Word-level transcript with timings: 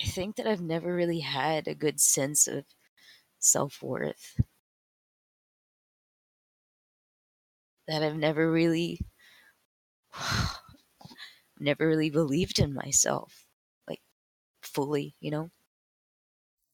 I 0.00 0.06
think 0.06 0.36
that 0.36 0.46
I've 0.46 0.62
never 0.62 0.94
really 0.94 1.20
had 1.20 1.68
a 1.68 1.74
good 1.74 2.00
sense 2.00 2.46
of 2.46 2.64
self 3.38 3.82
worth. 3.82 4.40
That 7.86 8.02
I've 8.02 8.16
never 8.16 8.50
really, 8.50 9.00
never 11.60 11.86
really 11.86 12.08
believed 12.08 12.60
in 12.60 12.72
myself, 12.72 13.44
like 13.86 14.00
fully, 14.62 15.16
you 15.20 15.30
know? 15.30 15.50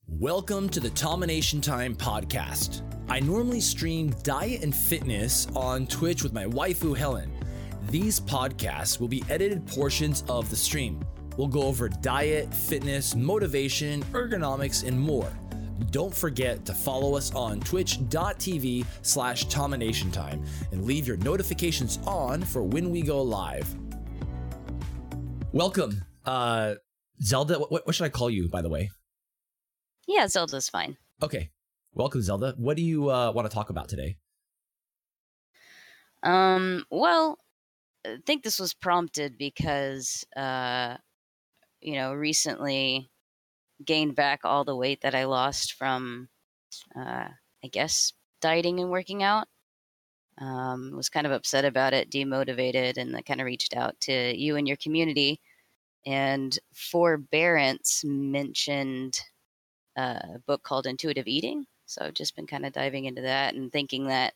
Welcome 0.07 0.69
to 0.69 0.79
the 0.79 0.91
Tomination 0.91 1.61
Time 1.61 1.97
podcast. 1.97 2.83
I 3.09 3.19
normally 3.19 3.61
stream 3.61 4.11
diet 4.23 4.63
and 4.63 4.75
fitness 4.75 5.49
on 5.57 5.89
Twitch 5.89 6.23
with 6.23 6.33
my 6.33 6.45
waifu 6.45 6.97
Helen. 6.97 7.33
These 7.91 8.21
podcasts 8.21 9.01
will 9.01 9.09
be 9.09 9.25
edited 9.29 9.67
portions 9.67 10.23
of 10.29 10.49
the 10.49 10.57
stream. 10.57 11.05
We'll 11.37 11.49
go 11.49 11.63
over 11.63 11.89
diet, 11.89 12.53
fitness, 12.55 13.15
motivation, 13.15 14.03
ergonomics, 14.13 14.87
and 14.87 14.99
more. 14.99 15.31
Don't 15.91 16.15
forget 16.15 16.65
to 16.65 16.73
follow 16.73 17.17
us 17.17 17.35
on 17.35 17.61
twitch.tv 17.61 18.85
slash 19.03 19.45
Tomination 19.47 20.11
Time 20.11 20.45
and 20.73 20.85
leave 20.85 21.07
your 21.07 21.19
notifications 21.19 21.99
on 22.07 22.43
for 22.43 22.63
when 22.63 22.91
we 22.91 23.03
go 23.03 23.21
live. 23.23 23.75
Welcome. 25.53 26.05
Uh, 26.25 26.75
Zelda, 27.23 27.59
what, 27.59 27.87
what 27.87 27.95
should 27.95 28.05
I 28.05 28.09
call 28.09 28.31
you, 28.31 28.49
by 28.49 28.63
the 28.63 28.69
way? 28.69 28.91
Yeah, 30.07 30.27
Zelda's 30.29 30.69
fine. 30.69 30.97
Okay. 31.23 31.51
Welcome, 31.93 32.23
Zelda. 32.23 32.55
What 32.59 32.77
do 32.77 32.83
you 32.83 33.11
uh, 33.11 33.33
want 33.33 33.51
to 33.51 33.55
talk 33.55 33.71
about 33.71 33.89
today? 33.89 34.17
Um, 36.23 36.85
well, 36.91 37.39
I 38.05 38.19
think 38.27 38.43
this 38.43 38.59
was 38.59 38.75
prompted 38.75 39.39
because, 39.39 40.25
uh, 40.37 40.97
you 41.81 41.95
know, 41.95 42.13
recently 42.15 43.11
gained 43.85 44.17
back 44.17 44.41
all 44.45 44.65
the 44.65 44.77
weight 44.77 45.01
that 45.03 45.15
I 45.15 45.25
lost 45.25 45.75
from, 45.75 46.29
uh, 46.97 47.29
I 47.65 47.69
guess, 47.71 48.13
dieting 48.41 48.81
and 48.81 48.91
working 48.91 49.23
out. 49.23 49.47
Um, 50.39 50.93
was 50.95 51.09
kind 51.09 51.27
of 51.27 51.33
upset 51.33 51.65
about 51.65 51.95
it, 51.95 52.11
demotivated, 52.11 52.99
and 52.99 53.17
I 53.17 53.23
kind 53.23 53.41
of 53.41 53.47
reached 53.47 53.75
out 53.75 53.99
to 54.03 54.37
you 54.37 54.57
and 54.57 54.69
your 54.69 54.77
community. 54.77 55.41
And 56.07 56.57
Forbearance 56.75 58.05
mentioned 58.05 59.19
a 59.97 60.39
book 60.47 60.63
called 60.63 60.87
Intuitive 60.87 61.27
Eating. 61.27 61.67
So 61.87 62.05
I've 62.05 62.15
just 62.15 62.37
been 62.37 62.47
kind 62.47 62.67
of 62.67 62.73
diving 62.73 63.07
into 63.07 63.23
that 63.23 63.55
and 63.55 63.73
thinking 63.73 64.07
that 64.09 64.35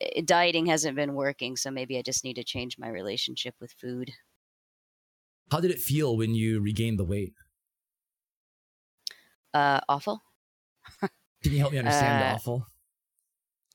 eh, 0.00 0.22
dieting 0.24 0.66
hasn't 0.66 0.96
been 0.96 1.14
working. 1.14 1.56
So 1.56 1.70
maybe 1.70 1.98
I 1.98 2.02
just 2.02 2.24
need 2.24 2.36
to 2.36 2.44
change 2.44 2.78
my 2.78 2.88
relationship 2.88 3.54
with 3.60 3.72
food. 3.80 4.10
How 5.50 5.60
did 5.60 5.70
it 5.70 5.80
feel 5.80 6.16
when 6.16 6.34
you 6.34 6.60
regained 6.60 6.98
the 6.98 7.04
weight? 7.04 7.34
Uh, 9.54 9.80
awful. 9.88 10.22
Can 11.42 11.52
you 11.52 11.58
help 11.58 11.72
me 11.72 11.78
understand 11.78 12.22
uh, 12.22 12.22
awful? 12.22 12.66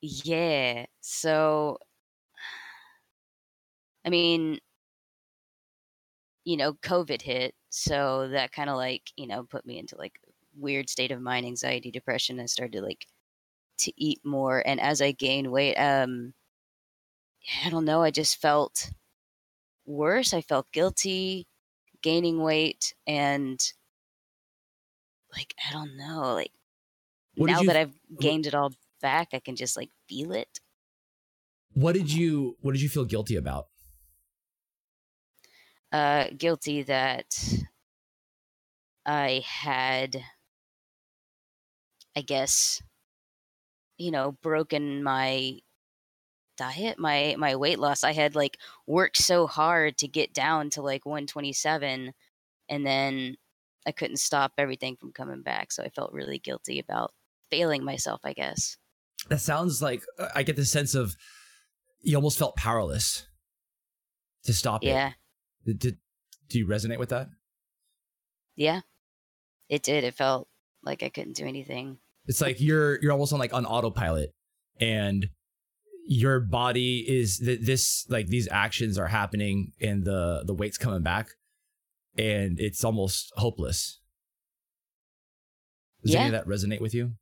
Yeah. 0.02 0.86
So, 1.02 1.80
I 4.06 4.10
mean, 4.10 4.60
you 6.44 6.58
know, 6.58 6.74
COVID 6.74 7.22
hit. 7.22 7.56
So 7.70 8.30
that 8.30 8.52
kind 8.52 8.70
of 8.70 8.78
like, 8.78 9.12
you 9.16 9.28
know, 9.28 9.44
put 9.44 9.66
me 9.66 9.78
into 9.80 9.98
like 9.98 10.20
weird 10.56 10.90
state 10.90 11.12
of 11.12 11.22
mind, 11.22 11.46
anxiety, 11.46 11.92
depression. 11.92 12.40
I 12.40 12.46
started 12.46 12.74
to 12.74 12.82
like 12.82 13.08
to 13.80 13.94
eat 13.98 14.26
more. 14.26 14.64
And 14.68 14.82
as 14.82 15.02
I 15.02 15.14
gained 15.14 15.52
weight, 15.52 15.76
um, 15.78 16.34
I 17.64 17.70
don't 17.70 17.86
know, 17.86 18.02
I 18.02 18.12
just 18.12 18.38
felt 18.42 18.92
worse. 19.86 20.34
I 20.34 20.42
felt 20.42 20.72
guilty 20.72 21.48
gaining 22.06 22.42
weight 22.42 22.96
and 23.08 23.60
like, 25.36 25.54
I 25.68 25.72
don't 25.74 25.98
know, 25.98 26.34
like 26.34 26.52
what 27.36 27.50
now 27.50 27.62
you, 27.62 27.72
that 27.72 27.78
I've 27.78 28.00
gained 28.20 28.48
it 28.48 28.56
all 28.56 28.74
back, 29.02 29.30
I 29.34 29.40
can 29.40 29.56
just 29.56 29.78
like 29.78 29.92
feel 30.08 30.34
it. 30.34 30.60
What 31.74 31.94
did 31.94 32.12
you 32.12 32.58
what 32.62 32.72
did 32.72 32.82
you 32.82 32.90
feel 32.90 33.06
guilty 33.06 33.36
about? 33.36 33.68
Uh 35.92 36.30
guilty 36.38 36.84
that 36.84 37.34
I 39.08 39.40
had 39.44 40.24
I 42.16 42.22
guess, 42.22 42.82
you 43.98 44.12
know, 44.12 44.32
broken 44.32 45.04
my 45.04 45.60
diet, 46.56 47.00
my 47.00 47.36
my 47.38 47.56
weight 47.56 47.80
loss. 47.80 48.04
I 48.04 48.14
had 48.14 48.36
like 48.36 48.58
worked 48.88 49.18
so 49.18 49.48
hard 49.48 49.98
to 50.00 50.08
get 50.08 50.34
down 50.34 50.70
to 50.72 50.82
like 50.82 51.06
127 51.06 52.14
and 52.70 52.86
then 52.86 53.38
I 53.86 53.92
couldn't 53.92 54.18
stop 54.18 54.54
everything 54.58 54.96
from 54.96 55.12
coming 55.12 55.44
back, 55.44 55.72
so 55.72 55.84
I 55.84 55.90
felt 55.90 56.12
really 56.12 56.40
guilty 56.40 56.80
about 56.80 57.14
failing 57.52 57.84
myself, 57.84 58.22
I 58.24 58.34
guess. 58.34 58.78
That 59.30 59.42
sounds 59.42 59.82
like 59.82 60.04
uh, 60.20 60.30
I 60.36 60.44
get 60.44 60.56
the 60.56 60.66
sense 60.66 60.96
of 60.96 61.16
you 62.02 62.16
almost 62.16 62.38
felt 62.38 62.56
powerless 62.56 63.28
to 64.46 64.54
stop 64.54 64.84
yeah. 64.84 64.90
it. 64.90 65.14
Yeah. 65.66 65.74
Did 65.78 65.98
do 66.48 66.60
you 66.60 66.68
resonate 66.68 67.00
with 67.00 67.10
that? 67.10 67.28
Yeah. 68.56 68.82
It 69.70 69.84
did. 69.84 70.04
It 70.04 70.14
felt 70.14 70.48
like 70.84 71.04
I 71.04 71.10
couldn't 71.10 71.36
do 71.36 71.46
anything. 71.46 71.98
It's 72.28 72.42
like 72.42 72.60
you're 72.60 73.02
you're 73.02 73.12
almost 73.12 73.34
on 73.34 73.40
like 73.40 73.54
on 73.54 73.66
autopilot, 73.66 74.34
and 74.80 75.30
your 76.06 76.40
body 76.40 77.00
is 77.08 77.40
th- 77.40 77.62
this 77.62 78.06
like 78.10 78.28
these 78.28 78.48
actions 78.52 78.98
are 78.98 79.08
happening, 79.08 79.74
and 79.82 80.04
the 80.04 80.44
the 80.46 80.54
weight's 80.54 80.78
coming 80.78 81.02
back, 81.02 81.30
and 82.18 82.60
it's 82.60 82.84
almost 82.84 83.32
hopeless. 83.36 84.00
Does 86.04 86.14
yeah. 86.14 86.20
any 86.22 86.28
of 86.28 86.34
that 86.34 86.48
resonate 86.48 86.82
with 86.82 86.94
you? 86.94 87.14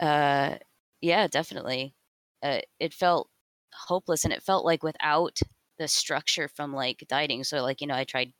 Uh, 0.00 0.56
yeah, 1.00 1.28
definitely. 1.28 1.94
Uh, 2.42 2.60
it 2.80 2.92
felt 2.92 3.30
hopeless, 3.72 4.24
and 4.24 4.32
it 4.32 4.42
felt 4.42 4.64
like 4.64 4.82
without 4.82 5.38
the 5.78 5.86
structure 5.86 6.48
from 6.48 6.72
like 6.72 7.04
dieting. 7.08 7.44
So, 7.44 7.62
like 7.62 7.80
you 7.80 7.86
know, 7.86 7.94
I 7.94 8.04
tried 8.04 8.32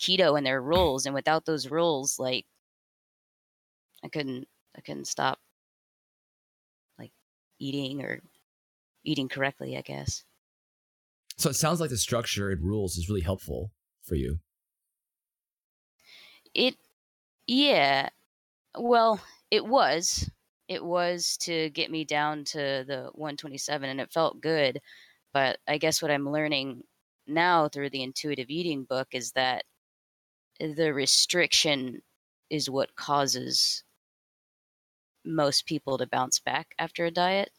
keto 0.00 0.36
and 0.36 0.44
their 0.44 0.60
rules, 0.60 1.06
and 1.06 1.14
without 1.14 1.44
those 1.46 1.70
rules, 1.70 2.18
like 2.18 2.46
I 4.04 4.08
couldn't 4.08 4.48
I 4.76 4.80
couldn't 4.80 5.06
stop 5.06 5.38
eating 7.60 8.02
or 8.02 8.20
eating 9.04 9.28
correctly, 9.28 9.76
I 9.76 9.82
guess. 9.82 10.24
So 11.36 11.50
it 11.50 11.54
sounds 11.54 11.80
like 11.80 11.90
the 11.90 11.96
structure 11.96 12.50
and 12.50 12.62
rules 12.62 12.96
is 12.96 13.08
really 13.08 13.22
helpful 13.22 13.72
for 14.02 14.14
you. 14.14 14.40
It 16.54 16.76
yeah. 17.46 18.10
Well, 18.78 19.20
it 19.50 19.66
was. 19.66 20.30
It 20.68 20.84
was 20.84 21.36
to 21.38 21.70
get 21.70 21.90
me 21.90 22.04
down 22.04 22.44
to 22.46 22.84
the 22.86 23.10
127 23.14 23.90
and 23.90 24.00
it 24.00 24.12
felt 24.12 24.40
good. 24.40 24.80
But 25.32 25.60
I 25.68 25.78
guess 25.78 26.02
what 26.02 26.10
I'm 26.10 26.30
learning 26.30 26.84
now 27.26 27.68
through 27.68 27.90
the 27.90 28.02
intuitive 28.02 28.50
eating 28.50 28.84
book 28.84 29.08
is 29.12 29.32
that 29.32 29.64
the 30.60 30.92
restriction 30.94 32.02
is 32.50 32.70
what 32.70 32.96
causes 32.96 33.84
most 35.24 35.66
people 35.66 35.98
to 35.98 36.06
bounce 36.06 36.38
back 36.38 36.74
after 36.78 37.04
a 37.04 37.10
diet 37.10 37.50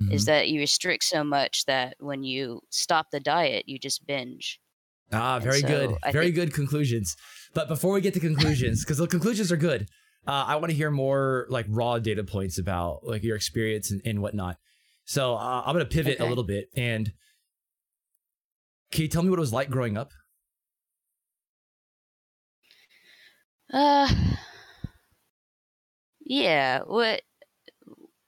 mm-hmm. 0.00 0.12
is 0.12 0.24
that 0.26 0.48
you 0.48 0.60
restrict 0.60 1.04
so 1.04 1.24
much 1.24 1.64
that 1.66 1.96
when 1.98 2.22
you 2.22 2.60
stop 2.70 3.10
the 3.10 3.20
diet, 3.20 3.68
you 3.68 3.78
just 3.78 4.06
binge. 4.06 4.60
Ah, 5.12 5.38
very 5.38 5.60
so 5.60 5.68
good. 5.68 5.96
I 6.02 6.12
very 6.12 6.26
think- 6.26 6.36
good 6.36 6.54
conclusions. 6.54 7.16
But 7.54 7.68
before 7.68 7.92
we 7.94 8.00
get 8.00 8.14
to 8.14 8.20
conclusions, 8.20 8.84
because 8.84 8.98
the 8.98 9.06
conclusions 9.06 9.50
are 9.50 9.56
good, 9.56 9.88
uh, 10.26 10.44
I 10.46 10.56
want 10.56 10.70
to 10.70 10.76
hear 10.76 10.90
more 10.90 11.46
like 11.48 11.66
raw 11.68 11.98
data 11.98 12.22
points 12.24 12.58
about 12.58 13.00
like 13.04 13.22
your 13.22 13.36
experience 13.36 13.90
and, 13.90 14.02
and 14.04 14.20
whatnot. 14.20 14.58
So 15.04 15.34
uh, 15.34 15.62
I'm 15.64 15.74
going 15.74 15.86
to 15.86 15.90
pivot 15.90 16.16
okay. 16.16 16.26
a 16.26 16.28
little 16.28 16.44
bit. 16.44 16.68
And 16.76 17.12
can 18.92 19.02
you 19.02 19.08
tell 19.08 19.22
me 19.22 19.30
what 19.30 19.38
it 19.38 19.40
was 19.40 19.52
like 19.52 19.70
growing 19.70 19.96
up? 19.96 20.12
Uh, 23.72 24.12
yeah. 26.28 26.80
What? 26.86 27.22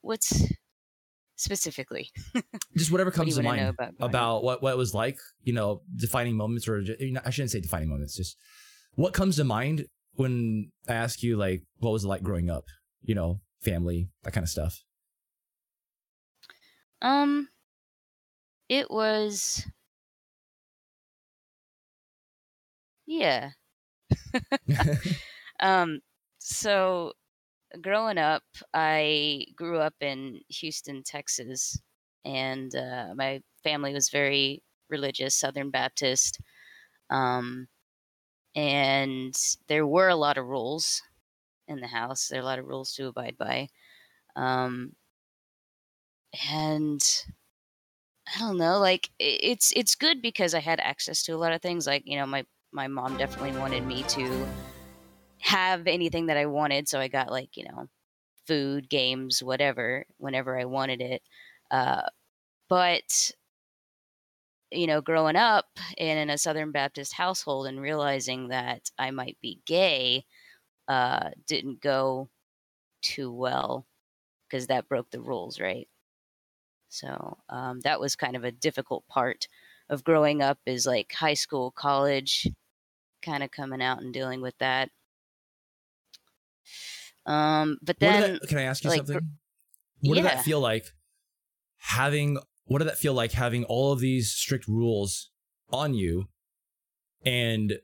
What's 0.00 0.50
specifically? 1.37 2.11
Just 2.76 2.91
whatever 2.91 3.11
comes 3.11 3.37
what 3.37 3.43
to 3.43 3.49
mind 3.49 3.69
about, 3.69 3.94
about 4.00 4.43
what 4.43 4.62
what 4.62 4.73
it 4.73 4.79
was 4.79 4.94
like. 4.94 5.19
You 5.43 5.52
know, 5.52 5.82
defining 5.94 6.37
moments, 6.37 6.67
or 6.67 6.81
you 6.81 7.12
know, 7.12 7.20
I 7.25 7.31
shouldn't 7.31 7.50
say 7.50 7.61
defining 7.61 7.91
moments. 7.91 8.17
Just 8.17 8.37
what 8.94 9.12
comes 9.12 9.37
to 9.37 9.44
mind 9.44 9.85
when 10.14 10.73
I 10.88 10.94
ask 10.94 11.23
you, 11.23 11.37
like, 11.37 11.62
what 11.79 11.93
was 11.93 12.05
it 12.05 12.08
like 12.08 12.23
growing 12.23 12.50
up? 12.50 12.64
You 13.02 13.14
know, 13.14 13.41
family, 13.62 14.08
that 14.25 14.32
kind 14.32 14.44
of 14.44 14.50
stuff. 14.50 14.82
Um, 17.02 17.49
it 18.69 18.91
was. 18.91 19.67
Yeah. 23.06 23.50
um, 25.61 26.00
so 26.38 27.12
growing 27.81 28.19
up, 28.19 28.43
I 28.75 29.47
grew 29.57 29.79
up 29.79 29.95
in 30.01 30.41
Houston, 30.49 31.03
Texas, 31.03 31.79
and 32.25 32.75
uh, 32.75 33.15
my 33.15 33.43
family 33.63 33.93
was 33.93 34.11
very 34.11 34.63
religious, 34.89 35.35
Southern 35.35 35.71
Baptist. 35.71 36.41
Um, 37.11 37.69
and 38.55 39.37
there 39.69 39.87
were 39.87 40.09
a 40.09 40.17
lot 40.17 40.39
of 40.39 40.47
rules 40.47 41.03
in 41.69 41.81
the 41.81 41.87
house. 41.87 42.29
There 42.29 42.41
are 42.41 42.43
a 42.43 42.47
lot 42.47 42.59
of 42.59 42.67
rules 42.67 42.93
to 42.95 43.07
abide 43.07 43.37
by. 43.39 43.69
Um, 44.37 44.93
and 46.51 47.03
I 48.35 48.39
don't 48.39 48.59
know, 48.59 48.79
like 48.79 49.11
it's 49.19 49.73
it's 49.75 49.95
good 49.95 50.23
because 50.23 50.55
I 50.55 50.61
had 50.61 50.79
access 50.81 51.25
to 51.25 51.33
a 51.33 51.39
lot 51.39 51.53
of 51.53 51.63
things. 51.63 51.87
Like 51.87 52.03
you 52.07 52.17
know, 52.17 52.27
my 52.27 52.45
my 52.73 52.87
mom 52.87 53.17
definitely 53.17 53.59
wanted 53.59 53.85
me 53.87 54.05
to 54.05 54.47
have 55.41 55.87
anything 55.87 56.27
that 56.27 56.37
I 56.37 56.47
wanted, 56.47 56.89
so 56.89 57.01
I 57.01 57.09
got 57.09 57.31
like 57.31 57.57
you 57.57 57.65
know, 57.65 57.89
food, 58.47 58.89
games, 58.91 59.43
whatever, 59.43 60.07
whenever 60.19 60.59
I 60.59 60.67
wanted 60.67 61.01
it. 61.03 61.23
Uh, 61.71 62.03
but 62.69 63.33
you 64.71 64.87
know, 64.87 65.01
growing 65.01 65.37
up 65.37 65.67
in, 65.97 66.17
in 66.17 66.31
a 66.31 66.39
Southern 66.39 66.71
Baptist 66.71 67.13
household 67.15 67.67
and 67.67 67.81
realizing 67.81 68.49
that 68.49 68.91
I 68.99 69.11
might 69.11 69.37
be 69.41 69.61
gay 69.67 70.25
uh, 70.89 71.31
didn't 71.47 71.81
go 71.81 72.31
too 73.03 73.33
well 73.33 73.87
because 74.49 74.69
that 74.69 74.89
broke 74.89 75.11
the 75.11 75.21
rules, 75.23 75.61
right? 75.61 75.89
So 76.89 77.39
um, 77.49 77.81
that 77.81 78.01
was 78.01 78.17
kind 78.17 78.37
of 78.37 78.45
a 78.45 78.53
difficult 78.53 79.07
part 79.09 79.49
of 79.89 80.05
growing 80.05 80.43
up 80.43 80.59
is 80.67 80.87
like 80.87 81.13
high 81.13 81.35
school, 81.35 81.71
college, 81.73 82.47
kind 83.23 83.43
of 83.45 83.51
coming 83.51 83.83
out 83.83 84.03
and 84.03 84.13
dealing 84.15 84.41
with 84.43 84.59
that. 84.59 84.91
Um, 87.27 87.79
but 87.83 87.99
then, 87.99 88.39
that, 88.41 88.49
can 88.49 88.59
I 88.59 88.62
ask 88.62 88.83
you 88.85 88.91
like, 88.91 88.99
something? 88.99 89.17
What 90.01 90.17
yeah. 90.17 90.23
did 90.23 90.31
that 90.31 90.45
feel 90.45 90.61
like 90.61 90.87
having? 91.79 92.39
What 92.65 92.79
did 92.79 92.89
that 92.89 92.99
feel 92.99 93.15
like 93.15 93.33
having 93.33 93.65
all 93.65 93.93
of 93.93 94.01
these 94.01 94.33
strict 94.33 94.67
rules 94.69 95.31
on 95.71 95.95
you, 95.95 96.29
and 97.25 97.81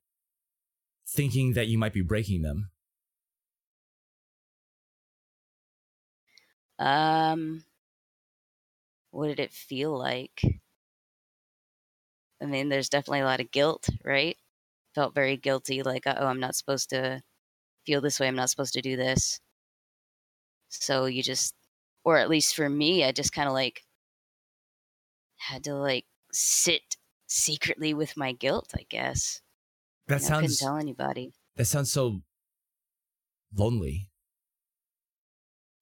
thinking 1.08 1.52
that 1.52 1.68
you 1.68 1.78
might 1.78 1.92
be 1.92 2.02
breaking 2.02 2.42
them? 2.42 2.70
Um, 6.78 7.64
what 9.10 9.28
did 9.28 9.40
it 9.40 9.52
feel 9.52 9.96
like? 9.96 10.42
I 12.42 12.44
mean, 12.44 12.68
there's 12.68 12.90
definitely 12.90 13.20
a 13.20 13.24
lot 13.24 13.40
of 13.40 13.50
guilt, 13.50 13.88
right? 14.04 14.36
Felt 14.94 15.14
very 15.14 15.36
guilty, 15.36 15.82
like, 15.82 16.02
oh, 16.06 16.26
I'm 16.26 16.40
not 16.40 16.54
supposed 16.54 16.90
to 16.90 17.22
feel 17.86 18.00
this 18.00 18.20
way. 18.20 18.28
I'm 18.28 18.36
not 18.36 18.50
supposed 18.50 18.74
to 18.74 18.82
do 18.82 18.96
this. 18.96 19.40
So 20.68 21.06
you 21.06 21.22
just, 21.22 21.54
or 22.04 22.18
at 22.18 22.28
least 22.28 22.54
for 22.54 22.68
me, 22.68 23.04
I 23.04 23.12
just 23.12 23.32
kind 23.32 23.48
of 23.48 23.54
like 23.54 23.82
had 25.36 25.64
to 25.64 25.74
like 25.74 26.04
sit 26.32 26.96
secretly 27.26 27.94
with 27.94 28.16
my 28.16 28.32
guilt, 28.32 28.72
I 28.76 28.84
guess. 28.88 29.40
That 30.08 30.20
know, 30.22 30.28
sounds. 30.28 30.58
couldn't 30.58 30.68
tell 30.68 30.76
anybody. 30.78 31.32
That 31.56 31.66
sounds 31.66 31.90
so 31.92 32.20
lonely. 33.54 34.10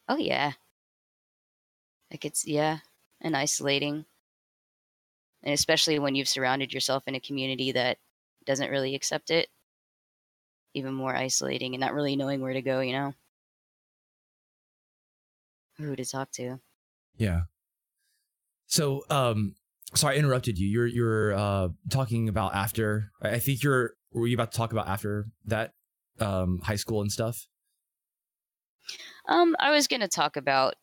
Oh 0.09 0.17
yeah. 0.17 0.53
Like 2.11 2.25
it's 2.25 2.47
yeah 2.47 2.79
and 3.21 3.37
isolating. 3.37 4.05
And 5.43 5.53
especially 5.53 5.99
when 5.99 6.15
you've 6.15 6.29
surrounded 6.29 6.73
yourself 6.73 7.03
in 7.07 7.15
a 7.15 7.21
community 7.21 7.73
that 7.73 7.99
doesn't 8.47 8.71
really 8.71 8.95
accept 8.95 9.31
it, 9.31 9.49
even 10.75 10.95
more 10.95 11.15
isolating 11.15 11.75
and 11.75 11.81
not 11.81 11.95
really 11.95 12.17
knowing 12.17 12.41
where 12.41 12.53
to 12.53 12.63
go, 12.63 12.81
you 12.81 12.93
know? 12.93 13.15
Who 15.79 15.97
to 15.97 16.05
talk 16.05 16.31
to. 16.33 16.59
Yeah. 17.17 17.43
So, 18.67 19.03
um, 19.11 19.55
sorry, 19.95 20.17
I 20.17 20.19
interrupted 20.19 20.59
you. 20.59 20.69
You're 20.69 20.87
you're 20.87 21.35
uh 21.35 21.69
talking 21.91 22.29
about 22.29 22.55
after. 22.55 23.11
I 23.21 23.39
think 23.39 23.63
you're. 23.63 23.95
Were 24.13 24.29
you 24.29 24.37
about 24.37 24.53
to 24.53 24.57
talk 24.57 24.71
about 24.71 24.87
after 24.87 25.27
that, 25.47 25.73
um, 26.21 26.61
high 26.63 26.77
school 26.77 27.01
and 27.01 27.11
stuff? 27.11 27.49
Um, 29.29 29.57
I 29.59 29.73
was 29.73 29.89
going 29.89 30.03
to 30.03 30.09
talk 30.09 30.37
about, 30.37 30.75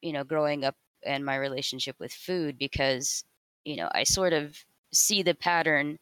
you 0.00 0.12
know, 0.12 0.24
growing 0.24 0.64
up 0.64 0.74
and 1.04 1.24
my 1.24 1.36
relationship 1.36 1.96
with 2.00 2.12
food 2.12 2.58
because 2.58 3.24
you 3.64 3.76
know 3.76 3.88
I 3.92 4.04
sort 4.04 4.32
of 4.32 4.56
see 4.92 5.22
the 5.22 5.34
pattern 5.34 5.98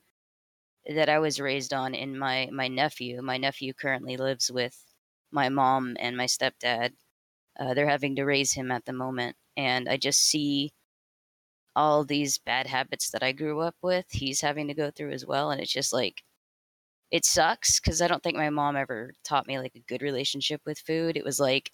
that 0.87 1.09
I 1.09 1.19
was 1.19 1.41
raised 1.41 1.73
on 1.75 1.95
in 1.95 2.19
my 2.19 2.49
my 2.53 2.69
nephew. 2.69 3.23
My 3.23 3.39
nephew 3.39 3.73
currently 3.75 4.17
lives 4.17 4.51
with 4.51 4.77
my 5.33 5.49
mom 5.49 5.97
and 6.01 6.17
my 6.17 6.27
stepdad. 6.27 6.95
Uh, 7.59 7.75
they're 7.75 7.89
having 7.89 8.17
to 8.17 8.25
raise 8.25 8.53
him 8.55 8.71
at 8.73 8.85
the 8.87 8.93
moment, 8.95 9.37
and 9.57 9.89
I 9.89 9.97
just 9.99 10.21
see 10.23 10.73
all 11.77 12.05
these 12.05 12.39
bad 12.39 12.67
habits 12.67 13.11
that 13.11 13.23
I 13.23 13.33
grew 13.33 13.61
up 13.61 13.77
with. 13.83 14.07
He's 14.11 14.41
having 14.41 14.67
to 14.69 14.75
go 14.75 14.91
through 14.91 15.13
as 15.13 15.25
well, 15.27 15.51
and 15.51 15.61
it's 15.61 15.73
just 15.73 15.93
like 15.93 16.23
it 17.13 17.25
sucks 17.27 17.81
because 17.81 18.03
I 18.03 18.09
don't 18.09 18.23
think 18.23 18.37
my 18.37 18.51
mom 18.51 18.77
ever 18.77 19.13
taught 19.25 19.47
me 19.49 19.59
like 19.61 19.75
a 19.77 19.81
good 19.81 20.03
relationship 20.03 20.63
with 20.67 20.79
food. 20.81 21.17
It 21.17 21.25
was 21.25 21.41
like 21.41 21.71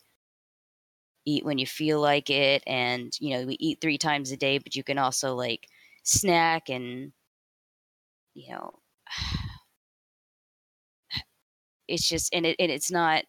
eat 1.25 1.45
when 1.45 1.59
you 1.59 1.67
feel 1.67 2.01
like 2.01 2.31
it 2.31 2.63
and 2.67 3.13
you 3.21 3.37
know 3.37 3.47
we 3.47 3.57
eat 3.61 3.81
three 3.81 3.99
times 3.99 4.33
a 4.33 4.37
day 4.37 4.59
but 4.59 4.75
you 4.75 4.83
can 4.83 4.99
also 4.99 5.35
like 5.35 5.67
snack 6.03 6.69
and 6.71 7.13
you 8.35 8.51
know 8.53 8.80
it's 11.89 12.09
just 12.09 12.33
and 12.35 12.47
it 12.47 12.57
and 12.59 12.71
it's 12.71 12.91
not 12.91 13.25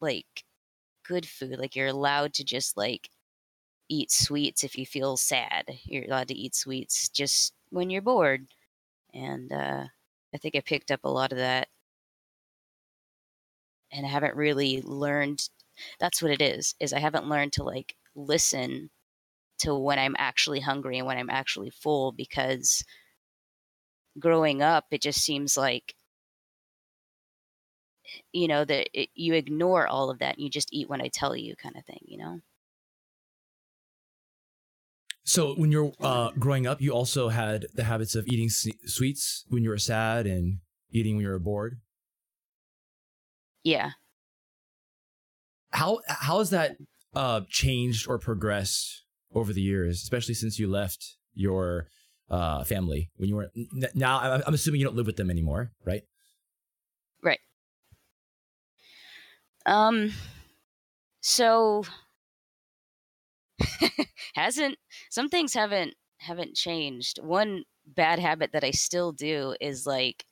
like 0.00 0.26
good 1.06 1.26
food 1.26 1.58
like 1.58 1.76
you're 1.76 1.88
allowed 1.88 2.34
to 2.34 2.44
just 2.44 2.76
like 2.76 3.10
eat 3.90 4.10
sweets 4.12 4.64
if 4.64 4.78
you 4.78 4.86
feel 4.86 5.16
sad. 5.16 5.64
You're 5.84 6.04
allowed 6.06 6.28
to 6.28 6.34
eat 6.34 6.54
sweets 6.56 7.08
just 7.10 7.54
when 7.70 7.90
you're 7.90 8.02
bored. 8.02 8.46
And 9.14 9.52
uh 9.52 9.86
i 10.34 10.38
think 10.38 10.56
i 10.56 10.60
picked 10.60 10.90
up 10.92 11.00
a 11.04 11.10
lot 11.10 11.32
of 11.32 11.38
that. 11.38 11.68
And 13.92 14.06
i 14.06 14.08
haven't 14.08 14.36
really 14.36 14.82
learned 14.82 15.48
that's 16.00 16.22
what 16.22 16.30
it 16.30 16.40
is 16.42 16.74
is 16.80 16.92
i 16.92 16.98
haven't 16.98 17.28
learned 17.28 17.52
to 17.54 17.62
like 17.64 17.96
listen 18.14 18.90
to 19.60 19.74
when 19.76 19.98
i'm 19.98 20.16
actually 20.18 20.60
hungry 20.60 20.98
and 20.98 21.06
when 21.06 21.18
i'm 21.18 21.30
actually 21.30 21.70
full 21.70 22.12
because 22.12 22.84
growing 24.18 24.62
up 24.62 24.86
it 24.90 25.00
just 25.00 25.20
seems 25.20 25.56
like 25.56 25.94
you 28.32 28.48
know 28.48 28.64
that 28.64 28.88
it, 28.92 29.08
you 29.14 29.34
ignore 29.34 29.86
all 29.86 30.10
of 30.10 30.18
that 30.18 30.34
and 30.34 30.44
you 30.44 30.50
just 30.50 30.72
eat 30.72 30.88
when 30.88 31.00
i 31.00 31.08
tell 31.08 31.34
you 31.34 31.54
kind 31.56 31.76
of 31.76 31.84
thing 31.84 32.00
you 32.02 32.18
know? 32.18 32.40
So 35.24 35.54
when 35.54 35.70
you're 35.70 35.92
uh, 36.00 36.32
growing 36.38 36.66
up 36.66 36.80
you 36.80 36.92
also 36.92 37.28
had 37.28 37.66
the 37.74 37.84
habits 37.84 38.14
of 38.14 38.26
eating 38.26 38.48
sweets 38.50 39.44
when 39.48 39.62
you 39.62 39.70
were 39.70 39.78
sad 39.78 40.26
and 40.26 40.58
eating 40.90 41.16
when 41.16 41.24
you 41.24 41.30
were 41.30 41.38
bored? 41.38 41.80
Yeah. 43.64 43.92
How 45.70 46.00
how 46.06 46.38
has 46.38 46.50
that 46.50 46.76
uh, 47.14 47.42
changed 47.48 48.08
or 48.08 48.18
progressed 48.18 49.04
over 49.34 49.52
the 49.52 49.62
years, 49.62 50.02
especially 50.02 50.34
since 50.34 50.58
you 50.58 50.68
left 50.68 51.16
your 51.34 51.86
uh, 52.32 52.64
family 52.64 53.10
when 53.16 53.28
you 53.28 53.36
were 53.36 53.50
now? 53.94 54.40
I'm 54.46 54.54
assuming 54.54 54.80
you 54.80 54.86
don't 54.86 54.96
live 54.96 55.06
with 55.06 55.16
them 55.16 55.30
anymore, 55.30 55.72
right? 55.84 56.02
Right. 57.22 57.40
Um. 59.66 60.12
So 61.20 61.84
hasn't 64.34 64.76
some 65.10 65.28
things 65.28 65.54
haven't 65.54 65.94
haven't 66.18 66.54
changed. 66.54 67.18
One 67.22 67.64
bad 67.86 68.18
habit 68.18 68.50
that 68.52 68.64
I 68.64 68.70
still 68.70 69.12
do 69.12 69.54
is 69.60 69.86
like 69.86 70.24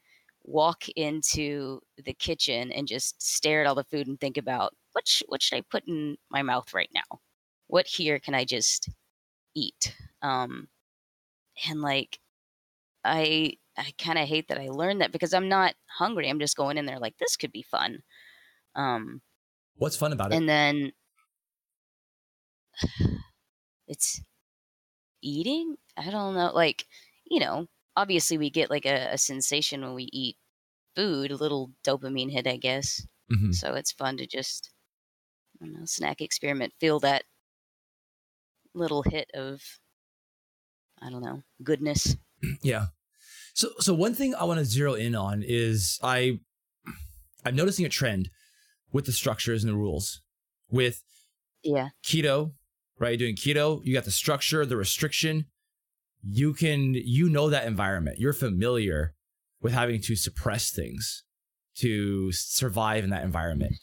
walk 0.45 0.89
into 0.97 1.81
the 2.05 2.15
kitchen 2.15 2.73
and 2.73 2.89
just 2.89 3.21
stare 3.23 3.61
at 3.61 3.67
all 3.67 3.75
the 3.75 3.85
food 3.85 4.07
and 4.07 4.19
think 4.19 4.37
about 4.37 4.75
what 4.93 5.07
sh- 5.07 5.23
what 5.29 5.43
should 5.43 5.59
I 5.59 5.63
put 5.71 5.87
in 5.87 6.17
my 6.31 6.43
mouth 6.43 6.73
right 6.75 6.91
now? 6.95 7.21
What 7.67 7.87
here 7.87 8.19
can 8.19 8.35
I 8.35 8.45
just 8.45 8.89
eat? 9.55 9.95
Um, 10.23 10.69
and 11.69 11.81
like, 11.81 12.19
I 13.05 13.55
I 13.77 13.93
kind 13.99 14.19
of 14.19 14.29
hate 14.29 14.49
that 14.49 14.59
I 14.59 14.69
learned 14.69 15.01
that 15.01 15.13
because 15.13 15.33
I'm 15.33 15.49
not 15.49 15.75
hungry. 15.87 16.29
I'm 16.29 16.41
just 16.41 16.57
going 16.57 16.77
in 16.77 16.87
there 16.87 16.99
like 16.99 17.17
this 17.19 17.37
could 17.37 17.53
be 17.53 17.63
fun. 17.63 18.03
Um, 18.75 19.23
What's 19.77 19.97
fun 19.97 20.13
about 20.13 20.33
it? 20.33 20.37
And 20.37 20.49
then 20.49 20.93
it's 23.89 24.23
eating. 25.23 25.77
I 25.97 26.11
don't 26.11 26.35
know. 26.35 26.53
Like, 26.55 26.85
you 27.25 27.41
know, 27.41 27.67
obviously 27.97 28.39
we 28.39 28.51
get 28.51 28.71
like 28.71 28.87
a, 28.87 29.11
a 29.13 29.19
sensation 29.19 29.83
when 29.83 29.95
we 29.95 30.09
eat 30.13 30.37
food, 30.95 31.31
a 31.31 31.37
little 31.37 31.71
dopamine 31.87 32.31
hit, 32.31 32.47
I 32.47 32.57
guess. 32.57 33.07
Mm-hmm. 33.33 33.53
So 33.53 33.75
it's 33.75 33.93
fun 33.93 34.17
to 34.19 34.27
just 34.27 34.71
I 35.61 35.67
don't 35.67 35.75
know, 35.75 35.85
snack 35.85 36.21
experiment 36.21 36.75
feel 36.81 37.01
that 37.01 37.25
little 38.75 39.03
hit 39.03 39.31
of 39.35 39.63
I 41.03 41.11
don't 41.11 41.23
know 41.23 41.43
goodness. 41.63 42.17
Yeah. 42.63 42.87
So 43.53 43.69
so 43.81 43.93
one 43.93 44.15
thing 44.15 44.35
I 44.35 44.45
want 44.45 44.61
to 44.61 44.65
zero 44.65 44.95
in 44.95 45.15
on 45.15 45.43
is 45.47 45.99
I 46.03 46.41
I'm 47.45 47.55
noticing 47.55 47.85
a 47.85 47.91
trend 47.91 48.31
with 48.93 49.05
the 49.07 49.13
structures 49.13 49.63
and 49.63 49.73
the 49.73 49.77
rules 49.77 50.23
with 50.71 51.03
yeah 51.63 51.91
keto 52.03 52.53
right 52.99 53.19
doing 53.19 53.37
keto 53.37 53.85
you 53.85 53.93
got 53.93 54.05
the 54.05 54.11
structure 54.11 54.65
the 54.65 54.77
restriction 54.77 55.45
you 56.23 56.55
can 56.55 56.95
you 56.95 57.29
know 57.29 57.51
that 57.51 57.67
environment 57.67 58.19
you're 58.19 58.33
familiar 58.33 59.15
with 59.61 59.73
having 59.73 60.01
to 60.01 60.17
suppress 60.17 60.71
things 60.71 61.25
to 61.77 62.33
survive 62.33 63.05
in 63.05 63.11
that 63.11 63.25
environment. 63.25 63.75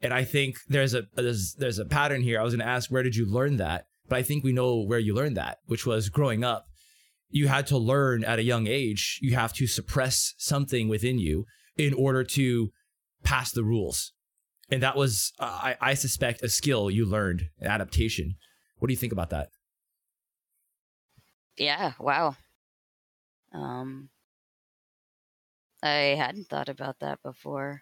And 0.00 0.12
I 0.12 0.24
think 0.24 0.56
there's 0.68 0.94
a 0.94 1.04
there's 1.14 1.54
there's 1.54 1.78
a 1.78 1.84
pattern 1.84 2.22
here. 2.22 2.40
I 2.40 2.42
was 2.42 2.54
going 2.54 2.66
to 2.66 2.72
ask 2.72 2.90
where 2.90 3.02
did 3.02 3.16
you 3.16 3.26
learn 3.26 3.58
that? 3.58 3.86
But 4.12 4.18
I 4.18 4.24
think 4.24 4.44
we 4.44 4.52
know 4.52 4.78
where 4.82 4.98
you 4.98 5.14
learned 5.14 5.38
that, 5.38 5.60
which 5.64 5.86
was 5.86 6.10
growing 6.10 6.44
up. 6.44 6.66
You 7.30 7.48
had 7.48 7.66
to 7.68 7.78
learn 7.78 8.24
at 8.24 8.38
a 8.38 8.42
young 8.42 8.66
age. 8.66 9.18
You 9.22 9.36
have 9.36 9.54
to 9.54 9.66
suppress 9.66 10.34
something 10.36 10.86
within 10.90 11.18
you 11.18 11.46
in 11.78 11.94
order 11.94 12.22
to 12.22 12.72
pass 13.24 13.52
the 13.52 13.64
rules. 13.64 14.12
And 14.70 14.82
that 14.82 14.96
was, 14.96 15.32
uh, 15.38 15.46
I, 15.46 15.76
I 15.80 15.94
suspect, 15.94 16.42
a 16.42 16.50
skill 16.50 16.90
you 16.90 17.06
learned, 17.06 17.48
an 17.58 17.68
adaptation. 17.68 18.34
What 18.78 18.88
do 18.88 18.92
you 18.92 18.98
think 18.98 19.14
about 19.14 19.30
that? 19.30 19.48
Yeah, 21.56 21.92
wow. 21.98 22.36
Um, 23.54 24.10
I 25.82 26.16
hadn't 26.18 26.50
thought 26.50 26.68
about 26.68 26.98
that 27.00 27.22
before. 27.22 27.80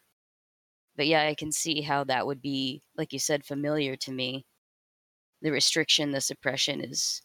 But 0.97 1.09
yeah, 1.09 1.25
I 1.25 1.35
can 1.35 1.51
see 1.51 1.81
how 1.81 2.05
that 2.05 2.25
would 2.25 2.41
be, 2.41 2.85
like 2.97 3.13
you 3.13 3.19
said, 3.19 3.45
familiar 3.45 3.97
to 3.97 4.13
me. 4.13 4.47
The 5.43 5.51
restriction, 5.51 6.11
the 6.11 6.21
suppression 6.21 6.83
is, 6.83 7.23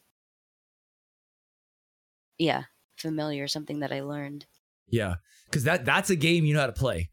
yeah, 2.38 2.64
familiar, 2.98 3.48
something 3.48 3.80
that 3.80 3.92
I 3.92 4.02
learned. 4.02 4.46
Yeah, 4.88 5.16
because 5.46 5.64
that 5.64 5.86
that's 5.86 6.10
a 6.10 6.16
game 6.16 6.46
you 6.46 6.54
know 6.54 6.62
how 6.62 6.68
to 6.68 6.74
play, 6.74 7.10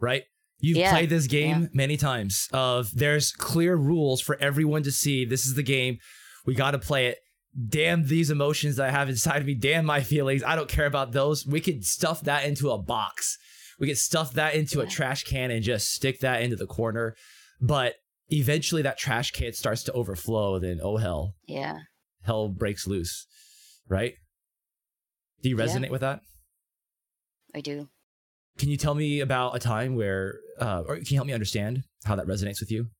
right? 0.00 0.24
You've 0.58 0.78
Yeah, 0.78 0.90
played 0.90 1.10
this 1.10 1.26
game 1.26 1.62
yeah. 1.62 1.68
many 1.72 1.96
times. 1.96 2.48
Of 2.52 2.90
there's 2.94 3.32
clear 3.32 3.76
rules 3.76 4.20
for 4.20 4.36
everyone 4.40 4.82
to 4.84 4.92
see. 4.92 5.24
This 5.24 5.44
is 5.44 5.54
the 5.54 5.62
game. 5.62 5.98
We 6.46 6.54
got 6.54 6.72
to 6.72 6.78
play 6.78 7.08
it. 7.08 7.18
Damn 7.68 8.06
these 8.06 8.30
emotions 8.30 8.76
that 8.76 8.88
I 8.88 8.90
have 8.92 9.08
inside 9.08 9.38
of 9.38 9.46
me. 9.46 9.54
Damn 9.54 9.84
my 9.84 10.02
feelings. 10.02 10.42
I 10.42 10.56
don't 10.56 10.68
care 10.68 10.86
about 10.86 11.12
those. 11.12 11.46
We 11.46 11.60
could 11.60 11.84
stuff 11.84 12.22
that 12.22 12.44
into 12.44 12.70
a 12.70 12.78
box. 12.78 13.38
We 13.78 13.88
could 13.88 13.98
stuff 13.98 14.34
that 14.34 14.54
into 14.54 14.80
a 14.80 14.86
trash 14.86 15.24
can 15.24 15.50
and 15.50 15.62
just 15.62 15.92
stick 15.92 16.20
that 16.20 16.42
into 16.42 16.56
the 16.56 16.66
corner. 16.66 17.16
But 17.60 17.96
eventually, 18.32 18.82
that 18.82 18.98
trash 18.98 19.30
can 19.30 19.52
starts 19.52 19.82
to 19.84 19.92
overflow. 19.92 20.58
Then 20.58 20.80
oh 20.82 20.96
hell, 20.96 21.34
Yeah. 21.46 21.80
hell 22.22 22.48
breaks 22.48 22.86
loose. 22.86 23.26
Right? 23.88 24.14
Do 25.42 25.48
you 25.48 25.56
Yeah. 25.56 25.64
resonate 25.64 25.90
with 25.90 26.00
that? 26.00 26.22
I 27.54 27.60
do. 27.60 27.88
Can 28.58 28.68
you 28.68 28.76
tell 28.76 28.94
me 28.94 29.20
about 29.20 29.56
a 29.56 29.58
time 29.58 29.96
where, 29.96 30.40
uh, 30.60 30.84
or 30.86 30.96
can 30.96 31.06
you 31.08 31.16
help 31.16 31.26
me 31.26 31.32
understand 31.32 31.84
how 32.04 32.16
that 32.16 32.26
resonates 32.26 32.60
with 32.60 32.70
you? 32.70 32.90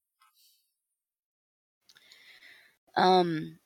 Um, 2.97 3.59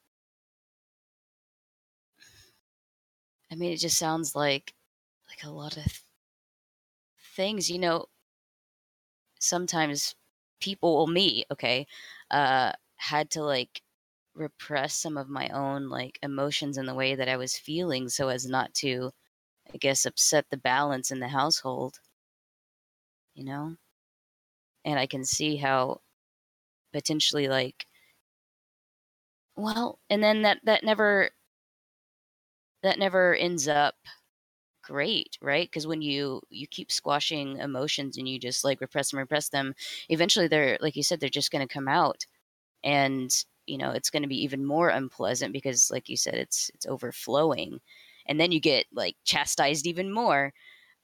I 3.50 3.54
mean, 3.56 3.72
it 3.72 3.78
just 3.78 3.98
sounds 3.98 4.34
like 4.34 4.74
like 5.28 5.42
a 5.44 5.50
lot 5.50 5.76
of 5.76 5.84
th- 5.84 6.02
things. 7.34 7.70
You 7.70 7.78
know, 7.78 8.06
sometimes 9.40 10.14
people, 10.60 10.96
well, 10.96 11.06
me, 11.06 11.44
okay, 11.52 11.86
uh, 12.30 12.72
had 12.96 13.30
to 13.32 13.42
like 13.42 13.82
repress 14.34 14.94
some 14.94 15.16
of 15.16 15.28
my 15.28 15.48
own 15.50 15.88
like 15.88 16.18
emotions 16.22 16.78
in 16.78 16.86
the 16.86 16.94
way 16.94 17.14
that 17.14 17.28
I 17.28 17.36
was 17.36 17.56
feeling, 17.58 18.08
so 18.08 18.28
as 18.28 18.46
not 18.46 18.74
to, 18.76 19.12
I 19.74 19.78
guess, 19.78 20.06
upset 20.06 20.46
the 20.50 20.58
balance 20.58 21.10
in 21.12 21.20
the 21.20 21.28
household. 21.28 22.00
You 23.34 23.44
know, 23.44 23.76
and 24.84 24.98
I 24.98 25.06
can 25.06 25.24
see 25.24 25.56
how 25.56 26.00
potentially 26.92 27.48
like 27.48 27.86
well, 29.56 29.98
and 30.10 30.22
then 30.22 30.42
that 30.42 30.60
that 30.64 30.84
never 30.84 31.30
that 32.82 32.98
never 32.98 33.34
ends 33.34 33.68
up 33.68 33.96
great, 34.86 35.36
right? 35.42 35.68
Because 35.68 35.86
when 35.86 36.02
you 36.02 36.40
you 36.50 36.66
keep 36.66 36.92
squashing 36.92 37.58
emotions 37.58 38.16
and 38.16 38.28
you 38.28 38.38
just 38.38 38.64
like 38.64 38.80
repress 38.80 39.10
them, 39.10 39.18
repress 39.18 39.48
them, 39.48 39.74
eventually 40.08 40.48
they're 40.48 40.78
like 40.80 40.96
you 40.96 41.02
said, 41.02 41.20
they're 41.20 41.28
just 41.28 41.50
going 41.50 41.66
to 41.66 41.72
come 41.72 41.88
out, 41.88 42.24
and 42.84 43.30
you 43.66 43.78
know 43.78 43.90
it's 43.90 44.10
going 44.10 44.22
to 44.22 44.28
be 44.28 44.42
even 44.44 44.64
more 44.64 44.88
unpleasant 44.88 45.52
because, 45.52 45.90
like 45.90 46.08
you 46.08 46.16
said, 46.16 46.34
it's 46.34 46.70
it's 46.74 46.86
overflowing, 46.86 47.80
and 48.26 48.40
then 48.40 48.52
you 48.52 48.60
get 48.60 48.86
like 48.92 49.16
chastised 49.24 49.86
even 49.86 50.12
more 50.12 50.52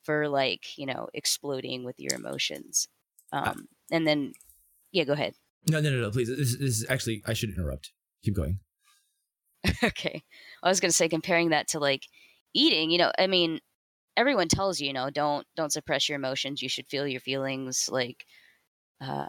for 0.05 0.29
like 0.29 0.79
you 0.79 0.87
know 0.87 1.09
exploding 1.15 1.85
with 1.85 1.99
your 1.99 2.15
emotions, 2.15 2.89
um, 3.33 3.69
and 3.91 4.07
then 4.07 4.33
yeah, 4.93 5.05
go 5.05 5.15
ahead. 5.15 5.35
No, 5.69 5.81
no, 5.81 5.91
no, 5.91 6.01
no, 6.01 6.11
please. 6.11 6.29
This, 6.29 6.57
this 6.59 6.81
is 6.81 6.87
actually, 6.89 7.23
I 7.27 7.33
should 7.35 7.51
interrupt. 7.51 7.93
Keep 8.25 8.37
going. 8.37 8.59
okay. 9.85 10.23
I 10.62 10.69
was 10.69 10.81
going 10.81 10.91
to 10.91 10.97
say 10.97 11.09
comparing 11.09 11.51
that 11.51 11.69
to 11.69 11.79
like 11.79 12.07
eating, 12.55 12.91
you 12.91 12.99
know, 12.99 13.12
I 13.19 13.27
mean, 13.27 13.61
everyone 14.16 14.49
tells 14.49 14.81
you, 14.81 14.88
you 14.88 14.92
know, 14.92 15.11
don't 15.11 15.47
don't 15.57 15.73
suppress 15.73 16.09
your 16.09 16.16
emotions. 16.16 16.62
You 16.62 16.69
should 16.69 16.87
feel 16.87 17.07
your 17.07 17.21
feelings 17.21 17.88
like 17.90 18.25
uh 19.00 19.26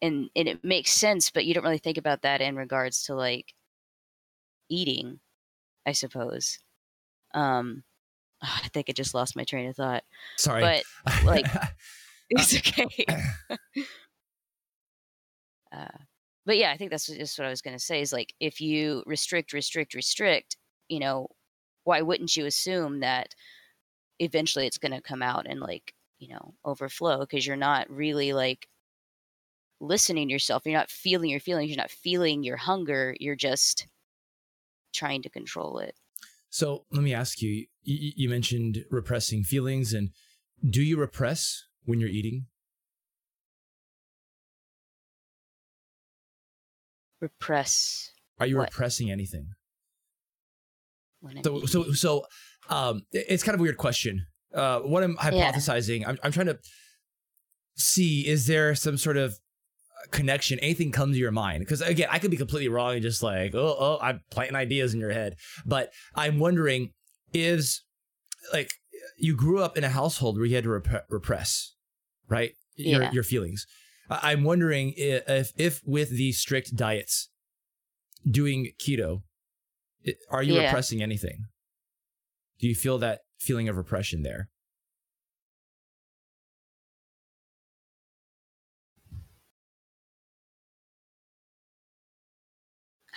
and 0.00 0.30
and 0.36 0.48
it 0.48 0.64
makes 0.64 0.92
sense, 0.92 1.30
but 1.30 1.44
you 1.44 1.54
don't 1.54 1.64
really 1.64 1.78
think 1.78 1.98
about 1.98 2.22
that 2.22 2.40
in 2.40 2.56
regards 2.56 3.04
to 3.04 3.14
like 3.14 3.54
eating, 4.68 5.20
I 5.86 5.92
suppose. 5.92 6.58
Um 7.34 7.84
I 8.42 8.68
think 8.72 8.86
I 8.88 8.92
just 8.92 9.14
lost 9.14 9.36
my 9.36 9.44
train 9.44 9.68
of 9.68 9.76
thought. 9.76 10.04
Sorry. 10.36 10.62
But 10.62 11.24
like- 11.24 11.46
it's 12.30 12.56
okay. 12.56 12.88
uh, 15.70 15.86
but 16.46 16.56
yeah, 16.56 16.72
I 16.72 16.76
think 16.76 16.90
that's 16.90 17.06
just 17.06 17.38
what 17.38 17.46
I 17.46 17.50
was 17.50 17.60
going 17.62 17.76
to 17.76 17.82
say 17.82 18.00
is 18.00 18.12
like 18.12 18.32
if 18.40 18.60
you 18.60 19.02
restrict, 19.06 19.52
restrict, 19.52 19.94
restrict, 19.94 20.56
you 20.88 20.98
know, 20.98 21.28
why 21.84 22.00
wouldn't 22.00 22.36
you 22.36 22.46
assume 22.46 23.00
that 23.00 23.34
eventually 24.18 24.66
it's 24.66 24.78
going 24.78 24.92
to 24.92 25.00
come 25.00 25.22
out 25.22 25.46
and 25.48 25.60
like, 25.60 25.94
you 26.18 26.28
know, 26.28 26.54
overflow 26.64 27.20
because 27.20 27.46
you're 27.46 27.56
not 27.56 27.90
really 27.90 28.32
like 28.32 28.68
listening 29.80 30.28
to 30.28 30.32
yourself. 30.32 30.62
You're 30.64 30.78
not 30.78 30.90
feeling 30.90 31.30
your 31.30 31.40
feelings. 31.40 31.70
You're 31.70 31.76
not 31.76 31.90
feeling 31.90 32.42
your 32.42 32.56
hunger. 32.56 33.16
You're 33.18 33.34
just 33.34 33.86
trying 34.94 35.22
to 35.22 35.30
control 35.30 35.78
it. 35.78 35.96
so 36.50 36.84
let 36.92 37.02
me 37.02 37.14
ask 37.14 37.40
you, 37.40 37.66
you, 37.82 38.28
mentioned 38.28 38.84
repressing 38.90 39.42
feelings 39.42 39.92
and 39.92 40.10
do 40.68 40.82
you 40.82 40.98
repress 40.98 41.64
when 41.84 41.98
you're 41.98 42.08
eating? 42.10 42.46
Repress 47.20 48.12
Are 48.38 48.46
you 48.46 48.58
What? 48.58 48.68
repressing 48.68 49.10
anything? 49.10 49.54
when 51.20 51.42
So, 51.42 51.64
so, 51.66 51.92
so, 51.92 52.26
um, 52.68 53.02
it's 53.12 53.42
kind 53.42 53.54
of 53.54 53.60
a 53.60 53.62
weird 53.62 53.76
question. 53.76 54.26
Uh, 54.54 54.80
what 54.80 55.02
I'm 55.02 55.16
hypothesizing, 55.16 56.06
I'm, 56.06 56.18
I'm 56.22 56.32
trying 56.32 56.46
to 56.46 56.58
see 57.76 58.26
is 58.26 58.46
there 58.46 58.74
some 58.74 58.96
sort 58.98 59.16
of 59.16 59.34
connection, 60.10 60.58
anything 60.58 60.92
comes 60.92 61.14
to 61.16 61.20
your 61.20 61.30
mind? 61.30 61.60
Because 61.60 61.80
again, 61.80 62.08
I 62.10 62.18
could 62.18 62.30
be 62.30 62.36
completely 62.36 62.68
wrong 62.68 62.94
and 62.94 63.02
just 63.02 63.22
like, 63.22 63.54
oh, 63.54 63.76
oh, 63.78 63.98
I'm 64.02 64.20
planting 64.30 64.56
ideas 64.56 64.94
in 64.94 65.00
your 65.00 65.12
head. 65.12 65.36
But 65.64 65.90
I'm 66.14 66.38
wondering, 66.38 66.90
is 67.32 67.82
like 68.52 68.70
you 69.16 69.34
grew 69.36 69.62
up 69.62 69.78
in 69.78 69.84
a 69.84 69.88
household 69.88 70.36
where 70.36 70.44
you 70.46 70.54
had 70.54 70.64
to 70.64 70.70
rep- 70.70 71.06
repress, 71.08 71.74
right? 72.28 72.52
Your 72.76 73.02
Yeah. 73.04 73.12
your 73.12 73.22
feelings. 73.22 73.66
I'm 74.10 74.44
wondering 74.44 74.92
if 74.96 75.52
if 75.56 75.80
with 75.86 76.10
these 76.10 76.38
strict 76.38 76.76
diets, 76.76 77.30
doing 78.28 78.72
keto, 78.78 79.22
are 80.30 80.42
you 80.42 80.54
Yeah. 80.56 80.64
repressing 80.66 81.02
anything? 81.02 81.46
Do 82.62 82.68
you 82.68 82.76
feel 82.76 82.96
that 82.98 83.22
feeling 83.40 83.68
of 83.68 83.76
repression 83.76 84.22
there? 84.22 84.48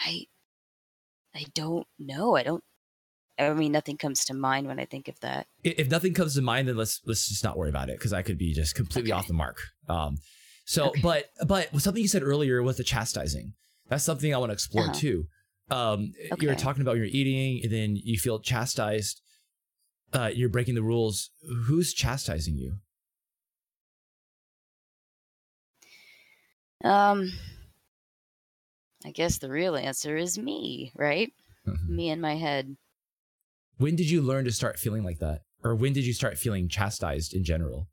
I 0.03 0.25
I 1.33 1.45
don't 1.53 1.87
know. 1.99 2.35
I 2.35 2.43
don't 2.43 2.63
I 3.37 3.53
mean 3.53 3.71
nothing 3.71 3.97
comes 3.97 4.25
to 4.25 4.33
mind 4.33 4.67
when 4.67 4.79
I 4.79 4.85
think 4.85 5.07
of 5.07 5.19
that. 5.19 5.47
If 5.63 5.89
nothing 5.89 6.13
comes 6.13 6.35
to 6.35 6.41
mind, 6.41 6.67
then 6.67 6.77
let's 6.77 7.01
let's 7.05 7.27
just 7.27 7.43
not 7.43 7.57
worry 7.57 7.69
about 7.69 7.89
it 7.89 7.97
because 7.97 8.13
I 8.13 8.21
could 8.23 8.37
be 8.37 8.53
just 8.53 8.75
completely 8.75 9.11
Okay. 9.11 9.19
off 9.19 9.27
the 9.27 9.33
mark. 9.33 9.57
Um, 9.87 10.17
so, 10.65 10.89
Okay. 10.89 11.01
but 11.01 11.25
but 11.47 11.81
something 11.81 12.01
you 12.01 12.07
said 12.07 12.23
earlier 12.23 12.63
was 12.63 12.77
the 12.77 12.83
chastising. 12.83 13.53
That's 13.89 14.03
something 14.03 14.33
I 14.33 14.37
want 14.37 14.49
to 14.49 14.53
explore 14.53 14.85
Uh-huh. 14.85 14.93
too. 14.99 15.27
Um, 15.69 16.13
you're 16.39 16.55
talking 16.55 16.81
about 16.81 16.97
your 16.97 17.05
eating, 17.05 17.61
and 17.63 17.71
then 17.71 17.95
you 17.95 18.17
feel 18.17 18.39
chastised. 18.39 19.21
Uh, 20.15 20.27
you're 20.33 20.49
breaking 20.49 20.75
the 20.75 20.81
rules. 20.81 21.29
Who's 21.65 21.93
chastising 21.93 22.55
you? 22.57 22.77
Um 26.83 27.31
I 29.03 29.11
guess 29.11 29.37
the 29.37 29.49
real 29.49 29.75
answer 29.75 30.15
is 30.15 30.37
me, 30.37 30.91
right? 30.95 31.31
Mhm. 31.67 31.89
Me 31.89 32.09
in 32.09 32.21
my 32.21 32.35
head. 32.35 32.77
When 33.77 33.95
did 33.95 34.09
you 34.09 34.21
learn 34.21 34.45
to 34.45 34.51
start 34.51 34.79
feeling 34.79 35.03
like 35.03 35.19
that, 35.19 35.43
or 35.63 35.75
when 35.75 35.91
did 35.93 36.05
you 36.05 36.13
start 36.13 36.37
feeling 36.39 36.69
chastised 36.69 37.33
in 37.33 37.43
general? 37.43 37.89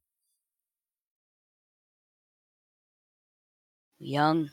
Young. 3.98 4.50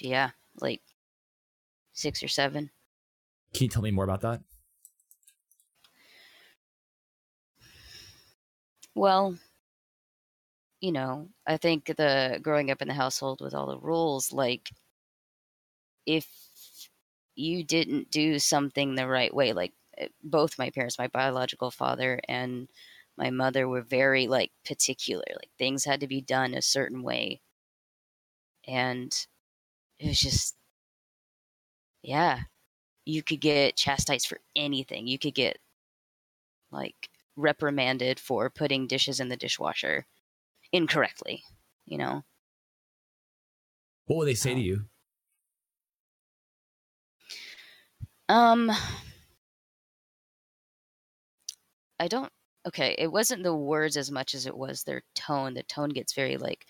Yeah, 0.00 0.30
like 0.60 0.82
6 1.92 2.22
or 2.22 2.28
7. 2.28 2.70
Can 3.54 3.64
you 3.64 3.68
tell 3.68 3.82
me 3.82 3.90
more 3.90 4.04
about 4.04 4.20
that? 4.22 4.42
Well, 8.94 9.38
you 10.80 10.92
know, 10.92 11.28
I 11.46 11.56
think 11.56 11.86
the 11.86 12.38
growing 12.42 12.70
up 12.70 12.82
in 12.82 12.88
the 12.88 12.94
household 12.94 13.40
with 13.40 13.54
all 13.54 13.66
the 13.66 13.78
rules, 13.78 14.32
like 14.32 14.70
if 16.06 16.26
you 17.34 17.64
didn't 17.64 18.10
do 18.10 18.38
something 18.38 18.94
the 18.94 19.06
right 19.08 19.34
way, 19.34 19.52
like 19.52 19.72
eh, 19.98 20.08
both 20.22 20.58
my 20.58 20.70
parents, 20.70 20.98
my 20.98 21.08
biological 21.08 21.70
father 21.70 22.20
and 22.28 22.68
my 23.16 23.30
mother 23.30 23.68
were 23.68 23.82
very 23.82 24.26
like 24.26 24.52
particular, 24.64 25.24
like 25.36 25.50
things 25.58 25.84
had 25.84 26.00
to 26.00 26.06
be 26.06 26.20
done 26.20 26.54
a 26.54 26.62
certain 26.62 27.02
way. 27.02 27.40
And 28.66 29.12
it 29.98 30.08
was 30.08 30.20
just, 30.20 30.56
yeah, 32.02 32.40
you 33.06 33.22
could 33.24 33.40
get 33.40 33.76
chastised 33.76 34.28
for 34.28 34.40
anything. 34.56 35.06
You 35.08 35.18
could 35.18 35.34
get 35.34 35.58
like 36.72 37.08
reprimanded 37.36 38.20
for 38.20 38.50
putting 38.50 38.86
dishes 38.86 39.20
in 39.20 39.28
the 39.28 39.36
dishwasher 39.36 40.06
incorrectly, 40.72 41.42
you 41.86 41.98
know? 41.98 42.22
What 44.06 44.18
would 44.18 44.28
they 44.28 44.34
say 44.34 44.54
to 44.54 44.60
Um, 44.60 44.62
you? 44.64 44.84
Um, 48.28 48.70
I 51.98 52.08
don't. 52.08 52.32
Okay, 52.66 52.94
it 52.98 53.10
wasn't 53.10 53.42
the 53.42 53.54
words 53.54 53.96
as 53.96 54.10
much 54.10 54.34
as 54.34 54.46
it 54.46 54.56
was 54.56 54.84
their 54.84 55.02
tone. 55.14 55.54
The 55.54 55.62
tone 55.64 55.88
gets 55.90 56.12
very 56.12 56.36
like 56.36 56.64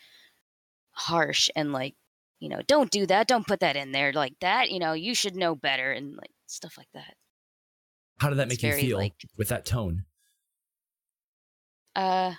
harsh 0.93 1.51
and 1.55 1.73
like, 1.73 1.95
you 2.41 2.49
know, 2.49 2.61
don't 2.67 2.91
do 2.91 3.07
that. 3.07 3.29
Don't 3.29 3.47
put 3.47 3.61
that 3.61 3.77
in 3.77 3.93
there 3.93 4.13
like 4.13 4.35
that. 4.41 4.71
You 4.71 4.79
know, 4.79 4.95
you 4.95 5.15
should 5.15 5.37
know 5.37 5.55
better 5.55 5.93
and 5.93 6.17
like 6.17 6.31
stuff 6.47 6.79
like 6.79 6.89
that. 6.95 7.15
How 8.19 8.29
did 8.31 8.39
that 8.39 8.51
it's 8.51 8.63
make 8.63 8.75
you 8.75 8.81
feel 8.81 8.99
like- 8.99 9.15
with 9.37 9.49
that 9.49 9.67
tone? 9.67 10.05
Uh, 11.95 12.33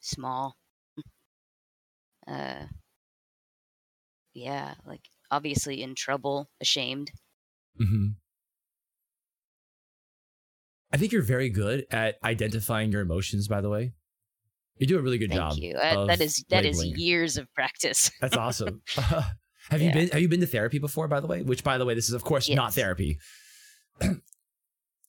small. 0.00 0.56
Uh, 2.26 2.66
yeah, 4.34 4.74
like 4.86 5.02
obviously 5.30 5.82
in 5.82 5.94
trouble, 5.94 6.50
ashamed. 6.60 7.10
Mm-hmm. 7.80 8.06
I 10.92 10.96
think 10.96 11.12
you're 11.12 11.22
very 11.22 11.50
good 11.50 11.86
at 11.90 12.16
identifying 12.24 12.92
your 12.92 13.02
emotions. 13.02 13.48
By 13.48 13.60
the 13.60 13.68
way, 13.68 13.92
you 14.78 14.86
do 14.86 14.98
a 14.98 15.02
really 15.02 15.18
good 15.18 15.30
Thank 15.30 15.40
job. 15.40 15.52
Thank 15.52 15.62
you. 15.62 15.76
Uh, 15.76 16.06
that 16.06 16.20
is 16.20 16.44
that 16.50 16.64
is 16.64 16.78
labeling 16.78 16.94
it. 16.94 17.02
years 17.02 17.36
of 17.36 17.52
practice. 17.54 18.10
That's 18.20 18.36
awesome. 18.36 18.82
have 19.70 19.82
you 19.82 19.92
been 19.92 20.08
Have 20.08 20.20
you 20.20 20.28
been 20.28 20.40
to 20.40 20.46
therapy 20.46 20.78
before? 20.78 21.08
By 21.08 21.20
the 21.20 21.26
way, 21.26 21.42
which 21.42 21.64
by 21.64 21.78
the 21.78 21.84
way, 21.84 21.94
this 21.94 22.08
is 22.08 22.14
of 22.14 22.24
course 22.24 22.48
not 22.48 22.74
therapy. 22.74 23.18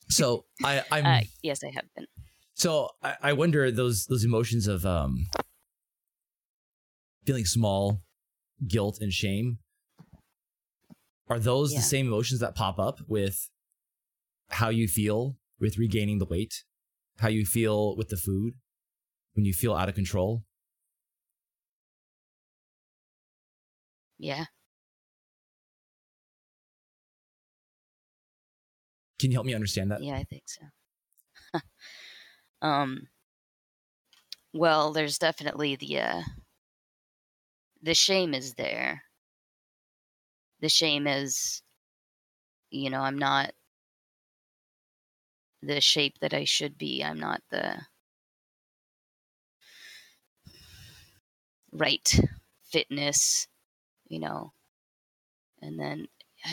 so 0.09 0.45
I, 0.63 0.83
I'm 0.91 1.05
Uh, 1.05 1.21
yes, 1.41 1.63
I 1.63 1.71
have 1.73 1.85
been. 1.95 2.05
so 2.53 2.89
I, 3.03 3.15
I 3.21 3.33
wonder 3.33 3.71
those 3.71 4.05
those 4.05 4.23
emotions 4.23 4.67
of 4.67 4.85
um 4.85 5.27
feeling 7.25 7.45
small, 7.45 8.01
guilt, 8.67 8.99
and 9.01 9.11
shame. 9.11 9.59
Are 11.29 11.39
those 11.39 11.73
Yeah. 11.73 11.79
the 11.79 11.83
same 11.83 12.07
emotions 12.07 12.39
that 12.39 12.55
pop 12.55 12.79
up 12.79 13.01
with 13.07 13.49
how 14.49 14.69
you 14.69 14.87
feel 14.87 15.37
with 15.59 15.77
regaining 15.77 16.19
the 16.19 16.25
weight? 16.25 16.63
How 17.19 17.27
you 17.27 17.45
feel 17.45 17.95
with 17.97 18.07
the 18.09 18.15
food 18.17 18.53
when 19.33 19.43
you 19.45 19.53
feel 19.53 19.73
out 19.73 19.89
of 19.89 19.95
control? 19.95 20.45
Yeah. 24.17 24.45
Can 29.19 29.31
you 29.31 29.35
help 29.35 29.45
me 29.45 29.53
understand 29.53 29.91
that? 29.91 30.03
Yeah, 30.03 30.15
I 30.15 30.23
think 30.23 30.43
so. 30.45 31.59
um 32.61 33.07
well, 34.53 34.91
there's 34.91 35.17
definitely 35.17 35.75
the 35.75 35.99
uh 35.99 36.21
the 37.81 37.93
shame 37.93 38.33
is 38.33 38.55
there. 38.55 39.03
The 40.59 40.69
shame 40.69 41.07
is 41.07 41.61
you 42.69 42.89
know, 42.89 43.01
I'm 43.01 43.17
not 43.17 43.53
the 45.61 45.81
shape 45.81 46.19
that 46.19 46.33
I 46.33 46.43
should 46.45 46.77
be. 46.77 47.03
I'm 47.03 47.19
not 47.19 47.41
the 47.49 47.81
right 51.71 52.19
fitness, 52.63 53.47
you 54.07 54.19
know. 54.19 54.53
And 55.61 55.79
then 55.79 56.07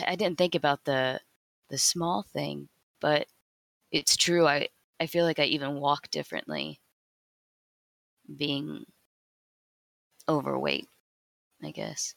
I 0.05 0.15
didn't 0.15 0.37
think 0.37 0.55
about 0.55 0.85
the 0.85 1.21
the 1.69 1.77
small 1.77 2.23
thing, 2.23 2.69
but 2.99 3.27
it's 3.91 4.17
true. 4.17 4.47
I 4.47 4.69
I 4.99 5.07
feel 5.07 5.25
like 5.25 5.39
I 5.39 5.45
even 5.45 5.79
walk 5.81 6.09
differently 6.11 6.81
being 8.37 8.85
overweight, 10.29 10.87
I 11.63 11.71
guess. 11.71 12.15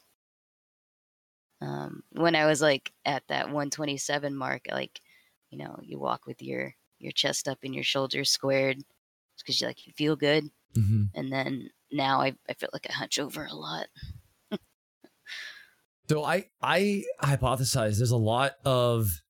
Um, 1.61 2.05
when 2.11 2.37
I 2.37 2.47
was 2.47 2.63
like 2.63 2.93
at 3.05 3.27
that 3.29 3.51
127 3.51 4.37
mark, 4.37 4.67
like, 4.71 5.01
you 5.51 5.59
know, 5.59 5.79
you 5.83 5.99
walk 5.99 6.27
with 6.27 6.41
your 6.43 6.75
your 6.99 7.13
chest 7.13 7.49
up 7.49 7.59
and 7.65 7.75
your 7.75 7.85
shoulders 7.85 8.31
squared 8.31 8.79
because 9.39 9.61
you 9.61 9.67
like 9.67 9.87
you 9.87 9.93
feel 9.95 10.17
good, 10.17 10.51
hmm 10.75 11.11
and 11.15 11.33
then 11.33 11.71
now 11.93 12.21
I 12.23 12.37
I 12.49 12.55
feel 12.55 12.71
like 12.75 12.89
I 12.91 12.95
hunch 12.95 13.19
over 13.21 13.47
a 13.47 13.55
lot. 13.55 13.89
So 16.09 16.25
I 16.25 16.49
I 16.63 17.05
hypothesize 17.23 17.99
there's 17.99 18.11
a 18.11 18.17
lot 18.17 18.57
of 18.65 19.21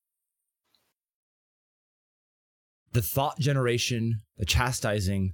the 2.98 3.02
thought 3.02 3.38
generation, 3.38 4.16
the 4.38 4.44
chastising, 4.44 5.32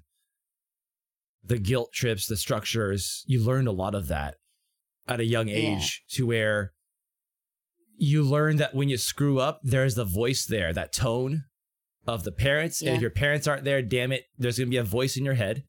the 1.43 1.57
guilt 1.59 1.91
trips, 1.95 2.27
the 2.27 2.37
structures. 2.37 3.25
You 3.27 3.43
learned 3.43 3.69
a 3.69 3.73
lot 3.73 3.95
of 3.95 4.09
that 4.09 4.35
at 5.09 5.19
a 5.19 5.25
young 5.25 5.49
Yeah. 5.49 5.55
age 5.79 6.03
to 6.11 6.27
where 6.27 6.75
you 7.97 8.23
learn 8.23 8.57
that 8.57 8.75
when 8.75 8.91
you 8.91 8.99
screw 8.99 9.41
up, 9.41 9.61
there's 9.63 9.95
the 9.95 10.05
voice 10.05 10.45
there, 10.45 10.75
that 10.75 10.93
tone 10.93 11.45
of 12.07 12.25
the 12.25 12.33
parents. 12.33 12.83
And 12.83 12.97
if 12.97 13.01
your 13.01 13.11
parents 13.11 13.47
aren't 13.47 13.65
there, 13.65 13.81
damn 13.81 14.13
it, 14.13 14.25
there's 14.37 14.59
gonna 14.59 14.69
be 14.69 14.77
a 14.77 14.85
voice 14.85 15.17
in 15.17 15.25
your 15.25 15.33
head 15.33 15.65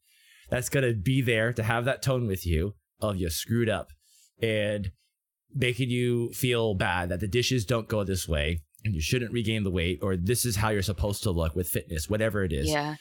that's 0.50 0.68
gonna 0.68 0.92
be 0.92 1.22
there 1.22 1.54
to 1.54 1.62
have 1.62 1.86
that 1.86 2.02
tone 2.02 2.26
with 2.26 2.44
you 2.44 2.74
of 3.00 3.16
you 3.16 3.30
screwed 3.30 3.70
up. 3.70 3.88
And 4.42 4.92
making 5.54 5.88
you 5.88 6.30
feel 6.34 6.74
bad 6.74 7.08
that 7.08 7.20
the 7.20 7.28
dishes 7.28 7.64
don't 7.64 7.88
go 7.88 8.04
this 8.04 8.28
way 8.28 8.60
you 8.94 9.00
shouldn't 9.00 9.32
regain 9.32 9.64
the 9.64 9.70
weight 9.70 9.98
or 10.02 10.16
this 10.16 10.44
is 10.44 10.56
how 10.56 10.70
you're 10.70 10.82
supposed 10.82 11.22
to 11.22 11.30
look 11.30 11.54
with 11.54 11.68
fitness 11.68 12.08
whatever 12.08 12.44
it 12.44 12.52
is. 12.52 12.68
Yeah, 12.68 12.96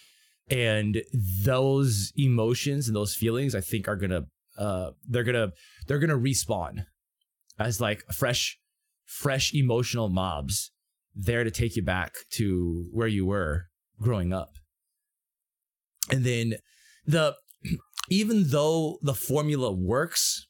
and 0.49 1.01
those 1.43 2.11
emotions 2.15 2.87
and 2.87 2.95
those 2.95 3.15
feelings 3.15 3.55
i 3.55 3.61
think 3.61 3.87
are 3.87 3.95
gonna 3.95 4.21
uh 4.59 4.91
they're 5.09 5.23
gonna 5.23 5.51
they're 5.87 5.97
gonna 5.97 6.17
respawn 6.17 6.85
as 7.57 7.81
like 7.81 8.03
fresh 8.13 8.59
fresh 9.05 9.53
emotional 9.53 10.09
mobs 10.09 10.71
there 11.15 11.43
to 11.43 11.51
take 11.51 11.75
you 11.75 11.81
back 11.81 12.13
to 12.31 12.87
where 12.91 13.07
you 13.07 13.25
were 13.25 13.67
growing 14.01 14.33
up. 14.33 14.49
And 16.11 16.23
then 16.23 16.55
the 17.05 17.35
even 18.09 18.49
though 18.49 18.99
the 19.01 19.13
formula 19.13 19.71
works 19.71 20.47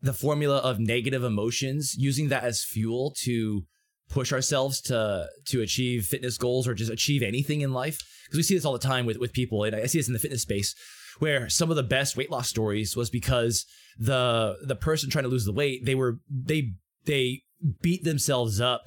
the 0.00 0.12
formula 0.12 0.58
of 0.58 0.78
negative 0.78 1.24
emotions 1.24 1.94
using 1.96 2.28
that 2.28 2.44
as 2.44 2.62
fuel 2.62 3.14
to 3.22 3.64
push 4.10 4.32
ourselves 4.32 4.80
to 4.82 5.26
to 5.46 5.60
achieve 5.62 6.04
fitness 6.06 6.36
goals 6.38 6.68
or 6.68 6.74
just 6.74 6.90
achieve 6.92 7.22
anything 7.22 7.60
in 7.62 7.72
life 7.72 7.98
because 8.26 8.36
we 8.36 8.42
see 8.42 8.54
this 8.54 8.64
all 8.64 8.72
the 8.72 8.78
time 8.78 9.06
with 9.06 9.16
with 9.18 9.32
people 9.32 9.64
and 9.64 9.74
i 9.74 9.86
see 9.86 9.98
this 9.98 10.06
in 10.08 10.12
the 10.12 10.18
fitness 10.18 10.42
space 10.42 10.74
where 11.18 11.48
some 11.48 11.70
of 11.70 11.76
the 11.76 11.82
best 11.82 12.16
weight 12.16 12.30
loss 12.30 12.48
stories 12.48 12.96
was 12.96 13.08
because 13.10 13.64
the 13.98 14.56
the 14.66 14.76
person 14.76 15.08
trying 15.10 15.24
to 15.24 15.28
lose 15.30 15.44
the 15.44 15.52
weight 15.52 15.84
they 15.84 15.94
were 15.94 16.18
they 16.30 16.72
they 17.06 17.42
beat 17.82 18.04
themselves 18.04 18.60
up 18.60 18.82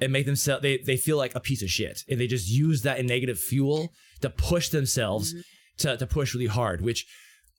and 0.00 0.12
make 0.12 0.26
themselves 0.26 0.62
they, 0.62 0.78
they 0.78 0.96
feel 0.96 1.16
like 1.16 1.34
a 1.34 1.40
piece 1.40 1.62
of 1.62 1.70
shit 1.70 2.00
and 2.08 2.18
they 2.20 2.26
just 2.26 2.48
use 2.48 2.82
that 2.82 2.98
in 2.98 3.06
negative 3.06 3.38
fuel 3.38 3.92
to 4.20 4.28
push 4.30 4.68
themselves 4.70 5.32
Mhm. 5.34 5.42
to, 5.78 5.96
to 5.96 6.06
push 6.06 6.34
really 6.34 6.46
hard 6.46 6.80
which 6.82 7.06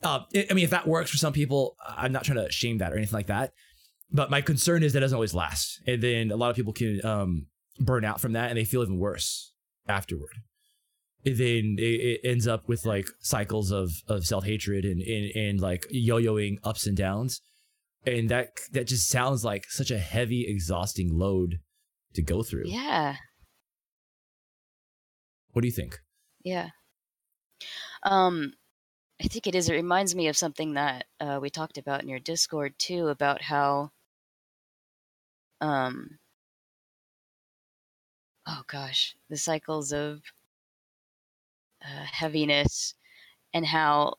uh, 0.04 0.21
I 0.49 0.54
mean, 0.56 0.63
if 0.65 0.71
that 0.71 0.88
works 0.88 1.12
for 1.12 1.17
some 1.17 1.32
people, 1.32 1.75
I'm 1.88 2.12
not 2.12 2.23
trying 2.23 2.43
to 2.43 2.51
shame 2.51 2.80
that 2.80 2.91
or 2.91 2.97
anything 2.97 3.13
like 3.13 3.27
that. 3.27 3.51
But 4.13 4.30
my 4.30 4.41
concern 4.41 4.84
is 4.84 4.93
that 4.93 5.00
it 5.00 5.02
doesn't 5.02 5.15
always 5.15 5.34
last, 5.34 5.82
and 5.88 6.02
then 6.04 6.32
a 6.32 6.36
lot 6.36 6.50
of 6.50 6.56
people 6.56 6.74
can 6.74 7.04
um, 7.06 7.47
burn 7.80 8.04
out 8.04 8.19
from 8.19 8.34
that, 8.34 8.50
and 8.50 8.58
they 8.58 8.65
feel 8.65 8.82
even 8.82 8.97
worse 8.97 9.54
afterward. 9.88 10.34
And 11.26 11.38
then 11.38 11.76
it, 11.78 11.84
it 11.84 12.21
ends 12.24 12.47
up 12.47 12.67
with 12.67 12.86
like 12.86 13.08
cycles 13.19 13.71
of 13.71 13.91
of 14.08 14.26
self 14.26 14.43
hatred 14.43 14.84
and, 14.86 15.02
and 15.02 15.32
and 15.36 15.62
like 15.62 15.86
yo-yoing 15.89 16.58
ups 16.63 16.88
and 16.88 16.97
downs, 16.97 17.41
and 18.06 18.28
that 18.30 18.50
that 18.74 18.88
just 18.88 19.08
sounds 19.08 19.45
like 19.45 19.65
such 19.69 19.91
a 19.91 20.00
heavy, 20.00 20.45
exhausting 20.47 21.17
load 21.17 21.60
to 22.13 22.21
go 22.21 22.43
through. 22.43 22.63
yeah, 22.65 23.15
What 25.54 25.62
do 25.62 25.67
you 25.67 25.74
think? 25.74 26.00
yeah. 26.43 26.69
Um, 28.04 28.54
I 29.24 29.28
think 29.28 29.45
it 29.47 29.56
is. 29.56 29.69
It 29.69 29.74
reminds 29.76 30.15
me 30.15 30.28
of 30.28 30.36
something 30.36 30.74
that 30.74 31.06
uh, 31.19 31.39
we 31.41 31.50
talked 31.50 31.78
about 31.78 32.02
in 32.02 32.10
your 32.10 32.19
Discord 32.19 32.74
too, 32.80 33.08
about 33.10 33.43
how 33.43 33.91
um 35.62 36.19
oh 38.45 38.63
gosh, 38.67 39.15
the 39.30 39.38
cycles 39.38 39.91
of 39.91 40.21
uh, 41.84 42.06
heaviness 42.12 42.93
and 43.54 43.65
how, 43.65 44.15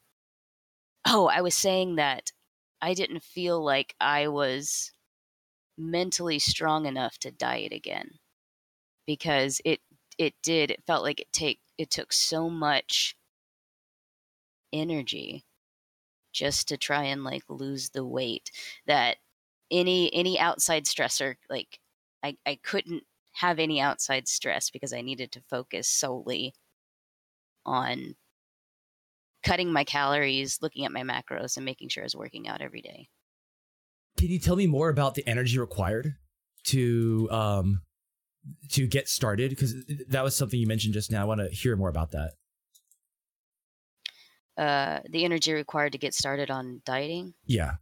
oh, 1.07 1.27
I 1.29 1.41
was 1.41 1.55
saying 1.55 1.97
that 1.97 2.33
I 2.81 2.95
didn't 2.95 3.23
feel 3.23 3.63
like 3.63 3.95
I 4.01 4.29
was 4.29 4.93
mentally 5.79 6.39
strong 6.39 6.87
enough 6.87 7.19
to 7.19 7.31
diet 7.31 7.73
again 7.73 8.11
because 9.07 9.61
it 9.65 9.81
it 10.19 10.35
did 10.43 10.71
it 10.71 10.85
felt 10.87 11.03
like 11.05 11.21
it 11.21 11.33
take 11.33 11.61
it 11.79 11.91
took 11.91 12.13
so 12.13 12.51
much 12.51 13.17
energy 14.73 15.45
just 16.33 16.69
to 16.69 16.77
try 16.77 17.05
and 17.05 17.25
like 17.25 17.45
lose 17.49 17.91
the 17.91 18.05
weight 18.07 18.51
that 18.87 19.19
any 19.73 20.13
any 20.15 20.39
outside 20.39 20.85
stressor 20.85 21.35
like 21.51 21.81
I, 22.23 22.37
I 22.47 22.59
couldn't 22.63 23.03
have 23.33 23.59
any 23.59 23.81
outside 23.81 24.29
stress 24.29 24.71
because 24.71 24.93
I 24.93 25.01
needed 25.01 25.33
to 25.33 25.43
focus 25.49 25.89
solely 25.89 26.55
on 27.65 28.15
cutting 29.43 29.73
my 29.73 29.85
calories, 29.85 30.59
looking 30.63 30.85
at 30.85 30.93
my 30.93 31.03
macros, 31.03 31.57
and 31.57 31.65
making 31.65 31.89
sure 31.89 32.05
I 32.05 32.07
was 32.07 32.15
working 32.15 32.47
out 32.49 32.61
every 32.61 32.83
day. 32.83 33.09
Can 34.19 34.29
you 34.29 34.39
tell 34.39 34.57
me 34.57 34.67
more 34.67 34.89
about 34.89 35.15
the 35.15 35.27
energy 35.27 35.59
required 35.59 36.15
to 36.65 37.29
um 37.31 37.83
to 38.71 38.87
get 38.87 39.09
started? 39.09 39.51
Because 39.51 39.75
that 40.09 40.23
was 40.23 40.37
something 40.37 40.61
you 40.61 40.67
mentioned 40.67 40.95
just 40.95 41.11
now. 41.11 41.23
I 41.23 41.25
want 41.25 41.41
to 41.41 41.49
hear 41.49 41.77
more 41.77 41.89
about 41.89 42.13
that. 42.13 42.33
Uh, 44.57 45.01
the 45.09 45.25
energy 45.25 45.53
required 45.53 45.93
to 45.93 45.99
get 45.99 46.13
started 46.13 46.51
on 46.51 46.83
dieting. 46.85 47.33
Yeah. 47.47 47.77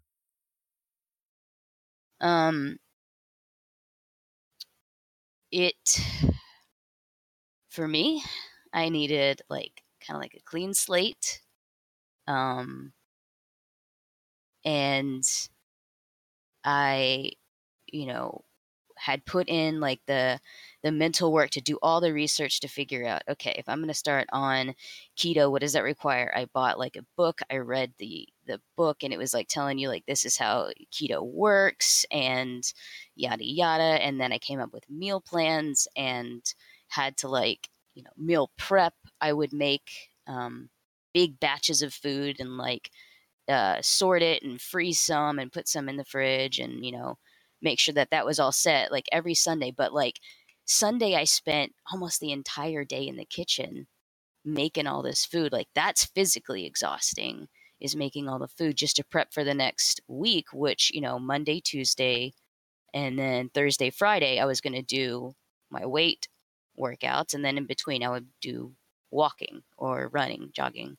Um, 2.20 2.78
it 5.52 6.00
for 7.70 7.86
me, 7.86 8.22
I 8.72 8.88
needed 8.88 9.42
like 9.48 9.82
kind 10.06 10.16
of 10.16 10.20
like 10.22 10.34
a 10.34 10.42
clean 10.42 10.74
slate. 10.74 11.40
Um, 12.28 12.92
and 14.64 15.24
I, 16.64 17.32
you 17.86 18.06
know, 18.06 18.44
had 19.00 19.24
put 19.24 19.48
in 19.48 19.80
like 19.80 20.00
the 20.06 20.38
the 20.82 20.92
mental 20.92 21.32
work 21.32 21.50
to 21.50 21.60
do 21.60 21.78
all 21.82 22.00
the 22.00 22.12
research 22.12 22.60
to 22.60 22.68
figure 22.68 23.06
out 23.06 23.22
okay 23.28 23.54
if 23.58 23.68
i'm 23.68 23.78
going 23.78 23.88
to 23.88 23.94
start 23.94 24.26
on 24.32 24.74
keto 25.16 25.50
what 25.50 25.60
does 25.60 25.72
that 25.72 25.82
require? 25.82 26.32
I 26.34 26.46
bought 26.52 26.78
like 26.78 26.96
a 26.96 27.06
book 27.16 27.40
i 27.50 27.56
read 27.56 27.92
the 27.98 28.28
the 28.46 28.60
book 28.76 29.02
and 29.02 29.12
it 29.12 29.18
was 29.18 29.34
like 29.34 29.48
telling 29.48 29.78
you 29.78 29.88
like 29.88 30.04
this 30.06 30.24
is 30.24 30.36
how 30.36 30.70
keto 30.92 31.22
works 31.22 32.04
and 32.10 32.64
yada 33.14 33.44
yada 33.44 34.02
and 34.04 34.20
then 34.20 34.32
i 34.32 34.38
came 34.38 34.60
up 34.60 34.72
with 34.72 34.90
meal 34.90 35.20
plans 35.20 35.86
and 35.96 36.42
had 36.88 37.16
to 37.18 37.28
like 37.28 37.68
you 37.94 38.02
know 38.02 38.10
meal 38.16 38.50
prep. 38.56 38.94
I 39.20 39.32
would 39.32 39.52
make 39.52 39.90
um, 40.26 40.70
big 41.12 41.40
batches 41.40 41.82
of 41.82 41.92
food 41.92 42.36
and 42.40 42.56
like 42.56 42.90
uh, 43.48 43.76
sort 43.82 44.22
it 44.22 44.42
and 44.42 44.60
freeze 44.60 45.00
some 45.00 45.38
and 45.38 45.52
put 45.52 45.68
some 45.68 45.88
in 45.88 45.96
the 45.96 46.04
fridge 46.04 46.58
and 46.58 46.84
you 46.84 46.92
know 46.92 47.18
make 47.62 47.78
sure 47.78 47.94
that 47.94 48.10
that 48.10 48.26
was 48.26 48.38
all 48.38 48.52
set 48.52 48.92
like 48.92 49.06
every 49.12 49.34
Sunday. 49.34 49.72
But 49.76 49.92
like 49.92 50.20
Sunday, 50.64 51.14
I 51.16 51.24
spent 51.24 51.72
almost 51.92 52.20
the 52.20 52.32
entire 52.32 52.84
day 52.84 53.06
in 53.06 53.16
the 53.16 53.24
kitchen 53.24 53.86
making 54.44 54.86
all 54.86 55.02
this 55.02 55.24
food. 55.24 55.52
Like 55.52 55.68
that's 55.74 56.04
physically 56.06 56.66
exhausting, 56.66 57.48
is 57.80 57.96
making 57.96 58.28
all 58.28 58.38
the 58.38 58.48
food 58.48 58.76
just 58.76 58.96
to 58.96 59.04
prep 59.04 59.32
for 59.32 59.44
the 59.44 59.54
next 59.54 60.00
week, 60.08 60.46
which, 60.52 60.90
you 60.94 61.00
know, 61.00 61.18
Monday, 61.18 61.60
Tuesday, 61.60 62.32
and 62.94 63.18
then 63.18 63.50
Thursday, 63.54 63.90
Friday, 63.90 64.40
I 64.40 64.46
was 64.46 64.60
going 64.60 64.72
to 64.74 64.82
do 64.82 65.34
my 65.70 65.86
weight 65.86 66.28
workouts. 66.78 67.34
And 67.34 67.44
then 67.44 67.58
in 67.58 67.66
between, 67.66 68.02
I 68.02 68.10
would 68.10 68.26
do 68.40 68.72
walking 69.10 69.62
or 69.76 70.08
running, 70.12 70.50
jogging. 70.54 70.96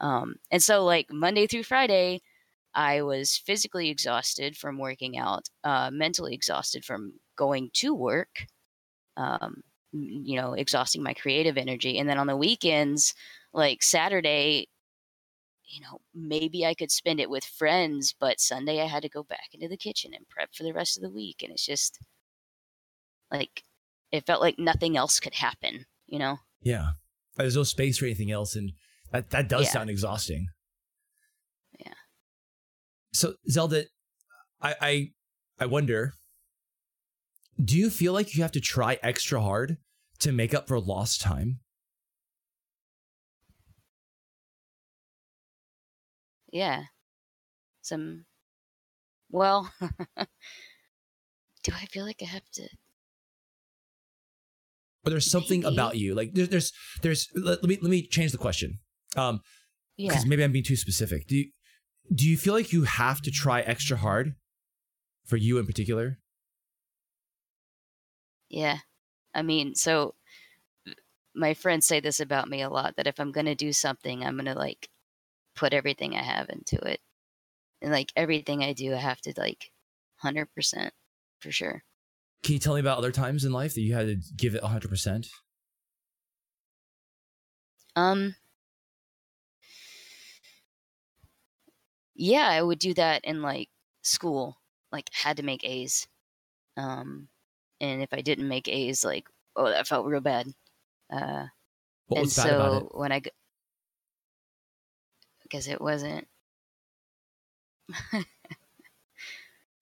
Um, 0.00 0.36
and 0.50 0.62
so, 0.62 0.84
like 0.84 1.06
Monday 1.10 1.46
through 1.46 1.64
Friday, 1.64 2.20
I 2.74 3.02
was 3.02 3.36
physically 3.36 3.88
exhausted 3.88 4.56
from 4.56 4.78
working 4.78 5.18
out, 5.18 5.48
uh, 5.64 5.90
mentally 5.92 6.34
exhausted 6.34 6.84
from 6.84 7.14
going 7.36 7.70
to 7.74 7.94
work, 7.94 8.46
um, 9.16 9.62
you 9.92 10.36
know, 10.36 10.52
exhausting 10.52 11.02
my 11.02 11.14
creative 11.14 11.56
energy. 11.56 11.98
And 11.98 12.08
then 12.08 12.18
on 12.18 12.26
the 12.26 12.36
weekends, 12.36 13.14
like 13.52 13.82
Saturday, 13.82 14.68
you 15.64 15.80
know, 15.80 16.00
maybe 16.14 16.64
I 16.64 16.74
could 16.74 16.90
spend 16.90 17.20
it 17.20 17.30
with 17.30 17.44
friends, 17.44 18.14
but 18.18 18.40
Sunday 18.40 18.80
I 18.80 18.86
had 18.86 19.02
to 19.02 19.08
go 19.08 19.22
back 19.22 19.48
into 19.52 19.68
the 19.68 19.76
kitchen 19.76 20.12
and 20.14 20.28
prep 20.28 20.54
for 20.54 20.62
the 20.62 20.72
rest 20.72 20.96
of 20.96 21.02
the 21.02 21.10
week. 21.10 21.42
And 21.42 21.52
it's 21.52 21.66
just 21.66 21.98
like, 23.30 23.64
it 24.12 24.24
felt 24.26 24.40
like 24.40 24.58
nothing 24.58 24.96
else 24.96 25.20
could 25.20 25.34
happen, 25.34 25.84
you 26.06 26.18
know? 26.18 26.38
Yeah. 26.62 26.92
There's 27.36 27.56
no 27.56 27.64
space 27.64 27.98
for 27.98 28.06
anything 28.06 28.30
else. 28.30 28.56
And 28.56 28.72
that, 29.12 29.30
that 29.30 29.48
does 29.48 29.66
Yeah. 29.66 29.72
sound 29.72 29.90
exhausting. 29.90 30.48
Yeah. 33.12 33.18
So 33.20 33.34
Zelda, 33.50 33.84
I, 34.60 34.74
I 34.80 35.08
I 35.60 35.66
wonder, 35.66 36.14
do 37.62 37.76
you 37.76 37.90
feel 37.90 38.12
like 38.12 38.34
you 38.36 38.42
have 38.42 38.52
to 38.52 38.60
try 38.60 38.98
extra 39.02 39.40
hard 39.40 39.78
to 40.20 40.32
make 40.32 40.54
up 40.54 40.68
for 40.68 40.78
lost 40.80 41.20
time? 41.20 41.60
Yeah. 46.52 46.84
Some, 47.82 48.24
well, 49.30 49.72
do 51.62 51.72
I 51.74 51.86
feel 51.86 52.04
like 52.04 52.20
I 52.22 52.26
have 52.26 52.48
to? 52.54 52.68
Or 55.06 55.10
there's 55.10 55.30
something 55.30 55.60
Maybe. 55.60 55.74
about 55.74 55.96
you, 55.96 56.14
like 56.14 56.34
there, 56.34 56.46
there's 56.46 56.72
there's 57.02 57.28
let, 57.34 57.62
let 57.62 57.68
me 57.68 57.78
let 57.80 57.90
me 57.90 58.02
change 58.06 58.32
the 58.32 58.38
question, 58.38 58.80
um, 59.16 59.40
Yeah. 59.96 60.08
because 60.10 60.26
maybe 60.26 60.42
I'm 60.44 60.52
being 60.52 60.64
too 60.64 60.76
specific. 60.76 61.26
Do 61.28 61.36
you 61.36 61.50
do 62.14 62.28
you 62.28 62.36
feel 62.36 62.54
like 62.54 62.72
you 62.72 62.84
have 62.84 63.20
to 63.22 63.30
try 63.30 63.60
extra 63.60 63.96
hard 63.96 64.34
for 65.26 65.36
you 65.36 65.58
in 65.58 65.66
particular? 65.66 66.18
Yeah. 68.48 68.78
I 69.34 69.42
mean, 69.42 69.74
so 69.74 70.14
my 71.34 71.54
friends 71.54 71.86
say 71.86 72.00
this 72.00 72.20
about 72.20 72.48
me 72.48 72.62
a 72.62 72.70
lot 72.70 72.96
that 72.96 73.06
if 73.06 73.20
I'm 73.20 73.32
going 73.32 73.46
to 73.46 73.54
do 73.54 73.72
something, 73.72 74.24
I'm 74.24 74.36
going 74.36 74.46
to 74.46 74.54
like 74.54 74.88
put 75.54 75.72
everything 75.72 76.14
I 76.14 76.22
have 76.22 76.48
into 76.48 76.76
it. 76.76 77.00
And 77.80 77.92
like 77.92 78.12
everything 78.16 78.64
I 78.64 78.72
do, 78.72 78.94
I 78.94 78.98
have 78.98 79.20
to 79.22 79.34
like 79.36 79.70
100% 80.24 80.90
for 81.38 81.52
sure. 81.52 81.84
Can 82.42 82.54
you 82.54 82.58
tell 82.58 82.74
me 82.74 82.80
about 82.80 82.98
other 82.98 83.12
times 83.12 83.44
in 83.44 83.52
life 83.52 83.74
that 83.74 83.82
you 83.82 83.94
had 83.94 84.06
to 84.06 84.16
give 84.36 84.54
it 84.54 84.62
100 84.62 84.88
percent? 84.88 85.28
Um, 87.96 88.36
yeah, 92.18 92.48
I 92.48 92.62
would 92.62 92.80
do 92.80 92.94
that 92.96 93.24
in 93.24 93.42
like 93.42 93.70
school, 94.02 94.60
like 94.92 95.10
had 95.14 95.38
to 95.38 95.44
make 95.44 95.64
A's. 95.64 96.08
Um, 96.76 97.28
and 97.80 98.02
if 98.02 98.12
I 98.14 98.22
didn't 98.22 98.48
make 98.48 98.68
A's, 98.68 99.04
like, 99.04 99.28
oh, 99.56 99.70
that 99.70 99.88
felt 99.88 100.06
real 100.06 100.20
bad. 100.22 100.48
Uh, 101.12 101.48
What 102.06 102.18
and 102.18 102.26
was 102.26 102.34
bad 102.34 102.46
so 102.46 102.52
about 102.52 102.74
it? 102.74 102.88
when 102.92 103.12
I, 103.12 103.22
because 105.42 105.66
it 105.68 105.80
wasn't, 105.80 106.28
I 108.12 108.24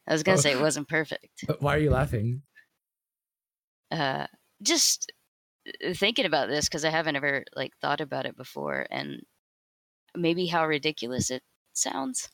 was 0.08 0.22
gonna 0.24 0.36
Oh. 0.36 0.40
say 0.40 0.50
it 0.52 0.58
wasn't 0.60 0.88
perfect. 0.88 1.44
Uh, 1.48 1.54
Why 1.60 1.74
are 1.76 1.78
you 1.80 1.90
laughing? 1.90 2.42
Uh, 3.90 4.26
just 4.62 5.12
uh, 5.84 5.94
thinking 5.94 6.26
about 6.26 6.48
this 6.48 6.66
because 6.68 6.84
I 6.84 6.90
haven't 6.90 7.16
ever 7.16 7.44
like 7.54 7.76
thought 7.78 8.00
about 8.00 8.26
it 8.26 8.36
before, 8.36 8.86
and 8.90 9.22
maybe 10.16 10.46
how 10.46 10.66
ridiculous 10.66 11.30
it 11.30 11.42
sounds. 11.78 12.28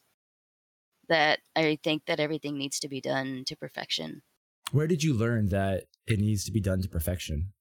That 1.09 1.41
I 1.57 1.79
think 1.83 2.07
that 2.07 2.21
everything 2.21 2.57
needs 2.57 2.79
to 2.81 2.89
be 2.89 3.01
done 3.01 3.43
to 3.47 3.57
perfection. 3.57 4.23
Where 4.71 4.87
did 4.87 5.03
you 5.03 5.13
learn 5.15 5.49
that 5.49 5.85
it 6.07 6.19
needs 6.19 6.45
to 6.45 6.53
be 6.53 6.61
done 6.61 6.81
to 6.83 6.89
perfection? 6.89 7.53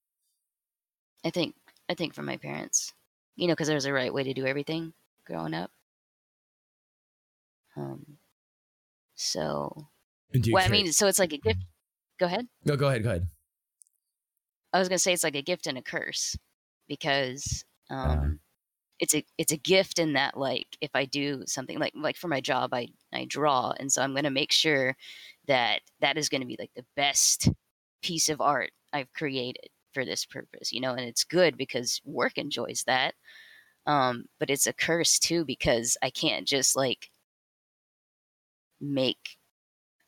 I 1.26 1.30
think 1.32 1.56
I 1.90 1.94
think 1.94 2.14
from 2.14 2.26
my 2.26 2.38
parents, 2.38 2.94
you 3.36 3.48
know, 3.48 3.54
because 3.54 3.68
there's 3.68 3.86
a 3.86 3.94
right 3.94 4.14
way 4.14 4.24
to 4.24 4.34
do 4.34 4.46
everything 4.46 4.94
growing 5.26 5.54
up. 5.54 5.72
Um, 7.76 8.18
so 9.16 9.88
And 10.34 10.44
do 10.44 10.50
you 10.50 10.54
well, 10.56 10.66
I 10.66 10.70
mean, 10.70 10.92
so 10.92 11.08
it's 11.08 11.20
like 11.20 11.34
a 11.34 11.38
gift. 11.38 11.60
Go 12.20 12.26
ahead. 12.28 12.48
no, 12.66 12.76
go 12.76 12.88
ahead, 12.88 13.04
go 13.04 13.10
ahead. 13.10 13.28
I 14.74 14.80
was 14.80 14.88
gonna 14.88 15.00
say 15.00 15.14
it's 15.14 15.24
like 15.24 15.36
a 15.36 15.42
gift 15.42 15.68
and 15.68 15.78
a 15.78 15.82
curse 15.82 16.38
because 16.88 17.66
um, 17.90 17.98
Uh. 18.10 18.28
It's 19.02 19.16
a 19.16 19.26
it's 19.38 19.52
a 19.52 19.58
gift 19.58 20.00
in 20.00 20.14
that 20.14 20.38
like 20.38 20.78
if 20.80 20.92
I 20.94 21.06
do 21.06 21.44
something 21.48 21.80
like 21.80 21.94
like 21.96 22.16
for 22.16 22.28
my 22.28 22.40
job 22.40 22.74
I 22.74 22.88
I 23.12 23.26
draw 23.26 23.74
and 23.78 23.92
so 23.92 24.02
I'm 24.02 24.16
gonna 24.16 24.30
make 24.30 24.52
sure 24.52 24.96
that 25.48 25.82
that 26.00 26.18
is 26.18 26.30
gonna 26.30 26.46
be 26.46 26.56
like 26.58 26.72
the 26.76 26.86
best 26.96 27.50
piece 28.02 28.30
of 28.30 28.40
art 28.40 28.72
I've 28.94 29.12
created 29.14 29.70
for 29.94 30.06
this 30.06 30.26
purpose, 30.26 30.72
you 30.72 30.80
know, 30.80 30.92
and 30.92 31.02
it's 31.02 31.24
good 31.24 31.58
because 31.58 32.02
work 32.06 32.38
enjoys 32.38 32.84
that. 32.88 33.16
Um, 33.86 34.26
but 34.40 34.50
it's 34.50 34.68
a 34.68 34.74
curse 34.74 35.20
too 35.20 35.44
because 35.44 35.98
I 36.02 36.12
can't 36.12 36.48
just 36.48 36.76
like 36.76 37.10
make 38.80 39.38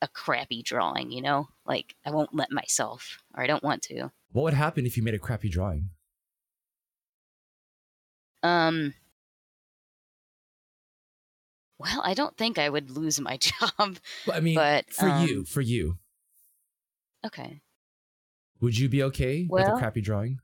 a 0.02 0.08
crappy 0.08 0.62
drawing, 0.62 1.12
you 1.12 1.22
know? 1.22 1.48
Like 1.66 1.96
I 2.06 2.12
won't 2.12 2.36
let 2.36 2.52
myself 2.52 3.20
or 3.36 3.44
I 3.44 3.48
don't 3.48 3.64
want 3.64 3.82
to. 3.84 4.12
What 4.32 4.44
would 4.44 4.54
happen 4.54 4.86
if 4.86 4.98
you 4.98 5.04
made 5.04 5.16
a 5.16 5.20
crappy 5.20 5.50
drawing? 5.50 5.90
Um 8.44 8.94
well, 11.80 12.02
I 12.04 12.14
don't 12.14 12.38
think 12.38 12.58
I 12.58 12.70
would 12.70 12.92
lose 12.92 13.20
my 13.20 13.38
job. 13.38 13.98
Well, 14.26 14.38
I 14.38 14.40
mean, 14.40 14.56
But, 14.56 14.94
for 14.94 15.08
um, 15.08 15.28
you, 15.28 15.46
for 15.46 15.62
you, 15.62 15.98
Okay. 17.26 17.62
would 18.60 18.78
you 18.78 18.90
be 18.90 19.04
okay 19.04 19.48
with 19.50 19.68
a 19.68 19.74
crappy 19.74 20.02
drawing? 20.02 20.40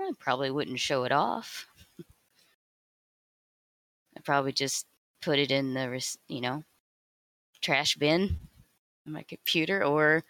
I 0.00 0.12
probably 0.18 0.50
wouldn't 0.50 0.80
show 0.80 1.04
it 1.04 1.12
off. 1.12 1.66
I'd 4.16 4.24
probably 4.24 4.52
just 4.52 4.86
put 5.20 5.38
it 5.38 5.50
in 5.50 5.74
the, 5.74 6.16
you 6.28 6.40
know, 6.40 6.64
trash 7.60 7.96
bin 7.96 8.38
on 9.06 9.12
my 9.12 9.22
computer 9.24 9.84
or 9.84 10.24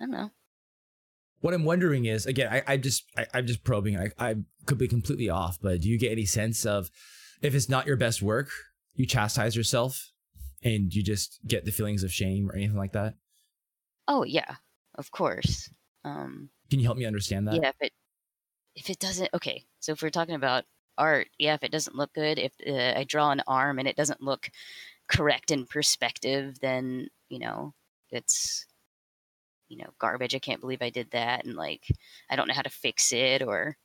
I 0.00 0.04
don't 0.04 0.10
know. 0.10 0.30
What 1.40 1.54
I'm 1.54 1.64
wondering 1.64 2.04
is, 2.04 2.26
again, 2.26 2.52
I, 2.52 2.62
I 2.66 2.76
just, 2.76 3.04
I, 3.16 3.26
I'm 3.32 3.46
just 3.46 3.64
probing. 3.64 3.96
I, 3.98 4.10
I 4.18 4.36
could 4.66 4.78
be 4.78 4.88
completely 4.88 5.28
off, 5.28 5.58
but 5.60 5.80
do 5.80 5.88
you 5.88 5.98
get 5.98 6.12
any 6.12 6.24
sense 6.26 6.64
of 6.64 6.90
if 7.42 7.54
it's 7.54 7.68
not 7.68 7.86
your 7.86 7.96
best 7.96 8.22
work, 8.22 8.50
you 8.94 9.06
chastise 9.06 9.56
yourself, 9.56 10.10
and 10.62 10.94
you 10.94 11.02
just 11.02 11.40
get 11.46 11.64
the 11.64 11.72
feelings 11.72 12.02
of 12.02 12.12
shame 12.12 12.50
or 12.50 12.54
anything 12.54 12.76
like 12.76 12.92
that? 12.92 13.14
Oh 14.08 14.24
yeah, 14.24 14.56
of 14.96 15.10
course. 15.10 15.70
Um, 16.04 16.50
Can 16.70 16.80
you 16.80 16.84
help 16.86 16.98
me 16.98 17.04
understand 17.04 17.48
that? 17.48 17.54
yeah, 17.54 17.68
if 17.68 17.76
it 17.80 17.92
if 18.74 18.90
it 18.90 18.98
doesn't 18.98 19.30
okay, 19.34 19.64
so 19.80 19.92
if 19.92 20.02
we're 20.02 20.10
talking 20.10 20.34
about 20.34 20.64
art, 20.98 21.28
yeah, 21.38 21.54
if 21.54 21.62
it 21.62 21.72
doesn't 21.72 21.96
look 21.96 22.12
good, 22.12 22.38
if 22.38 22.52
uh, 22.66 22.98
I 22.98 23.04
draw 23.04 23.30
an 23.30 23.42
arm 23.46 23.78
and 23.78 23.88
it 23.88 23.96
doesn't 23.96 24.22
look 24.22 24.50
correct 25.08 25.50
in 25.50 25.66
perspective, 25.66 26.58
then 26.60 27.08
you 27.28 27.38
know 27.38 27.74
it's 28.10 28.66
you 29.68 29.78
know 29.78 29.90
garbage. 29.98 30.34
I 30.34 30.38
can't 30.38 30.60
believe 30.60 30.82
I 30.82 30.90
did 30.90 31.10
that, 31.12 31.44
and 31.44 31.54
like 31.54 31.86
I 32.28 32.36
don't 32.36 32.48
know 32.48 32.54
how 32.54 32.62
to 32.62 32.70
fix 32.70 33.12
it, 33.12 33.42
or 33.42 33.76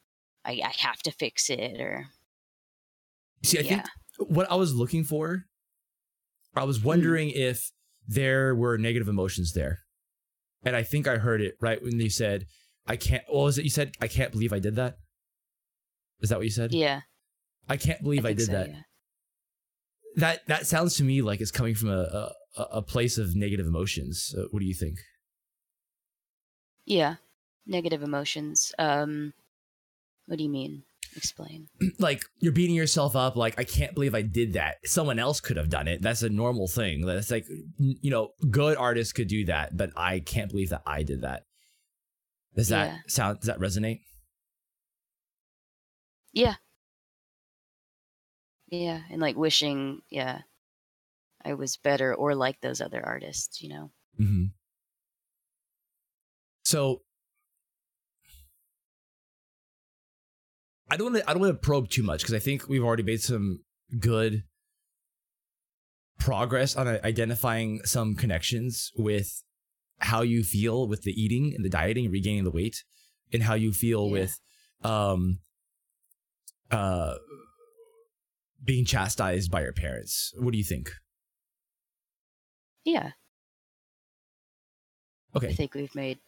I, 0.46 0.62
I 0.64 0.74
have 0.78 1.02
to 1.04 1.12
fix 1.12 1.50
it, 1.50 1.82
or 1.82 2.08
See, 3.44 3.60
I 3.60 3.62
yeah, 3.62 3.70
think 4.18 4.30
what 4.30 4.50
I 4.52 4.56
was 4.56 4.74
looking 4.74 5.04
for, 5.04 5.46
I 6.56 6.64
was 6.64 6.84
wondering 6.84 7.32
if 7.32 7.72
there 8.08 8.56
were 8.56 8.78
negative 8.78 9.08
emotions 9.08 9.54
there. 9.54 9.80
And 10.64 10.76
I 10.76 10.84
think 10.84 11.08
I 11.08 11.18
heard 11.18 11.42
it 11.42 11.56
right 11.62 11.82
when 11.82 12.00
you 12.00 12.10
said, 12.10 12.46
I 12.88 12.96
can't, 12.96 13.24
well 13.32 13.48
is 13.48 13.58
it 13.58 13.64
you 13.64 13.70
said? 13.70 13.92
I 14.02 14.08
can't 14.08 14.32
believe 14.32 14.54
I 14.54 14.60
did 14.60 14.76
that. 14.78 14.96
Is 16.22 16.30
that 16.30 16.38
what 16.38 16.46
you 16.46 16.52
said? 16.52 16.74
yeah. 16.74 17.02
I 17.68 17.78
can't 17.78 18.02
believe 18.04 18.26
I, 18.26 18.30
think 18.30 18.40
did 18.40 18.46
so, 18.46 18.52
that. 18.52 18.70
yeah. 18.70 18.82
That 20.18 20.48
that 20.48 20.68
sounds 20.68 20.96
to 20.98 21.04
me 21.04 21.22
like 21.22 21.42
it's 21.42 21.52
coming 21.52 21.76
from 21.76 21.90
a 21.90 22.32
a, 22.56 22.62
a 22.74 22.82
place 22.82 23.18
of 23.18 23.36
negative 23.36 23.66
emotions. 23.66 24.34
Uh, 24.38 24.44
what 24.52 24.60
do 24.60 24.66
you 24.66 24.74
think? 24.74 25.00
Yeah, 26.86 27.16
negative 27.66 28.04
emotions. 28.04 28.72
Um, 28.78 29.34
what 30.26 30.38
do 30.38 30.44
you 30.44 30.50
mean? 30.50 30.84
Explain. 31.16 31.68
like 32.00 32.22
you're 32.40 32.52
beating 32.52 32.76
yourself 32.76 33.16
up 33.16 33.38
like 33.38 33.58
i 33.58 33.64
can't 33.64 33.94
believe 33.94 34.14
i 34.14 34.22
did 34.22 34.54
that 34.54 34.76
someone 34.86 35.18
else 35.18 35.40
could 35.40 35.56
have 35.56 35.70
done 35.70 35.88
it 35.88 36.02
that's 36.02 36.24
a 36.24 36.30
normal 36.30 36.68
thing 36.68 37.06
that's 37.06 37.32
like 37.32 37.46
you 37.78 38.12
know 38.12 38.32
good 38.52 38.76
artists 38.76 39.14
could 39.14 39.30
do 39.30 39.46
that 39.46 39.78
but 39.78 39.92
i 39.96 40.20
can't 40.20 40.50
believe 40.52 40.70
that 40.72 40.82
i 40.86 41.04
did 41.04 41.22
that 41.22 41.44
does 42.54 42.68
that 42.68 42.88
Yeah. 42.88 42.98
sound 43.08 43.40
does 43.40 43.48
that 43.48 43.60
resonate 43.60 44.02
Yeah. 46.34 46.56
Yeah, 48.68 49.04
and 49.10 49.22
like 49.22 49.38
wishing, 49.38 50.02
yeah, 50.10 50.42
I 51.46 51.54
was 51.54 51.78
better 51.78 52.14
or 52.14 52.36
like 52.36 52.60
those 52.60 52.82
other 52.82 53.02
artists, 53.06 53.62
you 53.62 53.70
know. 53.70 53.92
mm-hmm. 54.20 54.46
so 56.64 57.02
i 60.90 60.98
don't 60.98 61.12
want 61.14 61.24
to 61.24 61.30
i 61.30 61.34
don't 61.34 61.42
want 61.42 61.54
to 61.54 61.60
probe 61.66 61.90
too 61.90 62.04
much 62.04 62.22
because 62.22 62.34
i 62.34 62.40
think 62.40 62.68
we've 62.68 62.84
already 62.84 63.04
made 63.04 63.22
some 63.22 63.60
good 64.00 64.44
progress 66.20 66.76
on 66.76 66.88
uh, 66.88 67.00
identifying 67.04 67.82
some 67.84 68.16
connections 68.16 68.92
with 68.98 69.44
how 70.00 70.22
you 70.22 70.44
feel 70.44 70.88
with 70.88 71.02
the 71.04 71.12
eating 71.12 71.54
and 71.56 71.64
the 71.66 71.70
dieting 71.70 72.06
and 72.06 72.14
regaining 72.14 72.44
the 72.44 72.52
weight 72.52 72.84
and 73.34 73.44
how 73.44 73.54
you 73.54 73.72
feel 73.72 74.06
Yeah. 74.08 74.12
with 74.12 74.40
um 74.84 75.40
uh 76.72 77.16
being 78.64 78.86
chastised 78.86 79.52
by 79.52 79.62
your 79.62 79.74
parents 79.74 80.34
what 80.38 80.52
do 80.52 80.58
you 80.58 80.64
think 80.64 80.92
Yeah, 82.84 83.12
Okay. 85.36 85.50
I 85.50 85.54
think 85.54 85.74
we've 85.74 85.94
made 85.96 86.20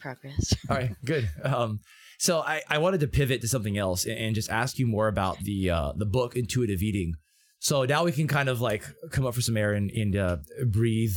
progress. 0.00 0.54
all 0.70 0.76
right 0.76 0.92
good 1.04 1.28
um 1.42 1.80
so 2.18 2.40
i 2.40 2.60
i 2.68 2.78
wanted 2.78 3.00
to 3.00 3.08
pivot 3.08 3.40
to 3.40 3.48
something 3.48 3.78
else 3.78 4.04
and, 4.04 4.18
and 4.18 4.34
just 4.34 4.50
ask 4.50 4.78
you 4.78 4.86
more 4.86 5.08
about 5.08 5.38
the 5.40 5.70
uh 5.70 5.92
the 5.96 6.06
book 6.06 6.36
intuitive 6.36 6.82
eating. 6.82 7.14
So 7.60 7.84
now 7.84 8.04
we 8.04 8.12
can 8.12 8.28
kind 8.28 8.48
of 8.48 8.60
like 8.60 8.84
come 9.10 9.26
up 9.26 9.34
for 9.34 9.40
some 9.40 9.56
air 9.56 9.72
and, 9.72 9.90
and 9.90 10.14
uh 10.14 10.36
breathe 10.66 11.16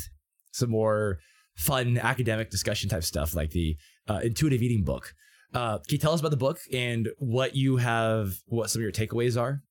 some 0.52 0.72
more 0.72 1.20
fun 1.56 1.98
academic 1.98 2.50
discussion 2.50 2.90
type 2.90 3.04
stuff 3.04 3.36
like 3.36 3.52
the 3.52 3.76
uh, 4.08 4.22
intuitive 4.24 4.62
eating 4.62 4.84
book. 4.84 5.14
Uh 5.54 5.78
can 5.78 5.90
you 5.90 5.98
tell 5.98 6.14
us 6.14 6.20
about 6.20 6.32
the 6.32 6.38
book 6.38 6.60
and 6.74 7.10
what 7.20 7.56
you 7.56 7.78
have 7.78 8.34
what 8.48 8.70
some 8.70 8.80
of 8.80 8.84
your 8.84 8.92
takeaways 8.92 9.40
are? 9.40 9.62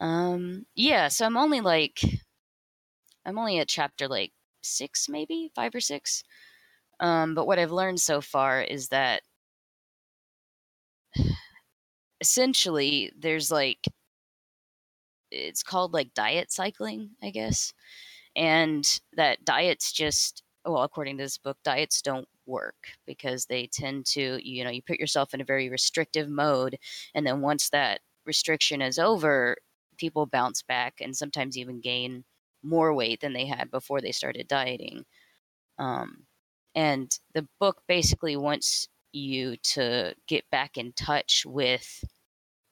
Um, 0.00 0.66
yeah, 0.74 1.08
so 1.08 1.26
I'm 1.26 1.36
only 1.36 1.60
like, 1.60 2.00
I'm 3.24 3.38
only 3.38 3.58
at 3.58 3.68
chapter 3.68 4.08
like 4.08 4.32
six, 4.62 5.08
maybe? 5.08 5.50
Five 5.54 5.74
or 5.74 5.80
six. 5.80 6.22
Um, 7.00 7.34
but 7.34 7.46
what 7.46 7.58
I've 7.58 7.72
learned 7.72 8.00
so 8.00 8.20
far 8.20 8.60
is 8.60 8.88
that 8.88 9.22
essentially 12.20 13.12
there's 13.18 13.50
like, 13.50 13.86
it's 15.30 15.62
called 15.62 15.92
like 15.92 16.14
diet 16.14 16.50
cycling, 16.50 17.10
I 17.22 17.30
guess. 17.30 17.72
And 18.36 19.00
that 19.16 19.44
diets 19.44 19.92
just, 19.92 20.42
well, 20.64 20.82
according 20.82 21.18
to 21.18 21.24
this 21.24 21.38
book, 21.38 21.58
diets 21.64 22.02
don't 22.02 22.28
work 22.46 22.76
because 23.06 23.46
they 23.46 23.66
tend 23.66 24.06
to, 24.06 24.38
you 24.42 24.64
know, 24.64 24.70
you 24.70 24.82
put 24.82 25.00
yourself 25.00 25.34
in 25.34 25.40
a 25.40 25.44
very 25.44 25.68
restrictive 25.68 26.28
mode. 26.28 26.78
And 27.14 27.26
then 27.26 27.40
once 27.40 27.70
that 27.70 28.00
restriction 28.26 28.82
is 28.82 28.98
over, 28.98 29.56
people 29.98 30.26
bounce 30.26 30.62
back 30.62 30.94
and 31.00 31.16
sometimes 31.16 31.58
even 31.58 31.80
gain 31.80 32.24
more 32.62 32.94
weight 32.94 33.20
than 33.20 33.32
they 33.32 33.46
had 33.46 33.70
before 33.70 34.00
they 34.00 34.12
started 34.12 34.48
dieting. 34.48 35.04
Um, 35.78 36.27
and 36.78 37.10
the 37.34 37.44
book 37.58 37.82
basically 37.88 38.36
wants 38.36 38.88
you 39.12 39.56
to 39.64 40.14
get 40.28 40.44
back 40.52 40.76
in 40.76 40.92
touch 40.92 41.42
with 41.44 42.04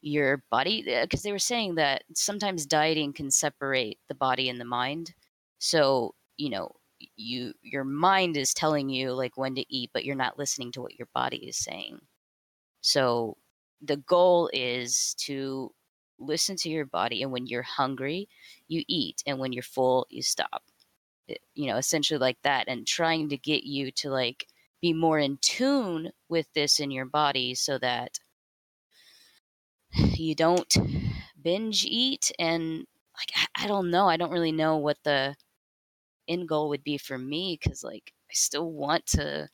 your 0.00 0.44
body 0.48 0.94
uh, 0.94 1.02
because 1.02 1.22
they 1.24 1.32
were 1.32 1.40
saying 1.40 1.74
that 1.74 2.04
sometimes 2.14 2.66
dieting 2.66 3.12
can 3.12 3.32
separate 3.32 3.98
the 4.08 4.14
body 4.14 4.48
and 4.48 4.60
the 4.60 4.64
mind. 4.64 5.12
So, 5.58 6.14
you 6.36 6.50
know, 6.50 6.70
you 7.16 7.52
your 7.62 7.82
mind 7.82 8.36
is 8.36 8.54
telling 8.54 8.88
you 8.88 9.12
like 9.12 9.36
when 9.36 9.56
to 9.56 9.64
eat, 9.74 9.90
but 9.92 10.04
you're 10.04 10.14
not 10.14 10.38
listening 10.38 10.70
to 10.72 10.82
what 10.82 10.96
your 10.96 11.08
body 11.12 11.38
is 11.38 11.58
saying. 11.58 11.98
So, 12.82 13.36
the 13.82 13.96
goal 13.96 14.48
is 14.52 15.16
to 15.26 15.72
listen 16.20 16.54
to 16.58 16.68
your 16.70 16.86
body 16.86 17.22
and 17.22 17.32
when 17.32 17.46
you're 17.46 17.62
hungry 17.62 18.28
you 18.68 18.82
eat 18.88 19.22
and 19.26 19.38
when 19.38 19.52
you're 19.52 19.62
full 19.62 20.06
you 20.08 20.22
stop 20.22 20.62
you 21.54 21.66
know 21.66 21.76
essentially 21.76 22.18
like 22.18 22.38
that 22.42 22.68
and 22.68 22.86
trying 22.86 23.28
to 23.28 23.36
get 23.36 23.64
you 23.64 23.90
to 23.90 24.10
like 24.10 24.46
be 24.80 24.92
more 24.92 25.18
in 25.18 25.38
tune 25.40 26.10
with 26.28 26.46
this 26.54 26.78
in 26.80 26.90
your 26.90 27.06
body 27.06 27.54
so 27.54 27.78
that 27.78 28.18
you 29.90 30.34
don't 30.34 30.76
binge 31.40 31.84
eat 31.84 32.30
and 32.38 32.86
like 33.18 33.48
I, 33.54 33.66
don't 33.66 33.90
know 33.90 34.08
i 34.08 34.16
don't 34.16 34.32
really 34.32 34.52
know 34.52 34.76
what 34.76 34.98
the 35.04 35.34
end 36.28 36.48
goal 36.48 36.68
would 36.70 36.84
be 36.84 36.98
for 36.98 37.18
me 37.18 37.58
because 37.60 37.82
like 37.82 38.12
i 38.30 38.34
still 38.34 38.70
want 38.70 39.06
to 39.06 39.48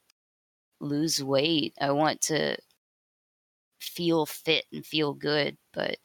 lose 0.82 1.22
weight. 1.22 1.74
I 1.80 1.92
want 1.92 2.20
to 2.22 2.56
feel 3.80 4.26
fit 4.26 4.64
and 4.72 4.87
feel 4.87 5.12
good 5.12 5.56
but 5.72 5.96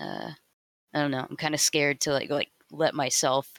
uh 0.00 0.30
i 0.94 1.00
don't 1.00 1.10
know. 1.10 1.26
I'm 1.28 1.36
kind 1.36 1.54
of 1.54 1.60
scared 1.60 2.00
to 2.02 2.12
like 2.12 2.30
like 2.30 2.50
let 2.70 2.94
myself 2.94 3.52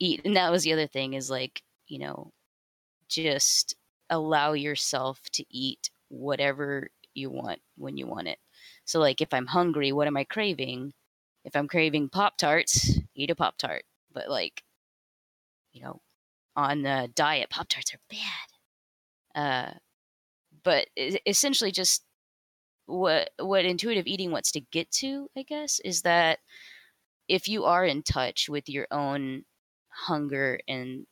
eat 0.00 0.22
and 0.24 0.36
that 0.36 0.50
was 0.50 0.64
the 0.64 0.72
other 0.72 0.86
thing 0.86 1.14
is 1.14 1.30
like 1.30 1.62
you 1.86 1.98
know 1.98 2.32
just 3.08 3.76
allow 4.10 4.52
yourself 4.52 5.20
to 5.32 5.44
eat 5.50 5.90
whatever 6.08 6.88
you 7.14 7.30
want 7.30 7.60
when 7.76 7.96
you 7.96 8.06
want 8.06 8.28
it. 8.28 8.38
So 8.84 9.00
like 9.00 9.20
if 9.20 9.32
i'm 9.34 9.46
hungry 9.46 9.92
what 9.92 10.06
am 10.08 10.16
i 10.16 10.24
craving? 10.24 10.92
If 11.44 11.56
i'm 11.56 11.68
craving 11.68 12.08
pop 12.10 12.36
tarts 12.38 12.98
eat 13.14 13.30
a 13.30 13.34
pop 13.34 13.56
tart 13.58 13.84
but 14.12 14.28
like 14.30 14.62
you 15.72 15.82
know 15.82 16.00
on 16.56 16.84
a 16.86 17.08
diet 17.08 17.50
pop 17.50 17.68
tarts 17.68 17.94
are 17.94 18.00
bad. 18.10 19.70
Uh 19.70 19.74
but 20.64 20.88
essentially 21.26 21.70
just 21.70 22.04
what 22.86 23.30
what 23.38 23.64
intuitive 23.64 24.06
eating 24.06 24.30
wants 24.32 24.50
to 24.52 24.60
get 24.60 24.90
to 24.90 25.28
i 25.36 25.42
guess 25.42 25.80
is 25.84 26.02
that 26.02 26.40
if 27.28 27.48
you 27.48 27.64
are 27.64 27.84
in 27.84 28.02
touch 28.02 28.48
with 28.48 28.68
your 28.68 28.86
own 28.90 29.44
hunger 30.00 30.58
and 30.68 31.06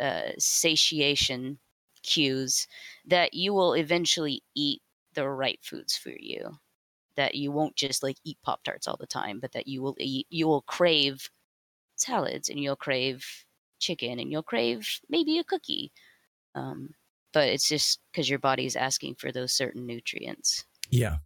uh, 0.00 0.32
satiation 0.38 1.58
cues, 2.02 2.66
that 3.06 3.34
you 3.34 3.54
will 3.54 3.74
eventually 3.74 4.42
eat 4.54 4.82
the 5.14 5.28
right 5.28 5.58
foods 5.62 5.96
for 5.96 6.12
you. 6.18 6.50
That 7.16 7.36
you 7.36 7.52
won't 7.52 7.76
just 7.76 8.02
like 8.02 8.16
eat 8.24 8.38
Pop 8.42 8.64
Tarts 8.64 8.88
all 8.88 8.96
the 8.98 9.06
time, 9.06 9.38
but 9.40 9.52
that 9.52 9.68
you 9.68 9.82
will 9.82 9.94
eat, 9.98 10.26
you 10.30 10.48
will 10.48 10.62
crave 10.62 11.30
salads 11.96 12.48
and 12.48 12.58
you'll 12.58 12.74
crave 12.76 13.24
chicken 13.78 14.18
and 14.18 14.30
you'll 14.30 14.42
crave 14.42 15.00
maybe 15.08 15.38
a 15.38 15.44
cookie. 15.44 15.92
Um, 16.56 16.90
but 17.32 17.48
it's 17.48 17.68
just 17.68 18.00
because 18.10 18.28
your 18.28 18.38
body 18.38 18.66
is 18.66 18.76
asking 18.76 19.16
for 19.16 19.30
those 19.30 19.52
certain 19.52 19.86
nutrients. 19.86 20.64
Yeah. 20.90 21.16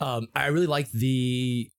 Um, 0.00 0.28
I 0.34 0.46
really 0.46 0.66
like 0.66 0.90
the 0.90 1.70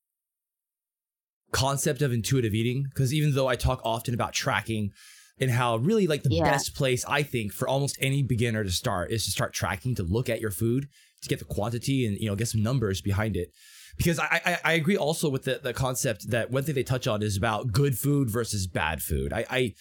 concept 1.53 2.01
of 2.01 2.11
intuitive 2.11 2.53
eating 2.53 2.83
because 2.89 3.13
even 3.13 3.33
though 3.33 3.47
I 3.47 3.55
talk 3.55 3.79
often 3.85 4.13
about 4.13 4.33
tracking 4.33 4.91
and 5.39 5.51
how 5.51 5.77
really 5.77 6.07
like 6.07 6.23
the 6.23 6.33
yeah. 6.33 6.43
best 6.43 6.75
place 6.75 7.05
I 7.05 7.23
think 7.23 7.53
for 7.53 7.67
almost 7.67 7.97
any 8.01 8.23
beginner 8.23 8.63
to 8.63 8.71
start 8.71 9.11
is 9.11 9.23
to 9.25 9.31
start 9.31 9.53
tracking 9.53 9.95
to 9.95 10.03
look 10.03 10.29
at 10.29 10.41
your 10.41 10.51
food 10.51 10.87
to 11.21 11.29
get 11.29 11.39
the 11.39 11.45
quantity 11.45 12.05
and 12.05 12.17
you 12.17 12.27
know 12.27 12.35
get 12.35 12.47
some 12.47 12.63
numbers 12.63 13.01
behind 13.01 13.37
it 13.37 13.51
because 13.97 14.19
I, 14.19 14.41
I, 14.45 14.59
I 14.63 14.73
agree 14.73 14.97
also 14.97 15.29
with 15.29 15.43
the, 15.43 15.59
the 15.61 15.73
concept 15.73 16.31
that 16.31 16.51
one 16.51 16.63
thing 16.63 16.75
they 16.75 16.83
touch 16.83 17.07
on 17.07 17.21
is 17.21 17.37
about 17.37 17.71
good 17.71 17.97
food 17.97 18.29
versus 18.29 18.67
bad 18.67 19.01
food. 19.01 19.31
I, 19.31 19.45
I 19.49 19.73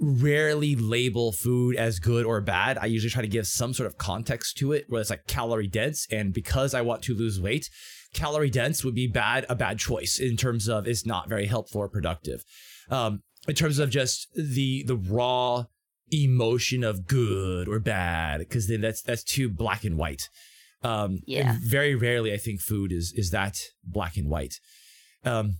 rarely 0.00 0.74
label 0.74 1.32
food 1.32 1.76
as 1.76 1.98
good 1.98 2.24
or 2.24 2.40
bad. 2.40 2.78
I 2.78 2.86
usually 2.86 3.10
try 3.10 3.22
to 3.22 3.28
give 3.28 3.46
some 3.46 3.74
sort 3.74 3.86
of 3.86 3.98
context 3.98 4.56
to 4.58 4.72
it 4.72 4.86
where 4.88 5.00
it's 5.00 5.10
like 5.10 5.26
calorie 5.26 5.68
dense. 5.68 6.06
And 6.10 6.32
because 6.32 6.74
I 6.74 6.80
want 6.80 7.02
to 7.02 7.14
lose 7.14 7.40
weight, 7.40 7.68
calorie 8.14 8.50
dense 8.50 8.84
would 8.84 8.94
be 8.94 9.06
bad, 9.06 9.46
a 9.48 9.54
bad 9.54 9.78
choice 9.78 10.18
in 10.18 10.36
terms 10.36 10.68
of 10.68 10.86
it's 10.86 11.06
not 11.06 11.28
very 11.28 11.46
helpful 11.46 11.80
or 11.80 11.88
productive. 11.88 12.44
Um, 12.90 13.22
in 13.48 13.54
terms 13.54 13.78
of 13.78 13.90
just 13.90 14.28
the 14.34 14.84
the 14.84 14.96
raw 14.96 15.64
emotion 16.10 16.84
of 16.84 17.06
good 17.06 17.68
or 17.68 17.80
bad, 17.80 18.38
because 18.40 18.68
then 18.68 18.80
that's 18.80 19.02
that's 19.02 19.24
too 19.24 19.48
black 19.48 19.84
and 19.84 19.96
white. 19.96 20.28
Um, 20.84 21.20
yeah. 21.26 21.56
very 21.62 21.94
rarely, 21.94 22.32
I 22.32 22.38
think 22.38 22.60
food 22.60 22.92
is 22.92 23.12
is 23.16 23.30
that 23.30 23.58
black 23.84 24.16
and 24.16 24.28
white. 24.28 24.54
Um, 25.24 25.58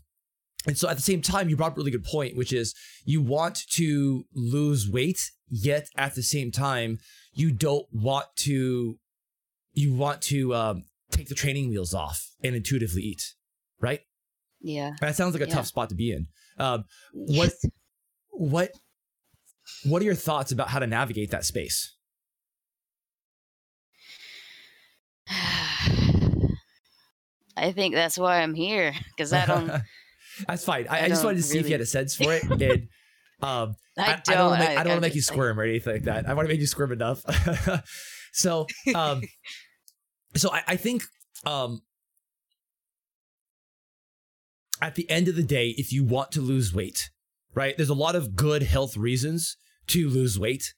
and 0.67 0.79
so 0.79 0.89
at 0.89 0.97
the 0.97 1.03
same 1.03 1.23
time, 1.23 1.49
you 1.49 1.57
brought 1.57 1.73
up 1.73 1.77
a 1.77 1.81
really 1.81 1.91
good 1.91 2.05
point, 2.05 2.37
which 2.37 2.53
is 2.53 2.75
you 3.05 3.21
want 3.21 3.67
to 3.71 4.25
lose 4.33 4.89
weight, 4.89 5.31
yet 5.49 5.89
at 5.97 6.15
the 6.15 6.23
same 6.23 6.53
time, 6.53 6.99
you 7.33 7.51
don't 7.51 7.87
want 7.93 8.27
to, 8.37 8.99
you 9.73 9.95
want 9.95 10.23
to 10.23 10.55
um, 10.55 10.85
take 11.13 11.29
the 11.29 11.35
training 11.35 11.71
wheels 11.71 11.95
off 11.95 12.31
and 12.43 12.55
intuitively 12.57 13.03
eat, 13.03 13.35
right? 13.81 14.01
Yeah. 14.61 14.93
That 15.01 15.17
sounds 15.17 15.35
like 15.35 15.43
a 15.43 15.49
yeah. 15.49 15.55
tough 15.55 15.67
spot 15.67 15.89
to 15.91 15.95
be 15.95 16.13
in. 16.13 16.27
Um, 16.59 16.85
what, 17.13 17.53
what, 18.31 18.71
what 19.85 20.03
are 20.03 20.05
your 20.05 20.15
thoughts 20.15 20.53
about 20.53 20.69
how 20.69 20.79
to 20.79 20.87
navigate 20.87 21.31
that 21.31 21.45
space? 21.45 21.95
I 27.57 27.73
think 27.73 27.95
that's 27.95 28.19
why 28.19 28.43
I'm 28.43 28.55
here 28.55 28.93
because 29.15 29.33
I 29.33 29.47
don't. 29.47 29.71
That's 30.49 30.65
fine. 30.65 30.87
I, 30.89 31.01
I, 31.01 31.05
I 31.05 31.09
just 31.09 31.25
wanted 31.25 31.37
to 31.37 31.43
see 31.43 31.59
really... 31.59 31.61
if 31.61 31.67
you 31.69 31.75
had 31.75 31.81
a 31.83 31.87
sense 31.87 32.17
for 32.17 32.33
it. 32.33 32.43
And 33.43 33.51
um, 33.51 33.75
I, 33.99 34.21
don't. 34.25 34.53
I 34.53 34.75
don't 34.75 34.77
want 34.77 34.87
to 34.87 34.95
make, 34.95 35.01
make 35.01 35.15
you 35.17 35.21
squirm 35.21 35.59
or 35.59 35.65
anything 35.65 35.95
like 35.95 36.05
that. 36.05 36.29
I 36.29 36.35
want 36.35 36.47
to 36.47 36.53
make 36.53 36.61
you 36.61 36.67
squirm 36.69 36.93
enough. 36.93 37.25
so, 38.33 38.67
um, 38.95 39.21
so 40.35 40.51
I, 40.53 40.77
think 40.77 41.05
um, 41.45 41.83
at 44.81 44.95
the 44.95 45.09
end 45.11 45.29
of 45.29 45.37
the 45.37 45.43
day, 45.43 45.75
if 45.77 45.93
you 45.93 46.05
want 46.05 46.33
to 46.33 46.41
lose 46.41 46.75
weight, 46.75 47.11
right? 47.55 47.77
There's 47.77 47.89
a 47.89 47.95
lot 47.95 48.17
of 48.17 48.35
good 48.35 48.63
health 48.63 48.97
reasons 48.97 49.57
to 49.89 50.09
lose 50.09 50.39
weight 50.39 50.75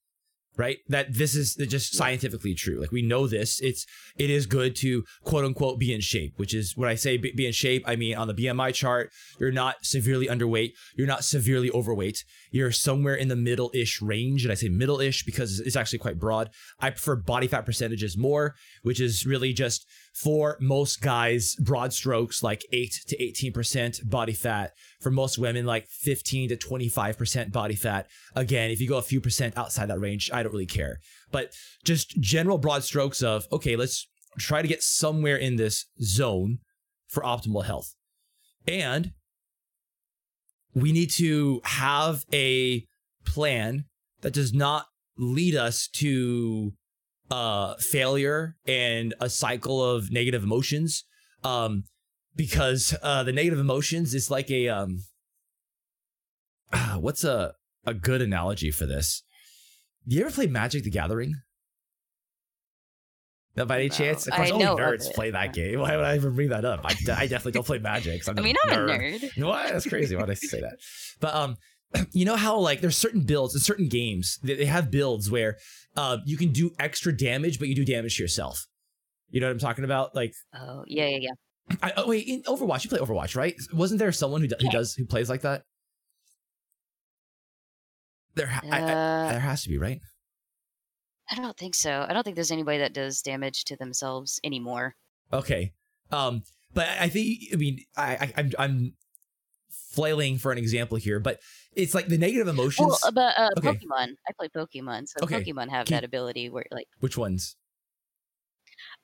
right? 0.57 0.79
That 0.88 1.12
this 1.12 1.35
is 1.35 1.55
just 1.55 1.95
scientifically 1.95 2.55
true. 2.55 2.81
Like 2.81 2.93
we 2.93 3.03
know 3.03 3.27
this. 3.27 3.61
It's 3.61 3.87
it 4.17 4.31
is 4.31 4.47
good 4.47 4.77
to 4.77 5.05
quote 5.25 5.45
unquote 5.45 5.79
be 5.79 5.93
in 5.93 6.01
shape 6.01 6.35
which 6.37 6.55
is 6.55 6.77
when 6.77 6.88
i 6.88 6.95
say 6.95 7.17
be, 7.17 7.47
in 7.47 7.53
shape. 7.53 7.83
I 7.87 7.97
mean 7.97 8.14
on 8.17 8.29
the 8.29 8.35
bmi 8.35 8.73
chart 8.73 9.11
you're 9.38 9.53
not 9.53 9.85
severely 9.85 10.27
underweight. 10.27 10.73
You're 10.97 11.07
not 11.07 11.25
severely 11.25 11.71
overweight. 11.71 12.25
You're 12.51 12.73
somewhere 12.73 13.14
in 13.14 13.29
the 13.29 13.37
middle-ish 13.37 14.01
range. 14.01 14.45
And 14.45 14.53
i 14.53 14.55
say 14.55 14.69
middle-ish 14.69 15.25
because 15.25 15.61
it's 15.61 15.77
actually 15.77 15.99
quite 15.99 16.19
broad. 16.19 16.51
I 16.81 16.90
prefer 16.90 17.17
body 17.17 17.47
fat 17.47 17.67
percentages 17.67 18.17
more 18.17 18.55
which 18.83 19.01
is 19.01 19.27
really 19.27 19.53
just 19.53 19.87
for 20.14 20.57
most 20.61 21.03
guys, 21.03 21.57
broad 21.57 21.92
strokes 21.92 22.42
like 22.42 22.64
8 22.72 23.00
to 23.09 23.16
18% 23.16 24.09
body 24.09 24.33
fat. 24.33 24.72
For 25.00 25.11
most 25.11 25.38
women, 25.38 25.66
like 25.66 25.88
15 25.88 26.50
to 26.50 26.57
25% 26.57 27.53
body 27.53 27.74
fat. 27.74 28.09
Again, 28.37 28.70
if 28.70 28.81
you 28.81 28.88
go 28.88 28.98
a 28.98 29.03
few 29.03 29.20
percent 29.20 29.59
outside 29.59 29.87
that 29.87 29.98
range, 29.98 30.31
I 30.33 30.42
don't 30.42 30.53
really 30.53 30.66
care. 30.66 31.00
But 31.33 31.53
just 31.85 32.20
general 32.20 32.59
broad 32.59 32.85
strokes 32.85 33.22
of, 33.22 33.46
okay, 33.50 33.74
let's 33.74 34.09
try 34.38 34.62
to 34.62 34.68
get 34.68 34.83
somewhere 34.85 35.37
in 35.37 35.57
this 35.57 35.87
zone 36.00 36.59
for 37.09 37.24
optimal 37.24 37.64
health. 37.64 37.92
And 38.68 39.12
we 40.74 40.92
need 40.92 41.11
to 41.12 41.61
have 41.64 42.24
a 42.33 42.87
plan 43.24 43.87
that 44.20 44.33
does 44.33 44.55
not 44.55 44.87
lead 45.18 45.57
us 45.57 45.88
to 45.88 46.72
uh, 47.30 47.74
failure 47.78 48.56
and 48.66 49.14
a 49.20 49.28
cycle 49.28 49.82
of 49.82 50.10
negative 50.10 50.42
emotions. 50.42 51.04
Um, 51.42 51.84
because 52.37 52.94
uh, 53.02 53.22
the 53.22 53.32
negative 53.32 53.58
emotions 53.58 54.14
is 54.14 54.30
like 54.30 54.50
a 54.50 54.68
um, 54.68 55.04
what's 56.98 57.24
a 57.24 57.54
a 57.87 57.94
good 57.94 58.22
analogy 58.22 58.70
for 58.70 58.87
this? 58.87 59.22
Do 60.06 60.16
you 60.16 60.22
ever 60.22 60.30
play 60.30 60.46
Magic 60.46 60.84
the 60.84 60.90
Gathering? 60.90 61.34
No, 63.56 63.64
by 63.64 63.76
any 63.76 63.88
no, 63.88 63.94
chance? 63.94 64.26
Of 64.26 64.34
course, 64.34 64.50
I 64.50 64.52
only 64.52 64.66
nerds 64.66 65.12
play 65.12 65.30
that 65.30 65.52
game. 65.52 65.78
Why 65.80 65.96
would 65.96 66.04
I 66.04 66.16
even 66.16 66.34
bring 66.34 66.48
that 66.48 66.64
up? 66.64 66.80
I, 66.84 66.90
I 66.90 67.26
definitely 67.26 67.52
don't 67.52 67.66
play 67.66 67.78
Magic. 67.78 68.28
i 68.28 68.32
mean, 68.32 68.56
I'm 68.64 68.70
nerd. 68.70 68.90
a 68.90 69.18
nerd. 69.18 69.44
What? 69.46 69.72
That's 69.72 69.87
crazy. 69.87 70.16
Why 70.16 70.22
did 70.22 70.30
I 70.30 70.34
say 70.34 70.60
that? 70.60 70.76
But 71.20 71.34
um, 71.34 71.56
you 72.12 72.24
know 72.24 72.37
how 72.37 72.58
like 72.58 72.80
there's 72.80 72.96
certain 72.96 73.22
builds 73.22 73.54
in 73.54 73.60
certain 73.60 73.88
games 73.88 74.38
they 74.42 74.64
have 74.64 74.90
builds 74.90 75.30
where 75.30 75.58
uh, 75.96 76.18
you 76.24 76.37
can 76.37 76.52
do 76.52 76.70
extra 76.78 77.16
damage, 77.16 77.59
but 77.59 77.68
you 77.68 77.74
do 77.74 77.85
damage 77.85 78.16
to 78.16 78.22
yourself. 78.22 78.66
You 79.30 79.40
know 79.40 79.46
what 79.46 79.52
I'm 79.52 79.59
talking 79.59 79.85
about? 79.85 80.14
Like, 80.14 80.35
oh 80.54 80.85
yeah, 80.87 81.07
yeah, 81.07 81.18
yeah. 81.20 81.76
I, 81.83 81.92
oh, 81.96 82.09
wait, 82.09 82.26
in 82.26 82.42
Overwatch, 82.42 82.85
you 82.85 82.90
play 82.90 82.98
Overwatch, 82.98 83.37
right? 83.37 83.54
Wasn't 83.72 83.98
there 83.98 84.12
someone 84.12 84.42
who, 84.42 84.48
do, 84.48 84.57
who 84.61 84.68
does 84.68 84.94
who 84.94 85.07
plays 85.07 85.30
like 85.30 85.40
that? 85.42 85.62
There, 88.35 88.46
ha- 88.46 88.61
uh, 88.64 88.74
I, 88.74 88.78
I, 88.78 89.33
there 89.33 89.40
has 89.40 89.62
to 89.62 89.68
be, 89.68 89.78
right? 89.78 90.00
I 91.30 91.37
don't 91.37 91.57
think 91.57 91.74
so. 91.74 92.04
I 92.07 92.12
don't 92.12 92.22
think 92.22 92.37
there's 92.37 92.50
anybody 92.50 92.78
that 92.78 92.92
does 92.92 93.22
damage 93.22 93.64
to 93.64 93.76
themselves 93.76 94.40
anymore. 94.44 94.94
Okay, 95.33 95.72
um, 96.11 96.42
but 96.74 96.87
I 97.00 97.09
think 97.09 97.38
I 97.52 97.57
mean 97.57 97.78
I, 97.96 98.12
I 98.14 98.33
I'm 98.37 98.52
I'm 98.59 98.92
flailing 99.70 100.38
for 100.38 100.52
an 100.52 100.59
example 100.59 100.98
here, 100.98 101.18
but 101.18 101.40
it's 101.76 101.94
like 101.94 102.06
the 102.08 102.18
negative 102.18 102.48
emotions. 102.48 102.98
Well, 103.02 103.12
but 103.12 103.38
uh, 103.38 103.50
okay. 103.58 103.68
Pokemon, 103.68 104.14
I 104.28 104.32
play 104.38 104.48
Pokemon, 104.48 105.08
so 105.08 105.24
okay. 105.24 105.42
Pokemon 105.42 105.70
have 105.70 105.87
Can 105.87 105.96
that 105.96 106.04
ability 106.04 106.50
where 106.50 106.66
like 106.70 106.88
which 107.00 107.16
ones? 107.16 107.56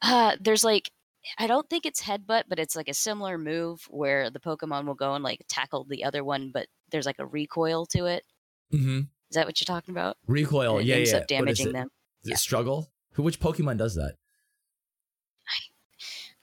Uh, 0.03 0.37
there's 0.41 0.65
like 0.65 0.91
I 1.39 1.47
don't 1.47 1.69
think 1.69 1.87
it's 1.87 2.03
headbutt, 2.03 2.45
but 2.49 2.59
it's 2.59 2.77
like 2.77 2.89
a 2.89 2.95
similar 2.95 3.39
move 3.39 3.87
where 3.91 4.31
the 4.31 4.41
Pokemon 4.41 4.87
will 4.87 4.95
go 4.95 5.15
and 5.15 5.25
like 5.25 5.45
tackle 5.49 5.85
the 5.85 6.05
other 6.05 6.25
one, 6.25 6.51
but 6.53 6.67
there's 6.91 7.07
like 7.07 7.19
a 7.19 7.27
recoil 7.27 7.87
to 7.87 8.07
it. 8.07 8.25
Mm-hmm. 8.73 9.01
Is 9.01 9.35
that 9.35 9.47
what 9.47 9.61
you're 9.61 9.67
talking 9.73 9.93
about? 9.93 10.17
Recoil, 10.27 10.81
yeah, 10.81 10.97
ends 10.97 11.13
yeah. 11.13 11.19
Up 11.19 11.27
damaging 11.27 11.73
them. 11.73 11.89
Is 12.23 12.31
yeah. 12.31 12.35
it 12.35 12.39
struggle? 12.39 12.91
Who? 13.13 13.23
Which 13.23 13.41
Pokemon 13.41 13.79
does 13.79 13.95
that? 13.95 14.15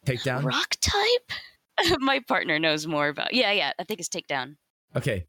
Takedown. 0.06 0.46
Rock 0.46 0.76
type. 0.80 1.98
My 2.00 2.20
partner 2.28 2.60
knows 2.60 2.88
more 2.88 3.10
about. 3.10 3.34
Yeah, 3.34 3.52
yeah. 3.52 3.74
I 3.78 3.84
think 3.84 4.00
it's 4.00 4.10
takedown. 4.10 4.56
Okay, 4.96 5.26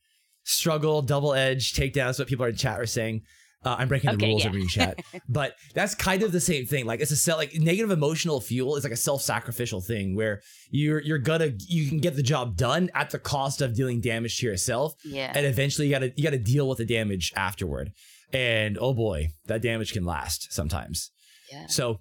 struggle, 0.48 1.02
double 1.02 1.34
edge, 1.34 1.72
takedowns. 1.74 2.18
What 2.18 2.28
people 2.28 2.44
are 2.44 2.48
in 2.48 2.56
chat 2.56 2.80
are 2.80 2.86
saying. 2.86 3.22
Uh, 3.64 3.74
I'm 3.76 3.88
breaking 3.88 4.10
the 4.10 4.16
okay, 4.16 4.28
rules 4.28 4.44
yeah. 4.44 4.48
over 4.48 4.58
in 4.58 4.68
chat, 4.68 5.00
but 5.28 5.56
that's 5.74 5.92
kind 5.92 6.22
of 6.22 6.30
the 6.30 6.40
same 6.40 6.64
thing. 6.64 6.86
Like 6.86 7.00
it's 7.00 7.10
a 7.10 7.16
self, 7.16 7.38
like 7.38 7.56
negative 7.56 7.90
emotional 7.90 8.40
fuel 8.40 8.76
is 8.76 8.84
like 8.84 8.92
a 8.92 8.96
self-sacrificial 8.96 9.80
thing 9.80 10.14
where 10.14 10.42
you're 10.70 11.02
you're 11.02 11.18
gonna 11.18 11.50
you 11.66 11.88
can 11.88 11.98
get 11.98 12.14
the 12.14 12.22
job 12.22 12.56
done 12.56 12.88
at 12.94 13.10
the 13.10 13.18
cost 13.18 13.60
of 13.60 13.74
dealing 13.74 14.00
damage 14.00 14.38
to 14.38 14.46
yourself. 14.46 14.94
Yeah, 15.04 15.32
and 15.34 15.44
eventually 15.44 15.88
you 15.88 15.92
gotta 15.92 16.12
you 16.16 16.22
gotta 16.22 16.38
deal 16.38 16.68
with 16.68 16.78
the 16.78 16.86
damage 16.86 17.32
afterward. 17.34 17.92
And 18.32 18.78
oh 18.80 18.94
boy, 18.94 19.30
that 19.46 19.60
damage 19.60 19.92
can 19.92 20.04
last 20.04 20.52
sometimes. 20.52 21.10
Yeah. 21.50 21.66
So, 21.66 21.98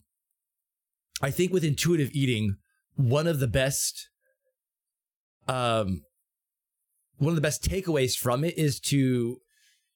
I 1.23 1.31
think 1.31 1.51
with 1.51 1.63
intuitive 1.63 2.11
eating, 2.11 2.57
one 2.97 3.25
of 3.25 3.39
the 3.39 3.47
best 3.47 4.09
um 5.47 6.01
one 7.17 7.29
of 7.29 7.35
the 7.35 7.41
best 7.41 7.63
takeaways 7.63 8.15
from 8.15 8.43
it 8.43 8.57
is 8.57 8.79
to 8.79 9.37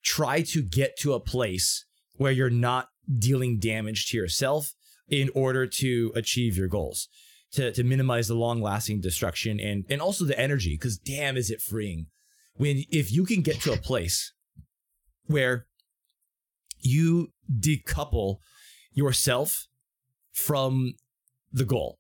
try 0.04 0.42
to 0.42 0.62
get 0.62 0.98
to 1.00 1.14
a 1.14 1.20
place 1.20 1.86
where 2.16 2.32
you're 2.32 2.50
not 2.50 2.88
dealing 3.18 3.60
damage 3.60 4.08
to 4.08 4.18
yourself 4.18 4.74
in 5.10 5.30
order 5.36 5.68
to 5.68 6.12
achieve 6.16 6.58
your 6.58 6.68
goals. 6.68 7.08
to 7.54 7.72
to 7.74 7.84
minimize 7.84 8.28
the 8.28 8.34
long 8.36 8.62
lasting 8.62 9.02
destruction 9.02 9.60
and 9.60 9.84
and 9.90 10.02
also 10.02 10.24
the 10.26 10.40
energy 10.40 10.74
because 10.80 10.98
damn 10.98 11.36
is 11.36 11.50
it 11.52 11.62
freeing 11.62 12.06
when 12.56 12.84
if 12.90 13.12
you 13.12 13.26
can 13.26 13.42
get 13.42 13.60
to 13.62 13.74
a 13.74 13.78
place 13.78 14.34
where 15.26 15.66
you 16.80 17.28
decouple 17.50 18.38
yourself 18.94 19.68
from 20.32 20.94
the 21.52 21.66
goal 21.66 22.00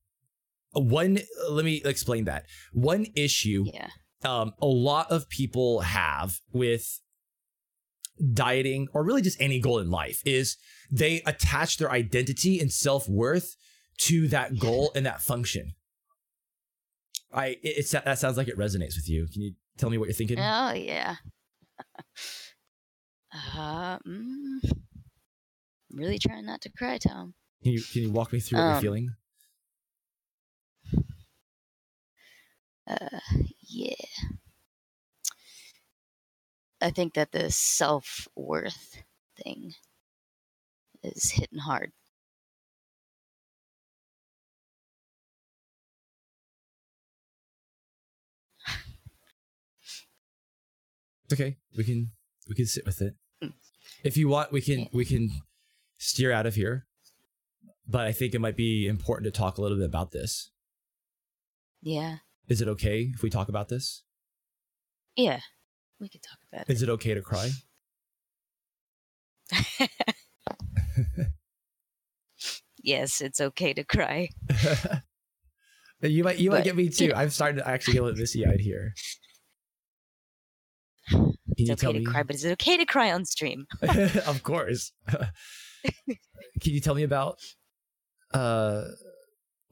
one 0.71 1.19
let 1.49 1.65
me 1.65 1.81
explain 1.83 2.23
that 2.25 2.45
one 2.71 3.05
issue 3.15 3.65
Yeah. 3.73 3.89
Um, 4.23 4.53
a 4.61 4.65
lot 4.65 5.11
of 5.11 5.29
people 5.29 5.81
have 5.81 6.39
with 6.51 6.99
dieting 8.33 8.87
or 8.93 9.03
really 9.03 9.21
just 9.21 9.39
any 9.41 9.59
goal 9.59 9.79
in 9.79 9.89
life 9.89 10.21
is 10.25 10.57
they 10.91 11.21
attach 11.25 11.77
their 11.77 11.91
identity 11.91 12.59
and 12.59 12.71
self-worth 12.71 13.55
to 13.97 14.27
that 14.27 14.59
goal 14.59 14.91
and 14.95 15.05
that 15.05 15.21
function. 15.21 15.73
I 17.33 17.47
it, 17.47 17.59
it's 17.63 17.91
that 17.91 18.19
sounds 18.19 18.37
like 18.37 18.47
it 18.47 18.57
resonates 18.57 18.95
with 18.95 19.07
you. 19.07 19.27
Can 19.31 19.41
you 19.41 19.53
tell 19.77 19.89
me 19.89 19.97
what 19.97 20.07
you're 20.07 20.13
thinking? 20.13 20.37
Oh 20.39 20.73
yeah. 20.73 21.15
uh, 23.55 23.97
mm, 23.99 24.59
I'm 24.63 24.63
really 25.93 26.19
trying 26.19 26.45
not 26.45 26.61
to 26.61 26.69
cry, 26.71 26.97
Tom. 26.97 27.33
can 27.63 27.71
you 27.73 27.81
can 27.93 28.01
you 28.01 28.11
walk 28.11 28.33
me 28.33 28.39
through 28.39 28.59
what 28.59 28.65
you're 28.65 28.75
Um, 28.75 28.81
feeling 28.81 29.09
Uh, 32.91 33.19
yeah. 33.61 33.93
I 36.81 36.89
think 36.91 37.13
that 37.13 37.31
the 37.31 37.49
self 37.51 38.27
worth 38.35 39.03
thing 39.37 39.73
is 41.03 41.31
hitting 41.31 41.59
hard. 41.59 41.91
It's 51.25 51.33
okay 51.39 51.57
we 51.77 51.83
can 51.83 52.11
we 52.47 52.55
can 52.55 52.65
sit 52.65 52.85
with 52.85 53.01
it 53.01 53.15
Mm. 53.41 53.53
if 54.03 54.17
you 54.17 54.27
want 54.27 54.51
we 54.51 54.61
can 54.61 54.79
Yeah. 54.81 54.87
we 54.93 55.03
can 55.05 55.31
steer 55.97 56.31
out 56.31 56.45
of 56.45 56.53
here 56.53 56.85
but 57.87 58.01
i 58.05 58.11
think 58.11 58.35
it 58.35 58.39
might 58.39 58.55
be 58.55 58.85
important 58.87 59.25
to 59.25 59.31
talk 59.35 59.57
a 59.57 59.61
little 59.61 59.77
bit 59.77 59.87
about 59.87 60.11
this 60.11 60.51
Yeah. 61.81 62.17
Is 62.51 62.61
it 62.61 62.67
okay 62.67 63.09
if 63.13 63.23
we 63.23 63.29
talk 63.29 63.49
about 63.49 63.69
this 63.69 64.03
Yeah. 65.15 65.39
We 65.99 66.09
could 66.09 66.21
talk 66.23 66.39
about 66.51 66.69
is 66.69 66.81
it 66.81 66.89
okay 66.89 67.13
to 67.13 67.21
cry 67.21 67.49
yes, 72.83 73.21
it's 73.21 73.39
okay 73.41 73.73
to 73.73 73.83
cry. 73.83 74.29
you 76.01 76.23
might 76.23 76.37
you 76.39 76.49
might 76.51 76.63
get 76.63 76.75
me 76.75 76.89
too 76.89 77.09
know- 77.09 77.15
i'm 77.15 77.29
starting 77.29 77.57
to 77.57 77.67
actually 77.67 77.93
get 77.93 78.01
a 78.01 78.05
little 78.05 78.19
misty 78.23 78.43
eyed 78.45 78.59
here 78.59 78.93
can 81.09 81.35
It's 81.57 81.67
you 81.69 81.73
okay 81.73 81.93
to 81.93 81.99
me 81.99 82.05
cry, 82.05 82.23
but 82.23 82.35
is 82.35 82.43
it 82.45 82.51
okay 82.53 82.77
to 82.77 82.85
cry 82.85 83.11
on 83.11 83.23
stream? 83.25 83.65
of 84.25 84.41
course 84.41 84.91
can 85.07 86.73
you 86.73 86.79
tell 86.79 86.95
me 86.95 87.03
about 87.03 87.37
uh 88.33 88.85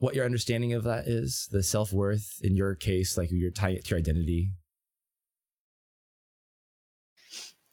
what 0.00 0.14
your 0.14 0.24
understanding 0.24 0.72
of 0.72 0.82
that 0.84 1.06
is 1.06 1.48
the 1.52 1.62
self-worth 1.62 2.40
in 2.42 2.56
your 2.56 2.74
case 2.74 3.16
like 3.16 3.30
you're 3.30 3.50
tying 3.50 3.76
it 3.76 3.84
to 3.84 3.90
your 3.90 3.98
identity 3.98 4.50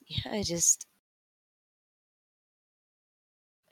Yeah, 0.07 0.31
I 0.31 0.43
just. 0.43 0.87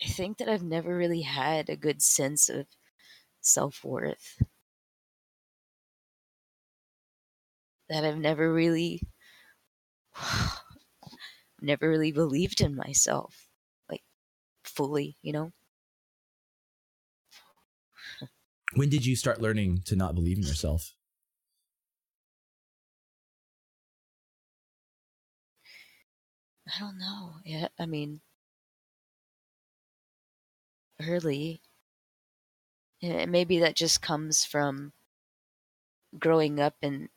I 0.01 0.07
think 0.07 0.37
that 0.37 0.49
I've 0.49 0.63
never 0.63 0.95
really 0.95 1.21
had 1.21 1.69
a 1.69 1.75
good 1.77 2.01
sense 2.01 2.49
of 2.49 2.67
self 3.41 3.83
worth. 3.83 4.41
That 7.89 8.03
I've 8.03 8.17
never 8.17 8.53
really. 8.53 9.01
never 11.61 11.89
really 11.89 12.11
believed 12.11 12.61
in 12.61 12.75
myself. 12.75 13.47
Like, 13.89 14.03
fully, 14.63 15.17
you 15.21 15.33
know? 15.33 15.51
When 18.75 18.89
did 18.89 19.05
you 19.05 19.15
start 19.15 19.41
learning 19.41 19.81
to 19.85 19.95
not 19.95 20.15
believe 20.15 20.37
in 20.37 20.43
yourself 20.43 20.93
I 26.67 26.79
don't 26.79 26.97
know. 26.99 27.37
Yeah, 27.43 27.69
I 27.79 27.85
mean, 27.87 28.21
early. 31.01 31.61
And 33.01 33.31
maybe 33.31 33.59
that 33.59 33.75
just 33.75 34.01
comes 34.01 34.43
from 34.43 34.91
growing 36.17 36.59
up 36.59 36.75
and 36.81 37.09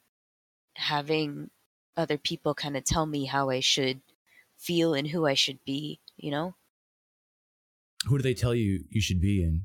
having 0.76 1.50
other 1.96 2.18
people 2.18 2.54
kind 2.54 2.76
of 2.76 2.84
tell 2.84 3.06
me 3.06 3.26
how 3.26 3.50
I 3.50 3.61
should 3.61 4.02
feel 4.56 4.94
and 4.94 5.09
who 5.09 5.26
I 5.26 5.34
should 5.34 5.64
be, 5.64 6.00
you 6.16 6.30
know? 6.30 6.54
who 8.06 8.16
do 8.18 8.22
they 8.22 8.34
tell 8.34 8.54
you 8.54 8.84
you 8.90 9.00
should 9.00 9.20
be 9.20 9.42
in 9.42 9.64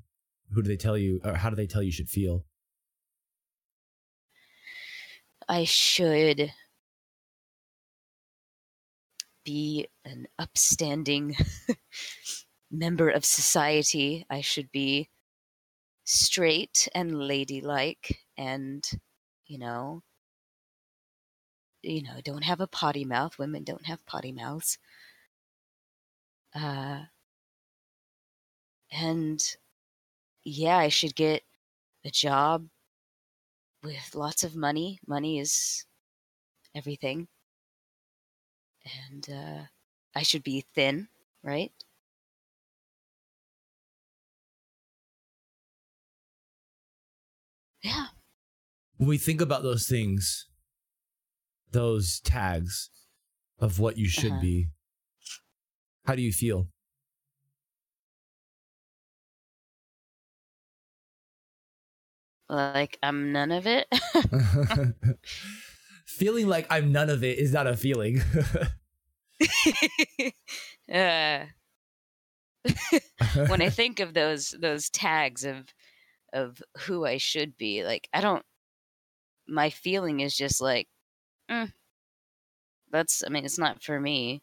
who 0.54 0.62
do 0.62 0.68
they 0.70 0.78
tell 0.78 0.98
you 0.98 1.20
or 1.24 1.34
how 1.36 1.50
do 1.50 1.56
they 1.56 1.68
tell 1.68 1.84
you 1.84 1.92
should 1.92 2.10
feel 2.10 2.46
I 5.48 5.66
should 5.66 6.52
be 9.44 9.88
an 10.06 10.28
upstanding 10.40 11.36
member 12.72 13.10
of 13.10 13.26
society. 13.26 14.26
I 14.30 14.42
should 14.42 14.72
be 14.72 15.10
straight 16.06 16.88
and 16.96 17.28
ladylike 17.28 18.20
and, 18.38 18.90
you 19.46 19.58
know, 19.58 20.04
you 21.82 22.02
know, 22.02 22.22
don't 22.24 22.44
have 22.44 22.62
a 22.62 22.68
potty 22.68 23.04
mouth. 23.04 23.38
Women 23.38 23.64
don't 23.64 23.86
have 23.86 24.06
potty 24.06 24.32
mouths. 24.32 24.78
Uh, 26.56 27.04
and 28.92 29.58
yeah, 30.46 30.78
I 30.78 30.90
should 30.90 31.16
get 31.16 31.44
a 32.06 32.12
job 32.12 32.70
with 33.84 34.16
lots 34.16 34.44
of 34.44 34.56
money. 34.56 35.00
Money 35.06 35.38
is 35.38 35.86
everything. 36.76 37.28
And 39.10 39.30
uh, 39.30 39.66
I 40.16 40.24
should 40.24 40.44
be 40.44 40.62
thin, 40.62 41.10
right? 41.42 41.74
Yeah. 47.84 48.08
when 48.98 49.08
we 49.10 49.18
think 49.18 49.42
about 49.42 49.64
those 49.64 49.88
things 49.88 50.48
those 51.72 52.20
tags 52.22 52.90
of 53.60 53.80
what 53.80 53.98
you 53.98 54.08
should 54.08 54.40
Uh-huh. 54.40 54.40
be 54.40 54.70
how 56.06 56.16
do 56.16 56.22
you 56.22 56.32
feel 56.34 56.70
Like 62.50 62.98
I'm 63.02 63.32
none 63.32 63.52
of 63.52 63.66
it. 63.68 63.88
feeling 66.06 66.48
like 66.48 66.68
i'm 66.70 66.92
none 66.92 67.10
of 67.10 67.24
it 67.24 67.40
is 67.40 67.54
not 67.54 67.66
a 67.66 67.76
feeling 67.76 68.22
uh, 70.94 71.46
when 73.48 73.62
I 73.62 73.70
think 73.70 74.00
of 74.00 74.14
those 74.14 74.56
those 74.60 74.90
tags 74.90 75.44
of 75.44 75.74
of 76.34 76.62
who 76.80 77.06
I 77.06 77.18
should 77.18 77.58
be, 77.58 77.84
like 77.84 78.08
I 78.14 78.22
don't. 78.22 78.44
My 79.48 79.70
feeling 79.70 80.22
is 80.22 80.36
just 80.36 80.62
like, 80.62 80.88
mm, 81.50 81.72
that's. 82.92 83.24
I 83.26 83.30
mean, 83.30 83.46
it's 83.46 83.60
not 83.60 83.84
for 83.84 84.00
me. 84.00 84.42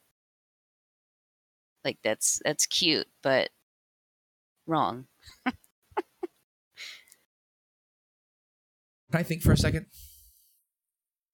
Like 1.84 1.98
that's 2.05 2.40
that's 2.44 2.66
cute, 2.66 3.09
but 3.22 3.51
wrong. 4.66 5.07
Can 9.11 9.20
I 9.20 9.22
think 9.24 9.42
for 9.42 9.52
a 9.52 9.56
second? 9.56 9.86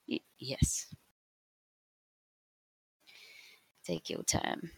Y- 0.08 0.20
yes. 0.38 0.86
Take 3.84 4.08
your 4.10 4.22
time. 4.22 4.70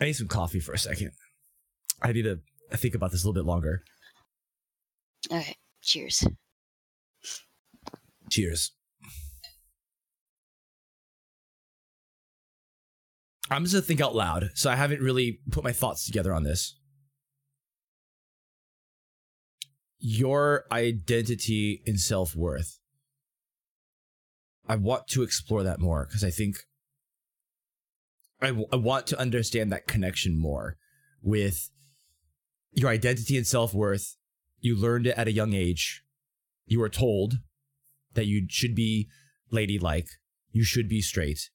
I 0.00 0.04
need 0.04 0.12
some 0.14 0.28
coffee 0.28 0.60
for 0.60 0.72
a 0.72 0.78
second. 0.78 1.12
I 2.00 2.12
need 2.12 2.22
to 2.22 2.40
think 2.76 2.94
about 2.94 3.10
this 3.12 3.24
a 3.24 3.26
little 3.26 3.42
bit 3.42 3.48
longer. 3.48 3.82
All 5.30 5.38
right. 5.38 5.56
Cheers. 5.82 6.26
Cheers. 8.30 8.72
I'm 13.50 13.62
just 13.64 13.74
gonna 13.74 13.82
think 13.82 14.00
out 14.02 14.14
loud, 14.14 14.50
so 14.54 14.70
I 14.70 14.76
haven't 14.76 15.00
really 15.00 15.40
put 15.50 15.64
my 15.64 15.72
thoughts 15.72 16.04
together 16.04 16.34
on 16.34 16.42
this. 16.42 16.78
your 19.98 20.64
identity 20.70 21.82
and 21.86 21.98
self 21.98 22.34
worth. 22.36 22.78
I 24.68 24.76
want 24.76 25.06
to 25.08 25.22
explore 25.22 25.62
that 25.62 25.80
more 25.80 26.06
because 26.06 26.22
I 26.22 26.30
think 26.30 26.58
I, 28.40 28.48
w- 28.48 28.68
I 28.72 28.76
want 28.76 29.06
to 29.08 29.18
understand 29.18 29.72
that 29.72 29.86
connection 29.86 30.38
more 30.38 30.76
with 31.22 31.70
your 32.72 32.90
identity 32.90 33.36
and 33.36 33.46
self 33.46 33.74
worth. 33.74 34.16
You 34.60 34.76
learned 34.76 35.06
it 35.06 35.16
at 35.16 35.28
a 35.28 35.32
young 35.32 35.52
age. 35.52 36.02
You 36.66 36.80
were 36.80 36.88
told 36.88 37.38
that 38.14 38.26
you 38.26 38.46
should 38.48 38.74
be 38.74 39.08
ladylike. 39.50 40.08
You 40.50 40.64
should 40.64 40.88
be 40.88 41.00
straight. 41.00 41.50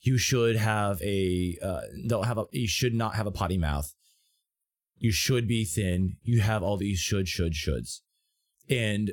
You 0.00 0.18
should 0.18 0.56
have 0.56 1.00
a 1.02 1.58
uh, 1.62 1.80
don't 2.06 2.26
have 2.26 2.38
a. 2.38 2.46
You 2.52 2.68
should 2.68 2.94
not 2.94 3.14
have 3.14 3.26
a 3.26 3.32
potty 3.32 3.58
mouth. 3.58 3.92
You 4.98 5.12
should 5.12 5.46
be 5.46 5.64
thin. 5.64 6.16
You 6.22 6.40
have 6.40 6.62
all 6.62 6.76
these 6.76 6.98
should, 6.98 7.28
should, 7.28 7.52
shoulds, 7.52 8.00
and 8.70 9.12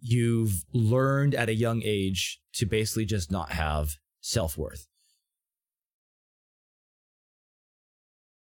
you've 0.00 0.64
learned 0.72 1.34
at 1.34 1.48
a 1.48 1.54
young 1.54 1.82
age 1.84 2.40
to 2.54 2.66
basically 2.66 3.04
just 3.04 3.30
not 3.30 3.50
have 3.50 3.96
self 4.20 4.58
worth. 4.58 4.86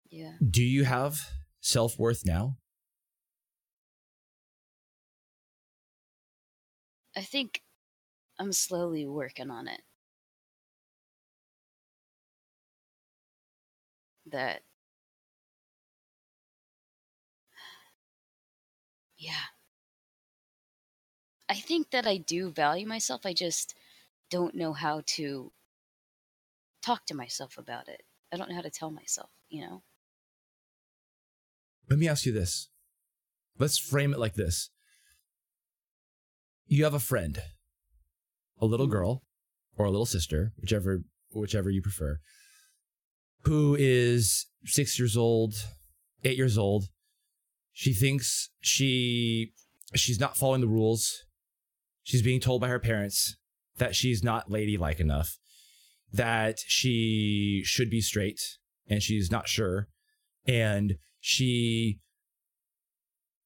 Yeah. 0.10 0.34
Do 0.46 0.64
you 0.64 0.84
have 0.84 1.22
self 1.62 1.98
worth 1.98 2.26
now? 2.26 2.58
I 7.16 7.22
think 7.24 7.64
I'm 8.40 8.54
slowly 8.54 9.06
working 9.06 9.50
on 9.52 9.68
it. 9.68 9.84
That. 14.26 14.64
Yeah. 19.18 19.52
I 21.48 21.54
think 21.60 21.92
that 21.92 22.08
I 22.08 22.18
do 22.18 22.50
value 22.50 22.88
myself. 22.88 23.28
I 23.28 23.34
just 23.34 23.76
don't 24.30 24.56
know 24.56 24.74
how 24.74 25.02
to 25.18 25.52
talk 26.82 27.06
to 27.08 27.16
myself 27.16 27.58
about 27.58 27.88
it. 27.88 28.04
I 28.32 28.38
don't 28.38 28.50
know 28.50 28.56
how 28.56 28.62
to 28.62 28.70
tell 28.70 28.92
myself, 28.92 29.30
you 29.50 29.62
know? 29.62 29.84
Let 31.92 32.00
me 32.00 32.08
ask 32.08 32.26
you 32.26 32.32
this. 32.32 32.70
Let's 33.60 33.78
frame 33.78 34.14
it 34.14 34.20
like 34.20 34.36
this. 34.36 34.70
You 36.66 36.86
have 36.86 36.94
a 36.94 37.02
friend, 37.02 37.44
a 38.60 38.66
little 38.66 38.88
Mhm. 38.88 38.92
girl 38.92 39.26
or 39.76 39.86
a 39.88 39.92
little 39.92 40.06
sister, 40.06 40.54
whichever 40.56 41.04
whichever 41.32 41.70
you 41.70 41.82
prefer, 41.82 42.22
who 43.42 43.76
is 43.78 44.48
6 44.66 44.98
years 45.00 45.18
old, 45.18 45.54
8 46.24 46.38
years 46.38 46.58
old. 46.58 46.88
She 47.74 47.94
thinks 47.94 48.52
she 48.62 49.54
she's 49.94 50.20
not 50.20 50.38
following 50.38 50.62
the 50.62 50.70
rules. 50.70 51.26
She's 52.04 52.22
being 52.22 52.40
told 52.40 52.62
by 52.62 52.70
her 52.70 52.80
parents 52.80 53.36
that 53.76 53.98
she's 53.98 54.24
not 54.24 54.50
ladylike 54.50 55.02
enough, 55.02 55.38
that 56.10 56.60
she 56.60 57.64
should 57.66 57.90
be 57.90 58.00
straight 58.00 58.40
and 58.88 59.04
she's 59.04 59.30
not 59.30 59.50
sure. 59.50 59.90
And 60.46 60.98
she 61.22 62.00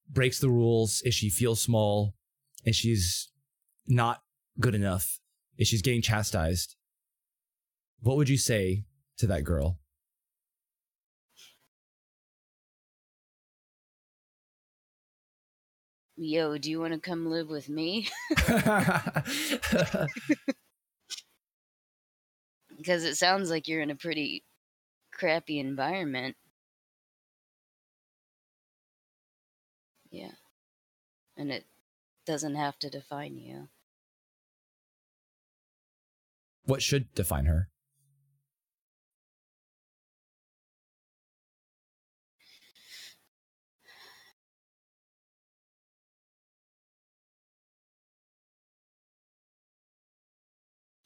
breaks 0.10 0.40
the 0.40 0.50
rules 0.50 1.02
if 1.06 1.14
she 1.14 1.30
feels 1.30 1.62
small 1.62 2.16
and 2.66 2.74
she's 2.74 3.30
not 3.86 4.22
good 4.60 4.74
enough 4.74 5.20
if 5.58 5.68
she's 5.68 5.82
getting 5.82 6.02
chastised 6.02 6.76
what 8.00 8.18
would 8.18 8.30
you 8.30 8.38
say 8.38 8.86
to 9.18 9.28
that 9.28 9.44
girl 9.44 9.78
Yo, 16.18 16.58
do 16.58 16.72
you 16.72 16.80
want 16.80 16.94
to 16.94 17.00
come 17.00 17.30
live 17.30 17.50
with 17.50 17.68
me? 17.68 18.08
because 22.78 23.04
it 23.04 23.16
sounds 23.16 23.50
like 23.50 23.68
you're 23.68 23.82
in 23.82 23.90
a 23.90 23.96
pretty 23.96 24.44
crappy 25.12 25.60
environment. 25.60 26.36
And 31.38 31.52
it 31.52 31.66
doesn't 32.26 32.56
have 32.56 32.78
to 32.80 32.90
define 32.90 33.38
you. 33.38 33.68
what 36.68 36.82
should 36.82 37.14
define 37.14 37.46
her 37.46 37.70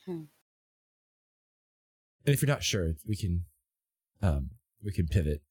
Hmm. 0.05 0.23
and 2.25 2.33
if 2.33 2.41
you're 2.41 2.47
not 2.47 2.63
sure 2.63 2.93
we 3.05 3.15
can 3.15 3.45
um 4.21 4.51
we 4.83 4.91
can 4.91 5.07
pivot 5.07 5.41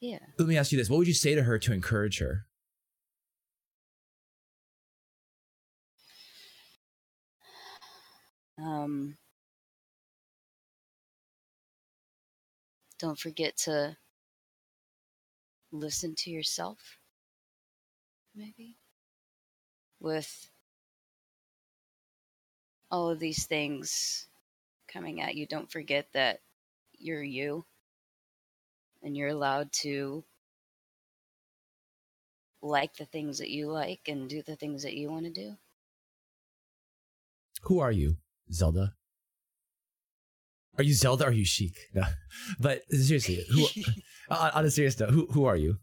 Yeah. 0.00 0.18
let 0.38 0.46
me 0.48 0.56
ask 0.56 0.72
you 0.72 0.78
this 0.78 0.90
what 0.90 0.98
would 0.98 1.08
you 1.08 1.14
say 1.14 1.34
to 1.34 1.42
her 1.44 1.58
to 1.58 1.72
encourage 1.72 2.18
her 2.18 2.46
Um, 8.58 9.16
don't 12.98 13.18
forget 13.18 13.56
to 13.56 13.96
listen 15.72 16.14
to 16.16 16.30
yourself, 16.30 16.98
maybe. 18.34 18.76
With 20.00 20.50
all 22.90 23.10
of 23.10 23.18
these 23.18 23.46
things 23.46 24.28
coming 24.86 25.20
at 25.20 25.34
you, 25.34 25.46
don't 25.46 25.70
forget 25.70 26.08
that 26.12 26.40
you're 26.98 27.22
you 27.22 27.64
and 29.02 29.16
you're 29.16 29.28
allowed 29.28 29.72
to 29.72 30.24
like 32.62 32.96
the 32.96 33.04
things 33.04 33.38
that 33.38 33.50
you 33.50 33.70
like 33.70 34.08
and 34.08 34.28
do 34.30 34.42
the 34.42 34.56
things 34.56 34.82
that 34.82 34.94
you 34.94 35.10
want 35.10 35.24
to 35.26 35.30
do. 35.30 35.56
who 37.62 37.80
are 37.80 37.92
you 37.92 38.16
zelda 38.54 38.92
are 40.78 40.84
you 40.84 40.94
zelda 40.94 41.24
are 41.24 41.32
you 41.32 41.44
chic 41.44 41.76
no 41.94 42.04
but 42.60 42.82
seriously 42.90 43.44
who 43.50 43.66
on, 44.30 44.50
on 44.50 44.64
a 44.64 44.70
serious 44.70 44.98
note 44.98 45.10
who, 45.10 45.26
who 45.26 45.44
are 45.44 45.56
you 45.56 45.78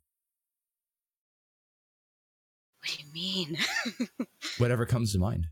What 2.80 2.90
do 2.90 3.04
you 3.04 3.14
mean? 3.14 3.58
whatever 4.58 4.86
comes 4.86 5.12
to 5.14 5.20
mind 5.20 5.46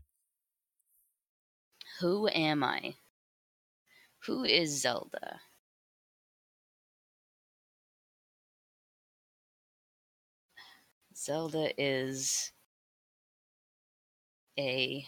Who 2.00 2.28
am 2.28 2.64
I? 2.64 2.94
Who 4.26 4.44
is 4.44 4.80
Zelda? 4.80 5.40
Zelda 11.14 11.70
is 11.76 12.52
a 14.58 15.04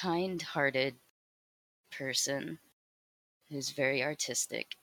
kind 0.00 0.40
hearted 0.40 0.96
person 1.90 2.58
who's 3.48 3.70
very 3.70 4.02
artistic. 4.02 4.76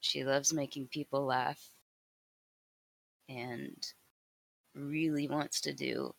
She 0.00 0.22
loves 0.22 0.52
making 0.52 0.88
people 0.88 1.24
laugh 1.24 1.72
and 3.28 3.94
really 4.74 5.28
wants 5.28 5.60
to 5.62 5.74
do 5.74 6.14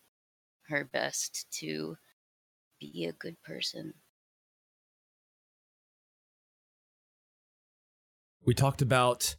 her 0.68 0.86
best 0.86 1.52
to 1.52 1.98
be 2.80 3.06
a 3.06 3.14
good 3.14 3.42
person. 3.44 3.94
we 8.46 8.54
talked 8.54 8.82
about 8.82 9.36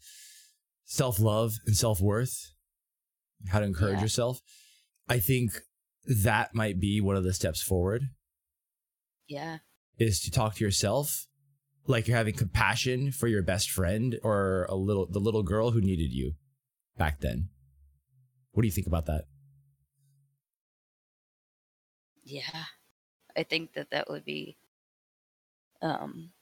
self-love 0.84 1.54
and 1.66 1.76
self-worth 1.76 2.52
how 3.48 3.60
to 3.60 3.66
encourage 3.66 4.00
Yeah. 4.00 4.02
yourself 4.02 4.40
i 5.08 5.18
think 5.18 5.52
that 6.06 6.54
might 6.54 6.80
be 6.80 7.00
one 7.00 7.16
of 7.16 7.24
the 7.24 7.32
steps 7.34 7.62
forward 7.62 8.08
Yeah. 9.26 9.58
is 9.98 10.20
to 10.20 10.30
talk 10.30 10.54
to 10.56 10.64
yourself 10.64 11.26
like 11.86 12.08
you're 12.08 12.16
having 12.16 12.34
compassion 12.34 13.12
for 13.12 13.28
your 13.28 13.42
best 13.42 13.70
friend 13.70 14.18
or 14.22 14.64
a 14.68 14.74
little 14.74 15.06
the 15.06 15.18
little 15.20 15.42
girl 15.42 15.70
who 15.70 15.80
needed 15.80 16.12
you 16.12 16.32
back 16.96 17.20
then 17.20 17.48
what 18.52 18.62
do 18.62 18.66
you 18.66 18.72
think 18.72 18.86
about 18.86 19.06
that 19.06 19.24
Yeah. 22.24 22.64
I 23.36 23.42
think 23.44 23.74
that 23.74 23.90
that 23.90 24.08
would 24.10 24.24
be 24.24 24.56
um 25.82 26.32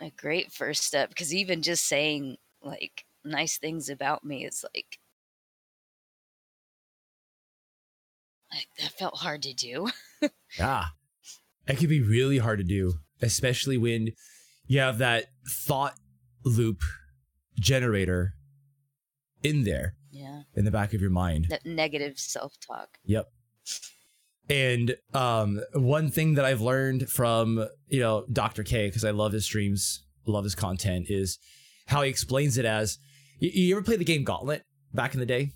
a 0.00 0.10
great 0.10 0.52
first 0.52 0.84
step 0.84 1.08
because 1.08 1.34
even 1.34 1.62
just 1.62 1.86
saying 1.86 2.36
like 2.62 3.04
nice 3.24 3.58
things 3.58 3.88
about 3.88 4.24
me 4.24 4.44
is 4.44 4.64
like 4.74 4.98
like 8.52 8.68
that 8.80 8.92
felt 8.98 9.16
hard 9.18 9.42
to 9.42 9.52
do. 9.54 9.88
yeah 10.58 10.84
it 11.66 11.78
can 11.78 11.88
be 11.88 12.00
really 12.02 12.38
hard 12.38 12.58
to 12.58 12.64
do 12.64 12.94
especially 13.20 13.76
when 13.78 14.10
you 14.66 14.80
have 14.80 14.98
that 14.98 15.26
thought 15.48 15.94
loop 16.44 16.80
generator 17.58 18.34
in 19.42 19.64
there 19.64 19.94
Yeah. 20.10 20.42
in 20.54 20.64
the 20.64 20.70
back 20.70 20.92
of 20.94 21.00
your 21.00 21.10
mind. 21.10 21.46
That 21.50 21.64
negative 21.66 22.18
self 22.18 22.54
talk. 22.60 22.98
Yep. 23.04 23.28
And 24.48 24.96
um, 25.14 25.60
one 25.72 26.10
thing 26.10 26.34
that 26.34 26.44
I've 26.44 26.60
learned 26.60 27.08
from 27.08 27.66
you 27.88 28.00
know 28.00 28.24
Dr. 28.32 28.62
K 28.64 28.88
because 28.88 29.04
I 29.04 29.10
love 29.12 29.32
his 29.32 29.44
streams, 29.44 30.04
love 30.26 30.44
his 30.44 30.54
content, 30.54 31.06
is 31.08 31.38
how 31.86 32.02
he 32.02 32.10
explains 32.10 32.58
it 32.58 32.64
as. 32.64 32.98
You, 33.38 33.50
you 33.52 33.76
ever 33.76 33.82
play 33.84 33.96
the 33.96 34.04
game 34.04 34.24
Gauntlet 34.24 34.64
back 34.92 35.14
in 35.14 35.20
the 35.20 35.26
day? 35.26 35.52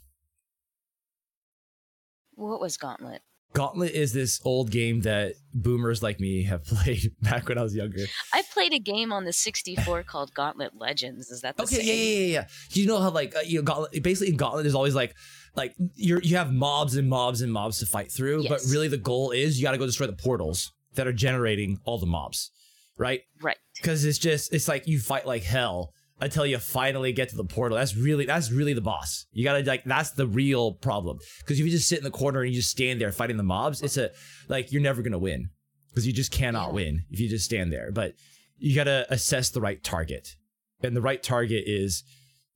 What 2.36 2.60
was 2.60 2.76
Gauntlet? 2.76 3.22
Gauntlet 3.54 3.92
is 3.92 4.12
this 4.12 4.40
old 4.44 4.70
game 4.70 5.00
that 5.02 5.34
boomers 5.54 6.02
like 6.02 6.20
me 6.20 6.42
have 6.44 6.64
played 6.66 7.12
back 7.22 7.48
when 7.48 7.56
I 7.58 7.62
was 7.62 7.74
younger. 7.74 8.04
I 8.34 8.42
played 8.52 8.72
a 8.74 8.78
game 8.78 9.12
on 9.12 9.24
the 9.24 9.32
64 9.32 10.02
called 10.02 10.34
Gauntlet 10.34 10.72
Legends. 10.78 11.30
Is 11.30 11.40
that 11.40 11.56
the 11.56 11.62
Okay, 11.62 11.76
same? 11.76 11.86
yeah, 11.86 11.92
yeah, 11.94 12.18
yeah, 12.18 12.26
yeah. 12.40 12.46
You 12.70 12.86
know 12.86 13.00
how 13.00 13.10
like 13.10 13.34
uh, 13.34 13.40
you 13.40 13.58
know, 13.58 13.62
Gauntlet, 13.62 14.02
basically 14.02 14.32
in 14.32 14.36
Gauntlet, 14.36 14.66
is 14.66 14.74
always 14.74 14.94
like 14.94 15.14
like 15.54 15.74
you're 15.94 16.20
you 16.22 16.36
have 16.36 16.52
mobs 16.52 16.96
and 16.96 17.08
mobs 17.08 17.40
and 17.40 17.50
mobs 17.52 17.78
to 17.78 17.86
fight 17.86 18.12
through, 18.12 18.46
but 18.48 18.60
really 18.68 18.88
the 18.88 18.98
goal 18.98 19.30
is 19.30 19.58
you 19.58 19.64
got 19.64 19.72
to 19.72 19.78
go 19.78 19.86
destroy 19.86 20.06
the 20.06 20.12
portals 20.12 20.72
that 20.94 21.06
are 21.06 21.12
generating 21.12 21.78
all 21.84 21.98
the 21.98 22.06
mobs, 22.06 22.50
right? 22.98 23.22
Right. 23.40 23.56
Because 23.76 24.04
it's 24.04 24.18
just 24.18 24.52
it's 24.52 24.68
like 24.68 24.86
you 24.86 24.98
fight 24.98 25.26
like 25.26 25.44
hell 25.44 25.92
until 26.20 26.46
you 26.46 26.58
finally 26.58 27.12
get 27.12 27.28
to 27.28 27.36
the 27.36 27.44
portal. 27.44 27.76
That's 27.76 27.96
really 27.96 28.26
that's 28.26 28.50
really 28.50 28.72
the 28.72 28.80
boss. 28.80 29.26
You 29.32 29.44
gotta 29.44 29.62
like 29.64 29.84
that's 29.84 30.10
the 30.12 30.26
real 30.26 30.72
problem. 30.72 31.18
Because 31.40 31.58
if 31.58 31.64
you 31.64 31.70
just 31.70 31.88
sit 31.88 31.98
in 31.98 32.04
the 32.04 32.10
corner 32.10 32.42
and 32.42 32.50
you 32.50 32.60
just 32.60 32.70
stand 32.70 33.00
there 33.00 33.12
fighting 33.12 33.36
the 33.36 33.42
mobs, 33.42 33.82
it's 33.82 33.96
a 33.96 34.10
like 34.48 34.72
you're 34.72 34.82
never 34.82 35.02
gonna 35.02 35.18
win 35.18 35.50
because 35.90 36.06
you 36.06 36.12
just 36.12 36.32
cannot 36.32 36.72
win 36.72 37.04
if 37.10 37.20
you 37.20 37.28
just 37.28 37.44
stand 37.44 37.72
there. 37.72 37.90
But 37.92 38.14
you 38.58 38.74
gotta 38.74 39.06
assess 39.10 39.50
the 39.50 39.60
right 39.60 39.82
target, 39.82 40.36
and 40.82 40.96
the 40.96 41.02
right 41.02 41.22
target 41.22 41.64
is 41.66 42.02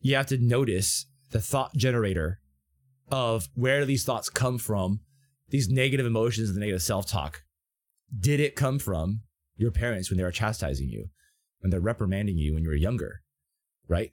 you 0.01 0.17
have 0.17 0.27
to 0.27 0.39
notice 0.39 1.07
the 1.31 1.41
thought 1.41 1.75
generator 1.75 2.41
of 3.11 3.49
where 3.55 3.85
these 3.85 4.05
thoughts 4.05 4.31
come 4.31 4.59
from, 4.59 5.01
these 5.51 5.69
negative 5.69 6.07
emotions 6.07 6.49
and 6.49 6.57
the 6.57 6.61
negative 6.61 6.83
self 6.83 7.07
talk. 7.07 7.43
Did 8.19 8.41
it 8.41 8.57
come 8.57 8.79
from 8.79 9.21
your 9.57 9.71
parents 9.71 10.11
when 10.11 10.17
they 10.17 10.25
were 10.25 10.33
chastising 10.33 10.89
you, 10.89 11.11
when 11.61 11.71
they're 11.71 11.81
reprimanding 11.81 12.39
you 12.39 12.55
when 12.55 12.63
you 12.63 12.69
were 12.71 12.75
younger, 12.75 13.21
right? 13.91 14.12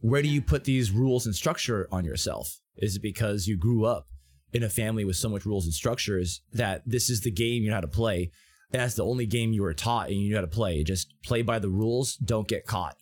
Where 0.00 0.22
do 0.22 0.28
you 0.28 0.40
put 0.42 0.62
these 0.64 0.92
rules 0.92 1.26
and 1.26 1.34
structure 1.34 1.88
on 1.90 2.04
yourself? 2.04 2.60
Is 2.76 2.96
it 2.96 3.02
because 3.02 3.48
you 3.48 3.56
grew 3.56 3.84
up 3.84 4.06
in 4.52 4.62
a 4.62 4.68
family 4.68 5.04
with 5.04 5.16
so 5.16 5.28
much 5.28 5.44
rules 5.44 5.64
and 5.64 5.74
structures 5.74 6.42
that 6.52 6.82
this 6.86 7.10
is 7.10 7.22
the 7.22 7.32
game 7.32 7.62
you 7.64 7.70
know 7.70 7.76
how 7.76 7.80
to 7.80 7.88
play? 7.88 8.30
And 8.72 8.80
that's 8.80 8.94
the 8.94 9.04
only 9.04 9.26
game 9.26 9.52
you 9.52 9.62
were 9.62 9.74
taught 9.74 10.08
and 10.08 10.16
you 10.20 10.30
know 10.30 10.36
how 10.36 10.42
to 10.42 10.46
play. 10.46 10.84
Just 10.84 11.12
play 11.24 11.42
by 11.42 11.58
the 11.58 11.70
rules, 11.70 12.14
don't 12.16 12.46
get 12.46 12.66
caught. 12.66 12.96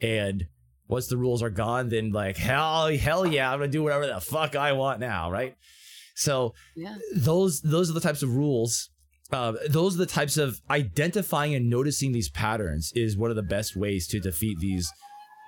And 0.00 0.46
once 0.88 1.06
the 1.06 1.18
rules 1.18 1.42
are 1.42 1.50
gone, 1.50 1.90
then 1.90 2.10
like 2.10 2.36
hell, 2.38 2.88
hell 2.88 3.26
yeah, 3.26 3.52
I'm 3.52 3.60
gonna 3.60 3.70
do 3.70 3.82
whatever 3.82 4.06
the 4.06 4.20
fuck 4.20 4.56
I 4.56 4.72
want 4.72 4.98
now, 4.98 5.30
right? 5.30 5.54
So 6.16 6.54
Yeah. 6.74 6.96
those 7.14 7.60
those 7.60 7.90
are 7.90 7.94
the 7.94 8.00
types 8.00 8.22
of 8.22 8.34
rules 8.34 8.90
uh, 9.32 9.52
those 9.68 9.94
are 9.94 9.98
the 9.98 10.06
types 10.06 10.36
of 10.36 10.60
identifying 10.70 11.54
and 11.54 11.70
noticing 11.70 12.10
these 12.12 12.28
patterns 12.28 12.92
is 12.96 13.16
one 13.16 13.30
of 13.30 13.36
the 13.36 13.42
best 13.42 13.76
ways 13.76 14.08
to 14.08 14.18
defeat 14.18 14.58
these 14.58 14.90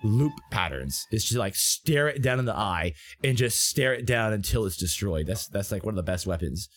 loop 0.03 0.33
patterns. 0.51 1.07
Is 1.11 1.29
to 1.31 1.39
like 1.39 1.55
stare 1.57 2.09
it 2.09 2.23
down 2.23 2.39
in 2.39 2.45
the 2.45 2.57
eye 2.57 2.95
and 3.23 3.37
just 3.37 3.69
stare 3.69 3.95
it 3.95 4.07
down 4.07 4.33
until 4.33 4.67
it's 4.67 4.77
destroyed. 4.77 5.27
That's 5.27 5.47
that's 5.49 5.73
like 5.73 5.85
one 5.85 5.93
of 5.93 5.97
the 5.97 6.03
best 6.03 6.27
weapons. 6.27 6.69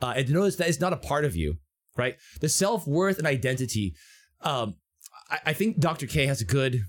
Uh, 0.00 0.14
and 0.16 0.30
notice 0.30 0.56
that 0.56 0.68
it's 0.68 0.80
not 0.80 0.92
a 0.92 0.96
part 0.96 1.24
of 1.24 1.34
you 1.34 1.56
right? 1.98 2.16
The 2.40 2.48
self-worth 2.48 3.18
and 3.18 3.26
identity 3.26 3.94
um 4.40 4.76
I, 5.28 5.40
I 5.46 5.52
think 5.52 5.80
dr 5.80 6.06
k 6.06 6.26
has 6.26 6.40
a 6.40 6.44
good 6.44 6.82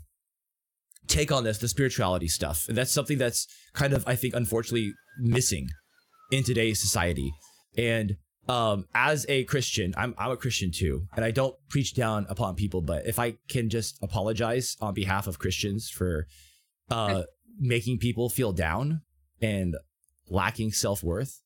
take 1.08 1.32
on 1.32 1.44
this 1.44 1.58
the 1.58 1.68
spirituality 1.68 2.28
stuff. 2.28 2.66
And 2.70 2.78
that's 2.78 2.92
something 2.92 3.18
that's 3.18 3.48
kind 3.74 3.92
of 3.92 4.08
i 4.08 4.16
think 4.16 4.36
unfortunately 4.36 4.94
missing 5.20 5.68
in 6.32 6.44
today's 6.44 6.80
society. 6.80 7.32
And 7.78 8.18
um 8.50 8.86
as 8.96 9.26
a 9.30 9.44
christian 9.46 9.94
i'm 9.96 10.14
i'm 10.18 10.32
a 10.32 10.38
christian 10.38 10.72
too 10.72 11.06
and 11.16 11.24
i 11.24 11.32
don't 11.32 11.56
preach 11.70 11.94
down 11.94 12.26
upon 12.30 12.56
people 12.56 12.82
but 12.82 13.06
if 13.06 13.20
i 13.20 13.34
can 13.48 13.70
just 13.70 13.98
apologize 14.02 14.76
on 14.82 14.94
behalf 14.94 15.28
of 15.28 15.38
christians 15.40 15.90
for 15.90 16.26
uh 16.90 17.22
making 17.60 17.98
people 18.00 18.28
feel 18.30 18.52
down 18.52 19.02
and 19.42 19.76
lacking 20.30 20.72
self-worth 20.72 21.42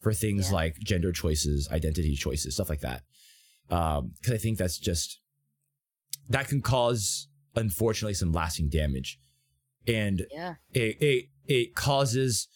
for 0.00 0.12
things 0.12 0.48
Yeah. 0.48 0.54
like 0.54 0.78
gender 0.80 1.12
choices 1.12 1.68
identity 1.70 2.14
choices 2.14 2.54
stuff 2.54 2.68
like 2.70 2.80
that 2.80 3.02
um 3.70 4.12
because 4.18 4.32
i 4.34 4.38
think 4.38 4.56
that's 4.58 4.78
just 4.78 5.20
that 6.28 6.48
can 6.48 6.62
cause 6.62 7.28
unfortunately 7.54 8.14
some 8.14 8.32
lasting 8.32 8.68
damage 8.70 9.18
and 9.86 10.26
Yeah. 10.30 10.54
it 10.72 10.96
it, 11.02 11.24
it 11.46 11.74
causes 11.74 12.48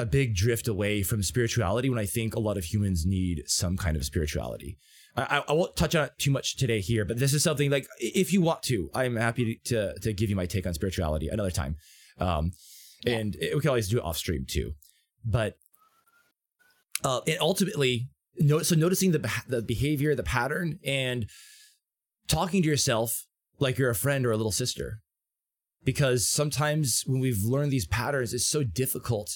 a 0.00 0.06
big 0.06 0.34
drift 0.34 0.66
away 0.68 1.02
from 1.02 1.22
spirituality 1.22 1.88
when 1.90 1.98
I 1.98 2.06
think 2.06 2.34
a 2.34 2.40
lot 2.40 2.56
of 2.56 2.64
humans 2.64 3.04
need 3.06 3.42
some 3.46 3.76
kind 3.76 3.96
of 3.96 4.04
spirituality. 4.04 4.78
I, 5.16 5.42
I- 5.48 5.52
won't 5.52 5.76
touch 5.76 5.94
on 5.94 6.04
it 6.06 6.12
too 6.18 6.30
much 6.30 6.56
today 6.56 6.80
here, 6.80 7.04
but 7.04 7.18
this 7.18 7.34
is 7.34 7.42
something 7.42 7.70
like 7.70 7.86
if 7.98 8.32
you 8.32 8.40
want 8.40 8.62
to, 8.64 8.88
I'm 8.94 9.16
happy 9.16 9.60
to 9.66 9.94
to 10.00 10.12
give 10.12 10.30
you 10.30 10.36
my 10.36 10.46
take 10.46 10.66
on 10.66 10.74
spirituality 10.74 11.28
another 11.28 11.50
time, 11.50 11.76
um, 12.18 12.52
Yeah. 13.04 13.18
and 13.18 13.36
it- 13.36 13.54
we 13.54 13.60
can 13.60 13.68
always 13.70 13.88
do 13.88 13.98
it 13.98 14.04
off 14.04 14.16
stream 14.16 14.44
too. 14.48 14.72
But 15.24 15.56
uh, 17.04 17.20
and 17.26 17.38
ultimately, 17.40 18.08
no, 18.38 18.62
so 18.62 18.74
noticing 18.76 19.12
the 19.12 19.30
the 19.48 19.62
behavior, 19.62 20.14
the 20.14 20.22
pattern, 20.22 20.78
and 20.84 21.28
talking 22.28 22.62
to 22.62 22.68
yourself 22.68 23.26
like 23.58 23.78
you're 23.78 23.90
a 23.90 23.94
friend 23.94 24.24
or 24.24 24.30
a 24.30 24.36
little 24.36 24.52
sister 24.52 25.00
because 25.84 26.28
sometimes 26.28 27.02
when 27.06 27.20
we've 27.20 27.42
learned 27.42 27.72
these 27.72 27.86
patterns, 27.86 28.32
it's 28.32 28.46
so 28.46 28.62
difficult 28.62 29.30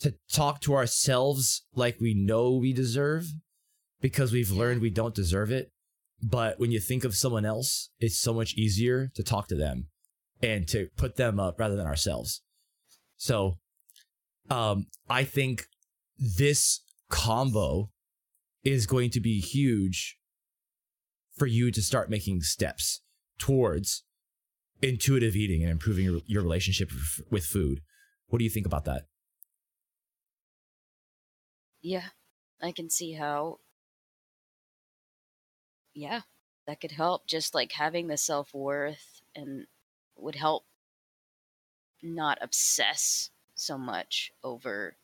to 0.00 0.14
talk 0.32 0.60
to 0.62 0.74
ourselves 0.74 1.66
like 1.74 2.00
we 2.00 2.14
know 2.14 2.52
we 2.52 2.72
deserve 2.72 3.26
because 4.00 4.32
we've 4.32 4.50
learned 4.50 4.80
we 4.80 4.90
don't 4.90 5.14
deserve 5.14 5.50
it. 5.50 5.72
But 6.22 6.58
when 6.58 6.70
you 6.70 6.80
think 6.80 7.04
of 7.04 7.14
someone 7.14 7.44
else, 7.44 7.90
it's 7.98 8.18
so 8.18 8.34
much 8.34 8.54
easier 8.54 9.10
to 9.14 9.22
talk 9.22 9.48
to 9.48 9.54
them 9.54 9.88
and 10.42 10.66
to 10.68 10.88
put 10.96 11.16
them 11.16 11.38
up 11.40 11.58
rather 11.58 11.76
than 11.76 11.86
ourselves. 11.86 12.42
So, 13.16 13.58
um, 14.48 14.86
I 15.08 15.24
think 15.24 15.66
this 16.18 16.80
combo 17.08 17.90
is 18.64 18.86
going 18.86 19.10
to 19.10 19.20
be 19.20 19.40
huge 19.40 20.18
for 21.36 21.46
you 21.46 21.70
to 21.70 21.82
start 21.82 22.10
making 22.10 22.42
steps 22.42 23.02
towards 23.38 24.04
intuitive 24.82 25.36
eating 25.36 25.62
and 25.62 25.70
improving 25.70 26.04
your, 26.04 26.20
your 26.26 26.42
relationship 26.42 26.90
with- 26.90 27.20
with 27.30 27.44
food. 27.44 27.80
What 28.26 28.38
do 28.38 28.44
you 28.44 28.50
think 28.50 28.66
about 28.66 28.84
that? 28.84 29.06
Yeah. 31.80 32.08
I 32.62 32.72
can 32.72 32.90
see 32.90 33.12
how. 33.12 33.58
Yeah. 35.94 36.22
That 36.66 36.80
could 36.80 36.92
help. 36.92 37.26
Just 37.26 37.54
like 37.54 37.72
having 37.72 38.08
the 38.08 38.16
self 38.16 38.54
worth 38.54 39.22
and 39.34 39.66
would 40.16 40.36
help 40.36 40.64
not 42.02 42.38
obsess 42.40 43.30
so 43.54 43.76
much 43.76 44.32
over 44.42 44.96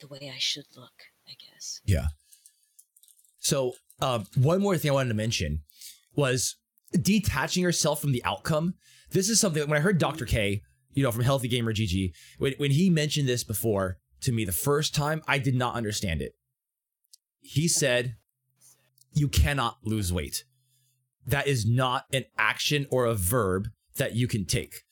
the 0.00 0.08
way 0.08 0.30
I 0.34 0.38
should 0.38 0.66
look, 0.76 0.92
I 1.28 1.32
guess. 1.38 1.80
Yeah. 1.84 2.06
So, 3.38 3.72
um, 4.00 4.26
one 4.34 4.60
more 4.60 4.76
thing 4.76 4.90
I 4.90 4.94
wanted 4.94 5.10
to 5.10 5.14
mention 5.14 5.62
was 6.14 6.56
detaching 6.92 7.62
yourself 7.62 8.00
from 8.00 8.12
the 8.12 8.24
outcome. 8.24 8.74
This 9.10 9.28
is 9.28 9.40
something 9.40 9.66
when 9.68 9.78
I 9.78 9.82
heard 9.82 9.98
Dr. 9.98 10.26
K, 10.26 10.62
you 10.92 11.02
know, 11.02 11.12
from 11.12 11.22
Healthy 11.22 11.48
Gamer 11.48 11.72
GG, 11.72 12.12
when, 12.38 12.54
when 12.58 12.70
he 12.70 12.90
mentioned 12.90 13.28
this 13.28 13.44
before 13.44 13.98
to 14.22 14.32
me 14.32 14.44
the 14.44 14.52
first 14.52 14.94
time, 14.94 15.22
I 15.26 15.38
did 15.38 15.54
not 15.54 15.74
understand 15.74 16.22
it. 16.22 16.32
He 17.40 17.68
said, 17.68 18.16
You 19.12 19.28
cannot 19.28 19.78
lose 19.84 20.12
weight. 20.12 20.44
That 21.26 21.46
is 21.46 21.66
not 21.66 22.04
an 22.12 22.24
action 22.38 22.86
or 22.90 23.04
a 23.04 23.14
verb 23.14 23.68
that 23.96 24.14
you 24.14 24.28
can 24.28 24.44
take. 24.44 24.82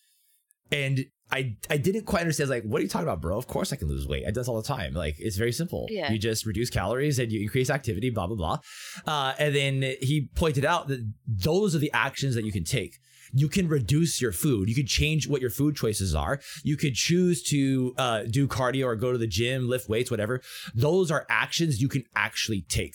And 0.71 1.07
I 1.31 1.57
I 1.71 1.77
didn't 1.77 2.05
quite 2.05 2.21
understand. 2.21 2.51
Like, 2.51 2.65
what 2.65 2.81
are 2.81 2.83
you 2.83 2.89
talking 2.89 3.09
about, 3.09 3.21
bro? 3.21 3.37
Of 3.37 3.47
course 3.47 3.73
I 3.73 3.77
can 3.77 3.89
lose 3.89 4.07
weight. 4.07 4.25
I 4.27 4.31
do 4.31 4.41
this 4.41 4.49
all 4.49 4.61
the 4.61 4.67
time. 4.67 4.95
Like, 4.95 5.17
it's 5.19 5.37
very 5.37 5.53
simple. 5.53 5.87
Yeah. 5.91 6.13
You 6.13 6.19
just 6.19 6.47
reduce 6.47 6.71
calories 6.71 7.19
and 7.19 7.33
you 7.33 7.41
increase 7.41 7.71
activity, 7.71 8.11
blah 8.11 8.27
blah 8.27 8.37
blah. 8.37 8.59
Uh, 9.07 9.35
and 9.39 9.55
then 9.55 9.83
he 10.01 10.29
pointed 10.35 10.65
out 10.65 10.89
that 10.89 11.01
those 11.27 11.75
are 11.75 11.79
the 11.79 11.93
actions 11.93 12.35
that 12.35 12.45
you 12.45 12.53
can 12.53 12.65
take. 12.65 12.99
You 13.35 13.49
can 13.49 13.69
reduce 13.69 14.23
your 14.23 14.33
food. 14.33 14.69
You 14.69 14.75
can 14.75 14.87
change 14.87 15.29
what 15.29 15.41
your 15.41 15.51
food 15.51 15.75
choices 15.75 16.15
are. 16.15 16.41
You 16.63 16.77
could 16.77 16.95
choose 16.95 17.43
to 17.45 17.95
uh, 17.99 18.23
do 18.31 18.47
cardio 18.47 18.85
or 18.85 18.97
go 18.97 19.13
to 19.13 19.19
the 19.19 19.27
gym, 19.27 19.69
lift 19.69 19.89
weights, 19.89 20.11
whatever. 20.11 20.41
Those 20.75 21.11
are 21.11 21.27
actions 21.29 21.83
you 21.83 21.89
can 21.89 22.05
actually 22.15 22.63
take, 22.69 22.95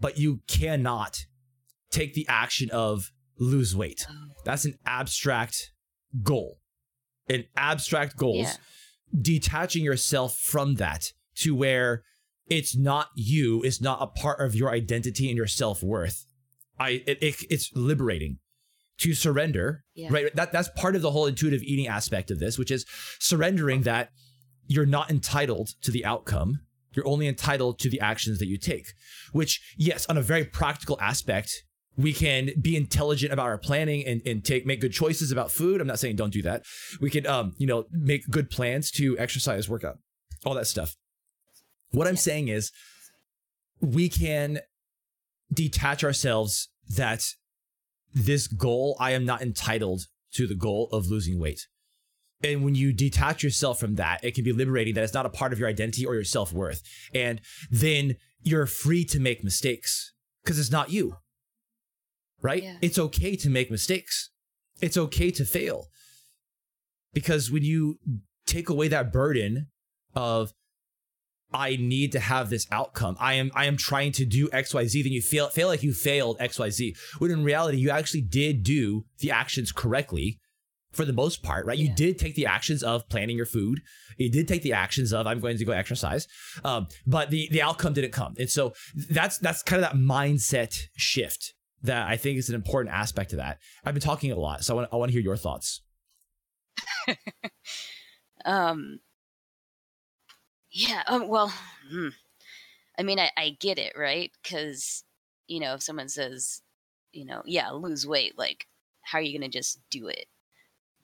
but 0.00 0.16
you 0.16 0.40
cannot 0.46 1.26
take 1.90 2.14
the 2.14 2.26
action 2.28 2.70
of 2.70 3.10
lose 3.38 3.74
weight. 3.74 4.06
Oh. 4.08 4.14
That's 4.44 4.64
an 4.64 4.78
abstract 4.86 5.72
goal. 6.22 6.58
An 7.28 7.44
abstract 7.56 8.16
goals. 8.16 8.46
Yeah. 8.46 9.20
Detaching 9.20 9.82
yourself 9.82 10.36
from 10.36 10.76
that 10.76 11.12
to 11.36 11.54
where 11.54 12.04
it's 12.48 12.76
not 12.76 13.08
you, 13.16 13.62
it's 13.62 13.80
not 13.80 14.02
a 14.02 14.06
part 14.06 14.40
of 14.40 14.54
your 14.54 14.70
identity 14.70 15.28
and 15.28 15.36
your 15.36 15.46
self 15.46 15.82
worth. 15.82 16.26
I 16.78 17.02
it, 17.06 17.22
it, 17.22 17.34
it's 17.50 17.70
liberating 17.74 18.38
to 19.00 19.14
surrender. 19.14 19.84
Yeah. 19.94 20.08
Right. 20.10 20.34
That 20.34 20.52
that's 20.52 20.68
part 20.76 20.96
of 20.96 21.02
the 21.02 21.10
whole 21.10 21.26
intuitive 21.26 21.62
eating 21.62 21.86
aspect 21.86 22.30
of 22.30 22.38
this, 22.38 22.58
which 22.58 22.70
is 22.70 22.86
surrendering 23.18 23.82
that 23.82 24.10
you're 24.66 24.86
not 24.86 25.10
entitled 25.10 25.70
to 25.82 25.90
the 25.90 26.04
outcome. 26.04 26.60
You're 26.92 27.06
only 27.06 27.28
entitled 27.28 27.78
to 27.80 27.90
the 27.90 28.00
actions 28.00 28.38
that 28.38 28.46
you 28.46 28.58
take. 28.58 28.92
Which, 29.32 29.60
yes, 29.76 30.06
on 30.06 30.16
a 30.16 30.22
very 30.22 30.44
practical 30.44 30.98
aspect, 31.00 31.52
we 31.96 32.12
can 32.12 32.50
be 32.60 32.76
intelligent 32.76 33.32
about 33.32 33.46
our 33.46 33.58
planning 33.58 34.04
and, 34.06 34.22
and 34.26 34.44
take 34.44 34.66
make 34.66 34.80
good 34.80 34.92
choices 34.92 35.32
about 35.32 35.50
food. 35.50 35.80
I'm 35.80 35.86
not 35.86 35.98
saying 35.98 36.16
don't 36.16 36.32
do 36.32 36.42
that. 36.42 36.64
We 37.00 37.10
can 37.10 37.26
um, 37.26 37.52
you 37.58 37.66
know, 37.66 37.84
make 37.90 38.28
good 38.28 38.50
plans 38.50 38.90
to 38.92 39.18
exercise, 39.18 39.68
workout, 39.68 39.98
all 40.44 40.54
that 40.54 40.66
stuff. 40.66 40.96
What 41.90 42.06
I'm 42.06 42.16
saying 42.16 42.48
is 42.48 42.70
we 43.80 44.08
can 44.08 44.60
detach 45.52 46.04
ourselves 46.04 46.68
that 46.96 47.24
this 48.12 48.46
goal, 48.46 48.96
I 48.98 49.12
am 49.12 49.24
not 49.24 49.42
entitled 49.42 50.02
to 50.34 50.46
the 50.46 50.54
goal 50.54 50.88
of 50.92 51.06
losing 51.06 51.38
weight. 51.38 51.66
And 52.42 52.64
when 52.64 52.74
you 52.74 52.92
detach 52.92 53.42
yourself 53.42 53.78
from 53.78 53.96
that, 53.96 54.24
it 54.24 54.34
can 54.34 54.44
be 54.44 54.52
liberating 54.52 54.94
that 54.94 55.04
it's 55.04 55.14
not 55.14 55.26
a 55.26 55.30
part 55.30 55.52
of 55.52 55.58
your 55.58 55.68
identity 55.68 56.06
or 56.06 56.14
your 56.14 56.24
self 56.24 56.52
worth. 56.52 56.82
And 57.14 57.40
then 57.70 58.16
you're 58.42 58.66
free 58.66 59.04
to 59.06 59.20
make 59.20 59.44
mistakes 59.44 60.12
because 60.42 60.58
it's 60.58 60.70
not 60.70 60.90
you. 60.90 61.16
Right? 62.40 62.62
Yeah. 62.62 62.76
It's 62.80 62.98
okay 62.98 63.36
to 63.36 63.50
make 63.50 63.70
mistakes. 63.70 64.30
It's 64.80 64.96
okay 64.96 65.30
to 65.32 65.44
fail. 65.44 65.88
Because 67.12 67.50
when 67.50 67.62
you 67.62 67.98
take 68.46 68.70
away 68.70 68.88
that 68.88 69.12
burden 69.12 69.66
of 70.14 70.52
I 71.52 71.76
need 71.76 72.12
to 72.12 72.20
have 72.20 72.50
this 72.50 72.66
outcome. 72.70 73.16
I 73.18 73.34
am 73.34 73.50
I 73.54 73.66
am 73.66 73.76
trying 73.76 74.12
to 74.12 74.24
do 74.24 74.48
XYZ, 74.48 75.02
then 75.02 75.12
you 75.12 75.22
feel 75.22 75.48
feel 75.48 75.68
like 75.68 75.82
you 75.82 75.92
failed 75.92 76.38
XYZ. 76.38 76.96
When 77.18 77.30
in 77.30 77.44
reality, 77.44 77.78
you 77.78 77.90
actually 77.90 78.22
did 78.22 78.62
do 78.62 79.04
the 79.18 79.30
actions 79.30 79.72
correctly 79.72 80.38
for 80.92 81.04
the 81.04 81.12
most 81.12 81.42
part, 81.42 81.66
right? 81.66 81.78
You 81.78 81.92
did 81.94 82.18
take 82.18 82.34
the 82.34 82.46
actions 82.46 82.82
of 82.82 83.08
planning 83.08 83.36
your 83.36 83.46
food. 83.46 83.80
You 84.16 84.30
did 84.30 84.48
take 84.48 84.62
the 84.62 84.72
actions 84.72 85.12
of 85.12 85.26
I'm 85.26 85.40
going 85.40 85.56
to 85.56 85.64
go 85.64 85.72
exercise. 85.72 86.26
Um, 86.64 86.88
but 87.06 87.30
the 87.30 87.48
the 87.50 87.62
outcome 87.62 87.92
didn't 87.92 88.12
come. 88.12 88.34
And 88.38 88.50
so 88.50 88.72
that's 89.08 89.38
that's 89.38 89.62
kind 89.62 89.82
of 89.82 89.90
that 89.90 89.98
mindset 89.98 90.76
shift 90.96 91.54
that 91.82 92.08
I 92.08 92.16
think 92.16 92.38
is 92.38 92.48
an 92.48 92.54
important 92.54 92.94
aspect 92.94 93.32
of 93.32 93.38
that. 93.38 93.58
I've 93.84 93.94
been 93.94 94.02
talking 94.02 94.32
a 94.32 94.38
lot, 94.38 94.64
so 94.64 94.74
I 94.74 94.76
want 94.76 94.88
I 94.92 94.96
want 94.96 95.10
to 95.10 95.12
hear 95.12 95.22
your 95.22 95.36
thoughts. 95.36 95.82
Um. 98.44 99.00
Yeah. 100.70 101.02
Um. 101.06 101.28
Well. 101.28 101.52
hmm. 101.90 102.08
I 102.98 103.02
mean, 103.02 103.18
I, 103.20 103.30
I 103.36 103.56
get 103.60 103.78
it, 103.78 103.94
right? 103.96 104.32
Because 104.42 105.04
you 105.48 105.60
know, 105.60 105.74
if 105.74 105.82
someone 105.82 106.08
says, 106.08 106.62
you 107.12 107.24
know, 107.24 107.42
yeah, 107.46 107.70
lose 107.70 108.06
weight, 108.06 108.38
like, 108.38 108.66
how 109.02 109.18
are 109.18 109.22
you 109.22 109.38
going 109.38 109.50
to 109.50 109.58
just 109.58 109.80
do 109.90 110.08
it? 110.08 110.26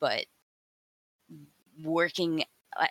But 0.00 0.26
working, 1.82 2.44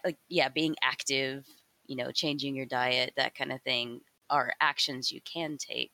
like, 0.04 0.18
yeah, 0.30 0.50
being 0.50 0.76
active, 0.82 1.46
you 1.88 1.96
know, 1.96 2.12
changing 2.12 2.56
your 2.56 2.66
diet, 2.66 3.14
that 3.18 3.36
kind 3.36 3.52
of 3.52 3.62
thing, 3.62 4.02
are 4.30 4.54
actions 4.60 5.12
you 5.12 5.22
can 5.22 5.58
take. 5.58 5.92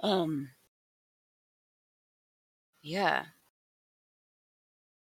Um. 0.00 0.50
Yeah. 2.82 3.26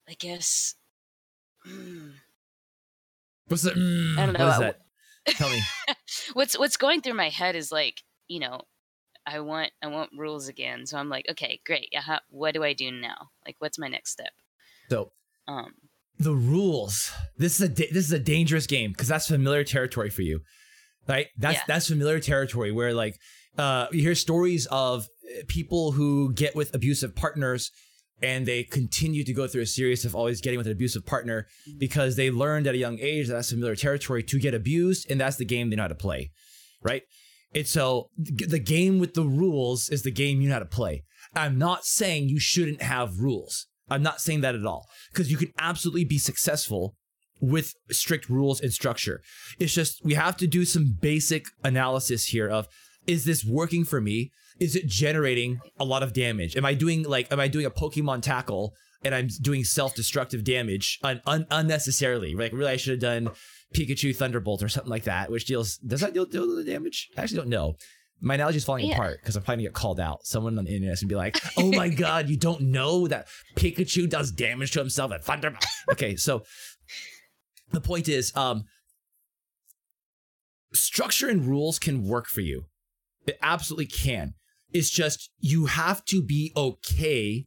I 0.07 0.13
guess. 0.13 0.75
mm, 1.67 2.13
What's 3.51 3.63
that? 3.63 3.75
mm, 3.75 4.17
I 4.17 4.25
don't 4.25 4.33
know. 4.33 4.45
What 4.45 4.53
is 4.53 4.59
that? 4.59 4.81
Tell 5.37 5.49
me. 5.49 5.61
what's 6.33 6.57
what's 6.57 6.77
going 6.77 7.01
through 7.01 7.13
my 7.13 7.29
head 7.29 7.55
is 7.55 7.71
like 7.71 8.01
you 8.27 8.39
know 8.39 8.61
i 9.25 9.39
want 9.39 9.71
i 9.83 9.87
want 9.87 10.09
rules 10.17 10.47
again 10.47 10.85
so 10.85 10.97
i'm 10.97 11.09
like 11.09 11.25
okay 11.29 11.59
great 11.65 11.89
yeah 11.91 12.01
how, 12.01 12.19
what 12.29 12.53
do 12.53 12.63
i 12.63 12.73
do 12.73 12.91
now 12.91 13.29
like 13.45 13.55
what's 13.59 13.77
my 13.77 13.87
next 13.87 14.11
step 14.11 14.31
So 14.89 15.11
um 15.47 15.73
the 16.21 16.33
rules. 16.35 17.11
This 17.37 17.55
is 17.55 17.61
a 17.61 17.69
da- 17.69 17.91
this 17.91 18.05
is 18.05 18.11
a 18.11 18.19
dangerous 18.19 18.67
game 18.67 18.91
because 18.91 19.07
that's 19.07 19.27
familiar 19.27 19.63
territory 19.63 20.09
for 20.09 20.21
you, 20.21 20.41
right? 21.07 21.27
That's 21.37 21.57
Yeah. 21.57 21.63
that's 21.67 21.87
familiar 21.87 22.19
territory 22.19 22.71
where 22.71 22.93
like 22.93 23.19
uh, 23.57 23.87
you 23.91 24.01
hear 24.01 24.15
stories 24.15 24.67
of 24.67 25.07
uh, 25.25 25.41
people 25.47 25.91
who 25.93 26.31
get 26.33 26.55
with 26.55 26.73
abusive 26.75 27.15
partners 27.15 27.71
and 28.21 28.45
they 28.45 28.63
continue 28.63 29.23
to 29.23 29.33
go 29.33 29.47
through 29.47 29.63
a 29.63 29.67
series 29.67 30.05
of 30.05 30.15
always 30.15 30.41
getting 30.41 30.57
with 30.57 30.67
an 30.67 30.73
abusive 30.73 31.05
partner 31.05 31.47
because 31.79 32.15
they 32.15 32.29
learned 32.29 32.67
at 32.67 32.75
a 32.75 32.77
young 32.77 32.99
age 32.99 33.27
that 33.27 33.33
that's 33.33 33.51
familiar 33.51 33.75
territory 33.75 34.23
to 34.23 34.39
get 34.39 34.53
abused 34.53 35.09
and 35.09 35.19
that's 35.19 35.37
the 35.37 35.45
game 35.45 35.69
they 35.69 35.75
know 35.75 35.83
how 35.83 35.87
to 35.87 35.95
play, 35.95 36.31
right? 36.83 37.03
And 37.53 37.67
so 37.67 38.09
the 38.17 38.59
game 38.59 38.99
with 38.99 39.13
the 39.13 39.23
rules 39.23 39.89
is 39.89 40.03
the 40.03 40.11
game 40.11 40.41
you 40.41 40.49
know 40.49 40.55
how 40.55 40.59
to 40.59 40.65
play. 40.65 41.03
I'm 41.35 41.57
not 41.57 41.85
saying 41.85 42.29
you 42.29 42.39
shouldn't 42.39 42.81
have 42.81 43.19
rules. 43.19 43.67
I'm 43.89 44.03
not 44.03 44.21
saying 44.21 44.41
that 44.41 44.55
at 44.55 44.65
all 44.65 44.87
because 45.11 45.29
you 45.29 45.37
can 45.37 45.51
absolutely 45.59 46.05
be 46.05 46.17
successful 46.17 46.95
with 47.41 47.73
strict 47.89 48.29
rules 48.29 48.61
and 48.61 48.71
structure. 48.71 49.21
It's 49.59 49.73
just 49.73 50.03
we 50.05 50.13
have 50.13 50.37
to 50.37 50.47
do 50.47 50.63
some 50.63 50.97
basic 51.01 51.45
analysis 51.63 52.25
here 52.25 52.47
of 52.47 52.67
is 53.07 53.25
this 53.25 53.43
working 53.43 53.83
for 53.83 53.99
me? 53.99 54.31
Is 54.59 54.75
it 54.75 54.85
generating 54.87 55.59
a 55.79 55.85
lot 55.85 56.03
of 56.03 56.13
damage? 56.13 56.55
Am 56.55 56.65
I 56.65 56.73
doing 56.73 57.03
like 57.03 57.31
am 57.31 57.39
I 57.39 57.47
doing 57.47 57.65
a 57.65 57.71
Pokemon 57.71 58.21
tackle 58.21 58.73
and 59.03 59.15
I'm 59.15 59.27
doing 59.41 59.63
self-destructive 59.63 60.43
damage 60.43 60.99
un- 61.03 61.21
un- 61.25 61.47
unnecessarily? 61.49 62.35
Like 62.35 62.53
really 62.53 62.71
I 62.71 62.77
should 62.77 62.91
have 62.91 62.99
done 62.99 63.29
Pikachu 63.73 64.15
Thunderbolt 64.15 64.61
or 64.61 64.69
something 64.69 64.89
like 64.91 65.05
that, 65.05 65.31
which 65.31 65.45
deals 65.45 65.77
does 65.77 66.01
that 66.01 66.13
deal, 66.13 66.25
deal 66.25 66.55
the 66.55 66.63
damage? 66.63 67.09
I 67.17 67.21
actually 67.21 67.37
don't 67.37 67.49
know. 67.49 67.75
My 68.23 68.35
analogy 68.35 68.57
is 68.57 68.65
falling 68.65 68.85
Yeah. 68.85 68.93
apart 68.93 69.19
because 69.21 69.35
I'm 69.35 69.41
probably 69.41 69.63
gonna 69.63 69.69
get 69.69 69.73
called 69.81 69.99
out. 69.99 70.25
Someone 70.27 70.59
on 70.59 70.65
the 70.65 70.75
internet 70.75 70.99
gonna 70.99 71.07
be 71.09 71.15
like, 71.15 71.39
"Oh 71.57 71.71
my 71.71 71.89
god, 72.05 72.29
you 72.29 72.37
don't 72.37 72.61
know 72.61 73.07
that 73.07 73.27
Pikachu 73.55 74.07
does 74.07 74.31
damage 74.31 74.71
to 74.73 74.79
himself 74.79 75.11
at 75.11 75.23
Thunderbolt." 75.23 75.65
Okay, 75.91 76.15
so 76.15 76.43
the 77.71 77.81
point 77.81 78.07
is, 78.07 78.31
um, 78.35 78.65
structure 80.73 81.27
and 81.29 81.45
rules 81.45 81.79
can 81.79 82.03
work 82.03 82.27
for 82.27 82.41
you. 82.41 82.65
It 83.27 83.37
absolutely 83.41 83.85
can. 83.87 84.33
It's 84.73 84.89
just 84.89 85.29
you 85.39 85.65
have 85.65 86.03
to 86.05 86.21
be 86.21 86.51
okay 86.55 87.45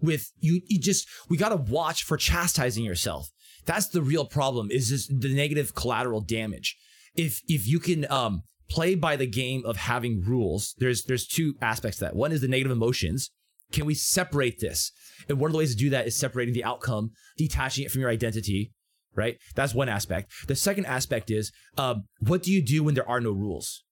with 0.00 0.32
you. 0.38 0.60
You 0.66 0.78
just 0.78 1.08
we 1.28 1.36
gotta 1.36 1.56
watch 1.56 2.04
for 2.04 2.16
chastising 2.16 2.84
yourself. 2.84 3.30
That's 3.66 3.88
the 3.88 4.02
real 4.02 4.24
problem. 4.24 4.70
Is 4.70 4.88
just 4.88 5.20
the 5.20 5.34
negative 5.34 5.74
collateral 5.74 6.20
damage. 6.20 6.76
If 7.14 7.42
if 7.48 7.66
you 7.66 7.78
can 7.78 8.10
um 8.10 8.42
play 8.68 8.94
by 8.94 9.16
the 9.16 9.26
game 9.26 9.62
of 9.64 9.76
having 9.76 10.22
rules, 10.22 10.74
there's 10.78 11.04
there's 11.04 11.26
two 11.26 11.54
aspects 11.60 11.98
to 11.98 12.06
that. 12.06 12.16
One 12.16 12.32
is 12.32 12.40
the 12.40 12.48
negative 12.48 12.72
emotions. 12.72 13.30
Can 13.72 13.84
we 13.84 13.94
separate 13.94 14.60
this? 14.60 14.92
And 15.28 15.38
one 15.38 15.50
of 15.50 15.52
the 15.52 15.58
ways 15.58 15.74
to 15.74 15.78
do 15.78 15.90
that 15.90 16.06
is 16.06 16.16
separating 16.16 16.54
the 16.54 16.64
outcome, 16.64 17.10
detaching 17.36 17.84
it 17.84 17.90
from 17.90 18.00
your 18.00 18.10
identity, 18.10 18.72
right? 19.14 19.36
That's 19.54 19.74
one 19.74 19.90
aspect. 19.90 20.32
The 20.46 20.56
second 20.56 20.86
aspect 20.86 21.30
is 21.30 21.52
um, 21.76 22.04
what 22.20 22.42
do 22.42 22.52
you 22.52 22.64
do 22.64 22.82
when 22.82 22.94
there 22.94 23.08
are 23.08 23.20
no 23.20 23.30
rules, 23.30 23.84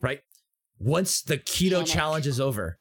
right? 0.00 0.20
Once 0.78 1.22
the 1.22 1.38
keto 1.38 1.72
Panic. 1.72 1.86
challenge 1.86 2.26
is 2.26 2.40
over, 2.40 2.78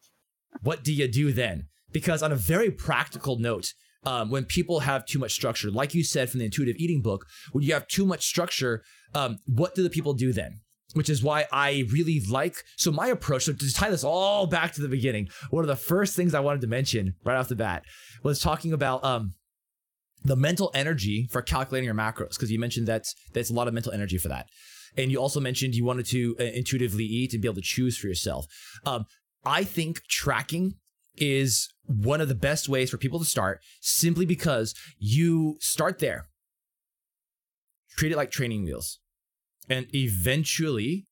what 0.61 0.83
do 0.83 0.93
you 0.93 1.07
do 1.07 1.31
then? 1.31 1.67
Because 1.91 2.21
on 2.21 2.31
a 2.31 2.35
very 2.35 2.71
practical 2.71 3.37
note, 3.39 3.73
um, 4.05 4.29
when 4.29 4.45
people 4.45 4.81
have 4.81 5.05
too 5.05 5.19
much 5.19 5.31
structure, 5.31 5.71
like 5.71 5.93
you 5.93 6.03
said 6.03 6.29
from 6.29 6.39
the 6.39 6.45
intuitive 6.45 6.75
eating 6.77 7.01
book, 7.01 7.25
when 7.51 7.63
you 7.63 7.73
have 7.73 7.87
too 7.87 8.05
much 8.05 8.25
structure, 8.25 8.83
um, 9.13 9.39
what 9.45 9.75
do 9.75 9.83
the 9.83 9.89
people 9.89 10.13
do 10.13 10.31
then? 10.31 10.59
Which 10.93 11.09
is 11.09 11.23
why 11.23 11.47
I 11.51 11.85
really 11.91 12.21
like. 12.29 12.55
So 12.77 12.91
my 12.91 13.07
approach, 13.07 13.45
so 13.45 13.53
to 13.53 13.73
tie 13.73 13.89
this 13.89 14.03
all 14.03 14.45
back 14.45 14.73
to 14.73 14.81
the 14.81 14.87
beginning, 14.87 15.29
one 15.49 15.63
of 15.63 15.67
the 15.67 15.75
first 15.75 16.15
things 16.15 16.33
I 16.33 16.39
wanted 16.39 16.61
to 16.61 16.67
mention 16.67 17.15
right 17.23 17.37
off 17.37 17.49
the 17.49 17.55
bat 17.55 17.83
was 18.23 18.39
talking 18.39 18.71
about 18.71 19.03
um, 19.03 19.33
the 20.23 20.35
mental 20.35 20.71
energy 20.73 21.27
for 21.31 21.41
calculating 21.41 21.85
your 21.85 21.95
macros 21.95 22.31
because 22.31 22.51
you 22.51 22.59
mentioned 22.59 22.87
that 22.87 23.05
there's 23.33 23.49
a 23.49 23.53
lot 23.53 23.67
of 23.67 23.73
mental 23.73 23.91
energy 23.91 24.17
for 24.17 24.27
that 24.27 24.47
and 24.97 25.11
you 25.11 25.19
also 25.19 25.39
mentioned 25.39 25.75
you 25.75 25.85
wanted 25.85 26.05
to 26.05 26.35
uh, 26.39 26.43
intuitively 26.43 27.05
eat 27.05 27.33
and 27.33 27.41
be 27.41 27.47
able 27.47 27.55
to 27.55 27.61
choose 27.61 27.97
for 27.97 28.07
yourself 28.07 28.45
um, 28.85 29.05
i 29.45 29.63
think 29.63 30.01
tracking 30.09 30.73
is 31.17 31.69
one 31.85 32.19
of 32.19 32.27
the 32.27 32.35
best 32.35 32.67
ways 32.67 32.89
for 32.89 32.97
people 32.97 33.19
to 33.19 33.25
start 33.25 33.61
simply 33.81 34.25
because 34.25 34.73
you 34.97 35.57
start 35.59 35.99
there 35.99 36.27
treat 37.97 38.11
it 38.11 38.17
like 38.17 38.31
training 38.31 38.63
wheels 38.63 38.99
and 39.69 39.87
eventually 39.95 41.05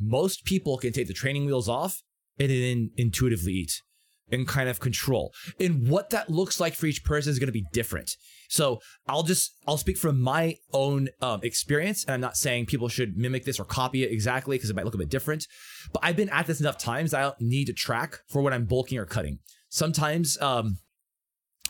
most 0.00 0.44
people 0.44 0.78
can 0.78 0.92
take 0.92 1.06
the 1.06 1.14
training 1.14 1.46
wheels 1.46 1.68
off 1.68 2.02
and 2.38 2.50
then 2.50 2.90
intuitively 2.96 3.52
eat 3.52 3.82
and 4.30 4.48
kind 4.48 4.68
of 4.68 4.80
control. 4.80 5.32
And 5.60 5.88
what 5.88 6.10
that 6.10 6.30
looks 6.30 6.58
like 6.58 6.74
for 6.74 6.86
each 6.86 7.04
person 7.04 7.30
is 7.30 7.38
going 7.38 7.48
to 7.48 7.52
be 7.52 7.66
different. 7.72 8.16
So 8.52 8.80
I'll 9.08 9.22
just 9.22 9.56
I'll 9.66 9.78
speak 9.78 9.96
from 9.96 10.20
my 10.20 10.56
own 10.74 11.08
um, 11.22 11.40
experience, 11.42 12.04
and 12.04 12.12
I'm 12.12 12.20
not 12.20 12.36
saying 12.36 12.66
people 12.66 12.90
should 12.90 13.16
mimic 13.16 13.46
this 13.46 13.58
or 13.58 13.64
copy 13.64 14.04
it 14.04 14.12
exactly 14.12 14.58
because 14.58 14.68
it 14.68 14.76
might 14.76 14.84
look 14.84 14.94
a 14.94 14.98
bit 14.98 15.08
different. 15.08 15.46
But 15.90 16.04
I've 16.04 16.16
been 16.16 16.28
at 16.28 16.46
this 16.46 16.60
enough 16.60 16.76
times 16.76 17.14
I 17.14 17.22
don't 17.22 17.40
need 17.40 17.64
to 17.68 17.72
track 17.72 18.18
for 18.28 18.42
when 18.42 18.52
I'm 18.52 18.66
bulking 18.66 18.98
or 18.98 19.06
cutting. 19.06 19.38
Sometimes 19.70 20.38
um, 20.42 20.76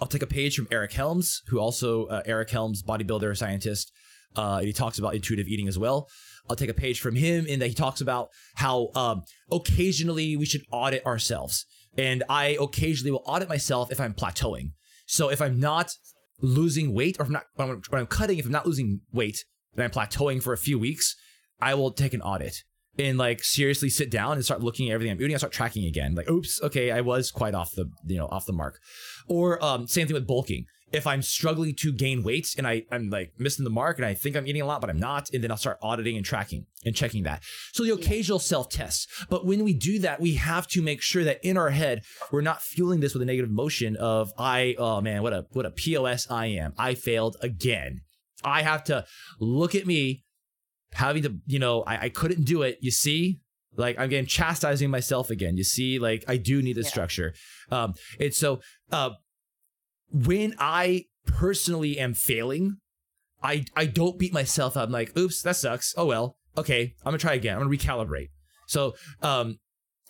I'll 0.01 0.09
take 0.09 0.22
a 0.22 0.26
page 0.26 0.57
from 0.57 0.66
Eric 0.72 0.93
Helms, 0.93 1.43
who 1.47 1.61
also 1.61 2.07
uh, 2.07 2.22
Eric 2.26 2.51
Helms, 2.51 2.83
bodybuilder, 2.83 3.37
scientist. 3.37 3.93
Uh, 4.35 4.59
he 4.59 4.72
talks 4.72 4.99
about 4.99 5.14
intuitive 5.14 5.47
eating 5.47 5.68
as 5.68 5.78
well. 5.78 6.09
I'll 6.51 6.57
take 6.57 6.68
a 6.68 6.74
page 6.74 7.01
from 7.01 7.14
him 7.14 7.47
in 7.47 7.61
that 7.61 7.68
he 7.68 7.74
talks 7.74 8.01
about 8.01 8.30
how 8.57 8.91
um, 8.97 9.22
occasionally 9.53 10.37
we 10.37 10.47
should 10.47 10.62
audit 10.72 11.07
ourselves. 11.07 11.64
And 11.97 12.24
I 12.28 12.57
occasionally 12.61 13.12
will 13.12 13.22
audit 13.24 13.49
myself 13.49 13.93
if 13.93 14.01
I'm 14.01 14.14
plateauing. 14.14 14.72
So 15.07 15.28
if 15.28 15.41
I'm 15.41 15.61
not 15.61 15.93
losing 16.41 16.95
weight 16.95 17.18
or 17.18 17.22
if 17.22 17.28
I'm 17.28 17.33
not, 17.33 17.45
when 17.55 17.70
I'm, 17.70 17.83
when 17.91 18.01
I'm 18.01 18.07
cutting, 18.07 18.39
if 18.39 18.47
I'm 18.47 18.53
not 18.53 18.66
losing 18.66 19.01
weight 19.12 19.45
and 19.74 19.85
I'm 19.85 19.91
plateauing 19.91 20.43
for 20.43 20.53
a 20.53 20.59
few 20.59 20.78
weeks, 20.78 21.16
I 21.61 21.74
will 21.74 21.93
take 21.93 22.14
an 22.14 22.22
audit 22.22 22.64
and 22.99 23.16
like 23.16 23.43
seriously 23.43 23.89
sit 23.89 24.11
down 24.11 24.33
and 24.33 24.45
start 24.45 24.62
looking 24.62 24.91
at 24.91 24.95
everything 24.95 25.12
I'm 25.12 25.20
eating. 25.20 25.35
I 25.35 25.39
start 25.39 25.53
tracking 25.53 25.87
again. 25.87 26.14
Like, 26.14 26.28
oops, 26.28 26.61
okay, 26.62 26.91
I 26.91 27.01
was 27.01 27.30
quite 27.30 27.55
off 27.55 27.72
the 27.74 27.87
you 28.07 28.18
know 28.18 28.26
off 28.26 28.47
the 28.47 28.53
mark. 28.53 28.80
Or 29.28 29.62
um, 29.64 29.87
same 29.87 30.07
thing 30.07 30.14
with 30.14 30.26
bulking. 30.26 30.66
If 30.93 31.07
I'm 31.07 31.22
struggling 31.22 31.74
to 31.76 31.93
gain 31.93 32.22
weight 32.22 32.55
and 32.59 32.66
I, 32.66 32.84
I'm 32.93 33.09
like 33.11 33.32
missing 33.38 33.64
the 33.64 33.70
mark 33.70 33.99
and 33.99 34.05
I 34.07 34.14
think 34.14 34.36
I'm 34.36 34.47
eating 34.47 34.62
a 34.62 34.66
lot, 34.66 34.80
but 34.80 34.90
I'm 34.90 34.99
not, 34.99 35.30
and 35.32 35.43
then 35.43 35.51
I'll 35.51 35.57
start 35.57 35.78
auditing 35.82 36.16
and 36.16 36.24
tracking 36.24 36.66
and 36.84 36.95
checking 36.95 37.22
that. 37.22 37.43
So 37.72 37.82
the 37.84 37.93
occasional 37.95 38.38
self 38.38 38.68
test. 38.68 39.09
But 39.30 39.47
when 39.47 39.64
we 39.64 39.72
do 39.72 39.99
that, 40.01 40.20
we 40.20 40.34
have 40.34 40.66
to 40.68 40.82
make 40.82 41.01
sure 41.03 41.24
that 41.24 41.38
in 41.43 41.57
our 41.57 41.70
head, 41.70 42.03
we're 42.30 42.43
not 42.43 42.62
fueling 42.62 43.01
this 43.01 43.14
with 43.14 43.22
a 43.22 43.26
negative 43.26 43.51
emotion 43.51 43.97
of 43.97 44.32
I, 44.38 44.74
oh 44.78 45.01
man, 45.01 45.22
what 45.22 45.32
a 45.32 45.47
what 45.53 45.66
a 45.66 45.70
POS 45.70 46.30
I 46.30 46.47
am. 46.47 46.74
I 46.78 46.95
failed 46.95 47.36
again. 47.40 48.03
I 48.45 48.62
have 48.62 48.84
to 48.84 49.05
look 49.40 49.74
at 49.74 49.86
me 49.86 50.24
having 50.93 51.22
to, 51.22 51.36
you 51.47 51.59
know, 51.59 51.82
I, 51.84 52.03
I 52.03 52.09
couldn't 52.09 52.45
do 52.45 52.62
it. 52.62 52.78
You 52.80 52.90
see, 52.90 53.40
like 53.76 53.99
I'm 53.99 54.11
getting 54.11 54.26
chastising 54.26 54.90
myself 54.90 55.30
again. 55.30 55.57
You 55.57 55.64
see, 55.64 55.99
like 55.99 56.24
I 56.28 56.36
do 56.36 56.61
need 56.61 56.76
the 56.76 56.82
Yeah. 56.82 56.88
structure. 56.88 57.34
Um, 57.70 57.95
and 58.20 58.34
so 58.34 58.61
uh, 58.90 59.11
when 60.12 60.54
I 60.58 61.06
personally 61.26 61.98
am 61.98 62.14
failing, 62.14 62.78
I 63.42 63.64
I 63.76 63.86
don't 63.86 64.18
beat 64.18 64.32
myself 64.32 64.76
up. 64.76 64.84
I'm 64.84 64.92
like, 64.92 65.16
oops, 65.16 65.42
that 65.42 65.56
sucks. 65.56 65.94
Oh 65.96 66.06
well. 66.06 66.36
Okay, 66.56 66.94
I'm 67.04 67.10
gonna 67.10 67.18
try 67.18 67.34
again. 67.34 67.56
I'm 67.56 67.62
gonna 67.62 67.76
recalibrate. 67.76 68.28
So 68.66 68.94
um, 69.22 69.58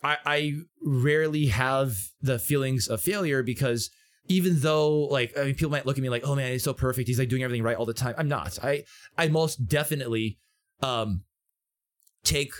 I 0.02 0.16
I 0.24 0.52
rarely 0.82 1.46
have 1.46 1.94
the 2.20 2.38
feelings 2.38 2.88
of 2.88 3.00
failure 3.00 3.42
because 3.42 3.90
even 4.26 4.60
though 4.60 5.00
like 5.04 5.36
I 5.38 5.44
mean, 5.44 5.54
people 5.54 5.70
might 5.70 5.86
look 5.86 5.98
at 5.98 6.02
me 6.02 6.08
like, 6.08 6.26
oh 6.26 6.34
man, 6.34 6.52
he's 6.52 6.64
so 6.64 6.74
perfect. 6.74 7.08
He's 7.08 7.18
like 7.18 7.28
doing 7.28 7.42
everything 7.42 7.62
right 7.62 7.76
all 7.76 7.86
the 7.86 7.94
time. 7.94 8.14
I'm 8.18 8.28
not. 8.28 8.58
I 8.62 8.84
I 9.16 9.28
most 9.28 9.66
definitely 9.68 10.38
um 10.82 11.22
take 12.24 12.52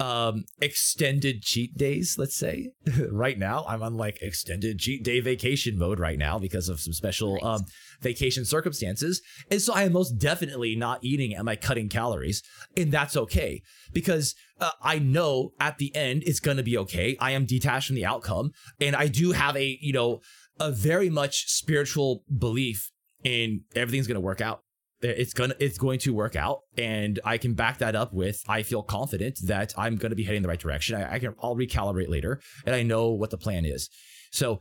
um 0.00 0.44
extended 0.60 1.42
cheat 1.42 1.76
days 1.76 2.16
let's 2.18 2.36
say. 2.36 2.70
Right 3.10 3.38
now 3.38 3.64
i'm 3.68 3.82
on 3.82 3.96
like 3.96 4.18
extended 4.22 4.78
cheat 4.78 5.02
day 5.02 5.20
vacation 5.20 5.78
mode 5.78 5.98
right 5.98 6.18
now 6.18 6.38
because 6.38 6.68
of 6.68 6.80
some 6.80 6.92
special 6.92 7.44
um 7.44 7.64
vacation 8.00 8.44
circumstances. 8.44 9.20
And 9.50 9.60
so 9.60 9.74
i 9.74 9.82
am 9.84 9.92
most 9.92 10.18
definitely 10.18 10.76
not 10.76 11.02
eating 11.02 11.34
am 11.34 11.48
i 11.48 11.56
cutting 11.56 11.88
calories. 11.88 12.42
And 12.76 12.92
that's 12.92 13.16
okay 13.16 13.62
because 13.92 14.34
uh, 14.60 14.70
i 14.82 14.98
know 14.98 15.52
at 15.60 15.78
the 15.78 15.94
end 15.94 16.22
it's 16.26 16.40
going 16.40 16.56
to 16.56 16.62
be 16.62 16.78
okay. 16.78 17.16
I 17.20 17.32
am 17.32 17.44
detached 17.44 17.88
from 17.88 17.96
the 17.96 18.06
outcome. 18.06 18.52
And 18.80 18.94
i 18.94 19.08
do 19.08 19.32
have 19.32 19.56
a 19.56 19.78
you 19.80 19.92
know 19.92 20.20
a 20.60 20.72
very 20.72 21.10
much 21.10 21.48
spiritual 21.48 22.24
belief 22.36 22.90
in 23.24 23.64
everything's 23.74 24.06
going 24.06 24.16
to 24.16 24.20
work 24.20 24.40
out 24.40 24.62
it's 25.00 25.32
gonna 25.32 25.54
it's 25.58 25.78
going 25.78 25.98
to 25.98 26.12
work 26.12 26.34
out 26.34 26.60
and 26.76 27.20
i 27.24 27.38
can 27.38 27.54
back 27.54 27.78
that 27.78 27.94
up 27.94 28.12
with 28.12 28.42
i 28.48 28.62
feel 28.62 28.82
confident 28.82 29.38
that 29.44 29.72
i'm 29.78 29.96
going 29.96 30.10
to 30.10 30.16
be 30.16 30.24
heading 30.24 30.42
the 30.42 30.48
right 30.48 30.58
direction. 30.60 30.96
I, 30.96 31.14
I 31.14 31.18
can 31.18 31.34
i'll 31.42 31.56
recalibrate 31.56 32.08
later 32.08 32.40
and 32.66 32.74
i 32.74 32.82
know 32.82 33.10
what 33.10 33.30
the 33.30 33.38
plan 33.38 33.64
is. 33.64 33.88
So 34.30 34.60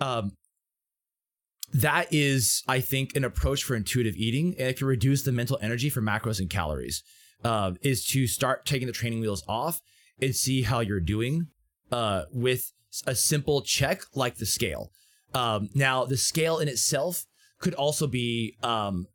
um 0.00 0.32
that 1.72 2.08
is 2.10 2.64
i 2.66 2.80
think 2.80 3.14
an 3.14 3.22
approach 3.22 3.62
for 3.62 3.76
intuitive 3.76 4.16
eating 4.16 4.56
and 4.58 4.68
it 4.68 4.78
can 4.78 4.88
reduce 4.88 5.22
the 5.22 5.30
mental 5.30 5.58
energy 5.62 5.88
for 5.88 6.02
macros 6.02 6.40
and 6.40 6.50
calories 6.50 7.04
uh, 7.44 7.72
is 7.82 8.04
to 8.04 8.26
start 8.26 8.66
taking 8.66 8.86
the 8.86 8.92
training 8.92 9.20
wheels 9.20 9.44
off 9.48 9.80
and 10.20 10.34
see 10.34 10.62
how 10.62 10.80
you're 10.80 11.00
doing 11.00 11.48
uh, 11.92 12.24
with 12.32 12.72
a 13.06 13.14
simple 13.14 13.62
check 13.62 14.02
like 14.14 14.36
the 14.36 14.46
scale. 14.46 14.90
Um, 15.32 15.68
now 15.74 16.04
the 16.04 16.16
scale 16.16 16.58
in 16.58 16.68
itself 16.68 17.24
could 17.60 17.74
also 17.74 18.06
be 18.06 18.56
um, 18.62 19.06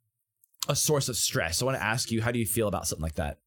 a 0.67 0.75
source 0.75 1.09
of 1.09 1.15
stress. 1.15 1.61
I 1.61 1.65
want 1.65 1.77
to 1.77 1.83
ask 1.83 2.11
you, 2.11 2.21
how 2.21 2.31
do 2.31 2.39
you 2.39 2.45
feel 2.45 2.67
about 2.67 2.87
something 2.87 3.03
like 3.03 3.15
that? 3.15 3.37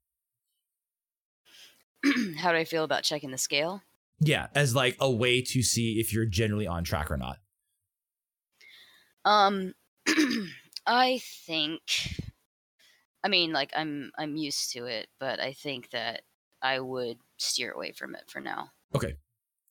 How 2.38 2.52
do 2.52 2.58
I 2.58 2.64
feel 2.64 2.84
about 2.84 3.02
checking 3.02 3.32
the 3.32 3.38
scale? 3.38 3.82
Yeah, 4.20 4.46
as 4.54 4.74
like 4.74 4.96
a 5.00 5.10
way 5.10 5.42
to 5.42 5.62
see 5.62 5.98
if 5.98 6.12
you're 6.12 6.26
generally 6.26 6.66
on 6.66 6.84
track 6.84 7.10
or 7.10 7.16
not. 7.16 7.38
Um, 9.24 9.74
I 10.86 11.20
think, 11.46 11.80
I 13.24 13.28
mean, 13.28 13.52
like 13.52 13.72
I'm 13.76 14.10
I'm 14.16 14.36
used 14.36 14.72
to 14.72 14.86
it, 14.86 15.08
but 15.20 15.40
I 15.40 15.52
think 15.52 15.90
that 15.90 16.22
I 16.62 16.80
would 16.80 17.18
steer 17.36 17.72
away 17.72 17.92
from 17.92 18.14
it 18.14 18.24
for 18.28 18.40
now. 18.40 18.70
Okay, 18.94 19.14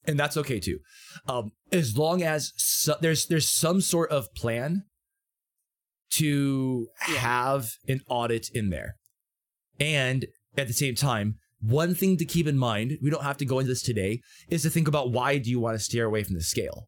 and 0.06 0.20
that's 0.20 0.38
okay 0.38 0.60
too, 0.60 0.80
um, 1.28 1.52
as 1.72 1.98
long 1.98 2.24
as 2.24 2.54
so, 2.58 2.96
there's 3.02 3.26
there's 3.28 3.50
some 3.50 3.82
sort 3.82 4.12
of 4.12 4.34
plan 4.34 4.86
to 6.12 6.88
Yeah. 7.10 7.16
have 7.16 7.70
an 7.88 8.02
audit 8.08 8.50
in 8.54 8.70
there, 8.70 8.96
and 9.80 10.26
at 10.58 10.68
the 10.68 10.74
same 10.74 10.96
time. 10.96 11.40
One 11.60 11.96
thing 11.96 12.18
to 12.18 12.26
keep 12.26 12.46
in 12.46 12.56
mind, 12.56 13.00
we 13.02 13.10
don't 13.10 13.24
have 13.24 13.38
to 13.38 13.46
go 13.46 13.58
into 13.58 13.70
this 13.72 13.82
today, 13.82 14.22
is 14.48 14.62
to 14.62 14.70
think 14.70 14.88
about 14.88 15.12
why 15.12 15.40
do 15.40 15.50
you 15.50 15.60
want 15.60 15.76
to 15.76 15.84
steer 15.84 16.06
away 16.06 16.24
from 16.24 16.36
the 16.36 16.44
scale? 16.44 16.88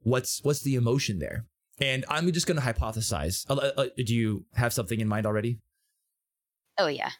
What's 0.00 0.40
what's 0.42 0.60
the 0.62 0.74
emotion 0.74 1.20
there? 1.20 1.46
And 1.80 2.04
I'm 2.08 2.30
just 2.32 2.48
going 2.48 2.60
to 2.60 2.66
hypothesize. 2.66 3.48
Uh, 3.48 3.54
uh, 3.54 3.72
uh, 3.76 3.86
do 3.96 4.12
you 4.12 4.44
have 4.54 4.72
something 4.72 4.98
in 4.98 5.06
mind 5.06 5.24
already? 5.24 5.60
Oh 6.78 6.88
yeah. 6.88 7.10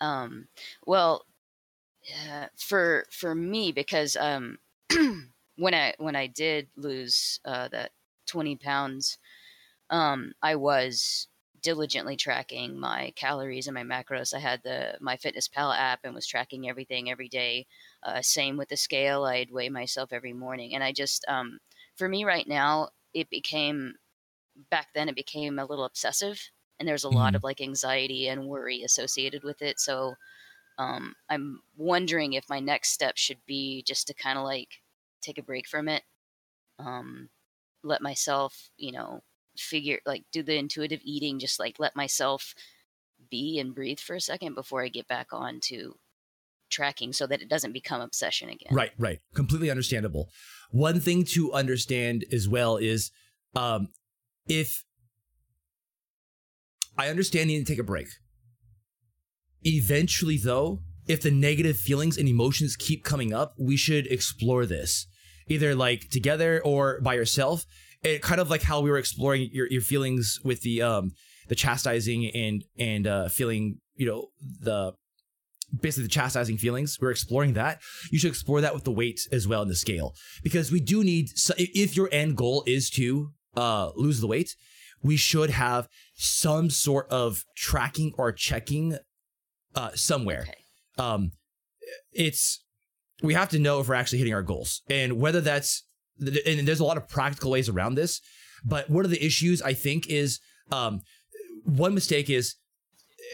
Um. 0.00 0.48
Well, 0.84 1.26
uh, 2.28 2.46
for 2.56 3.04
for 3.12 3.34
me, 3.34 3.70
because 3.70 4.16
um, 4.16 4.58
when 5.56 5.74
I 5.74 5.94
when 5.98 6.16
I 6.16 6.26
did 6.26 6.68
lose 6.76 7.38
uh, 7.44 7.68
that 7.68 7.92
twenty 8.26 8.56
pounds, 8.56 9.16
um, 9.90 10.32
I 10.42 10.56
was 10.56 11.28
diligently 11.60 12.16
tracking 12.16 12.78
my 12.78 13.12
calories 13.16 13.66
and 13.66 13.74
my 13.74 13.82
macros. 13.82 14.34
I 14.34 14.38
had 14.38 14.62
the 14.62 14.98
MyFitnessPal 15.00 15.76
app 15.76 16.00
and 16.04 16.14
was 16.14 16.26
tracking 16.26 16.68
everything 16.68 17.10
every 17.10 17.28
day. 17.28 17.66
Uh, 18.02 18.22
same 18.22 18.56
with 18.56 18.68
the 18.68 18.76
scale. 18.76 19.24
I'd 19.24 19.50
weigh 19.50 19.68
myself 19.70 20.12
every 20.12 20.32
morning, 20.32 20.74
and 20.74 20.84
I 20.84 20.92
just 20.92 21.24
um, 21.28 21.58
for 21.96 22.08
me 22.08 22.24
right 22.24 22.46
now, 22.46 22.90
it 23.14 23.30
became 23.30 23.94
back 24.70 24.92
then 24.94 25.08
it 25.08 25.14
became 25.14 25.58
a 25.58 25.64
little 25.64 25.84
obsessive 25.84 26.50
and 26.78 26.88
there's 26.88 27.04
a 27.04 27.08
lot 27.10 27.34
Mhm. 27.34 27.36
of 27.36 27.44
like 27.44 27.60
anxiety 27.60 28.28
and 28.28 28.46
worry 28.48 28.82
associated 28.82 29.44
with 29.44 29.60
it 29.62 29.78
so 29.78 30.14
um, 30.78 31.14
i'm 31.30 31.62
wondering 31.76 32.34
if 32.34 32.48
my 32.50 32.60
next 32.60 32.90
step 32.90 33.16
should 33.16 33.44
be 33.46 33.82
just 33.84 34.06
to 34.08 34.14
kind 34.14 34.38
of 34.38 34.44
like 34.44 34.82
take 35.22 35.38
a 35.38 35.42
break 35.42 35.68
from 35.68 35.88
it 35.88 36.04
um, 36.78 37.30
let 37.82 38.02
myself 38.02 38.70
you 38.76 38.92
know 38.92 39.22
figure 39.60 40.00
like 40.06 40.24
do 40.32 40.42
the 40.42 40.56
intuitive 40.56 41.00
eating 41.04 41.38
just 41.38 41.58
like 41.58 41.76
let 41.78 41.96
myself 41.96 42.54
be 43.30 43.58
and 43.58 43.74
breathe 43.74 43.98
for 43.98 44.14
a 44.14 44.20
second 44.20 44.54
before 44.54 44.82
i 44.82 44.88
get 44.88 45.08
back 45.08 45.28
on 45.32 45.60
to 45.60 45.96
tracking 46.68 47.12
so 47.12 47.26
that 47.26 47.40
it 47.40 47.48
doesn't 47.48 47.72
become 47.72 48.00
obsession 48.00 48.48
again 48.48 48.74
Right, 48.74 48.90
right. 48.98 49.20
Completely 49.34 49.70
understandable. 49.70 50.30
One 50.72 50.98
thing 50.98 51.24
to 51.26 51.52
understand 51.52 52.24
as 52.32 52.48
well 52.48 52.76
is 52.76 53.12
um, 53.54 53.88
if 54.48 54.84
I 56.98 57.08
understand 57.08 57.48
needing 57.48 57.64
to 57.64 57.72
take 57.72 57.78
a 57.78 57.84
break. 57.84 58.08
Eventually, 59.64 60.38
though, 60.38 60.80
if 61.06 61.22
the 61.22 61.30
negative 61.30 61.76
feelings 61.76 62.16
and 62.16 62.28
emotions 62.28 62.76
keep 62.76 63.04
coming 63.04 63.32
up, 63.32 63.54
we 63.58 63.76
should 63.76 64.06
explore 64.06 64.66
this 64.66 65.06
either 65.48 65.74
like 65.74 66.08
together 66.10 66.60
or 66.64 67.00
by 67.00 67.14
yourself. 67.14 67.64
It 68.06 68.22
kind 68.22 68.40
of 68.40 68.50
like 68.50 68.62
how 68.62 68.80
we 68.80 68.90
were 68.90 68.98
exploring 68.98 69.50
your, 69.52 69.66
your 69.68 69.82
feelings 69.82 70.40
with 70.44 70.60
the 70.62 70.82
um 70.82 71.12
the 71.48 71.54
chastising 71.54 72.30
and 72.34 72.64
and 72.78 73.06
uh 73.06 73.28
feeling 73.28 73.80
you 73.94 74.06
know 74.06 74.28
the 74.60 74.92
basically 75.80 76.04
the 76.04 76.10
chastising 76.10 76.56
feelings. 76.56 76.98
We're 77.00 77.10
exploring 77.10 77.54
that. 77.54 77.80
You 78.10 78.18
should 78.18 78.30
explore 78.30 78.60
that 78.60 78.74
with 78.74 78.84
the 78.84 78.92
weight 78.92 79.20
as 79.32 79.48
well 79.48 79.62
in 79.62 79.68
the 79.68 79.74
scale 79.74 80.14
because 80.42 80.70
we 80.70 80.80
do 80.80 81.02
need. 81.02 81.30
If 81.58 81.96
your 81.96 82.08
end 82.12 82.36
goal 82.36 82.62
is 82.66 82.90
to 82.90 83.30
uh, 83.56 83.90
lose 83.96 84.20
the 84.20 84.26
weight, 84.26 84.54
we 85.02 85.16
should 85.16 85.50
have 85.50 85.88
some 86.14 86.70
sort 86.70 87.08
of 87.10 87.44
tracking 87.56 88.12
or 88.16 88.32
checking 88.32 88.98
uh, 89.74 89.90
somewhere. 89.94 90.46
okay 90.48 90.58
Um, 90.98 91.32
it's 92.12 92.62
we 93.22 93.34
have 93.34 93.48
to 93.50 93.58
know 93.58 93.80
if 93.80 93.88
we're 93.88 93.94
actually 93.94 94.18
hitting 94.18 94.34
our 94.34 94.42
goals 94.42 94.82
and 94.88 95.18
whether 95.18 95.40
that's 95.40 95.85
and 96.20 96.66
there's 96.66 96.80
a 96.80 96.84
lot 96.84 96.96
of 96.96 97.08
practical 97.08 97.50
ways 97.50 97.68
around 97.68 97.94
this. 97.94 98.20
But 98.64 98.88
one 98.90 99.04
of 99.04 99.10
the 99.10 99.24
issues 99.24 99.62
I 99.62 99.74
think 99.74 100.08
is 100.08 100.40
um, 100.72 101.00
one 101.64 101.94
mistake 101.94 102.30
is 102.30 102.56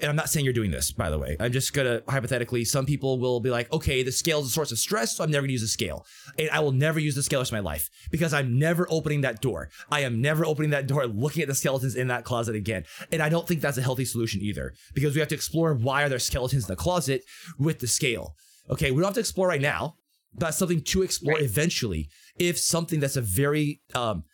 and 0.01 0.09
I'm 0.09 0.16
not 0.16 0.30
saying 0.30 0.45
you're 0.45 0.55
doing 0.55 0.70
this, 0.70 0.91
by 0.91 1.11
the 1.11 1.18
way. 1.18 1.37
I'm 1.39 1.53
just 1.53 1.72
gonna 1.72 2.03
hypothetically, 2.09 2.64
some 2.64 2.87
people 2.87 3.18
will 3.18 3.41
be 3.41 3.51
like, 3.51 3.70
okay, 3.72 4.03
the 4.03 4.12
scale 4.12 4.41
is 4.41 4.47
a 4.47 4.51
source 4.51 4.72
of 4.72 4.78
stress, 4.78 5.16
so 5.16 5.24
I'm 5.24 5.30
never 5.30 5.43
gonna 5.43 5.53
use 5.53 5.62
a 5.62 5.68
scale. 5.68 6.07
And 6.39 6.49
I 6.51 6.61
will 6.61 6.72
never 6.72 6.99
use 6.99 7.14
the 7.14 7.22
scale 7.22 7.41
in 7.41 7.47
my 7.53 7.61
life 7.61 7.91
because 8.11 8.33
I'm 8.33 8.59
never 8.59 8.87
opening 8.89 9.22
that 9.22 9.41
door. 9.41 9.68
I 9.91 10.01
am 10.01 10.20
never 10.20 10.47
opening 10.47 10.70
that 10.70 10.87
door, 10.87 11.07
looking 11.07 11.43
at 11.43 11.49
the 11.49 11.55
skeletons 11.55 11.97
in 11.97 12.09
that 12.09 12.24
closet 12.24 12.55
again. 12.55 12.85
And 13.11 13.22
I 13.22 13.28
don't 13.28 13.47
think 13.47 13.61
that's 13.61 13.78
a 13.78 13.83
healthy 13.83 14.05
solution 14.05 14.41
either, 14.41 14.72
because 14.95 15.14
we 15.14 15.20
have 15.20 15.28
to 15.28 15.35
explore 15.35 15.74
why 15.74 16.05
are 16.05 16.09
there 16.09 16.18
skeletons 16.18 16.64
in 16.64 16.68
the 16.68 16.76
closet 16.76 17.22
with 17.59 17.80
the 17.80 17.87
scale. 17.87 18.35
Okay, 18.70 18.91
we 18.91 18.99
don't 18.99 19.09
have 19.09 19.14
to 19.14 19.20
explore 19.20 19.49
right 19.49 19.61
now. 19.61 19.97
That's 20.35 20.57
something 20.57 20.83
to 20.83 21.03
explore 21.03 21.35
right. 21.35 21.45
eventually. 21.45 22.09
If 22.39 22.59
something 22.59 23.01
that's 23.01 23.16
a 23.16 23.20
very 23.22 23.83
um, 23.95 24.24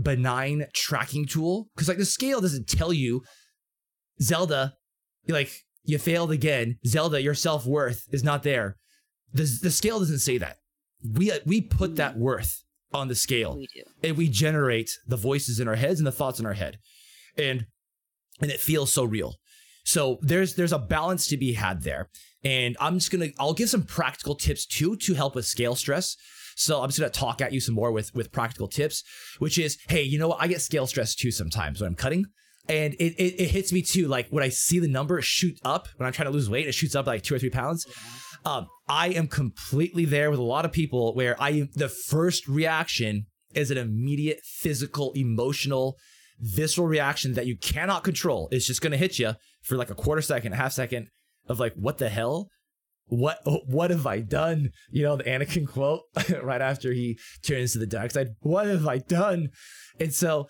benign 0.00 0.66
tracking 0.74 1.26
tool, 1.26 1.68
because 1.74 1.88
like 1.88 1.98
the 1.98 2.04
scale 2.04 2.40
doesn't 2.40 2.68
tell 2.68 2.92
you 2.92 3.22
Zelda, 4.20 4.74
like 5.28 5.50
you 5.84 5.98
failed 5.98 6.30
again. 6.30 6.78
Zelda, 6.86 7.22
your 7.22 7.34
self 7.34 7.66
worth 7.66 8.04
is 8.10 8.24
not 8.24 8.42
there. 8.42 8.76
The 9.32 9.44
the 9.62 9.70
scale 9.70 9.98
doesn't 9.98 10.20
say 10.20 10.38
that. 10.38 10.58
We 11.14 11.32
we 11.44 11.60
put 11.60 11.96
that 11.96 12.16
worth 12.16 12.62
on 12.92 13.08
the 13.08 13.14
scale, 13.14 13.56
we 13.56 13.66
do. 13.74 13.82
and 14.02 14.16
we 14.16 14.28
generate 14.28 14.90
the 15.06 15.16
voices 15.16 15.60
in 15.60 15.68
our 15.68 15.74
heads 15.74 16.00
and 16.00 16.06
the 16.06 16.12
thoughts 16.12 16.40
in 16.40 16.46
our 16.46 16.54
head, 16.54 16.78
and 17.36 17.66
and 18.40 18.50
it 18.50 18.60
feels 18.60 18.92
so 18.92 19.04
real. 19.04 19.36
So 19.84 20.18
there's 20.22 20.54
there's 20.54 20.72
a 20.72 20.78
balance 20.78 21.26
to 21.28 21.36
be 21.36 21.52
had 21.52 21.82
there, 21.82 22.08
and 22.42 22.76
I'm 22.80 22.98
just 22.98 23.10
gonna 23.10 23.28
I'll 23.38 23.54
give 23.54 23.68
some 23.68 23.82
practical 23.84 24.34
tips 24.34 24.66
too 24.66 24.96
to 24.96 25.14
help 25.14 25.34
with 25.34 25.46
scale 25.46 25.74
stress. 25.74 26.16
So 26.56 26.82
I'm 26.82 26.88
just 26.88 26.98
gonna 26.98 27.10
talk 27.10 27.40
at 27.40 27.52
you 27.52 27.60
some 27.60 27.74
more 27.74 27.92
with 27.92 28.14
with 28.14 28.32
practical 28.32 28.66
tips, 28.66 29.04
which 29.38 29.58
is 29.58 29.78
hey, 29.88 30.02
you 30.02 30.18
know 30.18 30.28
what? 30.28 30.38
I 30.40 30.48
get 30.48 30.60
scale 30.60 30.86
stress 30.86 31.14
too 31.14 31.30
sometimes 31.30 31.80
when 31.80 31.88
I'm 31.88 31.94
cutting 31.94 32.26
and 32.68 32.94
it, 32.94 33.14
it, 33.14 33.40
it, 33.40 33.50
hits 33.50 33.72
me 33.72 33.82
too. 33.82 34.08
Like 34.08 34.28
when 34.30 34.42
I 34.42 34.48
see 34.48 34.78
the 34.78 34.88
number 34.88 35.20
shoot 35.22 35.58
up 35.64 35.88
when 35.96 36.06
I'm 36.06 36.12
trying 36.12 36.26
to 36.26 36.32
lose 36.32 36.50
weight, 36.50 36.66
it 36.66 36.72
shoots 36.72 36.94
up 36.94 37.06
like 37.06 37.22
two 37.22 37.34
or 37.34 37.38
three 37.38 37.50
pounds. 37.50 37.86
Um, 38.44 38.68
I 38.88 39.08
am 39.08 39.28
completely 39.28 40.04
there 40.04 40.30
with 40.30 40.38
a 40.38 40.44
lot 40.44 40.64
of 40.64 40.72
people 40.72 41.14
where 41.14 41.36
I 41.40 41.68
the 41.74 41.88
first 41.88 42.46
reaction 42.48 43.26
is 43.54 43.70
an 43.70 43.78
immediate 43.78 44.40
physical, 44.44 45.12
emotional, 45.12 45.96
visceral 46.40 46.86
reaction 46.86 47.34
that 47.34 47.46
you 47.46 47.56
cannot 47.56 48.04
control. 48.04 48.48
It's 48.50 48.66
just 48.66 48.80
gonna 48.80 48.96
hit 48.96 49.18
you 49.18 49.32
for 49.62 49.76
like 49.76 49.90
a 49.90 49.94
quarter 49.94 50.22
second, 50.22 50.52
a 50.52 50.56
half 50.56 50.72
second 50.72 51.08
of 51.48 51.60
like, 51.60 51.74
what 51.74 51.98
the 51.98 52.08
hell? 52.08 52.48
What 53.08 53.38
what 53.44 53.90
have 53.90 54.06
I 54.06 54.20
done? 54.20 54.70
You 54.90 55.04
know, 55.04 55.16
the 55.16 55.24
Anakin 55.24 55.66
quote 55.66 56.02
right 56.42 56.60
after 56.60 56.92
he 56.92 57.18
turns 57.42 57.72
to 57.72 57.78
the 57.78 57.86
dark 57.86 58.10
side. 58.10 58.28
What 58.40 58.66
have 58.66 58.86
I 58.86 58.98
done? 58.98 59.50
And 60.00 60.12
so 60.12 60.48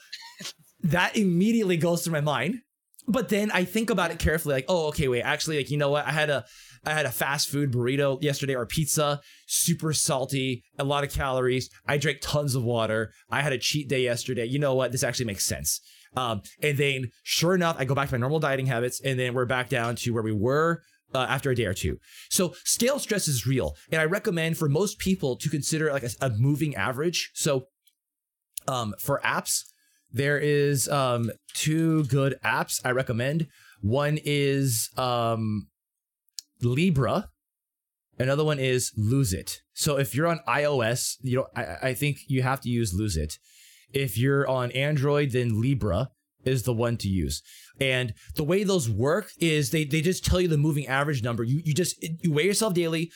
that 0.80 1.16
immediately 1.16 1.76
goes 1.76 2.02
through 2.02 2.14
my 2.14 2.20
mind. 2.20 2.60
But 3.08 3.28
then 3.28 3.52
I 3.52 3.64
think 3.64 3.90
about 3.90 4.10
it 4.10 4.18
carefully, 4.18 4.54
like, 4.54 4.64
oh, 4.68 4.88
okay, 4.88 5.06
wait, 5.06 5.22
actually, 5.22 5.58
like, 5.58 5.70
you 5.70 5.76
know 5.76 5.90
what? 5.90 6.06
I 6.06 6.10
had 6.10 6.28
a 6.28 6.44
I 6.84 6.92
had 6.92 7.06
a 7.06 7.10
fast 7.10 7.48
food 7.48 7.72
burrito 7.72 8.22
yesterday 8.22 8.54
or 8.54 8.64
pizza, 8.64 9.20
super 9.46 9.92
salty, 9.92 10.64
a 10.78 10.84
lot 10.84 11.04
of 11.04 11.12
calories. 11.12 11.68
I 11.86 11.98
drank 11.98 12.18
tons 12.20 12.54
of 12.54 12.62
water. 12.62 13.12
I 13.30 13.42
had 13.42 13.52
a 13.52 13.58
cheat 13.58 13.88
day 13.88 14.02
yesterday. 14.02 14.44
You 14.44 14.60
know 14.60 14.74
what? 14.74 14.92
This 14.92 15.02
actually 15.02 15.26
makes 15.26 15.44
sense. 15.44 15.80
Um, 16.16 16.42
and 16.62 16.78
then, 16.78 17.10
sure 17.24 17.54
enough, 17.54 17.76
I 17.78 17.84
go 17.84 17.94
back 17.94 18.08
to 18.08 18.14
my 18.14 18.18
normal 18.18 18.40
dieting 18.40 18.66
habits, 18.66 19.00
and 19.04 19.18
then 19.18 19.34
we're 19.34 19.46
back 19.46 19.68
down 19.68 19.96
to 19.96 20.12
where 20.12 20.22
we 20.22 20.32
were 20.32 20.80
uh, 21.16 21.26
after 21.28 21.50
a 21.50 21.54
day 21.54 21.64
or 21.64 21.74
two. 21.74 21.98
So 22.30 22.54
scale 22.64 22.98
stress 22.98 23.26
is 23.26 23.46
real, 23.46 23.74
and 23.90 24.00
I 24.00 24.04
recommend 24.04 24.58
for 24.58 24.68
most 24.68 24.98
people 24.98 25.36
to 25.36 25.48
consider 25.48 25.90
like 25.90 26.04
a, 26.04 26.10
a 26.20 26.30
moving 26.30 26.76
average. 26.76 27.30
So, 27.34 27.68
um, 28.68 28.94
for 29.00 29.20
apps, 29.24 29.62
there 30.12 30.38
is 30.38 30.88
um, 30.88 31.30
two 31.54 32.04
good 32.04 32.36
apps 32.44 32.80
I 32.84 32.90
recommend. 32.90 33.48
One 33.80 34.18
is 34.24 34.90
um, 34.96 35.68
Libra. 36.62 37.30
Another 38.18 38.44
one 38.44 38.58
is 38.58 38.92
Lose 38.96 39.32
It. 39.32 39.60
So 39.74 39.98
if 39.98 40.14
you're 40.14 40.26
on 40.26 40.40
iOS, 40.48 41.16
you 41.20 41.36
know 41.36 41.46
I, 41.54 41.88
I 41.88 41.94
think 41.94 42.18
you 42.28 42.42
have 42.42 42.60
to 42.62 42.70
use 42.70 42.94
Lose 42.94 43.16
It. 43.16 43.38
If 43.92 44.18
you're 44.18 44.48
on 44.48 44.72
Android, 44.72 45.32
then 45.32 45.60
Libra 45.60 46.10
is 46.46 46.62
the 46.62 46.72
one 46.72 46.96
to 46.98 47.08
use. 47.08 47.42
And 47.80 48.14
the 48.36 48.44
way 48.44 48.64
those 48.64 48.88
work 48.88 49.30
is 49.38 49.70
they 49.70 49.84
they 49.84 50.00
just 50.00 50.24
tell 50.24 50.40
you 50.40 50.48
the 50.48 50.56
moving 50.56 50.86
average 50.86 51.22
number. 51.22 51.44
You 51.44 51.60
you 51.64 51.74
just 51.74 52.02
you 52.22 52.32
weigh 52.32 52.46
yourself 52.46 52.72
daily. 52.72 53.10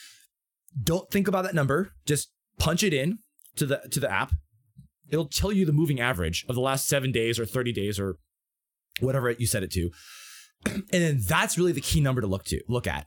Don't 0.82 1.10
think 1.10 1.28
about 1.28 1.44
that 1.44 1.54
number. 1.54 1.92
Just 2.04 2.30
punch 2.58 2.82
it 2.82 2.92
in 2.92 3.18
to 3.56 3.66
the 3.66 3.80
to 3.90 4.00
the 4.00 4.10
app 4.10 4.32
it'll 5.10 5.28
tell 5.28 5.52
you 5.52 5.66
the 5.66 5.72
moving 5.72 6.00
average 6.00 6.44
of 6.48 6.54
the 6.54 6.60
last 6.60 6.88
seven 6.88 7.12
days 7.12 7.38
or 7.38 7.44
30 7.44 7.72
days 7.72 8.00
or 8.00 8.16
whatever 9.00 9.30
you 9.30 9.46
set 9.46 9.62
it 9.62 9.70
to. 9.72 9.90
and 10.66 10.84
then 10.90 11.20
that's 11.26 11.58
really 11.58 11.72
the 11.72 11.80
key 11.80 12.00
number 12.00 12.20
to 12.20 12.26
look 12.26 12.44
to 12.44 12.60
look 12.68 12.86
at 12.86 13.06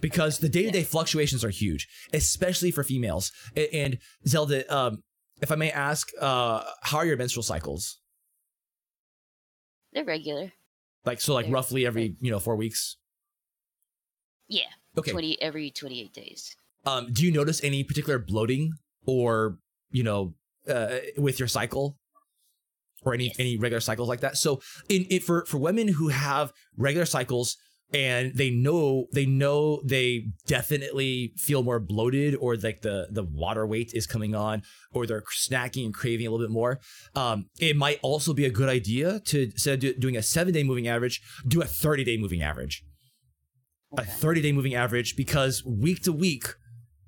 because 0.00 0.38
the 0.38 0.48
day-to-day 0.48 0.82
fluctuations 0.82 1.44
are 1.44 1.50
huge, 1.50 1.86
especially 2.12 2.70
for 2.70 2.82
females. 2.82 3.32
And 3.72 3.98
Zelda, 4.26 4.74
um, 4.74 5.02
if 5.42 5.52
I 5.52 5.56
may 5.56 5.70
ask, 5.70 6.08
uh, 6.20 6.62
how 6.82 6.98
are 6.98 7.06
your 7.06 7.16
menstrual 7.16 7.42
cycles? 7.42 7.99
They're 9.92 10.04
regular. 10.04 10.52
Like 11.04 11.20
so, 11.20 11.34
like 11.34 11.46
They're 11.46 11.54
roughly 11.54 11.86
every 11.86 12.16
you 12.20 12.30
know 12.30 12.38
four 12.38 12.56
weeks. 12.56 12.96
Yeah. 14.48 14.64
Okay. 14.98 15.12
Twenty 15.12 15.40
every 15.40 15.70
twenty-eight 15.70 16.12
days. 16.12 16.56
Um, 16.86 17.12
do 17.12 17.24
you 17.24 17.32
notice 17.32 17.62
any 17.62 17.84
particular 17.84 18.18
bloating 18.18 18.72
or 19.06 19.58
you 19.90 20.02
know 20.02 20.34
uh, 20.68 20.98
with 21.16 21.38
your 21.38 21.48
cycle 21.48 21.96
or 23.02 23.14
any 23.14 23.32
any 23.38 23.56
regular 23.56 23.80
cycles 23.80 24.08
like 24.08 24.20
that. 24.20 24.36
So 24.36 24.60
in 24.88 25.06
it 25.10 25.22
for 25.22 25.44
for 25.46 25.58
women 25.58 25.88
who 25.88 26.08
have 26.08 26.52
regular 26.76 27.06
cycles 27.06 27.56
and 27.92 28.34
they 28.34 28.50
know 28.50 29.06
they 29.12 29.26
know 29.26 29.80
they 29.84 30.26
definitely 30.46 31.32
feel 31.36 31.62
more 31.62 31.80
bloated 31.80 32.36
or 32.36 32.56
like 32.56 32.82
the 32.82 33.08
the 33.10 33.24
water 33.24 33.66
weight 33.66 33.92
is 33.94 34.06
coming 34.06 34.34
on 34.34 34.62
or 34.92 35.06
they're 35.06 35.22
snacking 35.22 35.84
and 35.84 35.94
craving 35.94 36.26
a 36.26 36.30
little 36.30 36.46
bit 36.46 36.52
more 36.52 36.78
um, 37.14 37.46
it 37.58 37.76
might 37.76 37.98
also 38.02 38.32
be 38.32 38.44
a 38.44 38.50
good 38.50 38.68
idea 38.68 39.20
to 39.20 39.44
instead 39.44 39.82
of 39.82 40.00
doing 40.00 40.16
a 40.16 40.22
seven 40.22 40.52
day 40.52 40.62
moving 40.62 40.86
average 40.86 41.20
do 41.46 41.60
a 41.60 41.66
30 41.66 42.04
day 42.04 42.16
moving 42.16 42.42
average 42.42 42.84
okay. 43.98 44.02
a 44.02 44.06
30 44.06 44.42
day 44.42 44.52
moving 44.52 44.74
average 44.74 45.16
because 45.16 45.64
week 45.64 46.02
to 46.02 46.12
week 46.12 46.44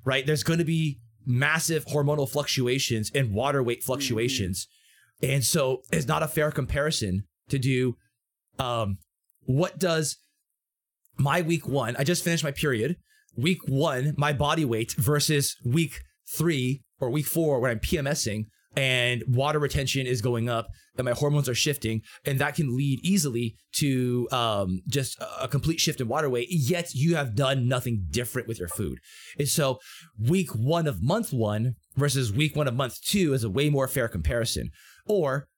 right 0.04 0.26
there's 0.26 0.42
going 0.42 0.58
to 0.58 0.64
be 0.64 0.98
massive 1.26 1.84
hormonal 1.86 2.28
fluctuations 2.28 3.10
and 3.14 3.32
water 3.32 3.62
weight 3.62 3.82
fluctuations. 3.82 4.66
Mm-hmm. 5.22 5.32
And 5.34 5.44
so 5.44 5.82
it's 5.92 6.06
not 6.06 6.22
a 6.22 6.28
fair 6.28 6.50
comparison 6.50 7.24
to 7.48 7.58
do 7.58 7.96
um 8.58 8.98
what 9.44 9.78
does 9.78 10.18
my 11.22 11.40
week 11.40 11.66
1, 11.66 11.96
I 11.98 12.04
just 12.04 12.24
finished 12.24 12.44
my 12.44 12.50
period, 12.50 12.96
week 13.36 13.60
1 13.66 14.14
my 14.16 14.32
body 14.32 14.64
weight 14.64 14.92
versus 14.98 15.56
week 15.64 16.00
3 16.36 16.82
or 17.00 17.10
week 17.10 17.26
4 17.26 17.60
when 17.60 17.70
I'm 17.70 17.80
PMSing 17.80 18.44
and 18.74 19.22
water 19.28 19.58
retention 19.58 20.06
is 20.06 20.22
going 20.22 20.48
up 20.48 20.66
and 20.96 21.04
my 21.04 21.12
hormones 21.12 21.48
are 21.48 21.54
shifting 21.54 22.02
and 22.24 22.38
that 22.38 22.54
can 22.54 22.76
lead 22.76 23.00
easily 23.02 23.56
to 23.76 24.28
um, 24.32 24.80
just 24.88 25.22
a 25.40 25.48
complete 25.48 25.80
shift 25.80 26.00
in 26.00 26.08
water 26.08 26.28
weight 26.28 26.48
yet 26.50 26.94
you 26.94 27.16
have 27.16 27.34
done 27.34 27.68
nothing 27.68 28.06
different 28.10 28.48
with 28.48 28.58
your 28.58 28.68
food. 28.68 28.98
And 29.38 29.48
so 29.48 29.78
week 30.18 30.50
one 30.50 30.86
of 30.86 31.02
month 31.02 31.32
one 31.32 31.74
versus 31.96 32.32
week 32.32 32.56
one 32.56 32.68
of 32.68 32.74
month 32.74 33.00
two 33.02 33.32
is 33.34 33.44
a 33.44 33.50
way 33.50 33.70
more 33.70 33.88
fair 33.88 34.08
comparison. 34.08 34.70
Or 35.06 35.48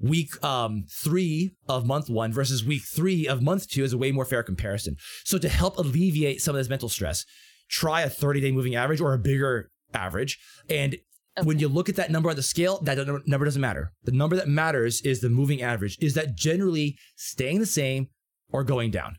week 0.00 0.42
um, 0.44 0.84
three 0.90 1.54
of 1.68 1.86
month 1.86 2.10
one 2.10 2.32
versus 2.32 2.64
week 2.64 2.82
three 2.82 3.26
of 3.26 3.42
month 3.42 3.68
two 3.68 3.84
is 3.84 3.92
a 3.92 3.98
way 3.98 4.10
more 4.10 4.24
fair 4.24 4.42
comparison 4.42 4.96
so 5.24 5.38
to 5.38 5.48
help 5.48 5.78
alleviate 5.78 6.40
some 6.40 6.54
of 6.54 6.60
this 6.60 6.68
mental 6.68 6.88
stress 6.88 7.24
try 7.68 8.02
a 8.02 8.10
30 8.10 8.40
day 8.40 8.52
moving 8.52 8.74
average 8.74 9.00
or 9.00 9.14
a 9.14 9.18
bigger 9.18 9.70
average 9.94 10.38
and 10.68 10.96
Okay. 11.36 11.46
When 11.46 11.58
you 11.58 11.68
look 11.68 11.88
at 11.88 11.96
that 11.96 12.12
number 12.12 12.30
on 12.30 12.36
the 12.36 12.42
scale, 12.42 12.78
that 12.82 12.96
number 13.26 13.44
doesn't 13.44 13.60
matter. 13.60 13.92
The 14.04 14.12
number 14.12 14.36
that 14.36 14.46
matters 14.46 15.00
is 15.00 15.20
the 15.20 15.28
moving 15.28 15.62
average. 15.62 15.98
Is 16.00 16.14
that 16.14 16.36
generally 16.36 16.96
staying 17.16 17.58
the 17.58 17.66
same 17.66 18.08
or 18.52 18.62
going 18.62 18.92
down? 18.92 19.16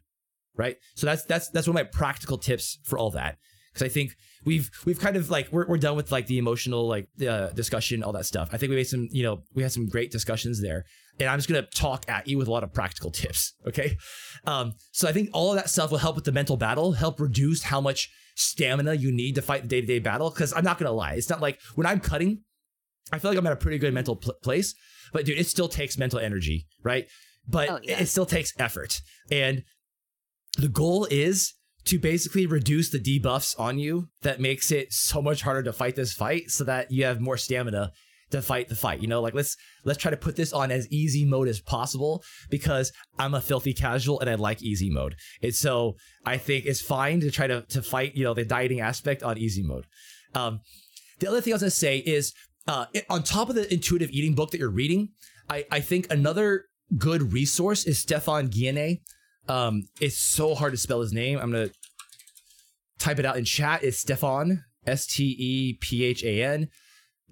Right. 0.56 0.78
So 0.96 1.08
that's 1.08 1.26
that's 1.26 1.50
that's 1.50 1.68
one 1.68 1.76
of 1.76 1.84
my 1.86 1.90
practical 1.92 2.38
tips 2.38 2.80
for 2.84 2.98
all 2.98 3.12
that. 3.12 3.38
Because 3.74 3.86
I 3.86 3.90
think 3.90 4.16
we've 4.46 4.70
we've 4.86 5.00
kind 5.00 5.18
of 5.18 5.30
like 5.30 5.52
we're, 5.52 5.68
we're 5.68 5.78
done 5.78 5.96
with 5.96 6.12
like 6.12 6.28
the 6.28 6.38
emotional 6.38 6.88
like 6.88 7.08
uh, 7.28 7.50
discussion, 7.50 8.04
all 8.04 8.14
that 8.14 8.26
stuff. 8.26 8.50
I 8.54 8.58
think 8.58 8.70
we 8.70 8.76
made 8.76 8.88
some 8.88 9.10
you 9.12 9.24
know 9.24 9.44
we 9.54 9.64
had 9.64 9.72
some 9.72 9.88
great 9.88 10.12
discussions 10.12 10.62
there, 10.62 10.86
and 11.20 11.28
I'm 11.28 11.38
just 11.38 11.50
gonna 11.50 11.64
talk 11.64 12.06
at 12.08 12.28
you 12.28 12.38
with 12.38 12.48
a 12.48 12.52
lot 12.52 12.64
of 12.64 12.74
practical 12.74 13.12
tips. 13.12 13.54
Okay. 13.68 13.98
Um, 14.46 14.74
so 14.92 15.08
I 15.08 15.12
think 15.12 15.30
all 15.34 15.50
of 15.50 15.58
that 15.58 15.70
stuff 15.70 15.92
will 15.92 15.98
help 15.98 16.16
with 16.16 16.26
the 16.26 16.32
mental 16.32 16.56
battle, 16.56 16.94
help 16.94 17.20
reduce 17.20 17.64
how 17.64 17.82
much 17.82 18.10
stamina 18.36 18.94
you 18.94 19.12
need 19.12 19.36
to 19.36 19.42
fight 19.42 19.64
the 19.64 19.68
day 19.68 19.82
to 19.82 19.88
day 19.88 20.00
battle. 20.00 20.30
Because 20.30 20.54
I'm 20.54 20.64
not 20.64 20.78
gonna 20.78 20.92
lie, 20.92 21.14
it's 21.14 21.30
not 21.30 21.42
like 21.42 21.60
when 21.74 21.88
I'm 21.88 22.00
cutting, 22.00 22.44
I 23.12 23.20
feel 23.20 23.32
like 23.32 23.38
I'm 23.38 23.48
at 23.48 23.54
a 23.54 23.58
pretty 23.58 23.80
good 23.80 23.94
mental 23.94 24.16
pl- 24.16 24.36
place. 24.44 24.76
But 25.12 25.26
dude, 25.26 25.40
it 25.40 25.48
still 25.48 25.68
takes 25.68 25.98
mental 25.98 26.20
energy, 26.20 26.68
right? 26.84 27.08
But 27.48 27.70
oh, 27.70 27.80
yeah. 27.84 28.00
it 28.00 28.08
still 28.08 28.26
takes 28.26 28.54
effort, 28.60 29.02
and 29.32 29.64
the 30.58 30.68
goal 30.68 31.08
is 31.12 31.54
to 31.86 32.00
basically 32.00 32.46
reduce 32.46 32.90
the 32.90 33.00
debuffs 33.00 33.58
on 33.60 33.78
you 33.78 34.08
that 34.24 34.40
makes 34.40 34.72
it 34.72 34.92
so 34.92 35.22
much 35.22 35.42
harder 35.42 35.64
to 35.64 35.74
fight 35.74 35.96
this 35.96 36.14
fight 36.14 36.50
so 36.50 36.64
that 36.64 36.92
you 36.92 37.06
have 37.06 37.22
more 37.22 37.38
stamina 37.38 37.92
to 38.32 38.42
fight 38.42 38.70
the 38.70 38.76
fight. 38.76 39.02
You 39.02 39.08
know, 39.08 39.22
like 39.22 39.34
let's 39.34 39.56
let's 39.84 40.00
try 40.00 40.12
to 40.12 40.18
put 40.18 40.36
this 40.36 40.52
on 40.52 40.72
as 40.72 40.92
easy 40.92 41.26
mode 41.26 41.48
as 41.48 41.62
possible 41.62 42.24
because 42.50 42.92
I'm 43.20 43.34
a 43.34 43.42
filthy 43.42 43.74
casual 43.74 44.20
and 44.20 44.30
I 44.30 44.36
like 44.36 44.64
easy 44.64 44.90
mode. 44.90 45.16
And 45.42 45.54
so 45.54 45.96
I 46.26 46.38
think 46.38 46.66
it's 46.66 46.82
fine 46.82 47.20
to 47.22 47.32
try 47.32 47.48
to 47.48 47.62
to 47.70 47.82
fight, 47.82 48.16
you 48.16 48.24
know, 48.24 48.34
the 48.34 48.46
dieting 48.46 48.82
aspect 48.82 49.24
on 49.24 49.38
easy 49.38 49.64
mode. 49.64 49.86
Um, 50.34 50.62
the 51.20 51.28
other 51.28 51.40
thing 51.40 51.54
I 51.54 51.56
was 51.56 51.62
gonna 51.62 51.72
say 51.72 52.00
is 52.00 52.34
uh, 52.68 52.86
on 53.10 53.24
top 53.24 53.50
of 53.50 53.56
the 53.56 53.72
intuitive 53.72 54.10
eating 54.10 54.34
book 54.34 54.52
that 54.52 54.60
you're 54.60 54.70
reading, 54.70 55.10
I, 55.50 55.66
I 55.72 55.80
think 55.80 56.12
another 56.12 56.66
good 56.98 57.34
resource 57.34 57.86
is 57.86 58.00
Stephan 58.00 58.50
Guyenet. 58.50 59.02
Um, 59.48 59.84
it's 60.00 60.18
so 60.18 60.56
hard 60.56 60.74
to 60.74 60.78
spell 60.78 61.02
his 61.02 61.14
name. 61.14 61.40
I'm 61.40 61.52
gonna 61.52 61.70
type 63.00 63.20
it 63.20 63.26
out 63.26 63.38
in 63.38 63.46
chat. 63.46 63.84
It's 63.84 64.00
Stephan 64.00 64.64
S 64.86 65.06
T 65.06 65.24
E 65.24 65.78
P 65.82 66.04
H 66.04 66.24
A 66.24 66.44
N. 66.44 66.68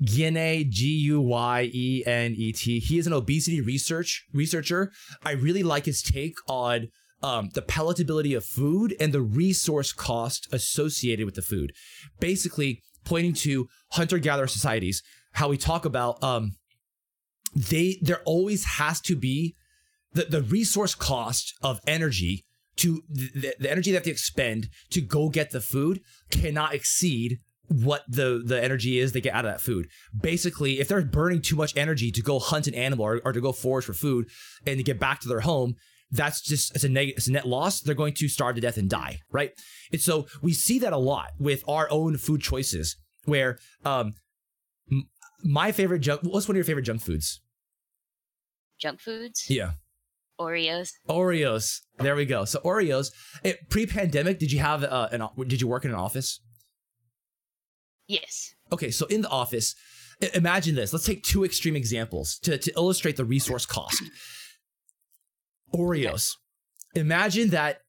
G 0.01 0.88
U 1.05 1.22
Y 1.22 1.70
E 1.74 2.03
N 2.05 2.34
E 2.36 2.51
T. 2.51 2.80
He 2.80 2.97
is 2.97 3.07
an 3.07 3.14
obesity 3.14 3.61
research 3.61 4.26
researcher. 4.34 4.91
I 5.24 5.32
really 5.32 5.64
like 5.64 5.86
his 5.86 6.01
take 6.01 6.36
on 6.47 6.88
um, 7.22 7.49
the 7.53 7.61
palatability 7.61 8.36
of 8.36 8.45
food 8.45 8.95
and 8.99 9.14
the 9.14 9.22
resource 9.22 9.93
cost 9.93 10.47
associated 10.51 11.26
with 11.26 11.36
the 11.36 11.41
food. 11.41 11.72
Basically, 12.20 12.82
pointing 13.05 13.34
to 13.34 13.68
hunter 13.91 14.18
gatherer 14.18 14.47
societies, 14.47 15.03
how 15.34 15.47
we 15.49 15.57
talk 15.57 15.86
about 15.86 16.22
um, 16.24 16.51
they 17.55 17.99
there 18.01 18.22
always 18.26 18.66
has 18.66 18.99
to 19.01 19.16
be 19.16 19.55
the, 20.14 20.24
the 20.26 20.41
resource 20.41 20.95
cost 20.95 21.53
of 21.61 21.80
energy 21.88 22.45
to 22.78 23.03
the, 23.09 23.53
the 23.59 23.72
energy 23.72 23.91
that 23.91 24.03
they 24.03 24.11
expend 24.11 24.70
to 24.91 25.01
go 25.01 25.30
get 25.30 25.51
the 25.51 25.61
food 25.61 26.01
cannot 26.32 26.74
exceed 26.74 27.39
what 27.68 28.03
the 28.07 28.43
the 28.45 28.61
energy 28.61 28.99
is 28.99 29.11
they 29.11 29.22
get 29.22 29.34
out 29.34 29.45
of 29.45 29.51
that 29.51 29.61
food. 29.61 29.88
Basically, 30.20 30.80
if 30.80 30.88
they're 30.88 31.03
burning 31.03 31.41
too 31.41 31.55
much 31.55 31.76
energy 31.78 32.11
to 32.11 32.22
go 32.22 32.39
hunt 32.39 32.68
an 32.68 32.74
animal 32.74 33.05
or, 33.05 33.22
or 33.24 33.32
to 33.32 33.41
go 33.41 33.51
forage 33.51 33.86
for 33.86 33.93
food 33.93 34.28
and 34.68 34.78
to 34.78 34.84
get 34.84 34.99
back 34.99 35.20
to 35.22 35.28
their 35.28 35.41
home, 35.41 35.76
that's 36.11 36.41
just 36.41 36.76
it's 36.76 36.84
a 36.84 36.89
negative 36.89 37.18
it's 37.18 37.28
a 37.28 37.32
net 37.32 37.47
loss. 37.47 37.82
They're 37.82 37.95
going 37.95 38.14
to 38.16 38.28
starve 38.28 38.55
to 38.55 38.61
death 38.61 38.78
and 38.78 38.89
die, 38.89 39.20
right? 39.32 39.51
And 39.91 40.01
so 40.01 40.28
we 40.41 40.53
see 40.53 40.80
that 40.80 40.93
a 40.93 40.97
lot 40.97 41.32
with 41.39 41.64
our 41.68 41.88
own 41.89 42.18
food 42.18 42.41
choices, 42.41 42.97
where 43.26 43.57
um, 43.86 44.14
m- 44.91 45.09
my 45.43 45.72
favorite 45.72 45.99
junk. 45.99 46.22
What's 46.24 46.47
one 46.47 46.55
of 46.55 46.57
your 46.57 46.66
favorite 46.66 46.84
junk 46.84 47.01
foods? 47.01 47.41
Junk 48.80 48.99
foods. 48.99 49.45
Yeah. 49.49 49.72
Oreos. 50.40 50.90
Oreos. 51.10 51.80
There 52.00 52.16
we 52.16 52.26
go. 52.26 52.46
So 52.46 52.60
Oreos. 52.60 53.08
It, 53.44 53.70
pre-pandemic, 53.70 54.40
did 54.40 54.52
you 54.52 54.60
have 54.60 54.84
uh, 54.84 55.10
an? 55.12 55.28
Did 55.48 55.62
you 55.62 55.68
work 55.68 55.86
in 55.86 55.92
an 55.92 55.98
office? 55.98 56.42
Yes. 58.08 58.54
Okay, 58.72 58.92
so 58.92 59.06
in 59.06 59.22
the 59.22 59.30
office, 59.30 59.76
imagine 60.34 60.76
this. 60.76 60.92
Let's 60.92 61.06
take 61.06 61.24
two 61.24 61.46
extreme 61.46 61.76
examples 61.76 62.38
to, 62.40 62.58
to 62.58 62.72
illustrate 62.76 63.18
the 63.18 63.26
resource 63.26 63.66
cost. 63.66 64.04
Oreos. 65.74 66.32
Imagine 66.96 67.50
that 67.50 67.80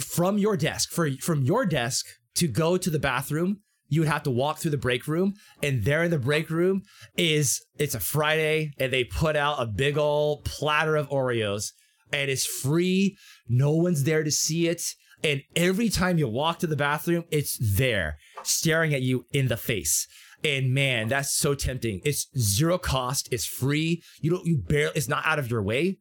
from 0.00 0.38
your 0.38 0.56
desk, 0.56 0.90
for 0.90 1.10
from 1.20 1.42
your 1.42 1.66
desk 1.66 2.06
to 2.36 2.48
go 2.48 2.76
to 2.76 2.90
the 2.90 2.98
bathroom, 2.98 3.60
you 3.92 4.00
would 4.00 4.08
have 4.08 4.22
to 4.22 4.30
walk 4.30 4.56
through 4.56 4.70
the 4.70 4.78
break 4.78 5.06
room, 5.06 5.34
and 5.62 5.84
there 5.84 6.02
in 6.02 6.10
the 6.10 6.18
break 6.18 6.48
room 6.48 6.80
is 7.18 7.62
it's 7.78 7.94
a 7.94 8.00
Friday, 8.00 8.70
and 8.78 8.90
they 8.90 9.04
put 9.04 9.36
out 9.36 9.60
a 9.60 9.66
big 9.66 9.98
old 9.98 10.46
platter 10.46 10.96
of 10.96 11.10
Oreos, 11.10 11.72
and 12.10 12.30
it's 12.30 12.46
free. 12.46 13.18
No 13.50 13.72
one's 13.72 14.04
there 14.04 14.24
to 14.24 14.30
see 14.30 14.66
it. 14.66 14.82
And 15.22 15.42
every 15.54 15.90
time 15.90 16.16
you 16.16 16.26
walk 16.26 16.58
to 16.60 16.66
the 16.66 16.74
bathroom, 16.74 17.24
it's 17.30 17.58
there 17.60 18.16
staring 18.42 18.94
at 18.94 19.02
you 19.02 19.26
in 19.34 19.48
the 19.48 19.58
face. 19.58 20.08
And 20.42 20.72
man, 20.72 21.08
that's 21.08 21.36
so 21.36 21.54
tempting. 21.54 22.00
It's 22.02 22.26
zero 22.36 22.78
cost. 22.78 23.28
It's 23.30 23.44
free. 23.44 24.02
You 24.22 24.30
don't, 24.30 24.46
you 24.46 24.56
barely, 24.56 24.92
it's 24.96 25.06
not 25.06 25.26
out 25.26 25.38
of 25.38 25.50
your 25.50 25.62
way. 25.62 25.98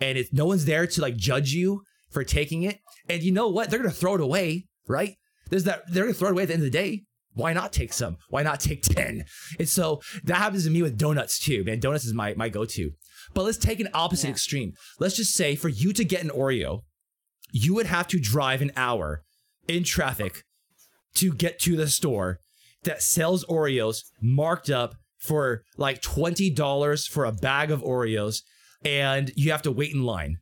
And 0.00 0.16
it's 0.16 0.32
no 0.32 0.46
one's 0.46 0.66
there 0.66 0.86
to 0.86 1.00
like 1.00 1.16
judge 1.16 1.50
you 1.50 1.82
for 2.12 2.22
taking 2.22 2.62
it. 2.62 2.78
And 3.08 3.24
you 3.24 3.32
know 3.32 3.48
what? 3.48 3.70
They're 3.70 3.82
to 3.82 3.90
throw 3.90 4.14
it 4.14 4.20
away, 4.20 4.66
right? 4.86 5.16
There's 5.50 5.64
that, 5.64 5.82
they're 5.92 6.06
to 6.06 6.14
throw 6.14 6.28
it 6.28 6.32
away 6.32 6.44
at 6.44 6.48
the 6.48 6.54
end 6.54 6.62
of 6.62 6.70
the 6.72 6.78
day. 6.78 7.02
Why 7.34 7.52
not 7.52 7.72
take 7.72 7.92
some? 7.92 8.16
Why 8.30 8.42
not 8.42 8.60
take 8.60 8.82
10? 8.82 9.24
And 9.58 9.68
so 9.68 10.00
that 10.24 10.36
happens 10.36 10.64
to 10.64 10.70
me 10.70 10.82
with 10.82 10.98
donuts 10.98 11.38
too, 11.38 11.64
man. 11.64 11.80
Donuts 11.80 12.04
is 12.04 12.14
my, 12.14 12.34
my 12.34 12.48
go 12.48 12.64
to. 12.64 12.92
But 13.34 13.44
let's 13.44 13.58
take 13.58 13.80
an 13.80 13.88
opposite 13.92 14.28
yeah. 14.28 14.32
extreme. 14.32 14.72
Let's 14.98 15.16
just 15.16 15.34
say 15.34 15.56
for 15.56 15.68
you 15.68 15.92
to 15.92 16.04
get 16.04 16.22
an 16.22 16.30
Oreo, 16.30 16.82
you 17.52 17.74
would 17.74 17.86
have 17.86 18.08
to 18.08 18.18
drive 18.18 18.62
an 18.62 18.72
hour 18.76 19.22
in 19.68 19.84
traffic 19.84 20.42
to 21.14 21.32
get 21.32 21.58
to 21.60 21.76
the 21.76 21.88
store 21.88 22.40
that 22.82 23.02
sells 23.02 23.44
Oreos 23.46 24.02
marked 24.20 24.70
up 24.70 24.96
for 25.18 25.62
like 25.76 26.02
$20 26.02 27.08
for 27.08 27.24
a 27.24 27.32
bag 27.32 27.70
of 27.70 27.82
Oreos 27.82 28.42
and 28.84 29.32
you 29.36 29.50
have 29.50 29.62
to 29.62 29.72
wait 29.72 29.94
in 29.94 30.04
line. 30.04 30.38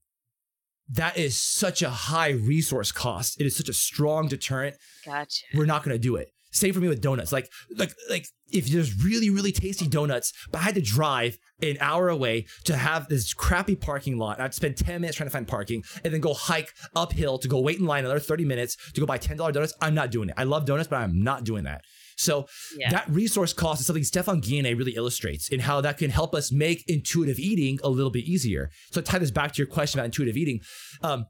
That 0.90 1.16
is 1.16 1.40
such 1.40 1.80
a 1.82 1.90
high 1.90 2.30
resource 2.30 2.92
cost. 2.92 3.40
It 3.40 3.46
is 3.46 3.56
such 3.56 3.68
a 3.68 3.72
strong 3.72 4.28
deterrent. 4.28 4.76
Gotcha. 5.06 5.44
We're 5.54 5.64
not 5.64 5.84
going 5.84 5.94
to 5.94 6.02
do 6.02 6.16
it. 6.16 6.28
Same 6.52 6.72
for 6.72 6.80
me 6.80 6.88
with 6.88 7.00
donuts. 7.00 7.32
Like, 7.32 7.50
like, 7.76 7.94
like 8.10 8.26
if 8.52 8.66
there's 8.66 9.02
really, 9.02 9.30
really 9.30 9.52
tasty 9.52 9.88
donuts, 9.88 10.32
but 10.50 10.58
I 10.60 10.62
had 10.62 10.74
to 10.74 10.82
drive 10.82 11.38
an 11.62 11.78
hour 11.80 12.08
away 12.08 12.46
to 12.64 12.76
have 12.76 13.08
this 13.08 13.32
crappy 13.32 13.74
parking 13.74 14.18
lot. 14.18 14.40
I'd 14.40 14.54
spend 14.54 14.76
10 14.76 15.00
minutes 15.00 15.16
trying 15.16 15.28
to 15.28 15.32
find 15.32 15.48
parking 15.48 15.82
and 16.04 16.12
then 16.12 16.20
go 16.20 16.34
hike 16.34 16.70
uphill 16.94 17.38
to 17.38 17.48
go 17.48 17.60
wait 17.60 17.78
in 17.78 17.86
line 17.86 18.04
another 18.04 18.20
30 18.20 18.44
minutes 18.44 18.76
to 18.92 19.00
go 19.00 19.06
buy 19.06 19.18
$10 19.18 19.36
donuts. 19.36 19.72
I'm 19.80 19.94
not 19.94 20.10
doing 20.10 20.28
it. 20.28 20.34
I 20.36 20.44
love 20.44 20.66
donuts, 20.66 20.88
but 20.88 20.96
I'm 20.96 21.22
not 21.22 21.44
doing 21.44 21.64
that. 21.64 21.82
So 22.16 22.46
yeah. 22.76 22.90
that 22.90 23.08
resource 23.08 23.52
cost 23.52 23.80
is 23.80 23.86
something 23.86 24.04
Stephan 24.04 24.42
Guyenet 24.42 24.76
really 24.76 24.92
illustrates 24.92 25.48
in 25.48 25.60
how 25.60 25.80
that 25.80 25.98
can 25.98 26.10
help 26.10 26.34
us 26.34 26.52
make 26.52 26.84
intuitive 26.86 27.38
eating 27.38 27.78
a 27.82 27.88
little 27.88 28.10
bit 28.10 28.24
easier. 28.24 28.70
So 28.90 29.00
tie 29.00 29.18
this 29.18 29.30
back 29.30 29.52
to 29.52 29.58
your 29.58 29.66
question 29.66 29.98
about 29.98 30.06
intuitive 30.06 30.36
eating, 30.36 30.60
um, 31.02 31.26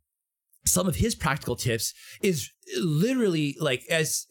some 0.65 0.87
of 0.87 0.97
his 0.97 1.15
practical 1.15 1.57
tips 1.57 1.93
is 2.23 2.51
literally 2.79 3.57
like 3.61 3.83
as 3.91 4.27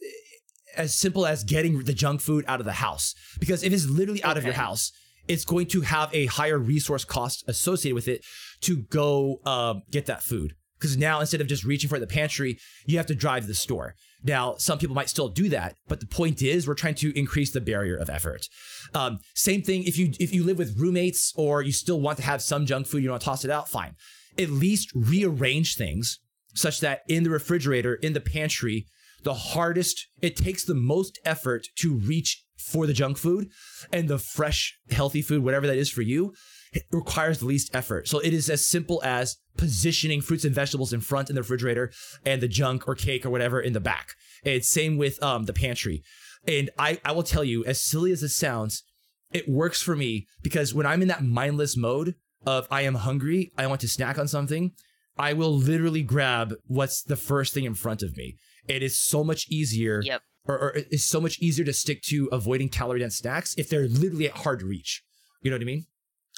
as 0.75 0.95
simple 0.95 1.25
as 1.25 1.43
getting 1.43 1.83
the 1.83 1.93
junk 1.93 2.21
food 2.21 2.45
out 2.47 2.59
of 2.59 2.65
the 2.65 2.73
house. 2.73 3.15
Because 3.39 3.63
if 3.63 3.73
it's 3.73 3.87
literally 3.87 4.23
out 4.23 4.31
okay. 4.31 4.39
of 4.39 4.45
your 4.45 4.53
house, 4.53 4.91
it's 5.27 5.45
going 5.45 5.67
to 5.67 5.81
have 5.81 6.13
a 6.13 6.25
higher 6.25 6.57
resource 6.57 7.05
cost 7.05 7.43
associated 7.47 7.95
with 7.95 8.07
it 8.07 8.25
to 8.61 8.77
go 8.77 9.39
um, 9.45 9.83
get 9.91 10.05
that 10.07 10.23
food. 10.23 10.55
Because 10.79 10.97
now 10.97 11.19
instead 11.19 11.41
of 11.41 11.47
just 11.47 11.63
reaching 11.63 11.89
for 11.89 11.99
the 11.99 12.07
pantry, 12.07 12.57
you 12.85 12.97
have 12.97 13.05
to 13.05 13.15
drive 13.15 13.43
to 13.43 13.47
the 13.47 13.53
store. 13.53 13.95
Now, 14.23 14.55
some 14.57 14.77
people 14.77 14.95
might 14.95 15.09
still 15.09 15.29
do 15.29 15.49
that, 15.49 15.75
but 15.87 15.99
the 15.99 16.07
point 16.07 16.41
is 16.41 16.67
we're 16.67 16.73
trying 16.73 16.95
to 16.95 17.17
increase 17.17 17.51
the 17.51 17.61
barrier 17.61 17.95
of 17.95 18.09
effort. 18.09 18.47
Um, 18.93 19.19
same 19.35 19.61
thing 19.61 19.83
if 19.83 19.97
you 19.97 20.11
if 20.19 20.33
you 20.33 20.43
live 20.43 20.57
with 20.57 20.77
roommates 20.79 21.33
or 21.35 21.61
you 21.61 21.71
still 21.71 21.99
want 21.99 22.17
to 22.17 22.23
have 22.23 22.41
some 22.41 22.65
junk 22.65 22.87
food, 22.87 23.01
you 23.01 23.07
don't 23.07 23.13
want 23.13 23.21
to 23.21 23.25
toss 23.25 23.45
it 23.45 23.51
out, 23.51 23.69
fine. 23.69 23.95
At 24.39 24.49
least 24.49 24.91
rearrange 24.95 25.75
things 25.75 26.19
such 26.53 26.79
that 26.81 27.01
in 27.07 27.23
the 27.23 27.29
refrigerator, 27.29 27.95
in 27.95 28.13
the 28.13 28.21
pantry, 28.21 28.85
the 29.23 29.33
hardest, 29.33 30.07
it 30.21 30.35
takes 30.35 30.63
the 30.63 30.75
most 30.75 31.19
effort 31.25 31.67
to 31.77 31.95
reach 31.95 32.43
for 32.57 32.85
the 32.85 32.93
junk 32.93 33.17
food 33.17 33.49
and 33.91 34.07
the 34.07 34.19
fresh, 34.19 34.77
healthy 34.91 35.21
food, 35.21 35.43
whatever 35.43 35.67
that 35.67 35.77
is 35.77 35.89
for 35.89 36.01
you, 36.01 36.33
it 36.73 36.83
requires 36.91 37.39
the 37.39 37.45
least 37.45 37.75
effort. 37.75 38.07
So 38.07 38.19
it 38.19 38.33
is 38.33 38.49
as 38.49 38.65
simple 38.65 39.01
as 39.03 39.37
positioning 39.57 40.21
fruits 40.21 40.45
and 40.45 40.55
vegetables 40.55 40.93
in 40.93 41.01
front 41.01 41.29
in 41.29 41.35
the 41.35 41.41
refrigerator 41.41 41.91
and 42.25 42.41
the 42.41 42.47
junk 42.47 42.87
or 42.87 42.95
cake 42.95 43.25
or 43.25 43.29
whatever 43.29 43.59
in 43.59 43.73
the 43.73 43.79
back. 43.79 44.13
It's 44.43 44.69
same 44.69 44.97
with 44.97 45.21
um, 45.21 45.45
the 45.45 45.53
pantry. 45.53 46.03
And 46.47 46.69
I, 46.79 46.99
I 47.03 47.11
will 47.11 47.23
tell 47.23 47.43
you, 47.43 47.65
as 47.65 47.81
silly 47.81 48.11
as 48.11 48.23
it 48.23 48.29
sounds, 48.29 48.83
it 49.33 49.49
works 49.49 49.81
for 49.81 49.95
me 49.95 50.27
because 50.41 50.73
when 50.73 50.85
I'm 50.85 51.01
in 51.01 51.07
that 51.09 51.23
mindless 51.23 51.77
mode 51.77 52.15
of 52.45 52.67
I 52.71 52.81
am 52.81 52.95
hungry, 52.95 53.51
I 53.57 53.67
want 53.67 53.81
to 53.81 53.87
snack 53.87 54.17
on 54.17 54.27
something, 54.27 54.71
I 55.17 55.33
will 55.33 55.55
literally 55.55 56.03
grab 56.03 56.55
what's 56.65 57.03
the 57.03 57.15
first 57.15 57.53
thing 57.53 57.65
in 57.65 57.75
front 57.75 58.01
of 58.01 58.17
me 58.17 58.37
it 58.75 58.83
is 58.83 58.99
so 58.99 59.23
much 59.23 59.47
easier. 59.49 60.01
Yep. 60.03 60.21
Or, 60.45 60.59
or 60.59 60.73
it's 60.75 61.05
so 61.05 61.21
much 61.21 61.39
easier 61.39 61.63
to 61.65 61.73
stick 61.73 62.01
to 62.03 62.27
avoiding 62.31 62.69
calorie 62.69 62.99
dense 62.99 63.17
snacks 63.17 63.53
if 63.57 63.69
they're 63.69 63.87
literally 63.87 64.27
at 64.27 64.37
hard 64.37 64.63
reach. 64.63 65.03
You 65.43 65.51
know 65.51 65.55
what 65.55 65.61
I 65.61 65.65
mean? 65.65 65.85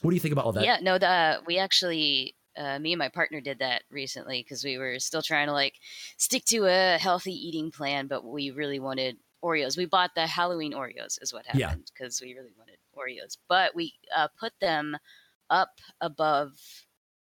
What 0.01 0.11
do 0.11 0.15
you 0.15 0.19
think 0.19 0.33
about 0.33 0.45
all 0.45 0.51
that? 0.53 0.65
Yeah, 0.65 0.77
no, 0.81 0.97
the 0.97 1.41
we 1.47 1.57
actually 1.57 2.35
uh, 2.57 2.79
me 2.79 2.91
and 2.93 2.99
my 2.99 3.09
partner 3.09 3.41
did 3.41 3.59
that 3.59 3.83
recently 3.89 4.43
because 4.43 4.63
we 4.63 4.77
were 4.77 4.99
still 4.99 5.21
trying 5.21 5.47
to 5.47 5.53
like 5.53 5.75
stick 6.17 6.45
to 6.45 6.65
a 6.65 6.97
healthy 6.97 7.31
eating 7.31 7.71
plan, 7.71 8.07
but 8.07 8.25
we 8.25 8.51
really 8.51 8.79
wanted 8.79 9.17
Oreos. 9.43 9.77
We 9.77 9.85
bought 9.85 10.11
the 10.15 10.27
Halloween 10.27 10.73
Oreos, 10.73 11.21
is 11.21 11.33
what 11.33 11.45
happened 11.45 11.89
because 11.93 12.21
yeah. 12.21 12.27
we 12.27 12.33
really 12.33 12.53
wanted 12.57 12.77
Oreos, 12.95 13.37
but 13.49 13.75
we 13.75 13.93
uh, 14.15 14.27
put 14.39 14.53
them 14.61 14.97
up 15.49 15.79
above 16.01 16.51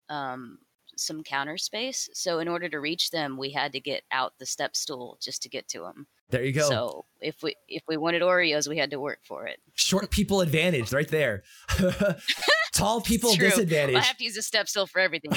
um, 0.09 0.59
some 1.01 1.23
counter 1.23 1.57
space. 1.57 2.09
So 2.13 2.39
in 2.39 2.47
order 2.47 2.69
to 2.69 2.79
reach 2.79 3.11
them, 3.11 3.37
we 3.37 3.51
had 3.51 3.71
to 3.73 3.79
get 3.79 4.03
out 4.11 4.33
the 4.39 4.45
step 4.45 4.75
stool 4.75 5.17
just 5.21 5.41
to 5.43 5.49
get 5.49 5.67
to 5.69 5.79
them. 5.79 6.07
There 6.29 6.43
you 6.43 6.53
go. 6.53 6.69
So 6.69 7.05
if 7.19 7.43
we 7.43 7.55
if 7.67 7.83
we 7.87 7.97
wanted 7.97 8.21
Oreos, 8.21 8.67
we 8.67 8.77
had 8.77 8.91
to 8.91 8.99
work 8.99 9.19
for 9.23 9.47
it. 9.47 9.59
Short 9.75 10.09
people 10.11 10.39
advantage 10.39 10.93
right 10.93 11.07
there. 11.07 11.43
Tall 12.73 13.01
people 13.01 13.35
disadvantage. 13.35 13.95
Well, 13.95 14.03
I 14.03 14.05
have 14.05 14.17
to 14.17 14.23
use 14.23 14.37
a 14.37 14.41
step 14.41 14.69
stool 14.69 14.87
for 14.87 14.99
everything. 14.99 15.31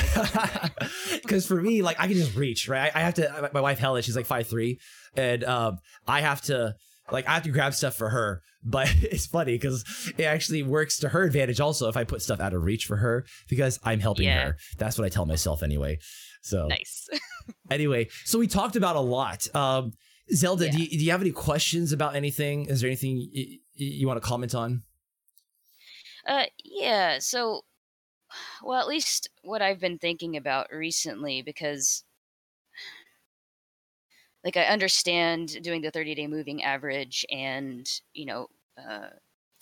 Because 1.22 1.46
for 1.48 1.60
me, 1.60 1.82
like 1.82 1.98
I 1.98 2.06
can 2.06 2.16
just 2.16 2.36
reach 2.36 2.68
right. 2.68 2.92
I 2.94 3.00
have 3.00 3.14
to. 3.14 3.50
My 3.52 3.60
wife 3.60 3.78
Helen, 3.78 4.02
she's 4.02 4.16
like 4.16 4.26
five 4.26 4.46
three, 4.46 4.78
and 5.16 5.42
um, 5.42 5.78
I 6.06 6.20
have 6.20 6.42
to 6.42 6.76
like 7.10 7.26
I 7.28 7.34
have 7.34 7.42
to 7.44 7.50
grab 7.50 7.74
stuff 7.74 7.96
for 7.96 8.10
her, 8.10 8.42
but 8.62 8.88
it's 9.02 9.26
funny 9.26 9.54
because 9.54 9.84
it 10.16 10.24
actually 10.24 10.62
works 10.62 10.98
to 11.00 11.08
her 11.10 11.22
advantage 11.24 11.60
also 11.60 11.88
if 11.88 11.96
I 11.96 12.04
put 12.04 12.22
stuff 12.22 12.40
out 12.40 12.54
of 12.54 12.62
reach 12.64 12.86
for 12.86 12.96
her 12.96 13.24
because 13.48 13.78
I'm 13.84 14.00
helping 14.00 14.26
Yeah. 14.26 14.44
her. 14.46 14.56
That's 14.78 14.98
what 14.98 15.04
I 15.04 15.08
tell 15.08 15.26
myself 15.26 15.62
anyway. 15.62 15.98
So 16.42 16.66
Nice. 16.68 17.08
anyway, 17.70 18.08
so 18.24 18.38
we 18.38 18.46
talked 18.46 18.76
about 18.76 18.96
a 18.96 19.00
lot. 19.00 19.46
Um, 19.54 19.92
Zelda, 20.32 20.70
do, 20.70 20.78
you, 20.82 20.88
do 20.88 21.04
you 21.04 21.10
have 21.10 21.20
any 21.20 21.32
questions 21.32 21.92
about 21.92 22.16
anything? 22.16 22.66
Is 22.66 22.80
there 22.80 22.88
anything 22.88 23.28
you, 23.32 23.58
you 23.74 24.06
want 24.06 24.20
to 24.22 24.26
comment 24.26 24.54
on? 24.54 24.82
Uh, 26.26 26.44
yeah. 26.64 27.18
So, 27.18 27.62
well, 28.62 28.80
at 28.80 28.88
least 28.88 29.28
what 29.42 29.62
I've 29.62 29.80
been 29.80 29.98
thinking 29.98 30.36
about 30.36 30.68
recently, 30.72 31.42
because, 31.42 32.04
like, 34.44 34.56
I 34.56 34.64
understand 34.66 35.62
doing 35.62 35.82
the 35.82 35.90
30 35.90 36.14
day 36.14 36.26
moving 36.26 36.62
average 36.62 37.24
and, 37.30 37.88
you 38.12 38.26
know, 38.26 38.48
uh, 38.78 39.10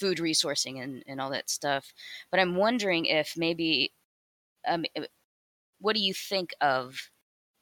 food 0.01 0.19
resourcing 0.19 0.83
and, 0.83 1.05
and 1.07 1.21
all 1.21 1.31
that 1.31 1.51
stuff. 1.51 1.93
But 2.31 2.41
I'm 2.41 2.57
wondering 2.57 3.07
if 3.07 3.37
maybe, 3.37 3.93
um, 4.67 4.85
uh, 4.97 5.03
what 5.81 5.97
do 5.97 6.03
you 6.03 6.15
think 6.15 6.55
of 6.61 7.11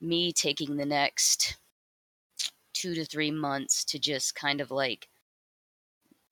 me 0.00 0.32
taking 0.32 0.76
the 0.76 0.86
next 0.86 1.58
two 2.72 2.94
to 2.94 3.04
three 3.04 3.30
months 3.30 3.84
to 3.84 3.98
just 3.98 4.34
kind 4.34 4.60
of 4.60 4.70
like 4.70 5.08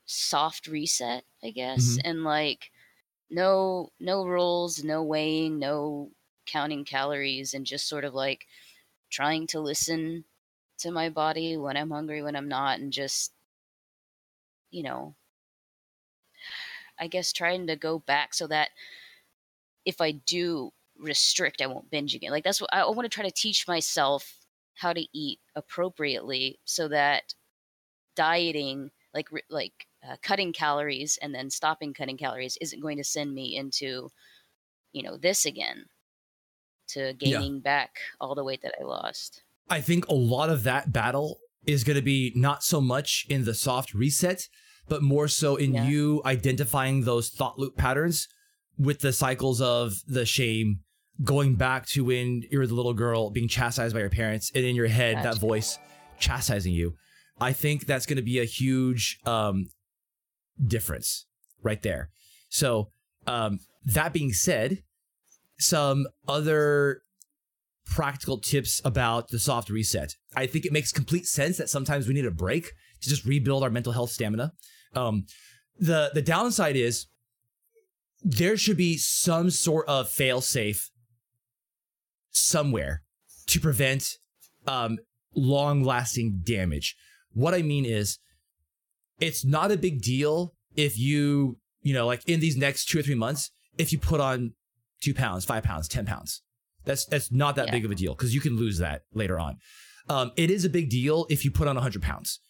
soft 0.07 0.67
reset, 0.67 1.25
I 1.43 1.51
guess, 1.51 1.99
and 2.05 2.25
like 2.25 2.71
no 3.31 3.93
no 4.01 4.27
rules, 4.27 4.85
no 4.85 5.03
weighing, 5.05 5.59
no 5.59 6.13
counting 6.47 6.85
calories, 6.85 7.55
and 7.55 7.67
just 7.67 7.89
sort 7.89 8.05
of 8.05 8.15
like 8.15 8.47
trying 9.11 9.47
to 9.49 9.61
listen 9.61 10.25
to 10.79 10.91
my 10.91 11.09
body 11.11 11.57
when 11.57 11.77
I'm 11.77 11.91
hungry, 11.91 12.23
when 12.23 12.37
I'm 12.37 12.49
not, 12.49 12.81
and 12.81 12.93
just 12.93 13.33
you 14.71 14.83
know, 14.83 15.15
I 16.99 17.07
guess 17.09 17.33
trying 17.33 17.67
to 17.69 17.77
go 17.77 17.99
back 17.99 18.35
so 18.35 18.47
that 18.49 18.71
if 19.85 20.01
I 20.01 20.13
do 20.13 20.73
restrict, 20.99 21.63
I 21.63 21.67
won't 21.67 21.91
binge 21.91 22.15
again. 22.15 22.31
Like 22.31 22.45
that's 22.45 22.61
what 22.61 22.73
I 22.73 22.85
want 22.87 23.05
to 23.05 23.09
try 23.09 23.25
to 23.25 23.31
teach 23.31 23.67
myself 23.67 24.47
how 24.75 24.93
to 24.93 25.07
eat 25.13 25.41
appropriately 25.55 26.59
so 26.65 26.89
that 26.89 27.35
dieting 28.17 28.91
like 29.15 29.29
like 29.51 29.89
uh, 30.07 30.17
cutting 30.23 30.53
calories 30.53 31.19
and 31.23 31.35
then 31.35 31.51
stopping 31.51 31.95
cutting 31.95 32.17
calories 32.17 32.59
isn't 32.61 32.81
going 32.81 32.99
to 32.99 33.05
send 33.05 33.35
me 33.35 33.57
into 33.57 34.11
you 34.93 35.03
know 35.03 35.17
this 35.17 35.47
again 35.47 35.87
to 36.89 37.13
gaining 37.15 37.61
back 37.61 38.01
all 38.21 38.35
the 38.35 38.45
weight 38.45 38.63
that 38.63 38.75
I 38.81 38.85
lost. 38.85 39.45
I 39.71 39.81
think 39.81 40.07
a 40.09 40.15
lot 40.15 40.51
of 40.51 40.63
that 40.65 40.93
battle 40.93 41.39
is 41.67 41.85
going 41.85 41.97
to 41.97 42.03
be 42.03 42.33
not 42.35 42.63
so 42.63 42.81
much 42.81 43.27
in 43.29 43.45
the 43.45 43.55
soft 43.55 43.93
reset, 43.95 44.49
but 44.89 45.03
more 45.03 45.29
so 45.29 45.57
in 45.57 45.75
Yeah. 45.75 45.87
you 45.87 46.23
identifying 46.25 47.03
those 47.03 47.29
thought 47.29 47.59
loop 47.59 47.77
patterns 47.77 48.27
with 48.79 49.01
the 49.01 49.13
cycles 49.13 49.61
of 49.61 50.01
the 50.07 50.25
shame 50.25 50.81
going 51.23 51.57
back 51.57 51.85
to 51.89 52.05
when 52.05 52.43
you 52.51 52.59
were 52.59 52.67
the 52.67 52.75
little 52.75 52.95
girl 52.95 53.29
being 53.31 53.49
chastised 53.49 53.93
by 53.93 54.01
your 54.01 54.09
parents 54.11 54.51
and 54.55 54.65
in 54.65 54.77
your 54.77 54.87
head 54.87 55.17
that 55.25 55.39
voice 55.39 55.79
chastising 56.21 56.73
you. 56.73 56.95
I 57.41 57.53
think 57.53 57.87
that's 57.87 58.07
going 58.07 58.17
to 58.17 58.23
be 58.23 58.39
a 58.39 58.45
huge 58.45 59.19
um, 59.27 59.67
difference 60.65 61.27
right 61.63 61.83
there. 61.83 62.11
So, 62.49 62.91
um, 63.27 63.61
that 63.85 64.13
being 64.13 64.33
said, 64.33 64.83
some 65.59 66.07
other 66.27 67.03
practical 67.91 68.39
tips 68.39 68.81
about 68.85 69.29
the 69.29 69.39
soft 69.39 69.71
reset. 69.71 70.15
I 70.37 70.47
think 70.47 70.67
it 70.67 70.73
makes 70.73 70.93
complete 70.93 71.27
sense 71.27 71.57
that 71.57 71.71
sometimes 71.71 72.07
we 72.07 72.15
need 72.15 72.27
a 72.27 72.31
break 72.31 72.73
to 73.01 73.09
just 73.09 73.25
rebuild 73.25 73.63
our 73.63 73.71
mental 73.71 73.93
health 73.93 74.11
stamina. 74.11 74.53
Um, 74.95 75.25
the 75.79 76.11
the 76.15 76.23
downside 76.23 76.77
is 76.77 77.07
there 78.23 78.57
should 78.57 78.77
be 78.77 78.97
some 78.97 79.51
sort 79.51 79.87
of 79.89 80.09
fail 80.09 80.41
safe 80.41 80.91
somewhere 82.31 83.03
to 83.47 83.61
prevent 83.61 84.17
um, 84.67 84.99
long 85.35 85.85
lasting 85.85 86.41
damage. 86.45 86.97
What 87.33 87.55
I 87.55 87.63
mean 87.63 87.85
is, 87.85 88.19
it's 89.21 89.45
not 89.45 89.71
a 89.71 89.77
big 89.77 90.03
deal 90.03 90.55
if 90.77 90.99
you 90.99 91.59
you 91.83 91.95
know 91.95 92.07
like 92.07 92.29
in 92.29 92.41
these 92.41 92.57
next 92.57 92.87
two 92.87 92.99
or 92.99 93.03
three 93.03 93.15
months 93.15 93.51
if 93.79 93.93
you 93.93 93.99
put 93.99 94.21
on 94.21 94.53
two 95.01 95.15
pounds, 95.15 95.45
five 95.45 95.63
pounds, 95.63 95.89
ten 95.89 96.05
pounds. 96.05 96.43
That's 96.89 97.05
that's 97.05 97.31
not 97.31 97.55
that 97.57 97.67
Yeah. 97.67 97.73
big 97.73 97.85
of 97.85 97.91
a 97.91 97.95
deal 97.95 98.15
because 98.15 98.35
you 98.35 98.41
can 98.41 98.57
lose 98.57 98.79
that 98.79 99.03
later 99.13 99.39
on. 99.39 99.59
Um, 100.09 100.33
it 100.37 100.51
is 100.51 100.65
a 100.65 100.71
big 100.71 100.89
deal 100.91 101.27
if 101.29 101.45
you 101.45 101.51
put 101.51 101.69
on 101.69 101.77
100 101.77 102.01
pounds 102.03 102.41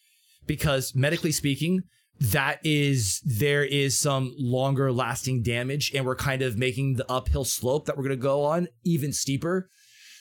because 0.46 0.94
medically 0.94 1.32
speaking, 1.32 1.82
that 2.20 2.60
is 2.64 3.20
there 3.24 3.64
is 3.64 3.98
some 3.98 4.32
longer 4.38 4.92
lasting 4.92 5.42
damage, 5.42 5.92
and 5.94 6.06
we're 6.06 6.16
kind 6.16 6.40
of 6.42 6.56
making 6.56 6.94
the 6.94 7.10
uphill 7.10 7.44
slope 7.44 7.86
that 7.86 7.96
we're 7.96 8.04
going 8.04 8.16
to 8.16 8.22
go 8.22 8.44
on 8.44 8.68
even 8.84 9.12
steeper. 9.12 9.68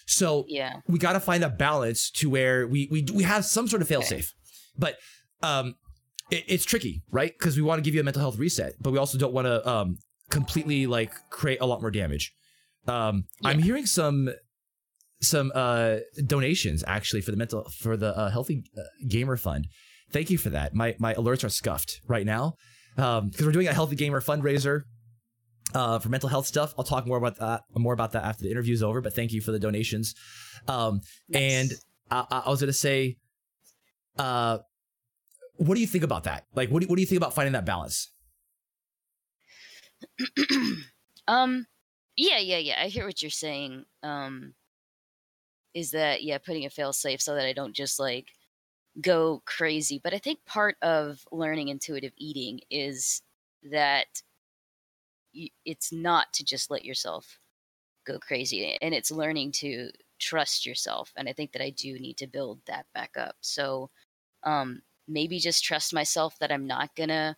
So 0.07 0.45
Yeah. 0.47 0.73
we 0.87 0.97
got 0.99 1.13
to 1.13 1.19
find 1.19 1.43
a 1.43 1.49
balance 1.49 2.09
to 2.19 2.29
where 2.29 2.67
we 2.67 2.87
we 2.91 3.05
we 3.13 3.23
have 3.23 3.45
some 3.45 3.67
sort 3.67 3.81
of 3.83 3.87
fail 3.87 4.01
safe, 4.01 4.33
but 4.77 4.97
um, 5.43 5.75
it, 6.31 6.43
it's 6.47 6.65
tricky, 6.65 7.03
right? 7.11 7.33
Because 7.37 7.55
we 7.55 7.61
want 7.63 7.77
to 7.79 7.83
give 7.83 7.93
you 7.93 8.01
a 8.01 8.03
mental 8.03 8.21
health 8.21 8.37
reset, 8.37 8.73
but 8.81 8.91
we 8.91 8.97
also 8.97 9.17
don't 9.17 9.33
want 9.33 9.45
to 9.45 9.67
um 9.69 9.97
completely 10.31 10.87
like 10.87 11.13
create 11.29 11.59
a 11.61 11.65
lot 11.65 11.81
more 11.81 11.91
damage. 11.91 12.33
Um, 12.87 13.25
I'm 13.43 13.59
hearing 13.59 13.85
some 13.85 14.29
some 15.21 15.51
uh 15.55 15.97
donations 16.27 16.83
actually 16.85 17.21
for 17.21 17.31
the 17.31 17.37
mental 17.37 17.67
for 17.79 17.97
the 17.97 18.15
uh, 18.15 18.29
healthy 18.29 18.63
uh, 18.77 18.81
gamer 19.07 19.35
fund. 19.35 19.67
Thank 20.11 20.29
you 20.29 20.37
for 20.37 20.49
that. 20.51 20.73
My 20.73 20.95
my 20.99 21.13
alerts 21.15 21.43
are 21.43 21.49
scuffed 21.49 22.01
right 22.07 22.25
now 22.25 22.53
um 22.97 23.29
because 23.29 23.45
we're 23.45 23.51
doing 23.51 23.67
a 23.67 23.73
healthy 23.73 23.95
gamer 23.95 24.21
fundraiser 24.21 24.81
uh 25.73 25.99
for 25.99 26.09
mental 26.09 26.29
health 26.29 26.45
stuff. 26.45 26.73
I'll 26.77 26.83
talk 26.85 27.07
more 27.07 27.17
about 27.17 27.37
that 27.39 27.63
more 27.75 27.93
about 27.93 28.11
that 28.13 28.23
after 28.23 28.43
the 28.43 28.51
interview 28.51 28.73
is 28.73 28.83
over. 28.83 29.01
But 29.01 29.13
thank 29.13 29.31
you 29.31 29.41
for 29.41 29.51
the 29.51 29.59
donations. 29.59 30.13
Um, 30.67 31.01
and 31.33 31.71
I, 32.11 32.25
I 32.29 32.39
I 32.45 32.49
was 32.49 32.59
gonna 32.59 32.73
say, 32.73 33.17
uh, 34.19 34.59
what 35.55 35.75
do 35.75 35.81
you 35.81 35.87
think 35.87 36.03
about 36.03 36.25
that? 36.25 36.45
Like, 36.53 36.69
what 36.69 36.81
do, 36.81 36.87
what 36.87 36.95
do 36.95 37.01
you 37.01 37.07
think 37.07 37.17
about 37.17 37.33
finding 37.33 37.53
that 37.53 37.65
balance? 37.65 38.11
um 41.27 41.65
yeah 42.17 42.39
yeah 42.39 42.57
yeah 42.57 42.81
i 42.81 42.87
hear 42.87 43.05
what 43.05 43.21
you're 43.21 43.31
saying 43.31 43.85
um 44.03 44.53
is 45.73 45.91
that 45.91 46.23
yeah 46.23 46.37
putting 46.37 46.65
a 46.65 46.69
fail 46.69 46.91
safe 46.93 47.21
so 47.21 47.35
that 47.35 47.45
i 47.45 47.53
don't 47.53 47.75
just 47.75 47.99
like 47.99 48.29
go 49.01 49.41
crazy 49.45 49.99
but 50.03 50.13
i 50.13 50.17
think 50.17 50.39
part 50.45 50.75
of 50.81 51.23
learning 51.31 51.69
intuitive 51.69 52.13
eating 52.17 52.59
is 52.71 53.21
that 53.63 54.07
it's 55.65 55.91
not 55.91 56.31
to 56.33 56.43
just 56.43 56.71
let 56.71 56.83
yourself 56.83 57.39
go 58.05 58.17
crazy 58.17 58.77
and 58.81 58.93
it's 58.93 59.11
learning 59.11 59.51
to 59.51 59.91
trust 60.19 60.65
yourself 60.65 61.11
and 61.15 61.29
i 61.29 61.33
think 61.33 61.51
that 61.51 61.63
i 61.63 61.69
do 61.69 61.99
need 61.99 62.17
to 62.17 62.25
build 62.25 62.59
that 62.65 62.85
back 62.93 63.11
up 63.17 63.35
so 63.41 63.89
um 64.43 64.81
maybe 65.07 65.39
just 65.39 65.63
trust 65.63 65.93
myself 65.93 66.37
that 66.39 66.51
i'm 66.51 66.65
not 66.65 66.89
gonna 66.95 67.35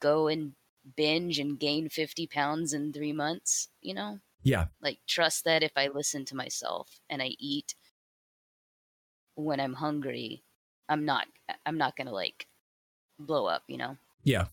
go 0.00 0.28
and 0.28 0.52
binge 0.96 1.38
and 1.38 1.58
gain 1.58 1.88
50 1.88 2.26
pounds 2.26 2.72
in 2.72 2.92
three 2.92 3.12
months 3.12 3.68
you 3.80 3.94
know 3.94 4.18
Yeah, 4.42 4.66
like 4.80 4.98
trust 5.06 5.44
that 5.44 5.62
if 5.62 5.72
i 5.76 5.88
listen 5.88 6.24
to 6.26 6.36
myself 6.36 7.00
and 7.08 7.22
i 7.22 7.30
eat 7.38 7.74
when 9.34 9.60
i'm 9.60 9.74
hungry 9.74 10.42
i'm 10.88 11.04
not 11.04 11.26
i'm 11.64 11.78
not 11.78 11.96
gonna 11.96 12.12
like 12.12 12.46
blow 13.18 13.46
up 13.46 13.62
you 13.68 13.76
know 13.76 13.96
yeah. 14.24 14.42
at 14.42 14.48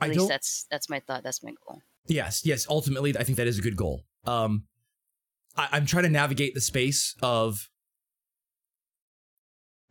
I 0.00 0.06
least 0.08 0.18
don't. 0.20 0.28
that's 0.28 0.66
that's 0.70 0.88
my 0.88 1.00
thought 1.00 1.22
that's 1.22 1.42
my 1.42 1.52
goal 1.66 1.80
Yes, 2.08 2.44
yes. 2.44 2.66
Ultimately, 2.68 3.16
I 3.16 3.22
think 3.22 3.38
that 3.38 3.46
is 3.46 3.58
a 3.58 3.62
good 3.62 3.76
goal. 3.76 4.02
Um, 4.24 4.64
I, 5.56 5.68
I'm 5.72 5.86
trying 5.86 6.02
to 6.02 6.08
navigate 6.10 6.52
the 6.52 6.60
space 6.60 7.14
of 7.22 7.68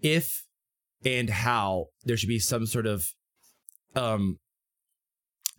if 0.02 0.46
and 1.06 1.30
how 1.30 1.88
there 2.04 2.18
should 2.18 2.30
be 2.30 2.40
some 2.40 2.66
sort 2.66 2.86
of 2.86 3.14
um 3.96 4.38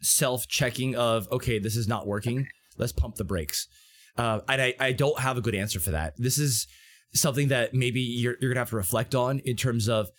self-checking 0.00 0.96
of 0.96 1.28
okay, 1.30 1.58
this 1.58 1.76
is 1.76 1.88
not 1.88 2.06
working. 2.06 2.46
Let's 2.78 2.92
pump 2.92 3.16
the 3.16 3.24
brakes. 3.24 3.68
Uh, 4.16 4.40
and 4.48 4.60
I, 4.60 4.74
I 4.78 4.92
don't 4.92 5.18
have 5.18 5.38
a 5.38 5.40
good 5.40 5.54
answer 5.54 5.80
for 5.80 5.90
that. 5.90 6.14
This 6.18 6.38
is 6.38 6.66
something 7.14 7.48
that 7.48 7.74
maybe 7.74 8.00
you're 8.00 8.36
you're 8.40 8.50
gonna 8.50 8.60
have 8.60 8.70
to 8.70 8.76
reflect 8.76 9.14
on 9.14 9.40
in 9.40 9.56
terms 9.56 9.88
of 9.88 10.10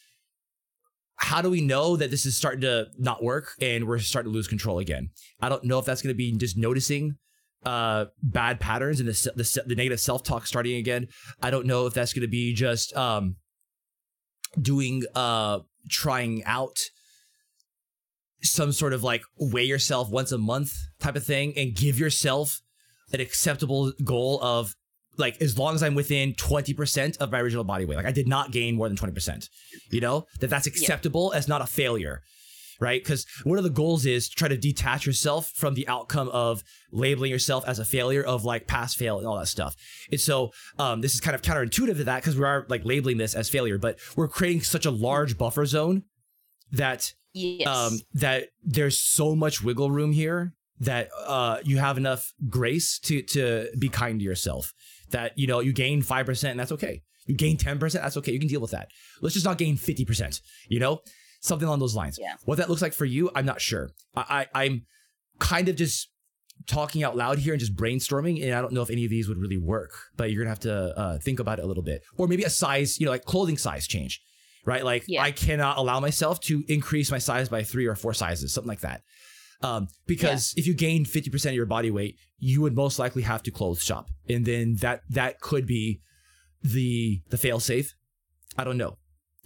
how 1.24 1.42
do 1.42 1.50
we 1.50 1.62
know 1.62 1.96
that 1.96 2.12
this 2.12 2.26
is 2.26 2.36
starting 2.36 2.62
to 2.62 2.88
not 2.98 3.24
work 3.24 3.54
and 3.62 3.88
we're 3.88 4.00
starting 4.00 4.32
to 4.32 4.36
lose 4.36 4.48
control 4.48 4.80
again? 4.80 5.10
I 5.42 5.50
don't 5.50 5.64
know 5.64 5.80
if 5.80 5.86
that's 5.86 6.02
going 6.02 6.14
to 6.14 6.18
be 6.18 6.36
just 6.36 6.58
noticing 6.58 7.18
uh, 7.66 8.06
bad 8.22 8.60
patterns 8.60 9.00
and 9.00 9.08
the, 9.08 9.32
the, 9.36 9.64
the 9.66 9.76
negative 9.76 10.00
self 10.00 10.24
talk 10.24 10.46
starting 10.46 10.76
again. 10.76 11.08
I 11.42 11.50
don't 11.50 11.66
know 11.66 11.86
if 11.86 11.94
that's 11.94 12.14
going 12.14 12.24
to 12.24 12.32
be 12.32 12.54
just 12.54 12.96
um, 12.98 13.38
doing, 14.60 15.04
uh, 15.16 15.60
trying 15.90 16.44
out 16.46 16.80
some 18.44 18.72
sort 18.72 18.94
of 18.94 19.04
like 19.04 19.24
weigh 19.40 19.64
yourself 19.64 20.10
once 20.10 20.32
a 20.32 20.38
month 20.38 20.74
type 21.00 21.16
of 21.16 21.26
thing 21.26 21.54
and 21.58 21.76
give 21.76 21.98
yourself 21.98 22.62
an 23.14 23.22
acceptable 23.22 23.94
goal 24.04 24.40
of 24.42 24.76
like 25.18 25.42
as 25.42 25.58
long 25.58 25.76
as 25.76 25.84
I'm 25.84 25.96
within 25.96 26.34
20% 26.34 27.18
of 27.18 27.32
my 27.32 27.40
original 27.40 27.64
body 27.64 27.86
weight. 27.86 27.98
Like 27.98 28.06
I 28.06 28.12
did 28.12 28.28
not 28.28 28.52
gain 28.52 28.76
more 28.76 28.88
than 28.88 28.98
20%. 28.98 29.48
You 29.92 30.02
know, 30.02 30.26
that 30.40 30.50
that's 30.50 30.68
acceptable 30.68 31.32
yeah. 31.32 31.40
as 31.40 31.48
not 31.48 31.62
a 31.62 31.68
failure. 31.68 32.22
Right? 32.80 33.02
Because 33.02 33.26
one 33.44 33.58
of 33.58 33.64
the 33.64 33.70
goals 33.70 34.06
is 34.06 34.28
to 34.28 34.36
try 34.36 34.48
to 34.50 34.58
detach 34.58 35.06
yourself 35.06 35.52
from 35.56 35.76
the 35.76 35.88
outcome 35.88 36.28
of 36.30 36.64
labeling 36.92 37.32
yourself 37.32 37.64
as 37.66 37.80
a 37.80 37.86
failure 37.86 38.24
of 38.24 38.44
like 38.44 38.68
pass 38.68 38.94
fail 38.94 39.20
and 39.20 39.28
all 39.28 39.38
that 39.38 39.48
stuff. 39.48 39.76
And 40.12 40.20
so 40.20 40.52
um, 40.80 41.00
this 41.00 41.14
is 41.14 41.22
kind 41.22 41.36
of 41.36 41.44
counterintuitive 41.44 41.98
to 41.98 42.04
that 42.06 42.22
because 42.22 42.36
we 42.36 42.44
are 42.44 42.66
like 42.68 42.84
labeling 42.84 43.18
this 43.18 43.36
as 43.36 43.48
failure, 43.48 43.78
but 43.78 44.00
we're 44.18 44.28
creating 44.28 44.64
such 44.64 44.86
a 44.86 44.92
large 44.92 45.38
buffer 45.38 45.66
zone 45.66 46.04
that 46.72 47.14
yes. 47.34 47.68
um, 47.68 48.00
that 48.14 48.50
there's 48.64 49.00
so 49.00 49.36
much 49.36 49.64
wiggle 49.64 49.92
room 49.92 50.12
here 50.12 50.54
that 50.80 51.10
uh, 51.26 51.58
you 51.64 51.78
have 51.78 51.98
enough 51.98 52.34
grace 52.50 53.00
to 53.00 53.22
to 53.22 53.70
be 53.78 53.90
kind 53.90 54.20
to 54.20 54.26
yourself. 54.26 54.74
That 55.12 55.38
you 55.38 55.48
know 55.48 55.60
you 55.60 55.74
gain 55.74 56.02
five 56.02 56.26
percent 56.26 56.52
and 56.52 56.60
that's 56.60 56.72
okay. 56.72 57.02
You 57.26 57.36
gain 57.36 57.58
ten 57.58 57.80
percent, 57.80 58.04
that's 58.04 58.18
okay. 58.18 58.32
You 58.32 58.40
can 58.40 58.50
deal 58.50 58.62
with 58.62 58.72
that. 58.72 58.90
Let's 59.22 59.34
just 59.34 59.46
not 59.46 59.58
gain 59.58 59.78
fifty 59.78 60.06
percent. 60.06 60.42
You 60.68 60.80
know, 60.80 61.02
something 61.42 61.68
along 61.68 61.80
those 61.80 61.96
lines. 61.96 62.18
Yeah. 62.20 62.36
What 62.46 62.58
that 62.58 62.70
looks 62.70 62.82
like 62.82 62.94
for 62.94 63.06
you, 63.06 63.30
I'm 63.36 63.46
not 63.46 63.62
sure. 63.62 63.92
I, 64.16 64.48
I 64.54 64.64
I'm 64.64 64.86
kind 65.40 65.70
of 65.70 65.76
just 65.76 66.10
talking 66.68 67.04
out 67.04 67.18
loud 67.18 67.40
here 67.40 67.54
and 67.54 67.60
just 67.60 67.76
brainstorming 67.76 68.42
and 68.42 68.54
i 68.54 68.62
don't 68.62 68.72
know 68.72 68.82
if 68.82 68.90
any 68.90 69.04
of 69.04 69.10
these 69.10 69.28
would 69.28 69.40
really 69.40 69.58
work 69.58 69.92
but 70.16 70.32
you're 70.32 70.44
gonna 70.44 70.52
have 70.52 70.60
to 70.60 70.98
uh, 70.98 71.18
think 71.18 71.40
about 71.40 71.60
it 71.60 71.66
a 71.66 71.68
little 71.68 71.84
bit 71.84 72.04
or 72.16 72.28
maybe 72.28 72.44
a 72.44 72.50
size 72.50 73.00
you 73.00 73.06
know 73.06 73.12
like 73.12 73.26
clothing 73.26 73.58
size 73.58 73.88
change 73.88 74.22
right 74.66 74.84
like 74.84 75.04
yeah. 75.08 75.22
i 75.22 75.32
cannot 75.32 75.78
allow 75.78 76.00
myself 76.00 76.40
to 76.40 76.64
increase 76.68 77.12
my 77.12 77.18
size 77.18 77.50
by 77.50 77.64
three 77.64 77.86
or 77.86 77.96
four 77.96 78.14
sizes 78.14 78.54
something 78.54 78.70
like 78.70 78.82
that 78.82 79.02
um, 79.64 79.88
because 80.06 80.54
yeah. 80.56 80.62
if 80.62 80.68
you 80.68 80.74
gain 80.74 81.06
50% 81.06 81.46
of 81.46 81.54
your 81.56 81.66
body 81.66 81.90
weight, 81.90 82.18
you 82.38 82.62
would 82.62 82.76
most 82.76 83.00
likely 83.00 83.22
have 83.22 83.42
to 83.44 83.52
clothes 83.52 83.82
shop. 83.82 84.10
And 84.30 84.46
then 84.46 84.76
that 84.82 85.02
that 85.10 85.40
could 85.40 85.66
be 85.66 86.02
the 86.62 87.22
the 87.30 87.38
fail 87.38 87.60
safe. 87.60 87.96
I 88.58 88.66
don't 88.66 88.78
know. 88.78 88.98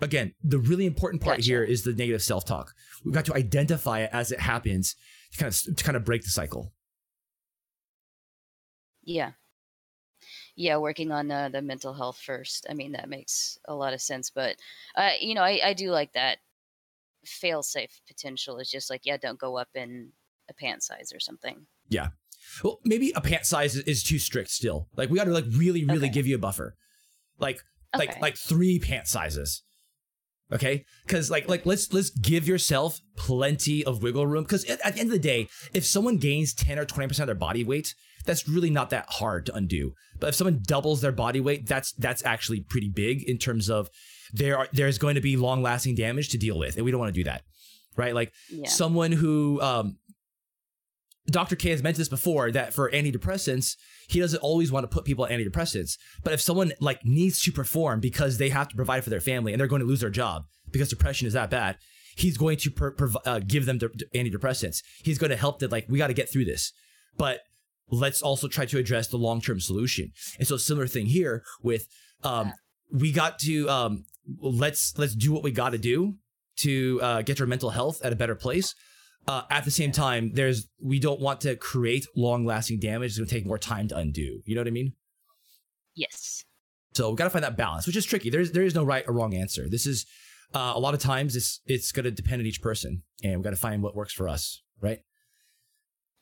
Again, 0.01 0.33
the 0.43 0.57
really 0.57 0.85
important 0.85 1.21
part 1.21 1.37
gotcha. 1.37 1.47
here 1.47 1.63
is 1.63 1.83
the 1.83 1.93
negative 1.93 2.21
self-talk. 2.21 2.73
We've 3.05 3.13
got 3.13 3.25
to 3.25 3.35
identify 3.35 4.01
it 4.01 4.09
as 4.11 4.31
it 4.31 4.39
happens 4.39 4.95
to 5.31 5.37
kind 5.37 5.53
of 5.53 5.75
to 5.77 5.83
kind 5.83 5.95
of 5.95 6.03
break 6.03 6.23
the 6.23 6.29
cycle. 6.29 6.73
Yeah. 9.03 9.31
Yeah, 10.57 10.77
working 10.77 11.11
on 11.11 11.29
uh, 11.29 11.49
the 11.49 11.61
mental 11.61 11.93
health 11.93 12.19
first. 12.19 12.65
I 12.67 12.73
mean, 12.73 12.93
that 12.93 13.07
makes 13.07 13.59
a 13.67 13.75
lot 13.75 13.93
of 13.93 14.01
sense. 14.01 14.31
But, 14.31 14.55
uh, 14.95 15.11
you 15.21 15.35
know, 15.35 15.43
I, 15.43 15.61
I 15.63 15.73
do 15.73 15.91
like 15.91 16.13
that 16.13 16.39
fail 17.25 17.61
safe 17.61 18.01
potential 18.07 18.57
is 18.57 18.69
just 18.69 18.89
like, 18.89 19.01
yeah, 19.03 19.17
don't 19.17 19.39
go 19.39 19.57
up 19.57 19.69
in 19.75 20.09
a 20.49 20.53
pant 20.53 20.81
size 20.81 21.11
or 21.13 21.19
something. 21.19 21.67
Yeah. 21.89 22.07
Well, 22.63 22.79
maybe 22.83 23.13
a 23.15 23.21
pant 23.21 23.45
size 23.45 23.75
is 23.75 24.01
too 24.01 24.17
strict 24.17 24.49
still. 24.49 24.87
Like 24.95 25.11
we 25.11 25.17
got 25.17 25.25
to 25.25 25.31
like 25.31 25.45
really, 25.51 25.85
really 25.85 26.07
okay. 26.07 26.09
give 26.09 26.25
you 26.25 26.35
a 26.35 26.39
buffer. 26.39 26.75
Like, 27.37 27.61
okay. 27.95 28.07
like, 28.07 28.21
like 28.21 28.37
three 28.37 28.79
pant 28.79 29.07
sizes. 29.07 29.61
Okay. 30.51 30.85
Cause 31.07 31.29
like, 31.29 31.47
like 31.47 31.65
let's, 31.65 31.93
let's 31.93 32.09
give 32.09 32.47
yourself 32.47 33.01
plenty 33.15 33.83
of 33.83 34.01
wiggle 34.01 34.25
room. 34.25 34.45
Cause 34.45 34.63
at, 34.65 34.79
at 34.83 34.95
the 34.95 35.01
end 35.01 35.09
of 35.09 35.13
the 35.13 35.19
day, 35.19 35.49
if 35.73 35.85
someone 35.85 36.17
gains 36.17 36.53
10 36.53 36.79
or 36.79 36.85
20% 36.85 37.19
of 37.19 37.25
their 37.27 37.35
body 37.35 37.63
weight, 37.63 37.93
that's 38.27 38.47
really 38.47 38.69
not 38.69 38.91
that 38.91 39.05
hard 39.09 39.47
to 39.47 39.55
undo. 39.55 39.93
But 40.19 40.29
if 40.29 40.35
someone 40.35 40.59
doubles 40.61 41.01
their 41.01 41.11
body 41.11 41.39
weight, 41.39 41.65
that's, 41.65 41.93
that's 41.93 42.23
actually 42.23 42.61
pretty 42.61 42.89
big 42.89 43.23
in 43.27 43.37
terms 43.39 43.69
of 43.69 43.89
there 44.33 44.57
are 44.57 44.67
there's 44.73 44.97
going 44.97 45.15
to 45.15 45.21
be 45.21 45.37
long 45.37 45.61
lasting 45.61 45.95
damage 45.95 46.29
to 46.29 46.37
deal 46.37 46.59
with, 46.59 46.75
and 46.75 46.85
we 46.85 46.91
don't 46.91 46.99
want 46.99 47.13
to 47.13 47.19
do 47.19 47.23
that, 47.23 47.43
right? 47.95 48.13
Like 48.13 48.33
yeah. 48.49 48.67
someone 48.67 49.11
who 49.11 49.61
um, 49.61 49.97
Dr. 51.29 51.55
K 51.55 51.69
has 51.71 51.83
mentioned 51.83 52.01
this 52.01 52.09
before 52.09 52.51
that 52.51 52.73
for 52.73 52.89
antidepressants, 52.91 53.75
he 54.07 54.19
doesn't 54.19 54.39
always 54.39 54.71
want 54.71 54.83
to 54.83 54.87
put 54.87 55.05
people 55.05 55.25
on 55.25 55.31
antidepressants. 55.31 55.97
But 56.23 56.33
if 56.33 56.41
someone 56.41 56.73
like 56.79 57.03
needs 57.03 57.41
to 57.41 57.51
perform 57.51 57.99
because 57.99 58.37
they 58.37 58.49
have 58.49 58.69
to 58.69 58.75
provide 58.75 59.03
for 59.03 59.09
their 59.09 59.19
family 59.19 59.53
and 59.53 59.59
they're 59.59 59.67
going 59.67 59.81
to 59.81 59.87
lose 59.87 60.01
their 60.01 60.09
job 60.09 60.43
because 60.71 60.89
depression 60.89 61.27
is 61.27 61.33
that 61.33 61.49
bad, 61.49 61.77
he's 62.15 62.37
going 62.37 62.57
to 62.57 62.71
per- 62.71 62.91
per- 62.91 63.11
uh, 63.25 63.39
give 63.45 63.65
them 63.65 63.77
de- 63.77 63.89
antidepressants. 64.15 64.83
He's 65.03 65.17
going 65.17 65.31
to 65.31 65.37
help 65.37 65.59
that 65.59 65.71
like 65.71 65.85
we 65.89 65.97
got 65.97 66.07
to 66.07 66.13
get 66.13 66.31
through 66.31 66.45
this. 66.45 66.71
But 67.17 67.41
let's 67.89 68.21
also 68.21 68.47
try 68.47 68.65
to 68.65 68.77
address 68.77 69.07
the 69.07 69.17
long 69.17 69.41
term 69.41 69.59
solution. 69.59 70.11
And 70.37 70.47
so 70.47 70.57
similar 70.57 70.87
thing 70.87 71.07
here 71.07 71.43
with 71.61 71.87
um, 72.23 72.53
we 72.91 73.11
got 73.11 73.39
to 73.39 73.69
um, 73.69 74.05
let's 74.39 74.97
let's 74.97 75.15
do 75.15 75.31
what 75.31 75.43
we 75.43 75.51
got 75.51 75.71
to 75.71 75.77
do 75.77 76.15
to 76.57 76.99
uh, 77.01 77.21
get 77.21 77.39
your 77.39 77.47
mental 77.47 77.69
health 77.69 78.01
at 78.03 78.13
a 78.13 78.15
better 78.15 78.35
place. 78.35 78.75
Uh, 79.27 79.41
at 79.49 79.65
the 79.65 79.71
same 79.71 79.91
time, 79.91 80.31
there's 80.33 80.67
we 80.81 80.99
don't 80.99 81.19
want 81.19 81.41
to 81.41 81.55
create 81.55 82.05
long 82.15 82.45
lasting 82.45 82.79
damage. 82.79 83.11
It's 83.11 83.17
going 83.17 83.27
to 83.27 83.33
take 83.33 83.45
more 83.45 83.57
time 83.57 83.87
to 83.89 83.97
undo. 83.97 84.41
You 84.45 84.55
know 84.55 84.61
what 84.61 84.67
I 84.67 84.71
mean? 84.71 84.93
Yes. 85.95 86.43
So 86.93 87.09
we 87.09 87.15
got 87.15 87.25
to 87.25 87.29
find 87.29 87.43
that 87.43 87.57
balance, 87.57 87.85
which 87.85 87.95
is 87.95 88.05
tricky. 88.05 88.29
There's 88.29 88.51
there 88.51 88.63
is 88.63 88.73
no 88.73 88.83
right 88.83 89.03
or 89.07 89.13
wrong 89.13 89.33
answer. 89.33 89.67
This 89.69 89.85
is 89.85 90.05
uh, 90.53 90.73
a 90.75 90.79
lot 90.79 90.93
of 90.93 90.99
times 91.01 91.35
it's 91.35 91.61
it's 91.65 91.91
going 91.91 92.05
to 92.05 92.11
depend 92.11 92.39
on 92.39 92.45
each 92.45 92.61
person, 92.61 93.03
and 93.23 93.37
we 93.37 93.43
got 93.43 93.49
to 93.49 93.57
find 93.57 93.83
what 93.83 93.95
works 93.95 94.13
for 94.13 94.29
us, 94.29 94.61
right? 94.81 94.99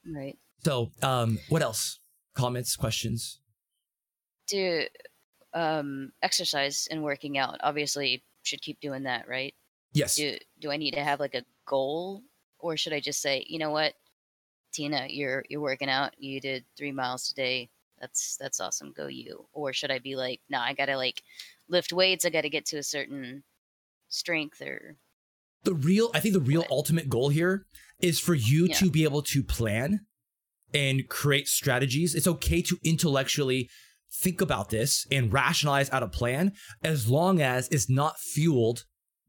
Right. 0.06 0.36
So, 0.64 0.92
um, 1.02 1.40
what 1.50 1.62
else? 1.62 2.00
Comments, 2.36 2.76
questions? 2.76 3.40
Do 4.48 4.86
um, 5.54 6.12
exercise 6.22 6.88
and 6.92 7.04
working 7.04 7.38
out. 7.38 7.58
Obviously, 7.62 8.24
should 8.44 8.62
keep 8.62 8.80
doing 8.80 9.04
that, 9.04 9.28
right? 9.28 9.54
Yes. 9.94 10.16
Do 10.16 10.38
do 10.60 10.72
I 10.72 10.78
need 10.78 10.92
to 10.92 11.04
have 11.04 11.20
like 11.20 11.36
a 11.36 11.46
goal, 11.66 12.24
or 12.60 12.78
should 12.78 12.94
I 12.94 13.00
just 13.00 13.22
say, 13.22 13.46
you 13.48 13.58
know 13.58 13.72
what, 13.72 13.94
Tina, 14.74 15.08
you're 15.10 15.46
you're 15.50 15.62
working 15.62 15.90
out. 15.90 16.14
You 16.18 16.42
did 16.42 16.66
three 16.78 16.92
miles 16.92 17.30
today. 17.30 17.70
That's 18.00 18.38
that's 18.38 18.60
awesome. 18.60 18.94
Go 18.96 19.08
you. 19.08 19.48
Or 19.54 19.72
should 19.72 19.92
I 19.92 20.00
be 20.00 20.16
like, 20.16 20.42
nah, 20.50 20.62
I 20.62 20.74
gotta 20.74 20.98
like 20.98 21.22
lift 21.70 21.94
weights. 21.94 22.26
I 22.26 22.30
gotta 22.30 22.50
get 22.50 22.66
to 22.68 22.78
a 22.78 22.84
certain 22.84 23.44
strength 24.10 24.62
or. 24.62 24.98
The 25.64 25.74
real, 25.74 26.12
I 26.14 26.20
think 26.20 26.36
the 26.36 26.42
real 26.42 26.64
ultimate 26.70 27.10
goal 27.10 27.30
here 27.30 27.66
is 28.00 28.20
for 28.20 28.36
you 28.36 28.68
yeah. 28.68 28.76
to 28.76 28.92
be 28.92 29.04
able 29.04 29.24
to 29.24 29.42
plan 29.42 30.06
and 30.76 31.08
create 31.08 31.48
strategies. 31.48 32.14
It's 32.14 32.28
okay 32.28 32.62
to 32.64 32.78
intellectually 32.84 33.70
think 34.22 34.42
about 34.42 34.70
this 34.70 35.08
and 35.10 35.32
rationalize 35.32 35.90
out 35.90 36.04
a 36.04 36.08
plan 36.08 36.52
as 36.84 37.10
long 37.10 37.42
as 37.42 37.68
it's 37.70 37.90
not 37.90 38.20
fueled 38.20 38.84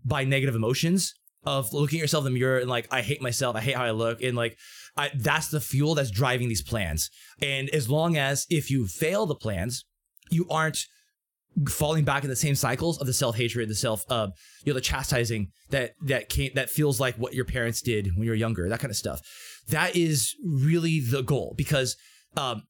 by 0.05 0.25
negative 0.25 0.55
emotions 0.55 1.15
of 1.45 1.73
looking 1.73 2.01
at 2.01 2.03
yourself 2.03 2.27
in 2.27 2.33
the 2.33 2.39
mirror 2.39 2.59
and 2.59 2.69
like 2.69 2.89
I 2.91 3.03
hate 3.03 3.23
myself, 3.23 3.55
I 3.55 3.61
hate 3.61 3.77
how 3.77 3.85
I 3.85 3.93
look, 3.93 4.21
and 4.21 4.37
like 4.37 4.59
I, 4.97 5.13
that's 5.15 5.49
the 5.49 5.61
fuel 5.61 5.95
that's 5.95 6.11
driving 6.11 6.49
these 6.49 6.63
plans. 6.63 7.09
And 7.41 7.71
as 7.71 7.89
long 7.89 8.17
as 8.17 8.47
if 8.51 8.71
you 8.71 8.89
fail 8.89 9.27
the 9.27 9.37
plans, 9.37 9.85
you 10.31 10.47
aren't 10.51 10.87
falling 11.69 12.05
back 12.05 12.23
in 12.23 12.31
the 12.31 12.37
same 12.37 12.55
cycles 12.55 12.99
of 12.99 13.07
the 13.07 13.13
self 13.13 13.37
hatred, 13.37 13.69
the 13.69 13.75
self, 13.75 14.05
uh, 14.11 14.29
you 14.65 14.73
know, 14.73 14.75
the 14.75 14.81
chastising 14.81 15.49
that 15.71 15.95
that 16.05 16.29
came 16.29 16.51
that 16.55 16.71
feels 16.71 17.01
like 17.01 17.17
what 17.17 17.35
your 17.35 17.45
parents 17.45 17.81
did 17.81 18.09
when 18.15 18.25
you 18.25 18.31
were 18.31 18.37
younger, 18.37 18.69
that 18.69 18.81
kind 18.81 18.91
of 18.91 18.97
stuff. 18.97 19.21
That 19.69 19.97
is 19.97 20.35
really 20.45 21.01
the 21.01 21.23
goal 21.23 21.55
because 21.57 21.97
um, 22.37 22.65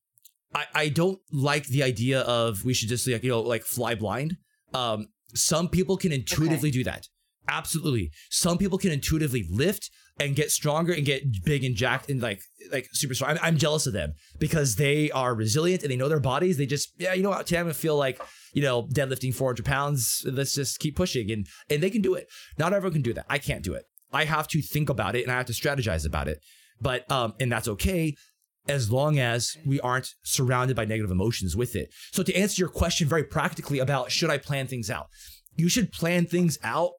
I, 0.54 0.64
I 0.74 0.88
don't 0.88 1.18
like 1.32 1.66
the 1.66 1.82
idea 1.82 2.20
of 2.20 2.64
we 2.64 2.74
should 2.74 2.88
just 2.88 3.06
like 3.06 3.22
you 3.22 3.30
know 3.30 3.40
like 3.40 3.64
fly 3.64 3.94
blind. 3.94 4.36
Um, 4.72 5.08
some 5.34 5.68
people 5.68 5.96
can 5.96 6.12
intuitively 6.12 6.68
okay. 6.68 6.78
do 6.78 6.84
that. 6.84 7.08
Absolutely, 7.48 8.10
some 8.30 8.58
people 8.58 8.78
can 8.78 8.92
intuitively 8.92 9.46
lift 9.50 9.90
and 10.18 10.34
get 10.34 10.50
stronger 10.50 10.92
and 10.92 11.04
get 11.04 11.44
big 11.44 11.64
and 11.64 11.76
jacked 11.76 12.08
and 12.08 12.22
like 12.22 12.40
like 12.72 12.88
super 12.92 13.14
strong. 13.14 13.32
I'm, 13.32 13.38
I'm 13.42 13.56
jealous 13.58 13.86
of 13.86 13.92
them 13.92 14.14
because 14.38 14.76
they 14.76 15.10
are 15.10 15.34
resilient 15.34 15.82
and 15.82 15.90
they 15.90 15.96
know 15.96 16.08
their 16.08 16.20
bodies. 16.20 16.56
They 16.56 16.66
just 16.66 16.92
yeah, 16.98 17.14
you 17.14 17.22
know 17.22 17.30
what? 17.30 17.46
Today 17.46 17.60
I'm 17.60 17.66
gonna 17.66 17.74
feel 17.74 17.96
like 17.96 18.20
you 18.52 18.62
know 18.62 18.84
deadlifting 18.84 19.34
400 19.34 19.64
pounds. 19.64 20.24
Let's 20.26 20.54
just 20.54 20.78
keep 20.78 20.96
pushing 20.96 21.30
and 21.30 21.46
and 21.68 21.82
they 21.82 21.90
can 21.90 22.02
do 22.02 22.14
it. 22.14 22.28
Not 22.58 22.72
everyone 22.72 22.94
can 22.94 23.02
do 23.02 23.14
that. 23.14 23.26
I 23.28 23.38
can't 23.38 23.62
do 23.62 23.74
it. 23.74 23.84
I 24.12 24.24
have 24.24 24.48
to 24.48 24.62
think 24.62 24.88
about 24.88 25.16
it 25.16 25.22
and 25.22 25.32
I 25.32 25.36
have 25.36 25.46
to 25.46 25.52
strategize 25.52 26.06
about 26.06 26.28
it. 26.28 26.38
But 26.80 27.10
um, 27.10 27.34
and 27.40 27.50
that's 27.50 27.68
okay 27.68 28.14
as 28.68 28.90
long 28.90 29.18
as 29.18 29.56
we 29.64 29.80
aren't 29.80 30.08
surrounded 30.24 30.76
by 30.76 30.84
negative 30.84 31.10
emotions 31.10 31.56
with 31.56 31.76
it. 31.76 31.88
So 32.12 32.22
to 32.22 32.34
answer 32.34 32.60
your 32.60 32.68
question 32.68 33.08
very 33.08 33.22
practically 33.22 33.78
about 33.78 34.10
should 34.10 34.30
I 34.30 34.38
plan 34.38 34.66
things 34.66 34.90
out? 34.90 35.06
You 35.54 35.68
should 35.68 35.92
plan 35.92 36.26
things 36.26 36.58
out 36.62 36.92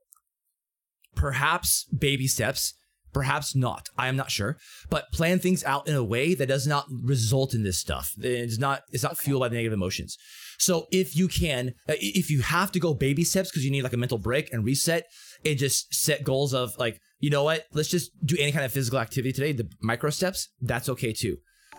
perhaps 1.15 1.85
baby 1.85 2.27
steps, 2.27 2.73
perhaps 3.13 3.55
not. 3.55 3.87
I 3.97 4.07
am 4.07 4.15
not 4.15 4.31
sure, 4.31 4.57
but 4.89 5.11
plan 5.11 5.39
things 5.39 5.63
out 5.63 5.87
in 5.87 5.95
a 5.95 6.03
way 6.03 6.33
that 6.33 6.47
does 6.47 6.67
not 6.67 6.85
result 6.89 7.53
in 7.53 7.63
this 7.63 7.77
stuff. 7.77 8.13
It's 8.19 8.59
not 8.59 8.81
it's 8.91 9.03
not 9.03 9.13
okay. 9.13 9.25
fueled 9.25 9.41
by 9.41 9.49
the 9.49 9.55
negative 9.55 9.73
emotions. 9.73 10.17
So 10.59 10.87
if 10.91 11.15
you 11.15 11.27
can, 11.27 11.73
uh, 11.87 11.93
if 11.99 12.31
you 12.31 12.41
have 12.41 12.71
to 12.71 12.79
go 12.79 12.93
baby 12.93 13.23
steps 13.23 13.51
because 13.51 13.63
you 13.63 13.71
need 13.71 13.83
like 13.83 13.93
a 13.93 13.97
mental 13.97 14.17
break 14.17 14.51
and 14.51 14.65
reset, 14.65 15.05
and 15.45 15.57
just 15.57 15.93
set 15.93 16.23
goals 16.23 16.53
of 16.53 16.77
like, 16.77 16.99
you 17.19 17.29
know 17.29 17.43
what, 17.43 17.65
let's 17.73 17.89
just 17.89 18.11
do 18.25 18.35
any 18.39 18.51
kind 18.51 18.65
of 18.65 18.71
physical 18.71 18.99
activity 18.99 19.31
today. 19.31 19.51
The 19.51 19.69
micro 19.81 20.09
steps, 20.09 20.49
that's 20.61 20.89
okay 20.89 21.13
too. 21.13 21.37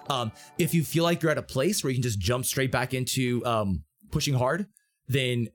Um, 0.08 0.32
if 0.58 0.74
you 0.74 0.84
feel 0.84 1.04
like 1.04 1.22
you're 1.22 1.32
at 1.32 1.38
a 1.38 1.42
place 1.42 1.82
where 1.82 1.90
you 1.90 1.96
can 1.96 2.02
just 2.02 2.18
jump 2.18 2.44
straight 2.44 2.72
back 2.72 2.94
into 2.94 3.44
um, 3.44 3.84
pushing 4.10 4.34
hard, 4.34 4.66
then 5.06 5.48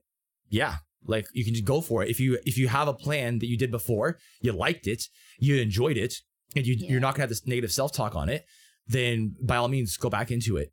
yeah, 0.48 0.76
like 1.06 1.26
you 1.32 1.44
can 1.44 1.54
just 1.54 1.64
go 1.64 1.80
for 1.80 2.02
it. 2.02 2.10
If 2.10 2.20
you 2.20 2.38
if 2.44 2.58
you 2.58 2.68
have 2.68 2.88
a 2.88 2.94
plan 2.94 3.38
that 3.40 3.46
you 3.46 3.56
did 3.56 3.70
before, 3.70 4.18
you 4.40 4.52
liked 4.52 4.86
it, 4.86 5.04
you 5.38 5.56
enjoyed 5.56 5.96
it, 5.96 6.14
and 6.56 6.66
you, 6.66 6.74
yeah. 6.78 6.90
you're 6.90 7.00
not 7.00 7.14
gonna 7.14 7.22
have 7.22 7.28
this 7.28 7.46
negative 7.46 7.72
self 7.72 7.92
talk 7.92 8.14
on 8.14 8.28
it, 8.28 8.44
then 8.86 9.34
by 9.40 9.56
all 9.56 9.68
means 9.68 9.96
go 9.96 10.10
back 10.10 10.30
into 10.30 10.56
it. 10.56 10.72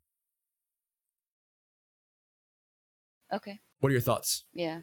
Okay. 3.32 3.60
What 3.80 3.88
are 3.88 3.92
your 3.92 4.00
thoughts? 4.00 4.44
Yeah. 4.52 4.80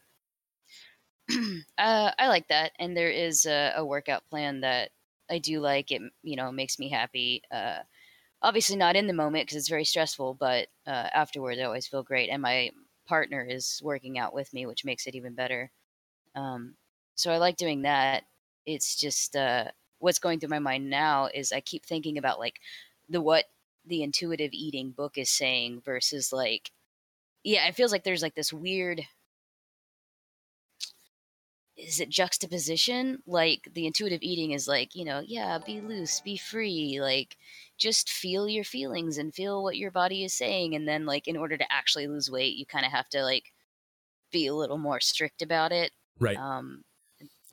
uh, 1.77 2.11
I 2.17 2.27
like 2.27 2.47
that, 2.47 2.71
and 2.79 2.97
there 2.97 3.11
is 3.11 3.45
a, 3.45 3.73
a, 3.77 3.85
workout 3.85 4.23
plan 4.29 4.61
that 4.61 4.89
I 5.29 5.37
do 5.37 5.59
like. 5.59 5.91
It 5.91 6.01
you 6.23 6.35
know 6.35 6.51
makes 6.51 6.79
me 6.79 6.89
happy. 6.89 7.43
Uh, 7.51 7.79
obviously 8.41 8.77
not 8.77 8.95
in 8.95 9.07
the 9.07 9.13
moment 9.13 9.45
because 9.45 9.57
it's 9.57 9.69
very 9.69 9.85
stressful, 9.85 10.35
but 10.39 10.67
uh, 10.87 11.07
afterwards 11.13 11.59
I 11.59 11.63
always 11.63 11.87
feel 11.87 12.03
great, 12.03 12.29
and 12.29 12.41
my 12.41 12.71
partner 13.09 13.43
is 13.43 13.81
working 13.83 14.19
out 14.19 14.33
with 14.33 14.53
me, 14.53 14.67
which 14.67 14.85
makes 14.85 15.07
it 15.07 15.15
even 15.15 15.33
better. 15.33 15.71
Um, 16.35 16.75
so 17.15 17.31
I 17.31 17.37
like 17.37 17.57
doing 17.57 17.81
that. 17.81 18.23
It's 18.65 18.95
just 18.95 19.35
uh, 19.35 19.65
what's 19.97 20.19
going 20.19 20.39
through 20.39 20.49
my 20.49 20.59
mind 20.59 20.89
now 20.89 21.29
is 21.33 21.51
I 21.51 21.61
keep 21.61 21.85
thinking 21.85 22.17
about 22.17 22.39
like 22.39 22.59
the 23.09 23.19
what 23.19 23.45
the 23.85 24.03
intuitive 24.03 24.51
eating 24.53 24.91
book 24.91 25.17
is 25.17 25.29
saying 25.31 25.81
versus 25.83 26.31
like 26.31 26.71
yeah, 27.43 27.67
it 27.67 27.75
feels 27.75 27.91
like 27.91 28.03
there's 28.03 28.21
like 28.21 28.35
this 28.35 28.53
weird 28.53 29.01
is 31.77 31.99
it 31.99 32.09
juxtaposition? 32.09 33.23
Like 33.25 33.69
the 33.73 33.87
intuitive 33.87 34.19
eating 34.21 34.51
is 34.51 34.67
like, 34.67 34.95
you 34.95 35.05
know, 35.05 35.21
yeah, 35.25 35.57
be 35.65 35.81
loose, 35.81 36.19
be 36.19 36.37
free, 36.37 36.99
like 37.01 37.37
just 37.79 38.09
feel 38.09 38.47
your 38.47 38.63
feelings 38.63 39.17
and 39.17 39.33
feel 39.33 39.63
what 39.63 39.77
your 39.77 39.91
body 39.91 40.23
is 40.23 40.33
saying 40.33 40.75
and 40.75 40.87
then 40.87 41.05
like 41.05 41.27
in 41.27 41.37
order 41.37 41.57
to 41.57 41.71
actually 41.71 42.07
lose 42.07 42.29
weight, 42.29 42.55
you 42.55 42.65
kind 42.65 42.85
of 42.85 42.91
have 42.91 43.09
to 43.09 43.23
like 43.23 43.45
be 44.31 44.47
a 44.47 44.53
little 44.53 44.77
more 44.77 44.99
strict 44.99 45.41
about 45.41 45.71
it. 45.71 45.91
Right. 46.19 46.37
Um 46.37 46.83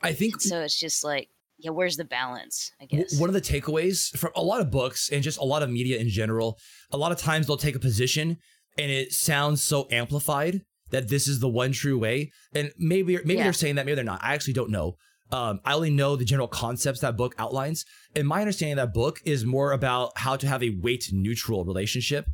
I 0.02 0.12
think 0.12 0.40
so 0.40 0.60
it's 0.60 0.78
just 0.78 1.04
like 1.04 1.28
yeah, 1.58 1.70
where's 1.70 1.96
the 1.96 2.04
balance? 2.04 2.70
I 2.80 2.84
guess 2.84 3.18
one 3.18 3.30
of 3.30 3.34
the 3.34 3.40
takeaways 3.40 4.14
from 4.16 4.30
a 4.36 4.42
lot 4.42 4.60
of 4.60 4.70
books 4.70 5.08
and 5.10 5.22
just 5.22 5.38
a 5.38 5.44
lot 5.44 5.62
of 5.62 5.70
media 5.70 5.98
in 5.98 6.08
general, 6.08 6.58
a 6.90 6.98
lot 6.98 7.12
of 7.12 7.18
times 7.18 7.46
they'll 7.46 7.56
take 7.56 7.76
a 7.76 7.80
position 7.80 8.36
and 8.76 8.90
it 8.90 9.12
sounds 9.12 9.64
so 9.64 9.88
amplified 9.90 10.62
that 10.90 11.08
this 11.08 11.26
is 11.26 11.40
the 11.40 11.48
one 11.48 11.72
true 11.72 11.98
way. 11.98 12.30
And 12.54 12.72
maybe 12.78 13.16
maybe 13.16 13.34
yeah. 13.34 13.44
they're 13.44 13.52
saying 13.52 13.76
that, 13.76 13.86
maybe 13.86 13.96
they're 13.96 14.04
not. 14.04 14.22
I 14.22 14.34
actually 14.34 14.52
don't 14.52 14.70
know. 14.70 14.96
Um, 15.32 15.60
I 15.64 15.74
only 15.74 15.90
know 15.90 16.16
the 16.16 16.24
general 16.24 16.48
concepts 16.48 17.00
that 17.00 17.16
book 17.16 17.34
outlines. 17.38 17.84
And 18.14 18.28
my 18.28 18.40
understanding 18.40 18.78
of 18.78 18.86
that 18.86 18.94
book 18.94 19.20
is 19.24 19.44
more 19.44 19.72
about 19.72 20.12
how 20.16 20.36
to 20.36 20.46
have 20.46 20.62
a 20.62 20.76
weight 20.80 21.08
neutral 21.12 21.64
relationship 21.64 22.26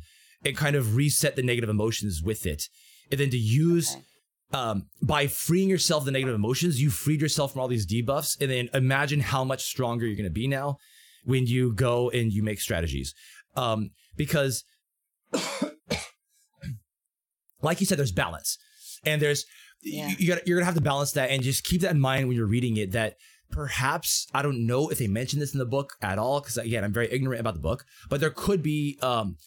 and 0.45 0.55
kind 0.55 0.75
of 0.75 0.95
reset 0.95 1.35
the 1.35 1.43
negative 1.43 1.69
emotions 1.69 2.21
with 2.23 2.45
it. 2.45 2.63
And 3.11 3.19
then 3.19 3.29
to 3.31 3.37
use 3.37 3.93
okay 3.95 4.03
um, 4.53 4.85
by 5.01 5.27
freeing 5.27 5.67
yourself 5.67 6.05
the 6.05 6.11
negative 6.11 6.35
emotions, 6.35 6.79
you 6.81 6.91
freed 6.91 7.21
yourself 7.21 7.51
from 7.53 7.61
all 7.61 7.67
these 7.67 7.87
debuffs. 7.87 8.39
And 8.39 8.51
then 8.51 8.69
imagine 8.73 9.19
how 9.19 9.43
much 9.43 9.63
stronger 9.63 10.05
you're 10.05 10.15
going 10.15 10.25
to 10.25 10.29
be 10.29 10.47
now 10.47 10.77
when 11.25 11.47
you 11.47 11.73
go 11.73 12.11
and 12.11 12.31
you 12.31 12.43
make 12.43 12.61
strategies. 12.61 13.15
Um, 13.55 13.89
because, 14.15 14.63
like 17.61 17.79
you 17.79 17.87
said, 17.87 17.97
there's 17.97 18.11
balance. 18.11 18.59
And 19.05 19.21
there's, 19.21 19.45
yeah. 19.83 20.09
you, 20.09 20.15
you 20.19 20.27
got 20.27 20.47
you're 20.47 20.59
to 20.59 20.65
have 20.65 20.75
to 20.75 20.81
balance 20.81 21.11
that 21.13 21.29
and 21.29 21.43
just 21.43 21.63
keep 21.63 21.81
that 21.81 21.91
in 21.91 21.99
mind 21.99 22.27
when 22.27 22.35
you're 22.35 22.45
reading 22.45 22.77
it 22.77 22.91
that 22.91 23.17
perhaps 23.51 24.27
I 24.33 24.41
don't 24.41 24.65
know 24.65 24.89
if 24.89 24.97
they 24.97 25.07
mention 25.07 25.39
this 25.39 25.53
in 25.53 25.59
the 25.59 25.65
book 25.65 25.93
at 26.01 26.17
all 26.17 26.41
because 26.41 26.57
again 26.57 26.83
I'm 26.83 26.93
very 26.93 27.11
ignorant 27.11 27.39
about 27.39 27.53
the 27.53 27.59
book, 27.59 27.85
but 28.09 28.19
there 28.19 28.29
could 28.29 28.63
be 28.63 28.97
um, 29.01 29.37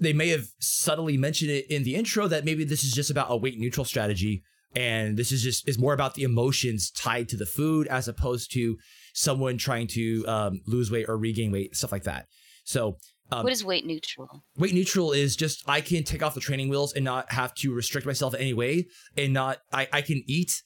they 0.00 0.12
may 0.12 0.28
have 0.28 0.48
subtly 0.58 1.16
mentioned 1.16 1.50
it 1.50 1.70
in 1.70 1.84
the 1.84 1.94
intro 1.94 2.28
that 2.28 2.44
maybe 2.44 2.64
this 2.64 2.84
is 2.84 2.92
just 2.92 3.10
about 3.10 3.26
a 3.30 3.36
weight 3.36 3.58
neutral 3.58 3.84
strategy 3.84 4.42
and 4.74 5.16
this 5.16 5.32
is 5.32 5.42
just 5.42 5.68
is 5.68 5.78
more 5.78 5.92
about 5.92 6.14
the 6.14 6.22
emotions 6.22 6.90
tied 6.90 7.28
to 7.28 7.36
the 7.36 7.46
food 7.46 7.86
as 7.88 8.08
opposed 8.08 8.52
to 8.52 8.78
someone 9.14 9.58
trying 9.58 9.86
to 9.86 10.26
um, 10.26 10.60
lose 10.66 10.90
weight 10.90 11.08
or 11.08 11.18
regain 11.18 11.52
weight 11.52 11.76
stuff 11.76 11.92
like 11.92 12.04
that 12.04 12.26
so 12.64 12.96
um, 13.32 13.44
what 13.44 13.52
is 13.52 13.64
weight 13.64 13.86
neutral? 13.86 14.44
weight 14.56 14.74
neutral 14.74 15.12
is 15.12 15.36
just 15.36 15.62
i 15.68 15.80
can 15.80 16.04
take 16.04 16.22
off 16.22 16.34
the 16.34 16.40
training 16.40 16.68
wheels 16.68 16.92
and 16.92 17.04
not 17.04 17.30
have 17.32 17.54
to 17.54 17.74
restrict 17.74 18.06
myself 18.06 18.34
in 18.34 18.40
any 18.40 18.54
way 18.54 18.86
and 19.16 19.32
not 19.32 19.58
i, 19.72 19.88
I 19.92 20.02
can 20.02 20.22
eat 20.26 20.62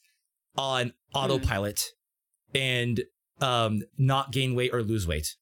on 0.57 0.93
autopilot 1.15 1.77
mm. 2.55 2.61
and 2.61 3.01
um, 3.41 3.83
not 3.99 4.33
gain 4.33 4.55
weight 4.55 4.73
or 4.73 4.83
lose 4.83 5.07
weight. 5.07 5.35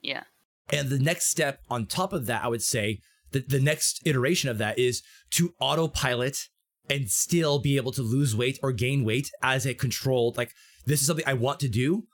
Yeah. 0.00 0.24
And 0.70 0.88
the 0.88 0.98
next 0.98 1.28
step 1.28 1.60
on 1.70 1.86
top 1.86 2.12
of 2.12 2.26
that, 2.26 2.44
I 2.44 2.48
would 2.48 2.62
say 2.62 3.00
that 3.32 3.48
the 3.48 3.60
next 3.60 4.00
iteration 4.04 4.50
of 4.50 4.58
that 4.58 4.78
is 4.78 5.02
to 5.32 5.54
autopilot 5.60 6.48
and 6.88 7.08
still 7.08 7.58
be 7.58 7.76
able 7.76 7.92
to 7.92 8.02
lose 8.02 8.36
weight 8.36 8.58
or 8.62 8.72
gain 8.72 9.04
weight 9.04 9.30
as 9.42 9.66
a 9.66 9.74
controlled, 9.74 10.36
like, 10.36 10.52
this 10.84 11.00
is 11.00 11.06
something 11.06 11.26
I 11.26 11.34
want 11.34 11.60
to 11.60 11.68
do 11.68 12.04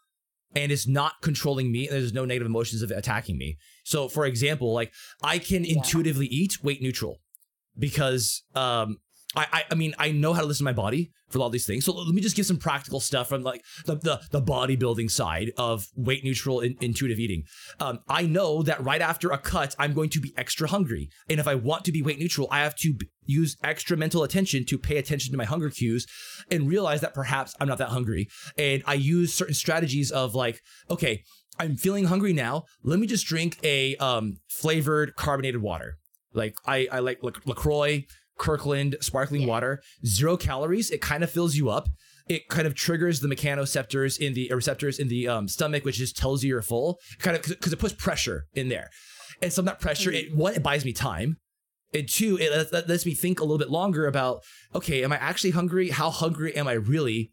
and 0.55 0.73
it's 0.73 0.87
not 0.89 1.15
controlling 1.23 1.71
me. 1.71 1.89
There's 1.89 2.13
no 2.13 2.25
negative 2.25 2.47
emotions 2.47 2.83
of 2.83 2.91
attacking 2.91 3.39
me. 3.39 3.59
So, 3.85 4.09
for 4.09 4.27
example, 4.27 4.73
like, 4.73 4.93
I 5.23 5.39
can 5.39 5.65
yeah. 5.65 5.77
intuitively 5.77 6.27
eat 6.27 6.63
weight 6.63 6.83
neutral 6.83 7.19
because 7.79 8.43
um, 8.55 8.99
I, 9.37 9.47
I, 9.53 9.65
I 9.73 9.75
mean 9.75 9.95
I 9.99 10.11
know 10.11 10.33
how 10.33 10.41
to 10.41 10.47
listen 10.47 10.65
to 10.65 10.71
my 10.71 10.73
body 10.73 11.11
for 11.29 11.41
all 11.41 11.51
these 11.51 11.67
things. 11.67 11.85
So 11.85 11.93
let 11.93 12.15
me 12.15 12.23
just 12.23 12.37
give 12.37 12.47
some 12.47 12.57
practical 12.57 13.01
stuff 13.01 13.29
from 13.29 13.43
like 13.43 13.63
the 13.85 13.97
the, 13.97 14.21
the 14.31 14.43
bodybuilding 14.43 15.11
side 15.11 15.53
of 15.59 15.87
weight 15.97 16.25
neutral 16.25 16.61
in, 16.61 16.77
intuitive 16.81 17.19
eating. 17.19 17.45
Um, 17.81 18.01
I 18.09 18.23
know 18.23 18.63
that 18.63 18.83
right 18.83 19.01
after 19.01 19.31
a 19.31 19.39
cut, 19.39 19.75
I'm 19.79 19.93
going 19.93 20.11
to 20.11 20.21
be 20.21 20.33
extra 20.37 20.69
hungry, 20.69 21.11
and 21.29 21.39
if 21.39 21.47
I 21.47 21.55
want 21.55 21.85
to 21.85 21.93
be 21.93 22.03
weight 22.03 22.19
neutral, 22.19 22.49
I 22.51 22.61
have 22.61 22.75
to 22.77 22.95
use 23.29 23.57
extra 23.63 23.97
mental 23.97 24.25
attention 24.25 24.65
to 24.65 24.79
pay 24.79 24.97
attention 24.97 25.31
to 25.31 25.39
my 25.39 25.45
hunger 25.45 25.71
cues 25.71 26.07
and 26.51 26.69
realize 26.69 27.01
that 27.03 27.15
perhaps 27.15 27.55
I'm 27.61 27.69
not 27.69 27.79
that 27.79 27.91
hungry. 27.91 28.29
And 28.57 28.83
I 28.87 28.95
use 28.95 29.35
certain 29.35 29.55
strategies 29.55 30.11
of 30.11 30.35
like, 30.35 30.61
okay, 30.91 31.23
I'm 31.61 31.77
feeling 31.77 32.07
hungry 32.07 32.33
now. 32.33 32.65
Let 32.83 32.99
me 32.99 33.07
just 33.07 33.27
drink 33.27 33.59
a 33.63 33.97
um, 33.97 34.39
flavored 34.49 35.15
carbonated 35.17 35.61
water. 35.61 35.99
Like 36.33 36.55
I, 36.67 36.89
I 36.91 36.99
like 37.01 37.23
LaCroix, 37.23 38.05
Kirkland 38.39 38.97
sparkling 39.01 39.43
yeah. 39.43 39.49
water, 39.49 39.83
zero 40.07 40.37
calories. 40.37 40.91
It 40.91 41.01
kind 41.01 41.23
of 41.23 41.31
fills 41.31 41.57
you 41.57 41.69
up. 41.69 41.89
It 42.29 42.49
kind 42.49 42.67
of 42.67 42.75
triggers 42.75 43.21
the 43.21 43.29
mechanoceptors 43.29 44.19
in 44.19 44.35
the 44.35 44.51
receptors 44.55 44.99
in 44.99 45.09
the 45.09 45.29
um, 45.29 45.49
stomach, 45.49 45.85
which 45.85 45.97
just 45.97 46.17
tells 46.17 46.43
you 46.43 46.51
you're 46.51 46.63
full. 46.63 46.99
Kind 47.19 47.37
of 47.37 47.43
because 47.43 47.73
it 47.73 47.79
puts 47.79 47.95
pressure 47.95 48.45
in 48.53 48.69
there, 48.69 48.91
and 49.41 49.51
some 49.51 49.65
that 49.65 49.81
pressure, 49.81 50.11
it 50.11 50.35
one 50.35 50.55
it 50.55 50.63
buys 50.63 50.85
me 50.85 50.93
time, 50.93 51.39
and 51.95 52.09
two 52.09 52.39
it 52.39 52.73
lets 52.73 53.07
me 53.07 53.15
think 53.15 53.41
a 53.41 53.45
little 53.45 53.59
bit 53.59 53.71
longer 53.71 54.07
about 54.07 54.43
okay, 54.75 55.03
am 55.03 55.13
I 55.13 55.17
actually 55.17 55.51
hungry? 55.51 55.91
How 55.91 56.11
hungry 56.11 56.55
am 56.57 56.69
I 56.69 56.73
really? 56.73 57.33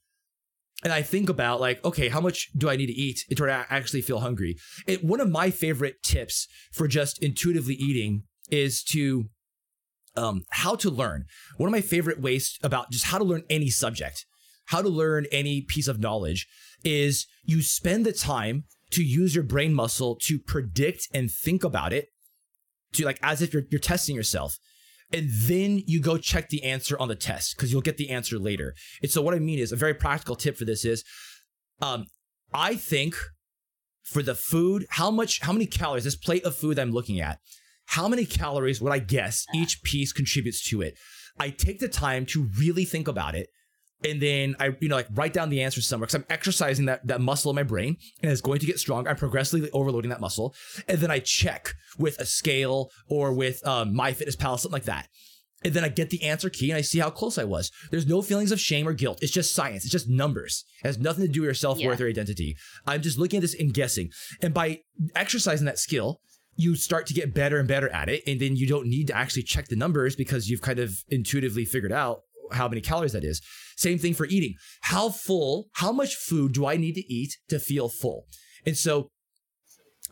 and 0.83 0.93
I 0.93 1.01
think 1.01 1.29
about 1.29 1.59
like, 1.59 1.83
okay, 1.83 2.09
how 2.09 2.21
much 2.21 2.51
do 2.55 2.69
I 2.69 2.75
need 2.75 2.87
to 2.87 2.93
eat 2.93 3.23
to 3.35 3.65
actually 3.69 4.01
feel 4.01 4.19
hungry? 4.19 4.57
It, 4.85 5.03
one 5.03 5.19
of 5.19 5.29
my 5.29 5.49
favorite 5.49 6.03
tips 6.03 6.47
for 6.71 6.87
just 6.87 7.21
intuitively 7.23 7.75
eating 7.75 8.23
is 8.51 8.83
to 8.83 9.25
um, 10.15 10.43
how 10.51 10.75
to 10.75 10.89
learn. 10.89 11.25
One 11.57 11.67
of 11.67 11.71
my 11.71 11.81
favorite 11.81 12.21
ways 12.21 12.57
about 12.61 12.91
just 12.91 13.05
how 13.05 13.17
to 13.17 13.23
learn 13.23 13.43
any 13.49 13.69
subject, 13.69 14.25
how 14.67 14.81
to 14.81 14.89
learn 14.89 15.25
any 15.31 15.61
piece 15.61 15.87
of 15.87 15.99
knowledge 15.99 16.47
is 16.83 17.25
you 17.43 17.61
spend 17.61 18.05
the 18.05 18.13
time 18.13 18.65
to 18.91 19.03
use 19.03 19.33
your 19.33 19.43
brain 19.43 19.73
muscle 19.73 20.15
to 20.23 20.37
predict 20.37 21.07
and 21.13 21.31
think 21.31 21.63
about 21.63 21.93
it 21.93 22.09
to 22.95 23.05
like 23.05 23.19
as 23.21 23.41
if 23.41 23.53
you're, 23.53 23.63
you're 23.69 23.79
testing 23.79 24.15
yourself 24.15 24.57
and 25.13 25.29
then 25.29 25.81
you 25.85 26.01
go 26.01 26.17
check 26.17 26.49
the 26.49 26.63
answer 26.63 26.99
on 26.99 27.07
the 27.07 27.15
test 27.15 27.55
because 27.55 27.71
you'll 27.71 27.81
get 27.81 27.97
the 27.97 28.09
answer 28.09 28.39
later 28.39 28.73
and 29.01 29.11
so 29.11 29.21
what 29.21 29.33
i 29.33 29.39
mean 29.39 29.59
is 29.59 29.71
a 29.71 29.75
very 29.75 29.93
practical 29.93 30.35
tip 30.35 30.57
for 30.57 30.65
this 30.65 30.83
is 30.83 31.03
um, 31.81 32.05
i 32.53 32.75
think 32.75 33.15
for 34.03 34.23
the 34.23 34.35
food 34.35 34.85
how 34.89 35.11
much 35.11 35.41
how 35.41 35.51
many 35.53 35.65
calories 35.65 36.03
this 36.03 36.15
plate 36.15 36.43
of 36.43 36.55
food 36.55 36.79
i'm 36.79 36.91
looking 36.91 37.19
at 37.19 37.39
how 37.87 38.07
many 38.07 38.25
calories 38.25 38.81
would 38.81 38.91
I 38.91 38.99
guess 38.99 39.45
each 39.53 39.83
piece 39.83 40.11
contributes 40.11 40.67
to 40.69 40.81
it? 40.81 40.97
I 41.39 41.49
take 41.49 41.79
the 41.79 41.87
time 41.87 42.25
to 42.27 42.49
really 42.57 42.85
think 42.85 43.07
about 43.07 43.35
it. 43.35 43.49
And 44.05 44.21
then 44.21 44.55
I, 44.59 44.75
you 44.79 44.87
know, 44.87 44.95
like 44.95 45.07
write 45.13 45.33
down 45.33 45.49
the 45.49 45.63
answer 45.63 45.81
somewhere 45.81 46.05
because 46.05 46.15
I'm 46.15 46.25
exercising 46.29 46.85
that, 46.85 47.05
that 47.07 47.21
muscle 47.21 47.49
in 47.49 47.55
my 47.55 47.63
brain 47.63 47.97
and 48.21 48.31
it's 48.31 48.41
going 48.41 48.59
to 48.59 48.65
get 48.65 48.79
stronger. 48.79 49.09
I'm 49.09 49.15
progressively 49.15 49.69
overloading 49.71 50.09
that 50.09 50.21
muscle. 50.21 50.53
And 50.87 50.99
then 50.99 51.09
I 51.09 51.19
check 51.19 51.73
with 51.97 52.19
a 52.19 52.25
scale 52.25 52.91
or 53.09 53.33
with 53.33 53.65
um, 53.67 53.93
MyFitnessPal, 53.93 54.59
something 54.59 54.71
like 54.71 54.83
that. 54.83 55.07
And 55.63 55.73
then 55.73 55.83
I 55.83 55.89
get 55.89 56.11
the 56.11 56.21
answer 56.23 56.51
key 56.51 56.69
and 56.69 56.77
I 56.77 56.81
see 56.81 56.99
how 56.99 57.09
close 57.09 57.39
I 57.39 57.43
was. 57.43 57.71
There's 57.89 58.05
no 58.05 58.21
feelings 58.21 58.51
of 58.51 58.59
shame 58.59 58.87
or 58.87 58.93
guilt. 58.93 59.19
It's 59.23 59.31
just 59.31 59.55
science. 59.55 59.83
It's 59.83 59.91
just 59.91 60.07
numbers. 60.07 60.63
It 60.83 60.87
has 60.87 60.99
nothing 60.99 61.25
to 61.25 61.31
do 61.31 61.41
with 61.41 61.47
your 61.47 61.53
self 61.55 61.79
worth 61.81 61.99
yeah. 61.99 62.05
or 62.05 62.09
identity. 62.09 62.55
I'm 62.85 63.01
just 63.01 63.17
looking 63.17 63.37
at 63.37 63.41
this 63.41 63.59
and 63.59 63.73
guessing. 63.73 64.11
And 64.43 64.53
by 64.53 64.81
exercising 65.15 65.65
that 65.65 65.79
skill, 65.79 66.21
you 66.55 66.75
start 66.75 67.07
to 67.07 67.15
get 67.15 67.33
better 67.33 67.57
and 67.57 67.67
better 67.67 67.89
at 67.89 68.09
it. 68.09 68.21
And 68.27 68.39
then 68.39 68.55
you 68.55 68.67
don't 68.67 68.87
need 68.87 69.07
to 69.07 69.17
actually 69.17 69.43
check 69.43 69.67
the 69.67 69.75
numbers 69.75 70.15
because 70.15 70.49
you've 70.49 70.61
kind 70.61 70.77
of 70.77 70.93
intuitively 71.09 71.65
figured 71.65 71.91
out 71.91 72.21
how 72.51 72.67
many 72.67 72.81
calories 72.81 73.13
that 73.13 73.23
is. 73.23 73.41
Same 73.77 73.97
thing 73.97 74.13
for 74.13 74.25
eating. 74.25 74.55
How 74.81 75.09
full, 75.09 75.67
how 75.73 75.91
much 75.91 76.15
food 76.15 76.53
do 76.53 76.65
I 76.65 76.77
need 76.77 76.95
to 76.95 77.13
eat 77.13 77.37
to 77.49 77.59
feel 77.59 77.89
full? 77.89 78.25
And 78.65 78.77
so 78.77 79.09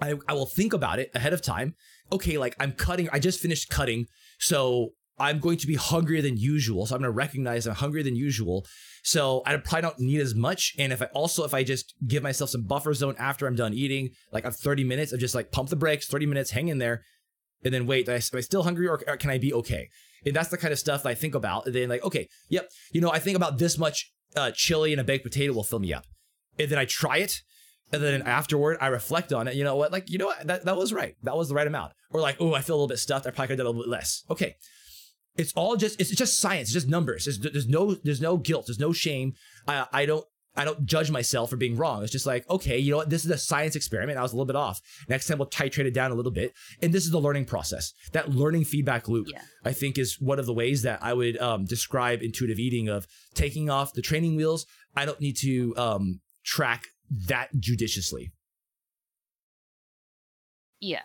I, 0.01 0.15
I 0.27 0.33
will 0.33 0.45
think 0.45 0.73
about 0.73 0.99
it 0.99 1.09
ahead 1.13 1.33
of 1.33 1.41
time. 1.41 1.75
Okay, 2.11 2.37
like 2.37 2.55
I'm 2.59 2.73
cutting, 2.73 3.09
I 3.11 3.19
just 3.19 3.39
finished 3.39 3.69
cutting. 3.69 4.05
So 4.39 4.89
I'm 5.19 5.39
going 5.39 5.57
to 5.57 5.67
be 5.67 5.75
hungrier 5.75 6.21
than 6.21 6.37
usual. 6.37 6.85
So 6.85 6.95
I'm 6.95 7.01
going 7.01 7.11
to 7.11 7.15
recognize 7.15 7.67
I'm 7.67 7.75
hungrier 7.75 8.03
than 8.03 8.15
usual. 8.15 8.65
So 9.03 9.43
I 9.45 9.55
probably 9.57 9.81
don't 9.81 9.99
need 9.99 10.21
as 10.21 10.33
much. 10.33 10.73
And 10.79 10.91
if 10.91 11.01
I 11.01 11.05
also, 11.13 11.43
if 11.43 11.53
I 11.53 11.63
just 11.63 11.93
give 12.07 12.23
myself 12.23 12.49
some 12.49 12.63
buffer 12.63 12.93
zone 12.93 13.15
after 13.19 13.47
I'm 13.47 13.55
done 13.55 13.73
eating, 13.73 14.09
like 14.31 14.45
a 14.45 14.51
30 14.51 14.83
minutes 14.83 15.13
of 15.13 15.19
just 15.19 15.35
like 15.35 15.51
pump 15.51 15.69
the 15.69 15.75
brakes, 15.75 16.07
30 16.07 16.25
minutes, 16.25 16.51
hang 16.51 16.67
in 16.67 16.79
there, 16.79 17.03
and 17.63 17.73
then 17.73 17.85
wait, 17.85 18.09
am 18.09 18.15
I 18.15 18.19
still 18.19 18.63
hungry 18.63 18.87
or 18.87 18.97
can 18.97 19.29
I 19.29 19.37
be 19.37 19.53
okay? 19.53 19.89
And 20.25 20.35
that's 20.35 20.49
the 20.49 20.57
kind 20.57 20.71
of 20.71 20.79
stuff 20.79 21.05
I 21.05 21.13
think 21.13 21.35
about. 21.35 21.65
And 21.65 21.75
then 21.75 21.89
like, 21.89 22.03
okay, 22.03 22.27
yep, 22.49 22.69
you 22.91 23.01
know, 23.01 23.11
I 23.11 23.19
think 23.19 23.35
about 23.35 23.57
this 23.57 23.77
much 23.77 24.11
uh, 24.35 24.51
chili 24.53 24.93
and 24.93 25.01
a 25.01 25.03
baked 25.03 25.23
potato 25.23 25.53
will 25.53 25.63
fill 25.63 25.79
me 25.79 25.93
up. 25.93 26.05
And 26.57 26.69
then 26.69 26.79
I 26.79 26.85
try 26.85 27.17
it. 27.17 27.41
And 27.91 28.01
then 28.01 28.23
afterward, 28.23 28.77
I 28.81 28.87
reflect 28.87 29.31
on 29.31 29.47
it. 29.47 29.55
You 29.55 29.63
know 29.63 29.75
what? 29.75 29.91
Like, 29.91 30.09
you 30.09 30.17
know 30.17 30.27
what? 30.27 30.47
That, 30.47 30.65
that 30.65 30.75
was 30.75 30.91
right. 30.91 31.15
That 31.23 31.37
was 31.37 31.49
the 31.49 31.55
right 31.55 31.67
amount. 31.67 31.93
Or 32.09 32.21
like, 32.21 32.37
oh, 32.39 32.53
I 32.55 32.61
feel 32.61 32.75
a 32.75 32.77
little 32.77 32.87
bit 32.87 32.99
stuffed. 32.99 33.27
I 33.27 33.29
probably 33.29 33.47
could 33.47 33.59
have 33.59 33.65
done 33.65 33.67
a 33.67 33.69
little 33.69 33.83
bit 33.83 33.91
less. 33.91 34.23
Okay. 34.29 34.55
It's 35.35 35.53
all 35.53 35.75
just, 35.75 35.99
it's 35.99 36.09
just 36.09 36.39
science. 36.39 36.69
It's 36.69 36.73
just 36.73 36.87
numbers. 36.87 37.25
There's, 37.25 37.39
there's 37.39 37.67
no, 37.67 37.95
there's 38.03 38.21
no 38.21 38.37
guilt. 38.37 38.65
There's 38.67 38.79
no 38.79 38.93
shame. 38.93 39.33
I, 39.67 39.85
I 39.91 40.05
don't, 40.05 40.25
I 40.55 40.65
don't 40.65 40.85
judge 40.85 41.09
myself 41.09 41.49
for 41.49 41.57
being 41.57 41.75
wrong. 41.75 42.03
It's 42.03 42.11
just 42.11 42.25
like, 42.25 42.47
okay, 42.49 42.77
you 42.77 42.91
know 42.91 42.97
what? 42.97 43.09
This 43.09 43.25
is 43.25 43.31
a 43.31 43.37
science 43.37 43.75
experiment. 43.75 44.19
I 44.19 44.21
was 44.21 44.33
a 44.33 44.35
little 44.35 44.45
bit 44.45 44.55
off. 44.55 44.79
Next 45.09 45.27
time 45.27 45.39
we'll 45.39 45.49
titrate 45.49 45.85
it 45.85 45.93
down 45.93 46.11
a 46.11 46.15
little 46.15 46.31
bit. 46.31 46.53
And 46.81 46.93
this 46.93 47.05
is 47.05 47.11
the 47.11 47.19
learning 47.19 47.45
process. 47.45 47.93
That 48.11 48.29
learning 48.29 48.65
feedback 48.65 49.07
loop, 49.07 49.27
yeah. 49.31 49.41
I 49.65 49.73
think, 49.73 49.97
is 49.97 50.19
one 50.19 50.39
of 50.39 50.45
the 50.45 50.53
ways 50.53 50.83
that 50.83 50.99
I 51.01 51.13
would 51.13 51.37
um, 51.39 51.65
describe 51.65 52.21
intuitive 52.21 52.59
eating 52.59 52.87
of 52.87 53.07
taking 53.33 53.69
off 53.69 53.93
the 53.93 54.01
training 54.01 54.35
wheels. 54.35 54.65
I 54.95 55.05
don't 55.05 55.19
need 55.19 55.37
to 55.37 55.73
um, 55.75 56.21
track 56.43 56.83
that 57.27 57.49
judiciously. 57.59 58.31
Yeah. 60.79 61.01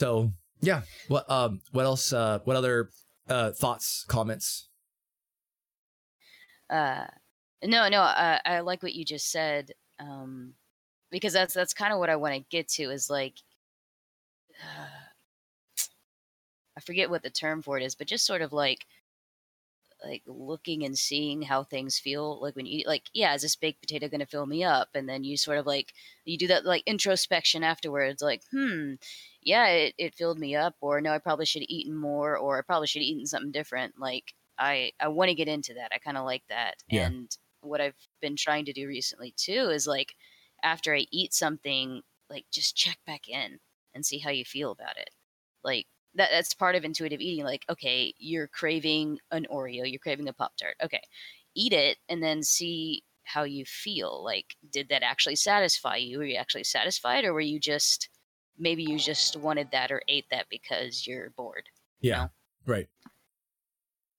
So 0.00 0.32
yeah, 0.60 0.82
what 1.08 1.28
um 1.30 1.60
what 1.72 1.84
else? 1.84 2.12
Uh, 2.12 2.40
what 2.44 2.56
other 2.56 2.90
uh, 3.28 3.50
thoughts, 3.52 4.04
comments? 4.08 4.68
Uh 6.70 7.06
no 7.64 7.88
no 7.88 8.00
uh, 8.02 8.38
i 8.44 8.60
like 8.60 8.82
what 8.82 8.94
you 8.94 9.04
just 9.04 9.30
said 9.30 9.72
um 10.00 10.54
because 11.10 11.32
that's 11.32 11.54
that's 11.54 11.74
kind 11.74 11.92
of 11.92 11.98
what 11.98 12.10
i 12.10 12.16
want 12.16 12.34
to 12.34 12.40
get 12.50 12.68
to 12.68 12.84
is 12.90 13.10
like 13.10 13.34
uh, 14.62 14.88
i 16.76 16.80
forget 16.80 17.10
what 17.10 17.22
the 17.22 17.30
term 17.30 17.62
for 17.62 17.78
it 17.78 17.84
is 17.84 17.94
but 17.94 18.06
just 18.06 18.26
sort 18.26 18.42
of 18.42 18.52
like 18.52 18.86
like 20.04 20.22
looking 20.26 20.84
and 20.84 20.96
seeing 20.96 21.42
how 21.42 21.64
things 21.64 21.98
feel 21.98 22.40
like 22.40 22.54
when 22.54 22.66
you 22.66 22.84
like 22.86 23.04
yeah 23.12 23.34
is 23.34 23.42
this 23.42 23.56
baked 23.56 23.80
potato 23.80 24.08
going 24.08 24.20
to 24.20 24.26
fill 24.26 24.46
me 24.46 24.62
up? 24.62 24.88
And 24.94 25.08
then 25.08 25.24
you 25.24 25.36
sort 25.36 25.58
of 25.58 25.66
like 25.66 25.92
you 26.24 26.38
do 26.38 26.46
that 26.48 26.64
like 26.64 26.84
introspection 26.86 27.64
afterwards 27.64 28.22
like 28.22 28.42
hmm 28.52 28.94
yeah 29.42 29.66
it, 29.66 29.94
it 29.98 30.14
filled 30.14 30.38
me 30.38 30.54
up 30.54 30.76
or 30.80 31.00
no 31.00 31.10
i 31.12 31.18
probably 31.18 31.46
should 31.46 31.62
have 31.62 31.68
eaten 31.70 31.96
more 31.96 32.36
or 32.36 32.58
i 32.58 32.62
probably 32.62 32.86
should 32.86 33.00
have 33.02 33.06
eaten 33.08 33.26
something 33.26 33.50
different 33.50 33.94
like 33.98 34.34
I 34.58 34.92
I 35.00 35.08
want 35.08 35.28
to 35.28 35.34
get 35.34 35.48
into 35.48 35.74
that. 35.74 35.92
I 35.92 35.98
kind 35.98 36.16
of 36.16 36.24
like 36.24 36.42
that. 36.48 36.74
Yeah. 36.88 37.06
And 37.06 37.36
what 37.60 37.80
I've 37.80 37.96
been 38.20 38.36
trying 38.36 38.64
to 38.66 38.72
do 38.72 38.86
recently 38.86 39.34
too 39.36 39.70
is 39.70 39.86
like 39.86 40.14
after 40.62 40.94
I 40.94 41.06
eat 41.10 41.34
something, 41.34 42.02
like 42.30 42.46
just 42.52 42.76
check 42.76 42.98
back 43.06 43.28
in 43.28 43.58
and 43.94 44.04
see 44.04 44.18
how 44.18 44.30
you 44.30 44.44
feel 44.44 44.70
about 44.70 44.96
it. 44.96 45.10
Like 45.64 45.86
that 46.14 46.30
that's 46.30 46.54
part 46.54 46.74
of 46.74 46.84
intuitive 46.84 47.20
eating. 47.20 47.44
Like, 47.44 47.64
okay, 47.70 48.14
you're 48.18 48.48
craving 48.48 49.18
an 49.30 49.46
Oreo, 49.52 49.90
you're 49.90 49.98
craving 49.98 50.28
a 50.28 50.32
Pop 50.32 50.52
Tart. 50.56 50.76
Okay. 50.82 51.02
Eat 51.54 51.72
it 51.72 51.98
and 52.08 52.22
then 52.22 52.42
see 52.42 53.02
how 53.24 53.42
you 53.42 53.64
feel. 53.64 54.22
Like, 54.24 54.56
did 54.70 54.88
that 54.88 55.02
actually 55.02 55.36
satisfy 55.36 55.96
you? 55.96 56.18
Were 56.18 56.24
you 56.24 56.36
actually 56.36 56.64
satisfied 56.64 57.24
or 57.24 57.32
were 57.32 57.40
you 57.40 57.60
just 57.60 58.08
maybe 58.58 58.82
you 58.82 58.98
just 58.98 59.36
wanted 59.36 59.68
that 59.72 59.90
or 59.90 60.02
ate 60.08 60.26
that 60.30 60.46
because 60.50 61.06
you're 61.06 61.30
bored? 61.30 61.68
Yeah. 62.00 62.14
You 62.14 62.22
know? 62.22 62.30
Right. 62.66 62.88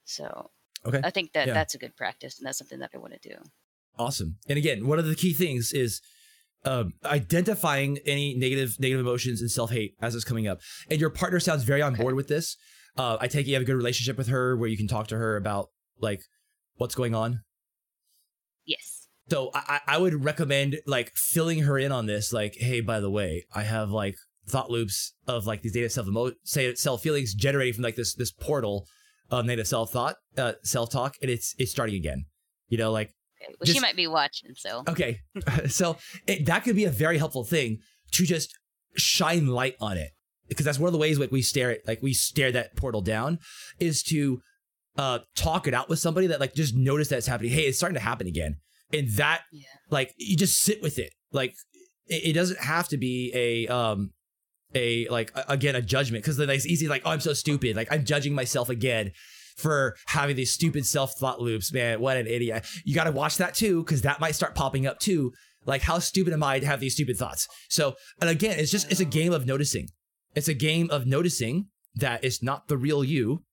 So 0.10 0.50
okay, 0.86 1.02
I 1.04 1.12
think 1.12 1.34
that 1.34 1.48
yeah. 1.48 1.54
that's 1.54 1.76
a 1.76 1.78
good 1.78 1.96
practice, 1.96 2.40
and 2.40 2.48
that's 2.48 2.58
something 2.58 2.80
that 2.80 2.92
I 2.94 2.98
want 2.98 3.14
to 3.22 3.30
do. 3.30 3.36
Awesome. 3.98 4.38
And 4.48 4.58
again, 4.58 4.88
one 4.88 4.98
of 4.98 5.06
the 5.06 5.16
key 5.16 5.34
things 5.34 5.72
is 5.72 6.02
um, 6.66 6.94
identifying 7.06 8.00
any 8.06 8.36
negative 8.36 8.78
negative 8.80 9.06
emotions 9.06 9.42
and 9.42 9.52
self 9.52 9.72
hate 9.72 9.94
as 10.02 10.16
it's 10.16 10.26
coming 10.26 10.48
up. 10.48 10.60
And 10.90 11.00
your 11.00 11.12
partner 11.12 11.40
sounds 11.40 11.64
very 11.64 11.82
on 11.82 11.94
okay. 11.94 12.02
board 12.02 12.16
with 12.16 12.28
this. 12.28 12.58
Uh, 12.98 13.18
I 13.22 13.28
take 13.28 13.46
it 13.46 13.50
you 13.50 13.56
have 13.56 13.62
a 13.62 13.66
good 13.66 13.76
relationship 13.76 14.18
with 14.18 14.28
her 14.28 14.58
where 14.58 14.68
you 14.68 14.78
can 14.78 14.88
talk 14.88 15.08
to 15.08 15.18
her 15.18 15.38
about 15.38 15.68
like 16.02 16.22
what's 16.78 16.96
going 16.96 17.14
on. 17.14 17.42
Yes. 18.66 19.08
So 19.30 19.52
I, 19.54 19.80
I 19.86 19.98
would 20.00 20.26
recommend 20.26 20.78
like 20.88 21.12
filling 21.16 21.60
her 21.60 21.78
in 21.78 21.92
on 21.92 22.08
this. 22.08 22.34
Like, 22.34 22.56
hey, 22.58 22.82
by 22.82 23.00
the 23.00 23.12
way, 23.12 23.46
I 23.54 23.62
have 23.62 23.92
like 23.92 24.16
thought 24.48 24.72
loops 24.72 25.14
of 25.28 25.46
like 25.46 25.62
these 25.62 25.74
data 25.74 25.90
self 25.90 26.08
emo 26.08 26.32
say 26.44 26.74
self 26.74 27.04
feelings 27.04 27.36
generating 27.36 27.76
from 27.76 27.84
like 27.84 27.96
this 27.96 28.16
this 28.16 28.32
portal 28.32 28.88
of 29.32 29.46
negative 29.46 29.68
self 29.68 29.92
thought, 29.92 30.16
uh, 30.38 30.54
self 30.64 30.90
talk, 30.90 31.16
and 31.22 31.30
it's 31.30 31.56
it's 31.58 31.72
starting 31.72 31.96
again. 31.96 32.26
You 32.68 32.78
know, 32.78 32.92
like 32.92 33.14
okay. 33.42 33.54
well, 33.60 33.66
just, 33.66 33.76
she 33.76 33.82
might 33.82 33.96
be 33.96 34.08
watching. 34.08 34.52
So 34.56 34.84
okay, 34.88 35.20
so 35.68 35.98
it, 36.28 36.46
that 36.46 36.64
could 36.64 36.76
be 36.76 36.86
a 36.86 36.90
very 36.90 37.18
helpful 37.18 37.44
thing 37.44 37.80
to 38.12 38.26
just 38.26 38.58
shine 38.96 39.48
light 39.48 39.76
on 39.80 39.98
it 39.98 40.12
because 40.48 40.66
that's 40.66 40.80
one 40.80 40.88
of 40.88 40.94
the 40.94 41.00
ways 41.00 41.20
like 41.20 41.32
we 41.32 41.42
stare 41.42 41.72
at 41.72 41.88
like 41.88 42.02
we 42.02 42.14
stare 42.14 42.52
that 42.52 42.76
portal 42.76 43.02
down 43.02 43.40
is 43.80 44.04
to 44.04 44.42
uh 44.98 45.20
talk 45.36 45.68
it 45.68 45.74
out 45.74 45.88
with 45.88 46.00
somebody 46.00 46.28
that 46.28 46.40
like 46.40 46.54
just 46.54 46.76
notice 46.76 47.08
that 47.10 47.18
it's 47.18 47.28
happening. 47.28 47.52
Hey, 47.52 47.62
it's 47.62 47.78
starting 47.78 47.98
to 47.98 48.04
happen 48.04 48.28
again, 48.28 48.58
and 48.92 49.10
that 49.12 49.44
yeah. 49.52 49.64
like 49.90 50.14
you 50.18 50.36
just 50.36 50.60
sit 50.60 50.82
with 50.82 51.00
it. 51.00 51.14
Like 51.32 51.54
it, 52.08 52.30
it 52.30 52.34
doesn't 52.34 52.60
have 52.60 52.88
to 52.90 52.98
be 52.98 53.32
a 53.34 53.68
um 53.68 54.12
a 54.76 55.08
like 55.10 55.32
again 55.48 55.76
a 55.76 55.82
judgment. 55.82 56.24
Because 56.24 56.38
then 56.38 56.50
it's 56.50 56.66
easy 56.66 56.88
like 56.88 57.04
oh 57.06 57.12
I'm 57.12 57.20
so 57.20 57.34
stupid. 57.34 57.76
Like 57.76 57.92
I'm 57.92 58.06
judging 58.06 58.34
myself 58.34 58.70
again 58.70 59.12
for 59.58 59.96
having 60.08 60.36
these 60.36 60.54
stupid 60.54 60.86
self 60.86 61.14
thought 61.20 61.42
loops 61.42 61.74
man. 61.74 62.00
What 62.00 62.18
an 62.18 62.28
idiot. 62.28 62.66
You 62.86 62.96
got 62.96 63.06
to 63.06 63.12
watch 63.12 63.38
that 63.38 63.56
too 63.56 63.84
because 63.84 64.02
that 64.04 64.20
might 64.20 64.36
start 64.36 64.56
popping 64.56 64.88
up 64.88 65.00
too. 65.00 65.34
Like 65.66 65.82
how 65.82 66.00
stupid 66.00 66.34
am 66.34 66.44
I 66.44 66.60
to 66.60 66.66
have 66.66 66.80
these 66.80 66.94
stupid 66.94 67.18
thoughts? 67.18 67.48
So 67.70 67.96
and 68.22 68.30
again 68.30 68.58
it's 68.60 68.72
just 68.72 68.92
it's 68.92 69.02
a 69.02 69.06
game 69.06 69.34
of 69.34 69.46
noticing. 69.46 69.90
It's 70.36 70.48
a 70.48 70.54
game 70.54 70.90
of 70.92 71.06
noticing 71.06 71.68
that 71.96 72.24
it's 72.24 72.44
not 72.44 72.68
the 72.68 72.78
real 72.78 73.04
you 73.04 73.44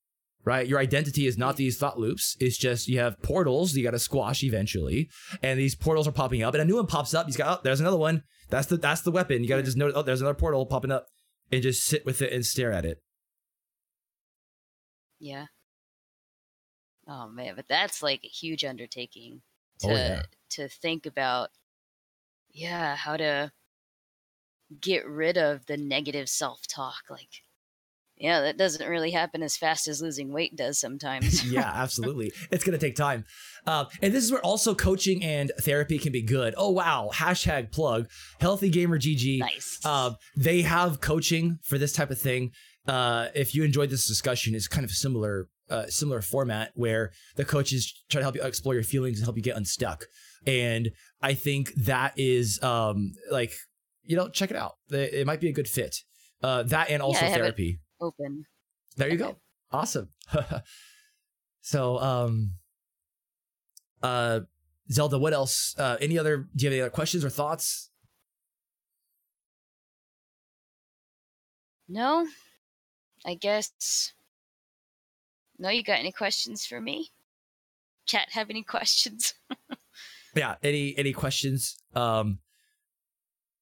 right? 0.45 0.69
Your 0.69 0.79
identity 0.79 1.27
is 1.27 1.37
not 1.37 1.57
these 1.57 1.77
thought 1.77 1.99
loops. 1.99 2.37
It's 2.39 2.57
just 2.57 2.87
you 2.87 3.01
have 3.01 3.21
portals 3.21 3.75
you 3.75 3.83
got 3.83 3.91
to 3.91 3.99
squash 3.99 4.45
eventually 4.45 5.11
and 5.43 5.59
these 5.59 5.75
portals 5.75 6.07
are 6.07 6.13
popping 6.13 6.43
up 6.43 6.55
and 6.55 6.63
a 6.63 6.65
new 6.65 6.77
one 6.77 6.87
pops 6.87 7.13
up. 7.13 7.27
He's 7.27 7.37
got 7.37 7.59
oh 7.59 7.61
there's 7.63 7.81
another 7.81 7.97
one 7.97 8.23
that's 8.49 8.67
the 8.69 8.77
that's 8.77 9.03
the 9.03 9.11
weapon. 9.11 9.43
You 9.43 9.49
got 9.49 9.57
to 9.57 9.63
just 9.63 9.77
know. 9.77 9.91
Oh, 9.95 10.03
there's 10.03 10.21
another 10.21 10.35
portal 10.35 10.67
popping 10.67 10.91
up, 10.91 11.09
and 11.51 11.63
just 11.63 11.85
sit 11.85 12.05
with 12.07 12.23
it 12.23 12.33
and 12.33 12.45
stare 12.45 12.73
at 12.73 12.85
it. 12.85 13.03
Yeah. 15.19 15.47
Oh 17.09 17.29
man, 17.29 17.55
but 17.57 17.69
that's 17.69 18.03
like 18.03 18.21
a 18.25 18.29
huge 18.29 18.65
undertaking 18.65 19.43
oh, 19.85 19.89
to 19.89 19.95
oh, 19.95 19.97
yeah. 19.97 20.23
to 20.51 20.69
think 20.69 21.07
about. 21.07 21.51
Yeah, 22.53 22.97
how 22.97 23.19
to 23.19 23.53
get 24.81 25.07
rid 25.07 25.37
of 25.37 25.67
the 25.67 25.77
negative 25.77 26.29
self 26.29 26.67
talk. 26.67 27.03
Like, 27.11 27.43
yeah, 28.19 28.41
that 28.41 28.57
doesn't 28.57 28.89
really 28.89 29.11
happen 29.11 29.43
as 29.43 29.57
fast 29.57 29.89
as 29.89 30.01
losing 30.01 30.33
weight 30.33 30.57
does 30.57 30.81
sometimes. 30.81 31.45
yeah, 31.51 31.71
absolutely. 31.75 32.33
It's 32.51 32.65
going 32.65 32.79
to 32.79 32.85
take 32.85 32.97
time. 32.97 33.25
Uh, 33.67 33.87
and 34.01 34.13
this 34.13 34.25
is 34.25 34.33
where 34.33 34.41
also 34.41 34.75
coaching 34.75 35.23
and 35.23 35.53
therapy 35.61 35.99
can 35.99 36.13
be 36.13 36.23
good. 36.23 36.55
Oh, 36.57 36.71
wow. 36.71 37.11
Hashtag 37.13 37.73
plug 37.73 38.09
Healthy 38.41 38.71
Gamer 38.71 38.99
GG. 38.99 39.41
Nice. 39.41 39.81
Uh, 39.85 40.13
they 40.37 40.63
have 40.63 41.01
coaching 41.01 41.59
for 41.63 41.77
this 41.77 41.93
type 41.93 42.11
of 42.11 42.19
thing. 42.19 42.53
Uh, 42.87 43.29
if 43.35 43.55
you 43.55 43.65
enjoyed 43.65 43.91
this 43.91 44.07
discussion, 44.07 44.55
it's 44.55 44.69
kind 44.69 44.85
of 44.85 44.91
similar, 44.91 45.49
uh, 45.69 45.87
similar 45.89 46.23
format 46.23 46.71
where 46.75 47.13
the 47.35 47.45
coaches 47.45 47.93
try 48.09 48.21
to 48.21 48.25
help 48.25 48.35
you 48.35 48.43
explore 48.43 48.75
your 48.75 48.85
feelings 48.85 49.19
and 49.19 49.27
help 49.27 49.37
you 49.37 49.43
get 49.43 49.57
unstuck. 49.57 50.05
And 50.47 50.91
I 51.21 51.35
think 51.35 51.75
that 51.75 52.15
is 52.17 52.63
um, 52.63 53.13
like, 53.31 53.53
you 54.05 54.17
know, 54.17 54.29
check 54.29 54.51
it 54.51 54.57
out. 54.57 54.77
It 54.89 55.27
might 55.27 55.41
be 55.41 55.49
a 55.49 55.53
good 55.53 55.69
fit. 55.69 55.97
Uh, 56.43 56.63
that 56.63 56.91
and 56.91 57.03
also 57.03 57.25
yeah, 57.25 57.35
therapy 57.35 57.81
open. 58.01 58.47
There 58.97 59.09
you 59.09 59.15
okay. 59.15 59.33
go. 59.33 59.37
Awesome. 59.71 60.09
so, 61.61 61.99
um, 61.99 62.53
uh, 64.03 64.41
Zelda, 64.91 65.19
what 65.19 65.33
else? 65.33 65.75
Uh, 65.79 65.97
any 66.01 66.19
other? 66.19 66.49
Do 66.55 66.65
you 66.65 66.69
have 66.69 66.73
any 66.75 66.81
other 66.81 66.91
questions 66.91 67.25
or 67.25 67.31
thoughts? 67.31 67.91
No, 71.89 72.27
I 73.25 73.35
guess. 73.35 74.13
No, 75.59 75.71
you 75.71 75.83
got 75.83 75.99
any 75.99 76.13
questions 76.13 76.67
for 76.67 76.81
me? 76.81 77.11
Chat, 78.07 78.29
have 78.33 78.51
any 78.51 78.63
questions? 78.63 79.35
yeah, 80.35 80.57
any 80.63 80.95
any 80.97 81.13
questions? 81.13 81.77
Um, 81.95 82.39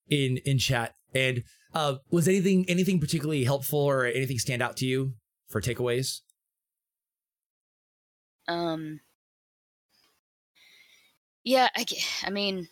in 0.09 0.37
in 0.37 0.57
chat 0.57 0.95
and 1.13 1.43
uh, 1.75 1.97
was 2.09 2.27
anything 2.27 2.65
anything 2.69 2.99
particularly 2.99 3.43
helpful 3.43 3.79
or 3.79 4.05
anything 4.05 4.39
stand 4.39 4.61
out 4.61 4.77
to 4.77 4.85
you 4.85 5.13
for 5.49 5.61
takeaways? 5.61 6.21
Um. 8.47 9.01
Yeah, 11.43 11.69
I, 11.75 11.85
I 12.23 12.29
mean, 12.31 12.67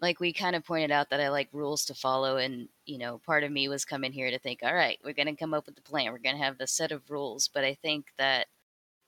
like 0.00 0.18
we 0.20 0.32
kind 0.32 0.56
of 0.56 0.64
pointed 0.64 0.90
out 0.90 1.10
that 1.10 1.20
I 1.20 1.28
like 1.28 1.48
rules 1.52 1.84
to 1.86 1.94
follow, 1.94 2.36
and 2.38 2.68
you 2.86 2.98
know, 2.98 3.18
part 3.18 3.44
of 3.44 3.52
me 3.52 3.68
was 3.68 3.84
coming 3.84 4.12
here 4.12 4.30
to 4.30 4.38
think, 4.38 4.60
all 4.62 4.74
right, 4.74 4.98
we're 5.04 5.12
gonna 5.14 5.36
come 5.36 5.54
up 5.54 5.66
with 5.66 5.76
the 5.76 5.82
plan, 5.82 6.12
we're 6.12 6.18
gonna 6.18 6.38
have 6.38 6.58
the 6.58 6.66
set 6.66 6.92
of 6.92 7.10
rules, 7.10 7.48
but 7.48 7.64
I 7.64 7.74
think 7.74 8.06
that 8.18 8.46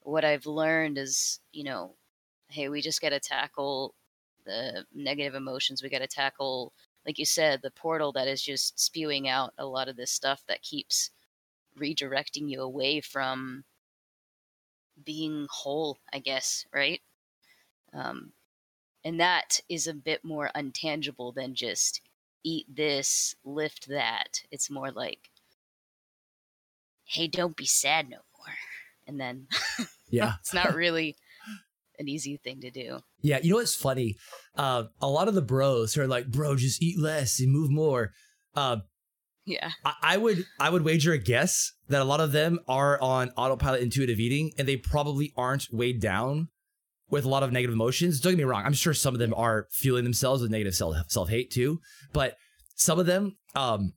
what 0.03 0.25
I've 0.25 0.47
learned 0.47 0.99
is, 0.99 1.41
you 1.53 1.65
know, 1.65 1.97
hey, 2.49 2.69
we 2.69 2.81
just 2.83 3.01
got 3.03 3.11
to 3.11 3.21
tackle 3.21 3.95
the 4.45 4.85
negative 4.95 5.35
emotions. 5.35 5.83
We 5.83 5.89
got 5.89 5.99
to 5.99 6.07
tackle 6.07 6.73
like 7.07 7.19
you 7.19 7.27
said, 7.27 7.61
the 7.63 7.71
portal 7.71 8.13
that 8.13 8.29
is 8.29 8.43
just 8.43 8.79
spewing 8.79 9.29
out 9.29 9.53
a 9.59 9.67
lot 9.67 9.89
of 9.89 9.97
this 9.97 10.11
stuff 10.11 10.43
that 10.49 10.63
keeps 10.63 11.11
redirecting 11.79 12.49
you 12.49 12.61
away 12.61 13.01
from 13.01 13.65
being 15.05 15.47
whole, 15.51 15.99
I 16.13 16.21
guess, 16.21 16.67
right? 16.73 17.01
Um, 17.93 18.33
and 19.05 19.19
that 19.21 19.61
is 19.69 19.87
a 19.87 19.95
bit 19.95 20.25
more 20.25 20.51
untangible 20.55 21.35
than 21.35 21.55
just 21.55 22.01
eat 22.45 22.67
this, 22.69 23.35
lift 23.45 23.89
that. 23.89 24.43
It's 24.51 24.71
more 24.71 24.93
like, 24.93 25.31
hey, 27.05 27.27
don't 27.27 27.57
be 27.57 27.67
sad 27.67 28.09
no 28.09 28.19
more. 28.39 28.55
And 29.09 29.19
then, 29.19 29.49
yeah, 30.09 30.35
it's 30.41 30.55
not 30.55 30.75
really 30.75 31.17
an 32.03 32.09
easy 32.09 32.37
thing 32.37 32.61
to 32.61 32.71
do. 32.71 33.01
Yeah, 33.23 33.39
you 33.43 33.51
know 33.51 33.57
what's 33.57 33.75
funny? 33.75 34.17
Uh, 34.57 34.85
a 35.01 35.09
lot 35.09 35.29
of 35.29 35.35
the 35.35 35.43
bros 35.43 35.97
are 35.97 36.07
like, 36.07 36.27
bro, 36.27 36.57
just 36.57 36.83
eat 36.83 36.99
less 36.99 37.41
and 37.41 37.51
move 37.51 37.71
more. 37.71 38.11
Uh, 38.55 38.79
yeah, 39.45 39.71
I, 39.85 39.95
I 40.03 40.17
would 40.19 40.45
I 40.61 40.71
would 40.71 40.83
wager 40.83 41.13
a 41.13 41.19
guess 41.19 41.73
that 41.89 42.03
a 42.03 42.05
lot 42.05 42.21
of 42.21 42.33
them 42.33 42.61
are 42.69 43.01
on 43.01 43.31
autopilot 43.31 43.83
intuitive 43.83 44.21
eating, 44.21 44.53
and 44.59 44.69
they 44.69 44.77
probably 44.77 45.33
aren't 45.37 45.69
weighed 45.73 46.01
down 46.01 46.49
with 47.11 47.25
a 47.25 47.29
lot 47.29 47.43
of 47.43 47.53
negative 47.53 47.75
emotions. 47.75 48.21
Don't 48.21 48.33
get 48.33 48.39
me 48.39 48.45
wrong. 48.45 48.65
I'm 48.65 48.73
sure 48.73 48.95
some 48.95 49.15
of 49.15 49.21
them 49.21 49.35
are 49.35 49.67
fueling 49.71 50.05
themselves 50.05 50.43
with 50.43 50.51
negative 50.51 50.75
self 50.75 50.97
self 51.09 51.29
hate 51.29 51.51
too, 51.51 51.81
but 52.13 52.37
some 52.75 52.99
of 52.99 53.07
them 53.07 53.37
um, 53.55 53.95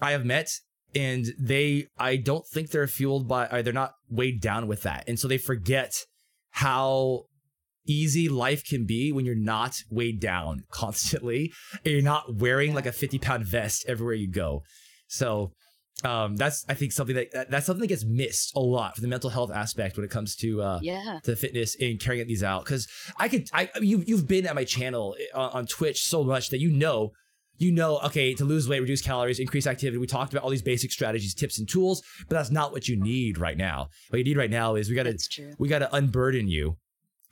I 0.00 0.12
have 0.12 0.24
met 0.24 0.50
and 0.94 1.26
they 1.38 1.88
I 1.98 2.16
don't 2.16 2.46
think 2.46 2.70
they're 2.70 2.86
fueled 2.86 3.28
by 3.28 3.48
or 3.48 3.62
they're 3.62 3.72
not 3.72 3.94
weighed 4.08 4.40
down 4.40 4.66
with 4.66 4.82
that, 4.82 5.04
and 5.06 5.18
so 5.18 5.28
they 5.28 5.38
forget 5.38 5.94
how 6.50 7.24
easy 7.86 8.28
life 8.28 8.64
can 8.64 8.84
be 8.84 9.12
when 9.12 9.24
you're 9.24 9.34
not 9.34 9.82
weighed 9.90 10.20
down 10.20 10.64
constantly 10.70 11.52
and 11.84 11.92
you're 11.92 12.02
not 12.02 12.36
wearing 12.36 12.74
like 12.74 12.86
a 12.86 12.92
50 12.92 13.18
pound 13.18 13.44
vest 13.44 13.84
everywhere 13.88 14.14
you 14.14 14.30
go. 14.30 14.62
So 15.08 15.52
um, 16.04 16.36
that's 16.36 16.64
I 16.68 16.74
think 16.74 16.92
something 16.92 17.16
that 17.16 17.50
that's 17.50 17.66
something 17.66 17.80
that 17.80 17.86
gets 17.86 18.04
missed 18.04 18.52
a 18.54 18.60
lot 18.60 18.94
for 18.94 19.00
the 19.00 19.08
mental 19.08 19.30
health 19.30 19.50
aspect 19.50 19.96
when 19.96 20.04
it 20.04 20.10
comes 20.10 20.36
to 20.36 20.60
uh, 20.60 20.78
yeah 20.82 21.20
to 21.22 21.34
fitness 21.36 21.74
and 21.80 21.98
carrying 21.98 22.26
these 22.26 22.42
out. 22.42 22.64
Because 22.64 22.86
I 23.18 23.28
could 23.28 23.48
I 23.52 23.70
you 23.80 24.04
you've 24.06 24.28
been 24.28 24.46
at 24.46 24.54
my 24.54 24.64
channel 24.64 25.16
on, 25.34 25.40
uh, 25.40 25.50
on 25.54 25.66
Twitch 25.66 26.02
so 26.02 26.22
much 26.22 26.50
that 26.50 26.60
you 26.60 26.70
know 26.70 27.12
you 27.58 27.72
know, 27.72 27.98
okay, 28.00 28.34
to 28.34 28.44
lose 28.44 28.68
weight, 28.68 28.80
reduce 28.80 29.00
calories, 29.00 29.38
increase 29.38 29.66
activity. 29.66 29.96
We 29.96 30.06
talked 30.06 30.32
about 30.32 30.44
all 30.44 30.50
these 30.50 30.60
basic 30.60 30.92
strategies, 30.92 31.34
tips, 31.34 31.58
and 31.58 31.66
tools, 31.66 32.02
but 32.28 32.36
that's 32.36 32.50
not 32.50 32.72
what 32.72 32.86
you 32.86 33.02
need 33.02 33.38
right 33.38 33.56
now. 33.56 33.88
What 34.10 34.18
you 34.18 34.24
need 34.24 34.36
right 34.36 34.50
now 34.50 34.74
is 34.74 34.88
we 34.90 34.94
gotta 34.94 35.18
we 35.58 35.68
gotta 35.68 35.94
unburden 35.94 36.48
you 36.48 36.76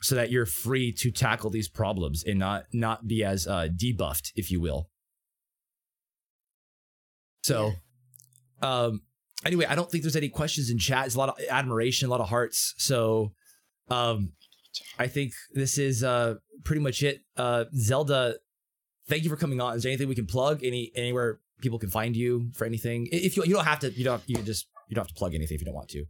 so 0.01 0.15
that 0.15 0.31
you're 0.31 0.45
free 0.45 0.91
to 0.91 1.11
tackle 1.11 1.49
these 1.49 1.67
problems 1.67 2.23
and 2.23 2.37
not 2.39 2.65
not 2.73 3.07
be 3.07 3.23
as 3.23 3.47
uh, 3.47 3.67
debuffed, 3.75 4.31
if 4.35 4.51
you 4.51 4.59
will. 4.59 4.89
So, 7.43 7.73
um, 8.61 9.01
anyway, 9.45 9.65
I 9.69 9.75
don't 9.75 9.89
think 9.89 10.03
there's 10.03 10.15
any 10.15 10.29
questions 10.29 10.69
in 10.69 10.77
chat. 10.77 11.05
It's 11.05 11.15
a 11.15 11.19
lot 11.19 11.29
of 11.29 11.35
admiration, 11.49 12.07
a 12.07 12.11
lot 12.11 12.21
of 12.21 12.29
hearts. 12.29 12.73
So, 12.77 13.33
um, 13.89 14.33
I 14.99 15.07
think 15.07 15.33
this 15.53 15.77
is 15.77 16.03
uh 16.03 16.35
pretty 16.63 16.81
much 16.81 17.03
it. 17.03 17.21
Uh, 17.37 17.65
Zelda, 17.75 18.35
thank 19.07 19.23
you 19.23 19.29
for 19.29 19.37
coming 19.37 19.61
on. 19.61 19.75
Is 19.75 19.83
there 19.83 19.91
anything 19.91 20.09
we 20.09 20.15
can 20.15 20.25
plug? 20.25 20.63
Any 20.63 20.91
anywhere 20.95 21.39
people 21.61 21.79
can 21.79 21.89
find 21.89 22.15
you 22.15 22.49
for 22.53 22.65
anything? 22.65 23.07
If 23.11 23.37
you 23.37 23.43
you 23.45 23.53
don't 23.53 23.65
have 23.65 23.79
to, 23.79 23.91
you 23.91 24.03
don't 24.03 24.21
you 24.27 24.35
can 24.35 24.45
just 24.45 24.67
you 24.89 24.95
don't 24.95 25.03
have 25.03 25.13
to 25.13 25.17
plug 25.17 25.33
anything 25.33 25.55
if 25.55 25.61
you 25.61 25.65
don't 25.65 25.75
want 25.75 25.89
to. 25.89 26.05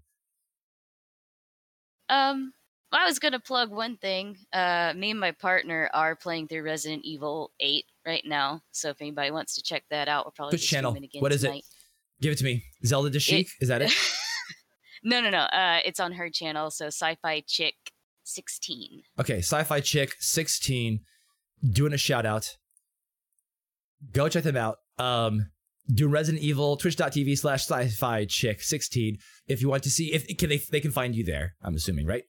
Um, 2.10 2.54
I 2.96 3.06
was 3.06 3.20
gonna 3.20 3.40
plug 3.40 3.72
one 3.72 3.98
thing. 3.98 4.38
Uh, 4.54 4.94
me 4.96 5.12
and 5.12 5.20
my 5.20 5.32
partner 5.32 5.90
are 5.94 6.16
playing 6.16 6.48
through 6.48 6.64
Resident 6.64 7.04
Evil 7.04 7.52
8 7.60 7.86
right 8.06 8.24
now. 8.26 8.62
So 8.72 8.90
if 8.90 9.02
anybody 9.02 9.32
wants 9.32 9.56
to 9.56 9.64
check 9.64 9.84
that 9.90 10.08
out, 10.08 10.26
we'll 10.26 10.32
probably 10.32 10.56
Which 10.56 10.68
channel? 10.68 10.96
What 11.20 11.32
is 11.32 11.42
tonight. 11.42 11.60
it? 11.60 12.22
Give 12.22 12.32
it 12.32 12.38
to 12.38 12.44
me. 12.44 12.64
Zelda 12.86 13.10
Dashik. 13.10 13.48
Is 13.60 13.68
that 13.68 13.82
it? 13.82 13.94
no, 15.04 15.22
no, 15.22 15.30
no. 15.30 15.40
Uh, 15.40 15.80
it's 15.84 16.00
on 16.00 16.14
her 16.14 16.30
channel. 16.30 16.72
So 16.72 16.88
Sci-Fi 16.88 17.42
Chick 17.48 17.76
16. 18.24 19.04
Okay, 19.20 19.40
Sci-Fi 19.40 19.80
Chick 19.82 20.16
16. 20.20 21.02
Doing 21.70 21.94
a 21.94 21.98
shout 21.98 22.26
out. 22.26 22.58
Go 24.14 24.30
check 24.30 24.44
them 24.44 24.58
out. 24.58 24.78
Um, 24.98 25.50
do 25.94 26.08
Resident 26.08 26.44
Evil, 26.44 26.78
twitch.tv 26.78 27.38
slash 27.38 27.62
sci-fi 27.68 28.26
chick 28.26 28.62
16 28.62 29.18
if 29.48 29.62
you 29.62 29.70
want 29.70 29.84
to 29.84 29.90
see 29.90 30.14
if 30.14 30.26
can 30.38 30.50
they 30.50 30.58
they 30.58 30.80
can 30.80 30.92
find 30.92 31.16
you 31.16 31.24
there, 31.24 31.56
I'm 31.62 31.76
assuming, 31.76 32.08
right? 32.08 32.24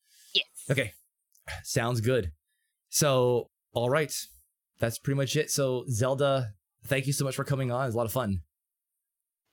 Okay. 0.71 0.93
Sounds 1.63 2.01
good. 2.01 2.33
So, 2.89 3.51
all 3.73 3.91
right. 3.91 4.13
That's 4.79 4.99
pretty 4.99 5.17
much 5.17 5.37
it. 5.37 5.51
So, 5.51 5.85
Zelda, 5.89 6.53
thank 6.87 7.07
you 7.07 7.13
so 7.13 7.25
much 7.25 7.37
for 7.37 7.45
coming 7.45 7.71
on. 7.71 7.85
It 7.85 7.87
was 7.87 7.95
a 7.95 7.99
lot 7.99 8.07
of 8.07 8.13
fun. 8.13 8.41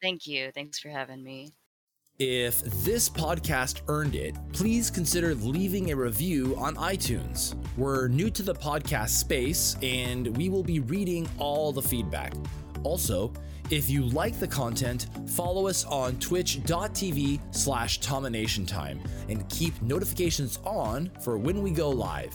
Thank 0.01 0.27
you. 0.27 0.51
Thanks 0.53 0.79
for 0.79 0.89
having 0.89 1.23
me. 1.23 1.53
If 2.19 2.61
this 2.83 3.09
podcast 3.09 3.81
earned 3.87 4.15
it, 4.15 4.35
please 4.51 4.91
consider 4.91 5.33
leaving 5.33 5.91
a 5.91 5.95
review 5.95 6.55
on 6.57 6.75
iTunes. 6.75 7.55
We're 7.75 8.07
new 8.07 8.29
to 8.29 8.43
the 8.43 8.53
podcast 8.53 9.09
space 9.09 9.77
and 9.81 10.35
we 10.37 10.49
will 10.49 10.61
be 10.63 10.79
reading 10.79 11.27
all 11.39 11.71
the 11.71 11.81
feedback. 11.81 12.33
Also, 12.83 13.33
if 13.69 13.89
you 13.89 14.05
like 14.05 14.39
the 14.39 14.47
content, 14.47 15.07
follow 15.27 15.67
us 15.67 15.85
on 15.85 16.17
twitch.tv 16.19 17.39
slash 17.51 17.99
Time 17.99 19.01
and 19.29 19.47
keep 19.49 19.79
notifications 19.81 20.59
on 20.63 21.11
for 21.21 21.37
when 21.37 21.61
we 21.61 21.71
go 21.71 21.89
live. 21.89 22.33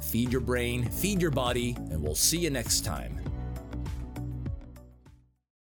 Feed 0.00 0.30
your 0.32 0.40
brain, 0.40 0.88
feed 0.90 1.20
your 1.20 1.30
body, 1.30 1.74
and 1.90 2.02
we'll 2.02 2.14
see 2.14 2.38
you 2.38 2.50
next 2.50 2.84
time. 2.84 3.23